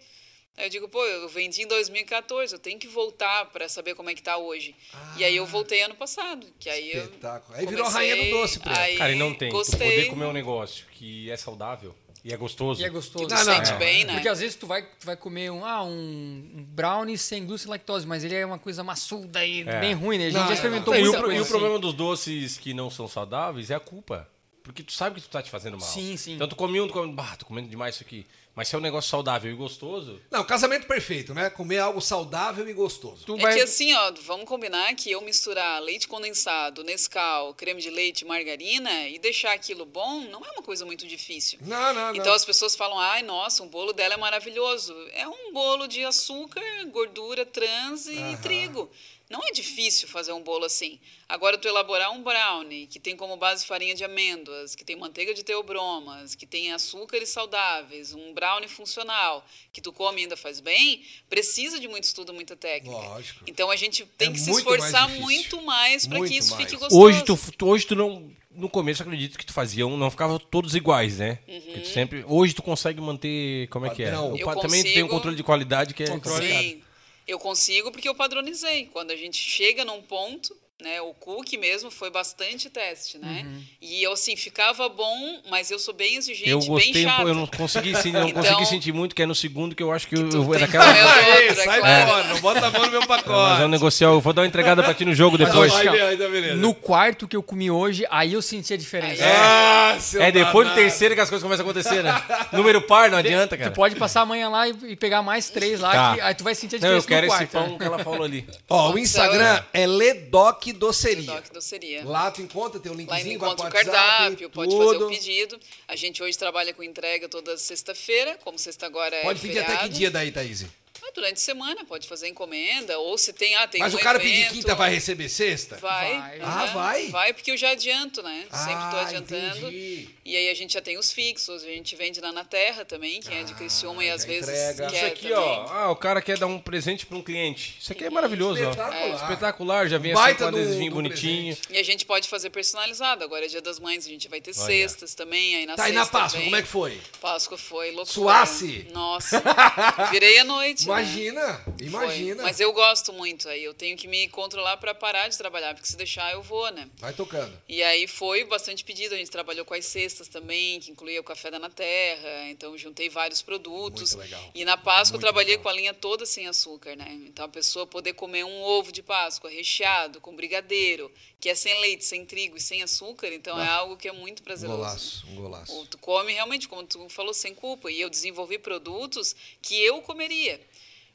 Aí 0.56 0.66
eu 0.66 0.70
digo, 0.70 0.88
pô, 0.88 1.04
eu 1.04 1.28
vendi 1.28 1.62
em 1.62 1.66
2014, 1.66 2.52
eu 2.54 2.58
tenho 2.60 2.78
que 2.78 2.86
voltar 2.86 3.46
para 3.46 3.68
saber 3.68 3.96
como 3.96 4.08
é 4.08 4.14
que 4.14 4.22
tá 4.22 4.36
hoje. 4.36 4.76
E 5.16 5.24
aí 5.24 5.34
eu 5.34 5.44
voltei 5.44 5.82
ano 5.82 5.96
passado, 5.96 6.46
que 6.60 6.70
aí 6.70 6.92
eu 6.92 7.02
Espetáculo. 7.06 7.58
Aí 7.58 7.66
virou 7.66 7.84
a 7.84 7.90
comecei, 7.90 8.10
rainha 8.12 8.24
do 8.32 8.38
doce, 8.38 8.60
Preto. 8.60 8.78
aí 8.78 8.96
Cara, 8.96 9.10
e 9.10 9.14
não 9.16 9.34
tem. 9.34 9.48
Tu 9.50 9.56
Gostei. 9.56 9.78
poder 9.90 10.04
comer 10.08 10.26
um 10.26 10.32
negócio 10.32 10.86
que 10.92 11.28
é 11.28 11.36
saudável 11.36 11.92
e 12.24 12.32
é 12.32 12.36
gostoso. 12.36 12.80
E 12.80 12.84
é 12.84 12.88
gostoso. 12.88 13.26
Tu 13.26 13.34
Não, 13.34 13.44
não, 13.44 13.54
sente 13.56 13.72
é. 13.72 13.76
bem, 13.76 14.04
né? 14.04 14.12
Porque 14.12 14.28
às 14.28 14.38
vezes 14.38 14.54
tu 14.54 14.68
vai, 14.68 14.82
tu 14.84 15.04
vai 15.04 15.16
comer 15.16 15.50
um, 15.50 15.64
ah, 15.64 15.82
um 15.82 16.64
brownie 16.68 17.18
sem 17.18 17.44
glúten 17.44 17.66
e 17.66 17.70
lactose, 17.70 18.06
mas 18.06 18.22
ele 18.22 18.36
é 18.36 18.46
uma 18.46 18.60
coisa 18.60 18.84
maçuda 18.84 19.44
e 19.44 19.62
É. 19.68 19.80
bem 19.80 19.94
ruim, 19.94 20.16
né? 20.16 20.26
A 20.26 20.30
gente 20.30 20.38
Não, 20.38 20.46
já 20.46 20.54
experimentou 20.54 20.94
Não, 20.94 21.00
e 21.00 21.08
o, 21.08 21.32
e 21.32 21.38
o 21.38 21.40
assim. 21.40 21.50
problema 21.50 21.76
dos 21.80 21.92
doces 21.92 22.56
que 22.56 22.72
não 22.72 22.88
são 22.88 23.08
saudáveis 23.08 23.72
é 23.72 23.74
a 23.74 23.80
culpa. 23.80 24.32
Porque 24.64 24.82
tu 24.82 24.92
sabe 24.92 25.16
que 25.20 25.28
tu 25.28 25.30
tá 25.30 25.42
te 25.42 25.50
fazendo 25.50 25.78
mal. 25.78 25.86
Sim, 25.86 26.16
sim. 26.16 26.34
Então 26.34 26.48
tu 26.48 26.56
come 26.56 26.80
um, 26.80 26.88
tu 26.88 26.94
come, 26.94 27.12
bah, 27.12 27.36
tô 27.36 27.44
comendo 27.44 27.68
demais 27.68 27.94
isso 27.94 28.02
aqui. 28.02 28.26
Mas 28.54 28.68
se 28.68 28.74
é 28.74 28.78
um 28.78 28.80
negócio 28.80 29.10
saudável 29.10 29.50
e 29.50 29.54
gostoso, 29.54 30.20
Não, 30.30 30.44
casamento 30.44 30.86
perfeito, 30.86 31.34
né? 31.34 31.50
Comer 31.50 31.78
algo 31.78 32.00
saudável 32.00 32.68
e 32.68 32.72
gostoso. 32.72 33.24
tu 33.26 33.36
É 33.36 33.40
vai. 33.40 33.54
que 33.54 33.60
assim, 33.60 33.92
ó, 33.92 34.12
vamos 34.22 34.46
combinar 34.46 34.94
que 34.94 35.10
eu 35.10 35.20
misturar 35.22 35.82
leite 35.82 36.06
condensado, 36.06 36.84
Nescau, 36.84 37.52
creme 37.54 37.80
de 37.82 37.90
leite 37.90 38.20
e 38.20 38.24
margarina 38.24 39.08
e 39.08 39.18
deixar 39.18 39.52
aquilo 39.54 39.84
bom 39.84 40.20
não 40.22 40.44
é 40.44 40.50
uma 40.52 40.62
coisa 40.62 40.84
muito 40.84 41.06
difícil. 41.06 41.58
Não, 41.62 41.92
não, 41.92 42.12
não. 42.12 42.14
Então 42.16 42.32
as 42.32 42.44
pessoas 42.44 42.76
falam, 42.76 42.98
ai, 42.98 43.22
nossa, 43.22 43.62
um 43.62 43.68
bolo 43.68 43.92
dela 43.92 44.14
é 44.14 44.18
maravilhoso. 44.18 44.94
É 45.12 45.26
um 45.26 45.52
bolo 45.52 45.88
de 45.88 46.04
açúcar, 46.04 46.62
gordura, 46.92 47.44
trans 47.44 48.06
e 48.06 48.36
trigo. 48.40 48.88
Não 49.30 49.40
é 49.42 49.50
difícil 49.52 50.06
fazer 50.06 50.32
um 50.32 50.42
bolo 50.42 50.66
assim. 50.66 51.00
Agora, 51.26 51.56
tu 51.56 51.66
elaborar 51.66 52.12
um 52.12 52.22
brownie 52.22 52.86
que 52.86 53.00
tem 53.00 53.16
como 53.16 53.38
base 53.38 53.64
farinha 53.64 53.94
de 53.94 54.04
amêndoas, 54.04 54.74
que 54.74 54.84
tem 54.84 54.96
manteiga 54.96 55.32
de 55.32 55.42
teobromas, 55.42 56.34
que 56.34 56.46
tem 56.46 56.72
açúcares 56.72 57.30
saudáveis, 57.30 58.12
um 58.12 58.34
brownie 58.34 58.43
funcional, 58.68 59.44
que 59.72 59.80
tu 59.80 59.92
come 59.92 60.20
e 60.20 60.24
ainda 60.24 60.36
faz 60.36 60.60
bem, 60.60 61.02
precisa 61.28 61.78
de 61.80 61.88
muito 61.88 62.04
estudo, 62.04 62.32
muita 62.32 62.54
técnica. 62.56 62.96
Lógico. 62.96 63.44
Então 63.46 63.70
a 63.70 63.76
gente 63.76 64.04
tem 64.18 64.28
É 64.28 64.32
que 64.32 64.38
se 64.40 64.46
mais 64.46 64.58
esforçar 64.58 65.06
difícil. 65.06 65.22
muito 65.22 65.62
mais 65.62 66.06
para 66.06 66.20
que 66.26 66.36
isso 66.36 66.50
mais. 66.54 66.64
fique 66.64 66.76
gostoso. 66.76 67.00
Hoje 67.00 67.24
tu, 67.24 67.66
hoje 67.66 67.86
tu 67.86 67.94
não. 67.96 68.30
No 68.56 68.68
começo, 68.68 69.02
eu 69.02 69.06
acredito 69.06 69.36
que 69.36 69.44
tu 69.44 69.52
fazia 69.52 69.84
um, 69.84 69.96
não 69.96 70.08
ficavam 70.12 70.38
todos 70.38 70.76
iguais, 70.76 71.18
né? 71.18 71.40
Tu 71.46 71.88
sempre, 71.88 72.24
hoje 72.28 72.54
tu 72.54 72.62
consegue 72.62 73.00
manter. 73.00 73.66
Como 73.68 73.84
é 73.84 73.90
que 73.90 74.04
é? 74.04 74.14
Eu 74.14 74.38
pa- 74.44 74.54
também 74.54 74.80
tu 74.80 74.84
tem 74.84 75.02
um 75.02 75.06
consigo- 75.06 75.08
controle 75.08 75.36
de 75.36 75.42
qualidade 75.42 75.92
que 75.92 76.04
é. 76.04 76.06
Sim, 76.06 76.80
eu 77.26 77.36
consigo 77.38 77.90
porque 77.90 78.08
eu 78.08 78.14
padronizei. 78.14 78.86
Quando 78.92 79.10
a 79.10 79.16
gente 79.16 79.38
chega 79.38 79.84
num 79.84 80.00
ponto, 80.02 80.56
né, 80.82 81.00
o 81.00 81.14
cookie 81.14 81.56
mesmo 81.56 81.88
foi 81.90 82.10
bastante 82.10 82.68
teste, 82.68 83.16
né? 83.16 83.46
E 83.80 84.02
eu 84.02 84.12
assim 84.12 84.34
ficava 84.36 84.88
bom, 84.88 85.40
mas 85.48 85.70
eu 85.70 85.78
sou 85.78 85.94
bem 85.94 86.16
exigente, 86.16 86.50
Eu 86.50 86.58
bem 86.58 86.68
gostei, 86.68 87.02
chata. 87.04 87.16
pouco, 87.16 87.30
eu 87.30 87.34
não 87.34 87.46
consegui, 87.46 87.94
sim, 87.96 88.10
não 88.10 88.28
Então- 88.28 88.42
consegui 88.42 88.66
sentir 88.66 88.92
muito, 88.92 89.14
que 89.14 89.22
é 89.22 89.26
no 89.26 89.34
segundo 89.36 89.74
que 89.74 89.82
eu 89.82 89.92
acho 89.92 90.08
que, 90.08 90.16
eu, 90.16 90.28
eu 90.28 90.42
vou 90.42 90.58
daquela. 90.58 90.84
que 90.92 90.98
é 90.98 91.54
sai 91.54 91.80
fora, 91.80 92.24
não 92.24 92.40
bota 92.40 92.66
a 92.66 92.70
mão 92.72 92.82
no 92.86 92.90
meu 92.90 93.00
Mas 93.00 93.10
eu 93.10 93.24
pacote. 93.24 93.68
negociar, 93.68 94.08
eu 94.08 94.20
vou 94.20 94.32
dar 94.32 94.42
uma 94.42 94.48
entregada 94.48 94.82
pra 94.82 94.92
ti 94.92 95.04
no 95.04 95.14
jogo 95.14 95.38
depois. 95.38 95.72
Vai, 95.72 95.88
Ó, 95.88 95.92
vai, 95.92 96.16
tá. 96.16 96.54
No 96.56 96.74
quarto 96.74 97.28
que 97.28 97.36
eu 97.36 97.42
comi 97.42 97.70
hoje, 97.70 98.04
aí 98.10 98.32
eu 98.32 98.42
senti 98.42 98.74
a 98.74 98.76
diferença. 98.76 99.22
Ah, 99.24 99.96
seu 100.00 100.20
É 100.20 100.32
depois 100.32 100.68
do 100.68 100.74
terceiro 100.74 101.14
que 101.14 101.20
as 101.20 101.30
coisas 101.30 101.42
começam 101.42 101.64
a 101.64 101.70
acontecer, 101.70 102.02
né? 102.02 102.20
Número 102.52 102.82
par, 102.82 103.10
não 103.10 103.18
adianta, 103.18 103.56
cara. 103.56 103.70
Tu 103.70 103.74
pode 103.74 103.94
passar 103.94 104.22
amanhã 104.22 104.48
lá 104.48 104.68
e, 104.68 104.96
pegar 104.96 105.22
mais 105.22 105.48
três 105.50 105.78
lá, 105.80 105.92
Tá. 105.92 106.14
que, 106.16 106.20
aí 106.20 106.34
tu 106.34 106.42
vai 106.44 106.54
sentir 106.54 106.76
a 106.76 106.78
Não, 106.80 106.88
eu 106.88 106.98
diferença 107.00 107.08
quero 107.08 107.26
no 107.38 107.42
esse 107.44 107.52
quarto. 107.52 107.68
pão 107.68 107.78
que 107.78 107.84
ela 107.84 107.98
falou 108.00 108.24
ali. 108.24 108.44
Ó, 108.68 108.92
o 108.92 108.98
Instagram 108.98 109.62
é 109.72 109.86
Ledoc 109.86 110.63
Doceria. 110.72 111.24
Doc 111.26 111.48
doceria. 111.52 112.04
Lá 112.04 112.30
tu 112.30 112.40
encontra, 112.42 112.80
tem 112.80 112.90
o 112.90 112.94
Lá 112.94 113.00
linkzinho, 113.00 113.34
encontra 113.36 113.56
vai 113.56 113.70
o 113.70 113.74
WhatsApp, 113.74 113.90
cardápio, 114.16 114.50
pode 114.50 114.76
fazer 114.76 114.96
o 115.02 115.08
pedido. 115.08 115.60
A 115.88 115.96
gente 115.96 116.22
hoje 116.22 116.36
trabalha 116.38 116.72
com 116.72 116.82
entrega 116.82 117.28
toda 117.28 117.56
sexta-feira, 117.58 118.38
como 118.44 118.58
sexta 118.58 118.86
agora 118.86 119.14
é 119.14 119.22
Pode 119.22 119.40
pedir 119.40 119.58
até 119.58 119.66
que 119.72 119.76
feriado. 119.78 119.94
dia 119.94 120.10
daí, 120.10 120.32
Thaís? 120.32 120.64
Ah, 121.02 121.10
durante 121.14 121.34
a 121.34 121.40
semana, 121.40 121.84
pode 121.84 122.08
fazer 122.08 122.28
encomenda, 122.28 122.98
ou 122.98 123.18
se 123.18 123.32
tem, 123.32 123.54
ah, 123.56 123.66
tem 123.68 123.80
Mas 123.80 123.92
um 123.92 123.98
o 123.98 124.00
cara 124.00 124.18
pedir 124.18 124.40
evento, 124.42 124.52
quinta 124.54 124.74
vai 124.74 124.90
receber 124.90 125.28
sexta? 125.28 125.76
Vai. 125.76 126.18
Vai. 126.18 126.40
Ah, 126.40 126.66
vai? 126.72 127.08
Vai, 127.08 127.32
porque 127.34 127.50
eu 127.50 127.56
já 127.56 127.70
adianto, 127.70 128.22
né? 128.22 128.46
Sempre 128.50 128.90
tô 128.90 128.96
Ah, 128.96 129.00
adiantando. 129.02 129.58
entendi. 129.68 130.13
E 130.24 130.36
aí 130.36 130.48
a 130.48 130.54
gente 130.54 130.72
já 130.74 130.80
tem 130.80 130.96
os 130.96 131.12
fixos, 131.12 131.62
a 131.62 131.66
gente 131.66 131.94
vende 131.96 132.20
lá 132.20 132.32
na 132.32 132.44
Terra 132.44 132.84
também, 132.84 133.20
quem 133.20 133.38
é 133.38 133.42
de 133.44 133.52
Criciúma 133.54 134.02
e 134.02 134.10
às 134.10 134.22
já 134.22 134.28
vezes 134.28 134.48
entrega. 134.48 134.86
quer 134.90 134.96
Isso 134.96 135.06
aqui, 135.06 135.28
também. 135.28 135.34
ó. 135.38 135.66
Ah, 135.70 135.90
o 135.90 135.96
cara 135.96 136.22
quer 136.22 136.38
dar 136.38 136.46
um 136.46 136.58
presente 136.58 137.04
pra 137.04 137.18
um 137.18 137.22
cliente. 137.22 137.76
Isso 137.78 137.92
aqui 137.92 138.04
é 138.04 138.10
maravilhoso, 138.10 138.62
ó. 138.64 138.70
Espetacular. 138.70 139.14
Espetacular, 139.22 139.88
já 139.88 139.98
vem 139.98 140.12
assim 140.12 140.34
com 140.36 140.44
adesivinho 140.46 140.90
do 140.90 140.94
bonitinho. 140.94 141.54
presente. 141.56 141.72
E 141.74 141.78
a 141.78 141.82
gente 141.82 142.06
pode 142.06 142.26
fazer 142.28 142.48
personalizado. 142.50 143.22
Agora 143.22 143.44
é 143.44 143.48
dia 143.48 143.60
das 143.60 143.78
mães, 143.78 144.06
a 144.06 144.08
gente 144.08 144.26
vai 144.28 144.40
ter 144.40 144.52
Olha. 144.56 144.66
cestas 144.66 145.14
também. 145.14 145.56
Aí 145.56 145.66
na 145.66 145.74
Tá, 145.76 145.90
e 145.90 145.92
na 145.92 146.06
Páscoa, 146.06 146.38
vem. 146.40 146.44
como 146.44 146.56
é 146.56 146.62
que 146.62 146.68
foi? 146.68 147.00
Páscoa 147.20 147.58
foi 147.58 147.86
loucura. 147.90 148.06
Suasse? 148.14 148.88
Nossa. 148.92 149.42
Virei 150.10 150.38
a 150.38 150.44
noite. 150.44 150.86
né? 150.86 150.92
Imagina, 150.94 151.60
Foi. 151.76 151.86
imagina. 151.86 152.42
Mas 152.44 152.60
eu 152.60 152.72
gosto 152.72 153.12
muito 153.12 153.46
aí. 153.48 153.62
Eu 153.62 153.74
tenho 153.74 153.96
que 153.96 154.08
me 154.08 154.26
controlar 154.28 154.78
para 154.78 154.94
parar 154.94 155.28
de 155.28 155.36
trabalhar, 155.36 155.74
porque 155.74 155.86
se 155.86 155.96
deixar 155.96 156.32
eu 156.32 156.42
vou, 156.42 156.70
né? 156.72 156.88
Vai 156.98 157.12
tocando. 157.12 157.52
E 157.68 157.82
aí 157.82 158.06
foi 158.06 158.44
bastante 158.44 158.82
pedido. 158.84 159.14
A 159.14 159.18
gente 159.18 159.30
trabalhou 159.30 159.64
com 159.66 159.74
as 159.74 159.84
cestas 159.84 160.13
também, 160.28 160.78
que 160.80 160.90
incluía 160.90 161.20
o 161.20 161.24
café 161.24 161.50
da 161.50 161.58
na 161.58 161.68
terra. 161.68 162.48
Então 162.50 162.76
juntei 162.78 163.08
vários 163.08 163.42
produtos. 163.42 164.14
Muito 164.14 164.24
legal. 164.30 164.50
E 164.54 164.64
na 164.64 164.76
Páscoa 164.76 165.16
eu 165.16 165.18
Muito 165.18 165.22
trabalhei 165.22 165.52
legal. 165.56 165.62
com 165.62 165.68
a 165.68 165.72
linha 165.72 165.92
toda 165.94 166.24
sem 166.24 166.46
açúcar, 166.46 166.94
né? 166.96 167.10
Então 167.26 167.44
a 167.44 167.48
pessoa 167.48 167.86
poder 167.86 168.12
comer 168.14 168.44
um 168.44 168.62
ovo 168.62 168.92
de 168.92 169.02
Páscoa 169.02 169.50
recheado 169.50 170.20
com 170.20 170.34
brigadeiro, 170.34 171.10
que 171.40 171.48
é 171.48 171.54
sem 171.54 171.78
leite, 171.80 172.04
sem 172.04 172.24
trigo 172.24 172.56
e 172.56 172.60
sem 172.60 172.82
açúcar. 172.82 173.28
Então 173.34 173.60
é 173.60 173.66
algo 173.68 173.96
que 173.96 174.08
é 174.08 174.12
muito 174.12 174.40
Um 174.40 174.44
prazeroso. 174.44 174.76
golaço, 174.78 175.26
um 175.28 175.34
golaço. 175.36 175.72
Ou 175.74 175.86
Tu 175.86 175.98
come 175.98 176.32
realmente, 176.32 176.68
como 176.68 176.84
tu 176.84 177.08
falou, 177.08 177.34
sem 177.34 177.54
culpa. 177.54 177.90
E 177.90 178.00
eu 178.00 178.08
desenvolvi 178.08 178.58
produtos 178.58 179.34
que 179.60 179.74
eu 179.82 180.00
comeria. 180.02 180.60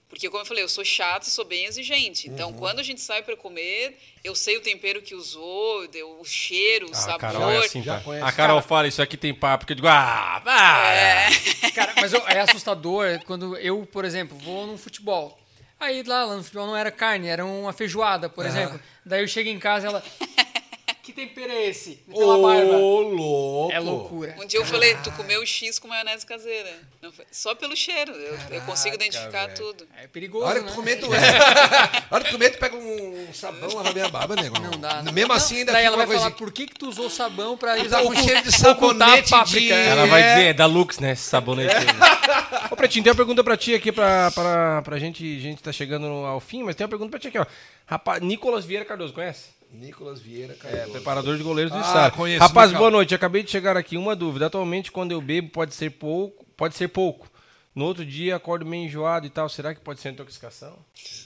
Porque, 0.10 0.28
como 0.28 0.42
eu 0.42 0.46
falei, 0.46 0.64
eu 0.64 0.68
sou 0.70 0.84
chata 0.84 1.28
e 1.28 1.32
sou 1.32 1.46
bem 1.46 1.66
exigente. 1.66 2.28
Então, 2.28 2.50
Uhum. 2.50 2.58
quando 2.58 2.80
a 2.80 2.84
gente 2.84 3.00
sai 3.00 3.22
para 3.22 3.38
comer, 3.38 3.96
eu 4.24 4.34
sei 4.34 4.58
o 4.58 4.62
tempero 4.62 5.04
que 5.04 5.14
usou, 5.14 5.88
deu 5.88 6.20
o 6.20 6.26
cheiro, 6.26 6.88
o 6.88 6.92
Ah, 6.92 6.96
sabor. 6.96 7.20
Carol 7.20 7.52
é 7.52 7.58
assim, 7.60 7.84
Já 7.84 7.98
tá? 7.98 8.02
conhece. 8.02 8.26
A 8.26 8.32
Carol 8.32 8.60
fala, 8.62 8.88
isso 8.88 9.02
aqui 9.04 9.16
tem 9.16 9.34
papo, 9.36 9.68
que 9.68 9.74
eu 9.74 9.76
digo, 9.76 9.88
ah, 9.88 10.42
vai. 10.44 10.98
É. 10.98 11.30
Cara, 11.76 11.94
mas 11.98 12.12
eu- 12.12 12.24
é 12.28 12.40
assustador 12.40 13.20
quando 13.26 13.56
eu, 13.58 13.86
por 13.86 14.04
exemplo, 14.04 14.36
vou 14.40 14.66
num 14.66 14.80
futebol. 14.80 15.40
Aí 15.80 16.02
lá, 16.04 16.26
lá 16.26 16.36
no 16.36 16.44
futebol 16.44 16.66
não 16.68 16.76
era 16.76 16.92
carne, 16.92 17.28
era 17.28 17.46
uma 17.46 17.72
feijoada, 17.72 18.28
por 18.28 18.46
exemplo. 18.48 18.80
Daí 19.06 19.22
eu 19.22 19.28
chego 19.28 19.48
em 19.50 19.60
casa 19.60 19.86
e 19.86 19.90
ela. 19.90 20.04
Que 21.10 21.14
tempero 21.16 21.52
é 21.52 21.66
esse? 21.66 21.96
Pela 22.08 22.38
Ô, 22.38 22.42
barba. 22.44 22.78
louco. 22.78 23.72
É 23.74 23.80
loucura. 23.80 24.36
Um 24.40 24.46
dia 24.46 24.60
eu 24.60 24.66
falei, 24.66 24.96
tu 25.04 25.12
comeu 25.14 25.44
X 25.44 25.80
com 25.80 25.88
maionese 25.88 26.24
caseira. 26.24 26.70
Não 27.02 27.12
foi- 27.12 27.26
só 27.32 27.56
pelo 27.56 27.76
cheiro. 27.76 28.12
Eu, 28.12 28.38
eu 28.52 28.62
consigo 28.62 28.94
identificar 28.94 29.48
velho. 29.48 29.56
tudo. 29.58 29.88
É 30.00 30.06
A 30.06 30.08
perigoso, 30.08 30.46
hora 30.46 30.60
que 30.60 30.66
né? 30.66 30.72
tu 30.72 30.76
comer, 30.76 30.96
tu 30.98 31.12
é. 31.12 31.18
A 31.20 32.06
hora 32.12 32.24
que 32.24 32.30
tu 32.30 32.34
comer, 32.34 32.50
tu 32.52 32.60
pega 32.60 32.76
um 32.78 33.34
sabão, 33.34 33.70
bem 33.92 34.04
a 34.04 34.10
barba, 34.10 34.36
nego. 34.36 34.60
Não 34.60 34.70
dá. 34.80 35.02
não. 35.02 35.12
Mesmo 35.12 35.30
Não, 35.30 35.36
assim, 35.36 35.58
ainda 35.58 35.72
Daí 35.72 35.82
fica 35.82 35.88
ela 35.88 35.98
uma 35.98 36.06
vai 36.06 36.16
falar 36.18 36.30
coisinha. 36.30 36.38
por 36.48 36.54
que, 36.54 36.68
que 36.68 36.76
tu 36.76 36.88
usou 36.90 37.10
sabão 37.10 37.58
pra 37.58 37.76
Tá 37.84 38.04
com 38.04 38.14
cheiro 38.16 38.44
de 38.44 38.50
ocultar 38.70 39.18
a 39.20 39.24
sabonete 39.26 39.60
de- 39.66 39.72
Ela 39.72 40.04
É. 40.04 40.08
vai 40.08 40.22
dizer, 40.22 40.46
é 40.50 40.54
da 40.54 40.68
Lux, 40.68 41.00
né? 41.00 41.14
Esse 41.14 41.24
sabonete. 41.24 41.74
aí. 41.74 41.86
Ô, 42.70 42.76
Pretinho, 42.76 43.04
tem 43.04 43.10
uma 43.12 43.18
pergunta 43.18 43.44
pra 43.44 43.58
ti 43.58 43.74
aqui, 43.74 43.92
pra, 43.92 44.30
pra, 44.30 44.82
pra 44.84 45.00
gente. 45.00 45.24
A 45.24 45.42
gente 45.42 45.64
tá 45.64 45.72
chegando 45.72 46.06
ao 46.06 46.40
fim, 46.40 46.62
mas 46.62 46.76
tem 46.76 46.86
uma 46.86 46.90
pergunta 46.90 47.10
pra 47.10 47.20
ti 47.20 47.30
aqui, 47.30 47.40
ó. 47.40 47.46
Rapaz, 47.88 48.22
Nicolas 48.22 48.64
Vieira 48.66 48.86
Cardoso, 48.86 49.12
conhece? 49.12 49.58
Nicolas 49.72 50.20
Vieira, 50.20 50.54
É, 50.54 50.56
Cardoso. 50.56 50.92
preparador 50.92 51.38
de 51.38 51.44
goleiros 51.44 51.72
do 51.72 51.78
Ah, 51.78 51.82
Estado. 51.82 52.16
conheço, 52.16 52.42
Rapaz, 52.42 52.72
boa 52.74 52.90
noite. 52.90 53.14
Acabei 53.14 53.44
de 53.44 53.52
chegar 53.52 53.78
aqui. 53.78 53.98
Uma 53.98 54.16
dúvida. 54.16 54.48
Atualmente, 54.48 54.92
quando 54.92 55.12
eu 55.12 55.22
bebo, 55.22 55.50
pode 55.50 55.76
ser 55.76 55.92
pouco. 55.92 56.44
Pode 56.58 56.76
ser 56.76 56.88
pouco. 56.88 57.29
No 57.80 57.86
outro 57.86 58.06
dia, 58.06 58.36
acordo 58.36 58.66
meio 58.66 58.88
enjoado 58.88 59.26
e 59.26 59.30
tal. 59.30 59.48
Será 59.48 59.74
que 59.74 59.80
pode 59.80 60.02
ser 60.02 60.10
intoxicação? 60.10 60.76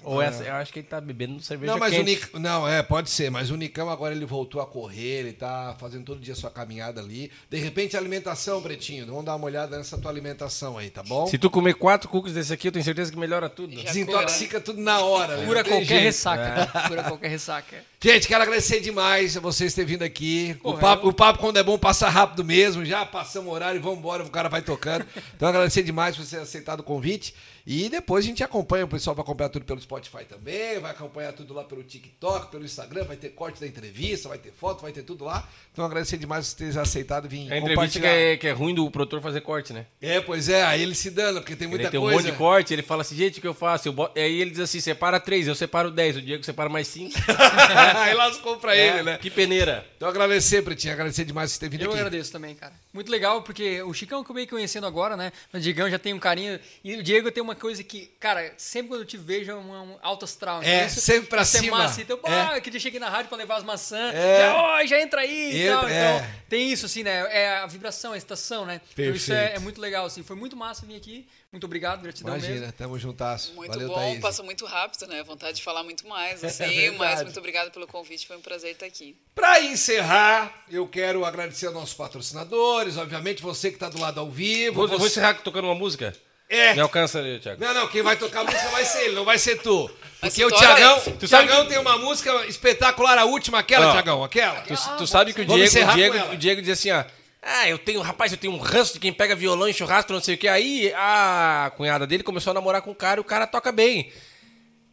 Ou 0.04 0.22
essa, 0.22 0.44
eu 0.44 0.54
acho 0.54 0.72
que 0.72 0.82
ele 0.82 0.88
tá 0.88 1.02
bebendo 1.02 1.42
cerveja 1.42 1.72
Não, 1.72 1.80
mas 1.80 1.94
o 1.94 1.96
quente. 1.96 2.10
Nic... 2.12 2.40
Não, 2.40 2.68
é, 2.68 2.84
pode 2.84 3.10
ser, 3.10 3.32
mas 3.32 3.50
o 3.50 3.58
Nicão 3.58 3.90
agora 3.90 4.14
ele 4.14 4.24
voltou 4.24 4.62
a 4.62 4.68
correr, 4.68 5.22
ele 5.22 5.34
tá 5.34 5.76
fazendo 5.80 6.06
todo 6.06 6.20
dia 6.20 6.36
sua 6.36 6.52
caminhada 6.52 7.02
ali. 7.02 7.32
De 7.50 7.58
repente, 7.58 7.98
alimentação, 7.98 8.62
Pretinho. 8.62 9.08
Vamos 9.08 9.26
dar 9.26 9.36
uma 9.36 9.46
olhada 9.46 9.80
nessa 9.80 9.98
tua 9.98 10.12
alimentação 10.12 10.78
aí, 10.78 10.92
tá 10.92 11.02
bom? 11.02 11.26
Se 11.26 11.40
tu 11.40 11.50
comer 11.50 11.74
quatro 11.74 12.08
cookies 12.08 12.36
desse 12.36 12.54
aqui, 12.54 12.68
eu 12.68 12.72
tenho 12.72 12.86
certeza 12.86 13.12
que 13.12 13.18
melhora 13.18 13.50
tudo. 13.50 13.74
Já 13.74 13.86
Desintoxica 13.86 14.62
tudo 14.62 14.80
na 14.80 15.00
hora. 15.00 15.38
né? 15.38 15.48
Cura 15.48 15.64
qualquer 15.64 15.86
jeito. 15.86 16.04
ressaca. 16.04 16.88
Cura 16.88 17.04
qualquer 17.06 17.30
ressaca. 17.30 17.84
Gente, 18.00 18.28
quero 18.28 18.44
agradecer 18.44 18.80
demais 18.80 19.36
a 19.36 19.40
vocês 19.40 19.74
terem 19.74 19.94
vindo 19.94 20.04
aqui. 20.04 20.56
O 20.62 20.78
papo, 20.78 21.08
o 21.08 21.14
papo, 21.14 21.40
quando 21.40 21.58
é 21.58 21.64
bom, 21.64 21.80
passa 21.80 22.10
rápido 22.10 22.44
mesmo. 22.44 22.86
Já 22.86 23.06
passamos 23.06 23.50
o 23.50 23.56
horário 23.56 23.80
e 23.80 23.82
vamos 23.82 23.98
embora, 23.98 24.24
o 24.24 24.30
cara 24.30 24.50
vai 24.50 24.62
tocando. 24.62 25.04
Então, 25.36 25.48
agradecer 25.48 25.82
demais 25.82 26.16
por 26.16 26.24
você 26.24 26.43
ter 26.43 26.43
aceitado 26.44 26.82
o 26.82 26.84
convite. 26.84 27.34
E 27.66 27.88
depois 27.88 28.26
a 28.26 28.28
gente 28.28 28.44
acompanha, 28.44 28.84
o 28.84 28.88
pessoal 28.90 29.16
vai 29.16 29.24
acompanhar 29.24 29.50
tudo 29.50 29.64
pelo 29.66 29.80
Spotify 29.80 30.26
também, 30.26 30.80
vai 30.80 30.92
acompanhar 30.92 31.32
tudo 31.32 31.54
lá 31.54 31.64
pelo 31.64 31.82
TikTok, 31.84 32.52
pelo 32.52 32.66
Instagram, 32.66 33.06
vai 33.06 33.16
ter 33.16 33.30
corte 33.30 33.60
da 33.62 33.66
entrevista, 33.66 34.28
vai 34.28 34.38
ter 34.38 34.52
foto, 34.52 34.82
vai 34.82 34.92
ter 34.92 35.04
tudo 35.04 35.24
lá. 35.24 35.48
Então, 35.72 35.86
agradecer 35.86 36.18
demais 36.18 36.46
por 36.54 36.58
vocês 36.58 36.74
terem 36.74 36.82
aceitado 36.82 37.30
vir 37.30 37.52
A 37.52 37.58
entrevista 37.58 37.66
que 37.66 37.76
compartilhar. 37.76 38.10
é, 38.10 38.38
que 38.38 38.48
é 38.48 38.52
ruim 38.52 38.74
do 38.76 38.92
produtor 38.92 39.22
fazer 39.22 39.40
corte, 39.42 39.72
né? 39.72 39.86
É, 40.02 40.20
pois 40.20 40.50
é, 40.50 40.64
aí 40.64 40.82
ele 40.84 40.94
se 40.94 41.10
dando, 41.10 41.40
porque 41.42 41.56
tem 41.56 41.68
muita 41.68 41.84
ele 41.86 41.92
tem 41.92 42.00
um 42.00 42.04
coisa. 42.04 42.18
monte 42.22 42.32
de 42.32 42.38
corte, 42.38 42.74
ele 42.74 42.82
fala 42.82 43.02
assim, 43.02 43.16
gente, 43.16 43.40
o 43.40 43.42
que 43.42 43.48
eu 43.48 43.54
faço? 43.54 43.88
Eu 43.88 43.94
boto... 43.94 44.20
Aí 44.20 44.42
ele 44.42 44.52
diz 44.52 44.60
assim, 44.60 44.80
separa 44.82 45.20
três, 45.20 45.48
eu 45.48 45.56
separo 45.56 45.90
dez, 45.90 46.18
o 46.18 46.22
Diego 46.22 46.44
separa 46.44 46.68
mais 46.70 46.88
cinco. 46.88 47.14
aí 47.98 48.14
lascou 48.14 48.58
pra 48.58 48.76
ele, 48.76 49.00
É, 49.00 49.04
né? 49.04 49.18
Que 49.18 49.30
peneira. 49.30 49.86
Então, 49.96 50.10
agradecer, 50.10 50.62
Pretinho, 50.62 50.94
agradecer 50.94 51.24
demais 51.26 51.52
por 51.52 51.56
você 51.56 51.60
ter 51.62 51.70
vindo 51.70 51.84
Eu 51.86 51.90
aqui. 51.92 51.98
agradeço 52.00 52.32
também, 52.32 52.54
cara. 52.56 52.74
Muito 52.94 53.10
legal, 53.12 53.42
porque 53.42 53.82
o 53.84 53.94
Chicão 53.94 54.24
que 54.24 54.30
eu 54.30 54.36
meio 54.36 54.48
conhecendo 54.48 54.86
agora, 54.86 55.16
né? 55.16 55.32
O 55.54 55.60
Diegão 55.60 55.90
já 55.90 55.98
tem 55.98 56.14
um 56.14 56.20
carinho. 56.20 56.60
E 56.84 56.96
o 56.96 57.04
Diego 57.04 57.32
tem 57.32 57.42
uma 57.42 57.53
uma 57.54 57.60
coisa 57.60 57.84
que, 57.84 58.08
cara, 58.20 58.54
sempre 58.58 58.90
quando 58.90 59.02
eu 59.02 59.06
te 59.06 59.16
vejo 59.18 59.52
é 59.52 59.56
um, 59.56 59.72
um 59.94 59.98
alto 60.02 60.26
astral. 60.26 60.62
É, 60.64 60.88
Isso- 60.88 61.00
sempre 61.02 61.30
pra 61.30 61.42
é 61.42 61.46
cima. 61.46 61.78
massa. 61.78 62.02
Então, 62.02 62.20
É. 62.24 62.60
que 62.60 62.70
dia 62.70 62.80
cheguei 62.80 63.00
na 63.00 63.10
rádio 63.10 63.30
pra 63.30 63.38
levar 63.38 63.58
as 63.58 63.64
maçãs. 63.64 64.14
É. 64.16 64.40
Já, 64.40 64.76
"Oi, 64.78 64.88
já 64.88 65.00
entra 65.02 65.22
aí 65.22 65.64
e 65.66 65.70
tal. 65.70 65.88
é. 65.88 66.18
Então, 66.18 66.30
tem 66.50 66.72
isso, 66.72 66.86
assim, 66.86 67.04
né? 67.04 67.26
É 67.32 67.58
a 67.60 67.66
vibração, 67.68 68.14
a 68.14 68.18
estação, 68.18 68.66
né? 68.66 68.82
Então, 68.94 69.06
isso 69.14 69.32
é, 69.32 69.36
Perfeito. 69.38 69.56
é 69.58 69.60
muito 69.60 69.80
legal, 69.80 70.06
assim. 70.06 70.24
Foi 70.24 70.36
muito 70.36 70.56
massa 70.58 70.86
vir 70.86 70.96
aqui. 70.96 71.28
Muito 71.52 71.66
obrigado, 71.66 72.02
gratidão 72.02 72.34
Imagina, 72.36 72.60
mesmo. 72.62 72.74
tamo 72.74 72.98
juntasso. 72.98 73.54
Muito 73.54 73.70
Valeu, 73.72 73.88
bom, 73.88 73.94
Thaís. 73.96 74.20
passou 74.20 74.44
muito 74.44 74.66
rápido, 74.66 75.06
né? 75.08 75.22
Vontade 75.22 75.58
de 75.58 75.64
falar 75.64 75.84
muito 75.84 76.08
mais, 76.08 76.44
assim. 76.44 76.66
verdade. 76.66 76.98
mas 76.98 77.22
muito 77.22 77.38
obrigada 77.38 77.70
pelo 77.70 77.86
convite, 77.86 78.26
foi 78.26 78.38
um 78.38 78.42
prazer 78.42 78.72
estar 78.72 78.88
aqui. 78.88 79.16
Pra 79.36 79.62
encerrar, 79.62 80.64
eu 80.72 80.88
quero 80.88 81.24
agradecer 81.24 81.68
aos 81.68 81.76
nossos 81.76 81.94
patrocinadores, 81.94 82.98
obviamente 82.98 83.44
você 83.44 83.70
que 83.72 83.78
tá 83.78 83.88
do 83.88 84.00
lado 84.00 84.20
ao 84.20 84.32
vivo. 84.32 84.76
Vou, 84.78 84.88
vou 84.88 84.98
você- 84.98 85.08
encerrar 85.20 85.36
tocando 85.44 85.66
uma 85.66 85.76
música? 85.76 86.16
É. 86.50 86.74
Me 86.74 86.82
alcança 86.82 87.20
ali, 87.20 87.40
Thiago. 87.40 87.64
Não, 87.64 87.74
não, 87.74 87.88
quem 87.88 88.02
vai 88.02 88.16
tocar 88.16 88.42
a 88.42 88.44
música 88.44 88.70
vai 88.70 88.86
ser 88.86 89.06
ele, 89.06 89.16
não 89.16 89.26
vai 89.26 89.38
ser 89.38 89.58
tu. 89.62 89.90
Porque 90.20 90.46
o 90.46 90.50
tu 90.50 90.54
toca, 90.54 90.66
Tiagão, 90.68 90.96
né? 90.98 91.14
o 91.22 91.28
Tiagão 91.28 91.66
tem 91.66 91.78
uma 91.80 91.98
música 91.98 92.46
espetacular, 92.46 93.18
a 93.18 93.26
última, 93.26 93.60
aquela. 93.60 93.92
Tiagão, 93.92 94.24
aquela. 94.24 94.62
Tu, 94.62 94.76
tu 94.98 95.08
sabe 95.08 95.34
que 95.34 95.42
o 95.42 95.46
Vamos 95.46 95.56
Diego, 95.56 95.68
encerrar 95.70 95.94
o 95.94 95.96
Diego, 95.96 96.18
ela. 96.18 96.34
o 96.34 96.38
Diego 96.38 96.62
diz 96.62 96.80
assim, 96.80 96.92
ó. 96.92 97.04
Ah, 97.42 97.68
eu 97.68 97.78
tenho, 97.78 98.00
rapaz, 98.02 98.32
eu 98.32 98.38
tenho 98.38 98.54
um 98.54 98.58
ranço 98.58 98.94
de 98.94 99.00
quem 99.00 99.12
pega 99.12 99.36
violão 99.36 99.68
em 99.68 99.74
churrasco, 99.74 100.14
não 100.14 100.22
sei 100.22 100.36
o 100.36 100.38
que. 100.38 100.48
Aí 100.48 100.94
a 100.96 101.72
cunhada 101.76 102.08
dele 102.08 102.24
começou 102.24 102.52
a 102.52 102.54
namorar 102.54 102.82
com 102.82 102.92
o 102.92 102.96
cara 102.96 103.20
e 103.20 103.22
o 103.22 103.24
cara 103.24 103.46
toca 103.46 103.70
bem. 103.72 104.14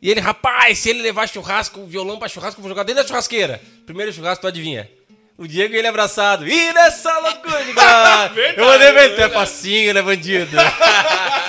E 0.02 0.10
ele, 0.10 0.18
rapaz, 0.18 0.78
se 0.78 0.90
ele 0.90 1.02
levar 1.02 1.28
churrasco, 1.28 1.84
violão 1.84 2.18
pra 2.18 2.28
churrasco, 2.28 2.58
eu 2.58 2.62
vou 2.62 2.70
jogar 2.70 2.82
dentro 2.82 3.02
da 3.02 3.08
churrasqueira. 3.08 3.60
Primeiro 3.86 4.12
churrasco, 4.12 4.40
tu 4.42 4.48
adivinha? 4.48 4.90
O 5.38 5.46
Diego 5.46 5.74
e 5.74 5.78
ele 5.78 5.86
abraçado. 5.86 6.48
Ih, 6.48 6.72
nessa 6.72 7.18
loucura, 7.20 7.64
cara. 7.72 8.32
Eu 8.56 8.64
mandei 8.64 8.92
ver, 8.92 9.14
tu 9.14 9.20
é 9.22 9.28
facinho, 9.28 9.94
né, 9.94 10.02
bandido? 10.02 10.56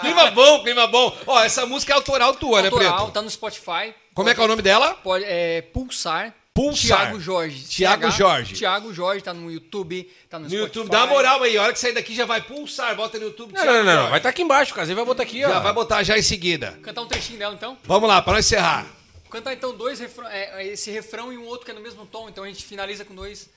Clima 0.00 0.30
bom, 0.30 0.62
clima 0.62 0.86
bom. 0.86 1.16
Ó, 1.26 1.42
essa 1.42 1.66
música 1.66 1.92
é 1.92 1.96
autoral 1.96 2.34
tua, 2.34 2.62
né, 2.62 2.68
Autoral, 2.68 2.96
Preto? 2.96 3.12
tá 3.12 3.22
no 3.22 3.30
Spotify. 3.30 3.94
Como 4.14 4.28
é 4.28 4.34
que 4.34 4.40
é 4.40 4.44
o 4.44 4.48
nome 4.48 4.62
dela? 4.62 4.94
Pode, 4.94 5.24
é, 5.24 5.62
Pulsar. 5.62 6.34
Pulsar. 6.52 6.98
Tiago 6.98 7.20
Jorge. 7.20 7.62
Thiago 7.64 8.02
TH, 8.02 8.10
Jorge. 8.10 8.54
Tiago 8.54 8.92
Jorge, 8.92 9.22
tá 9.22 9.32
no 9.32 9.50
YouTube, 9.50 10.10
tá 10.28 10.38
no, 10.38 10.44
No 10.44 10.50
Spotify. 10.50 10.66
YouTube, 10.66 10.90
dá 10.90 11.04
uma 11.04 11.14
moral 11.14 11.42
aí. 11.42 11.56
A 11.56 11.62
hora 11.62 11.72
que 11.72 11.78
sair 11.78 11.92
daqui 11.92 12.14
já 12.14 12.26
vai 12.26 12.40
pulsar. 12.40 12.94
Bota 12.96 13.18
no 13.18 13.26
YouTube. 13.26 13.52
Não, 13.52 13.62
Thiago 13.62 13.78
não, 13.78 13.84
não, 13.84 13.84
não. 13.84 13.92
Jorge. 13.92 14.10
Vai 14.10 14.18
estar 14.18 14.28
aqui 14.28 14.42
embaixo, 14.42 14.72
o 14.72 14.94
vai 14.94 15.04
botar 15.04 15.22
aqui, 15.22 15.44
ó. 15.44 15.48
Já 15.48 15.60
vai 15.60 15.72
botar 15.72 16.02
já 16.02 16.18
em 16.18 16.22
seguida. 16.22 16.78
Cantar 16.82 17.02
um 17.02 17.06
trechinho 17.06 17.38
dela, 17.38 17.54
então. 17.54 17.78
Vamos 17.84 18.08
lá, 18.08 18.20
para 18.20 18.34
nós 18.34 18.46
encerrar. 18.46 18.86
Cantar, 19.30 19.52
então, 19.52 19.74
dois 19.76 20.00
refrão, 20.00 20.28
é, 20.28 20.66
esse 20.66 20.90
refrão 20.90 21.32
e 21.32 21.38
um 21.38 21.46
outro 21.46 21.64
que 21.64 21.70
é 21.70 21.74
no 21.74 21.80
mesmo 21.80 22.04
tom. 22.04 22.28
Então, 22.28 22.42
a 22.42 22.48
gente 22.48 22.64
finaliza 22.64 23.04
com 23.04 23.14
dois... 23.14 23.48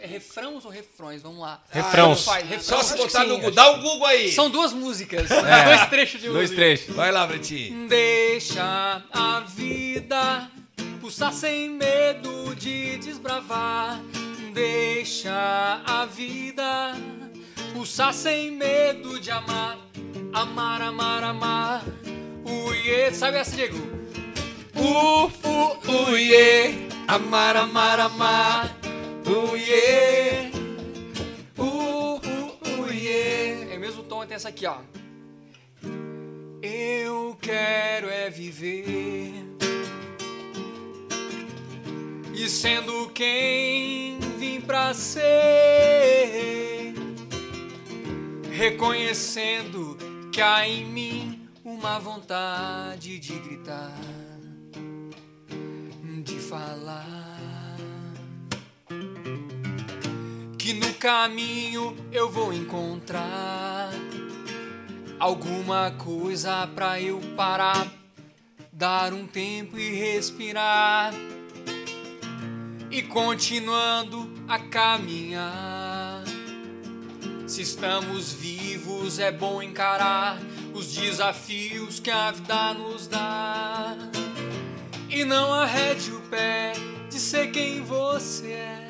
É 0.00 0.06
refrãos 0.06 0.64
ou 0.64 0.70
refrões? 0.70 1.22
Vamos 1.22 1.40
lá. 1.40 1.60
Refrãos. 1.70 2.24
Faz, 2.24 2.48
refrãos. 2.48 2.64
Só 2.64 2.82
se 2.82 2.96
botar 2.96 3.24
no 3.24 3.34
Google. 3.34 3.50
Dá 3.50 3.70
um 3.72 3.80
Google 3.80 4.06
aí. 4.06 4.30
São 4.30 4.48
duas 4.48 4.72
músicas. 4.72 5.28
É. 5.30 5.64
Dois 5.64 5.86
trechos 5.90 6.20
de 6.20 6.28
Dois 6.28 6.50
música. 6.50 6.56
trechos. 6.56 6.94
Vai 6.94 7.10
lá, 7.10 7.26
Pretinho. 7.26 7.88
Deixa 7.88 9.02
a 9.12 9.40
vida 9.40 10.48
pulsar 11.00 11.32
sem 11.32 11.70
medo 11.70 12.54
de 12.54 12.96
desbravar. 12.98 14.00
Deixa 14.52 15.82
a 15.84 16.06
vida 16.06 16.94
pulsar 17.72 18.14
sem 18.14 18.52
medo 18.52 19.18
de 19.18 19.32
amar. 19.32 19.78
Amar, 20.32 20.80
amar, 20.80 21.24
amar. 21.24 21.82
Uiê. 22.44 23.12
Sabe 23.12 23.38
essa, 23.38 23.56
Diego? 23.56 23.78
U, 24.76 25.26
u, 25.26 26.10
uiê. 26.12 26.86
Amar, 27.08 27.56
amar, 27.56 27.98
amar. 29.26 29.52
Uiê. 29.52 30.50
U, 31.58 32.16
u, 32.16 32.82
uiê. 32.82 33.72
É 33.72 33.76
o 33.76 33.80
mesmo 33.80 34.02
tom, 34.02 34.26
tem 34.26 34.36
essa 34.36 34.48
aqui, 34.48 34.66
ó. 34.66 34.78
Eu 36.62 37.36
quero 37.40 38.08
é 38.08 38.30
viver 38.30 39.52
e 42.34 42.48
sendo 42.48 43.08
quem 43.10 44.18
vim 44.38 44.60
pra 44.60 44.94
ser, 44.94 45.22
reconhecendo 48.50 49.96
que 50.32 50.40
há 50.40 50.66
em 50.66 50.84
mim 50.84 51.48
uma 51.64 51.98
vontade 51.98 53.18
de 53.18 53.38
gritar, 53.38 53.96
de 56.24 56.38
falar 56.40 57.21
que 60.62 60.72
no 60.74 60.94
caminho 60.94 61.96
eu 62.12 62.30
vou 62.30 62.52
encontrar 62.52 63.90
alguma 65.18 65.90
coisa 65.90 66.68
pra 66.68 67.00
eu 67.00 67.20
parar, 67.36 67.88
dar 68.72 69.12
um 69.12 69.26
tempo 69.26 69.76
e 69.76 69.92
respirar 69.92 71.12
e 72.92 73.02
continuando 73.02 74.32
a 74.46 74.60
caminhar. 74.60 76.22
Se 77.44 77.62
estamos 77.62 78.32
vivos, 78.32 79.18
é 79.18 79.32
bom 79.32 79.60
encarar 79.60 80.38
os 80.72 80.94
desafios 80.94 81.98
que 81.98 82.08
a 82.08 82.30
vida 82.30 82.72
nos 82.74 83.08
dá. 83.08 83.96
E 85.10 85.24
não 85.24 85.52
arrede 85.52 86.12
o 86.12 86.20
pé 86.20 86.74
de 87.10 87.18
ser 87.18 87.50
quem 87.50 87.82
você 87.82 88.52
é. 88.52 88.81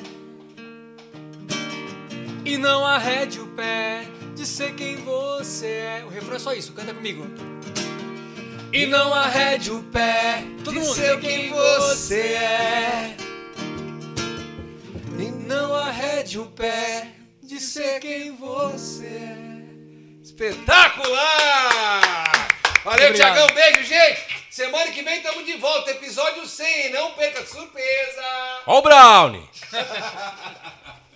E 2.44 2.58
não 2.58 2.84
arrede 2.84 3.38
o 3.40 3.46
pé 3.48 4.04
de 4.34 4.44
ser 4.44 4.74
quem 4.74 4.96
você 4.96 5.66
é. 5.66 6.04
O 6.04 6.08
refrão 6.08 6.34
é 6.34 6.38
só 6.40 6.52
isso, 6.52 6.72
canta 6.72 6.92
comigo. 6.92 7.24
E 8.72 8.84
não 8.86 9.14
arrede 9.14 9.70
o 9.70 9.82
pé 9.84 10.42
todo 10.64 10.74
de 10.74 10.80
mundo 10.80 10.94
ser 10.94 11.20
quem 11.20 11.50
você 11.50 12.20
é. 12.20 13.16
E 15.18 15.30
não 15.46 15.74
arrede 15.74 16.40
o 16.40 16.46
pé 16.46 17.12
de 17.42 17.60
ser 17.60 18.00
quem 18.00 18.34
você 18.34 19.06
é. 19.06 19.62
Espetacular! 20.22 21.62
Valeu. 22.84 23.14
Tiagão. 23.14 23.46
Beijo, 23.54 23.84
gente. 23.84 24.42
Semana 24.50 24.90
que 24.90 25.02
vem 25.02 25.18
estamos 25.18 25.46
de 25.46 25.54
volta. 25.58 25.92
Episódio 25.92 26.44
100. 26.46 26.92
Não 26.92 27.12
perca 27.12 27.42
de 27.42 27.48
surpresa. 27.48 28.22
Ó 28.66 28.78
o 28.78 28.82
Brownie! 28.82 29.48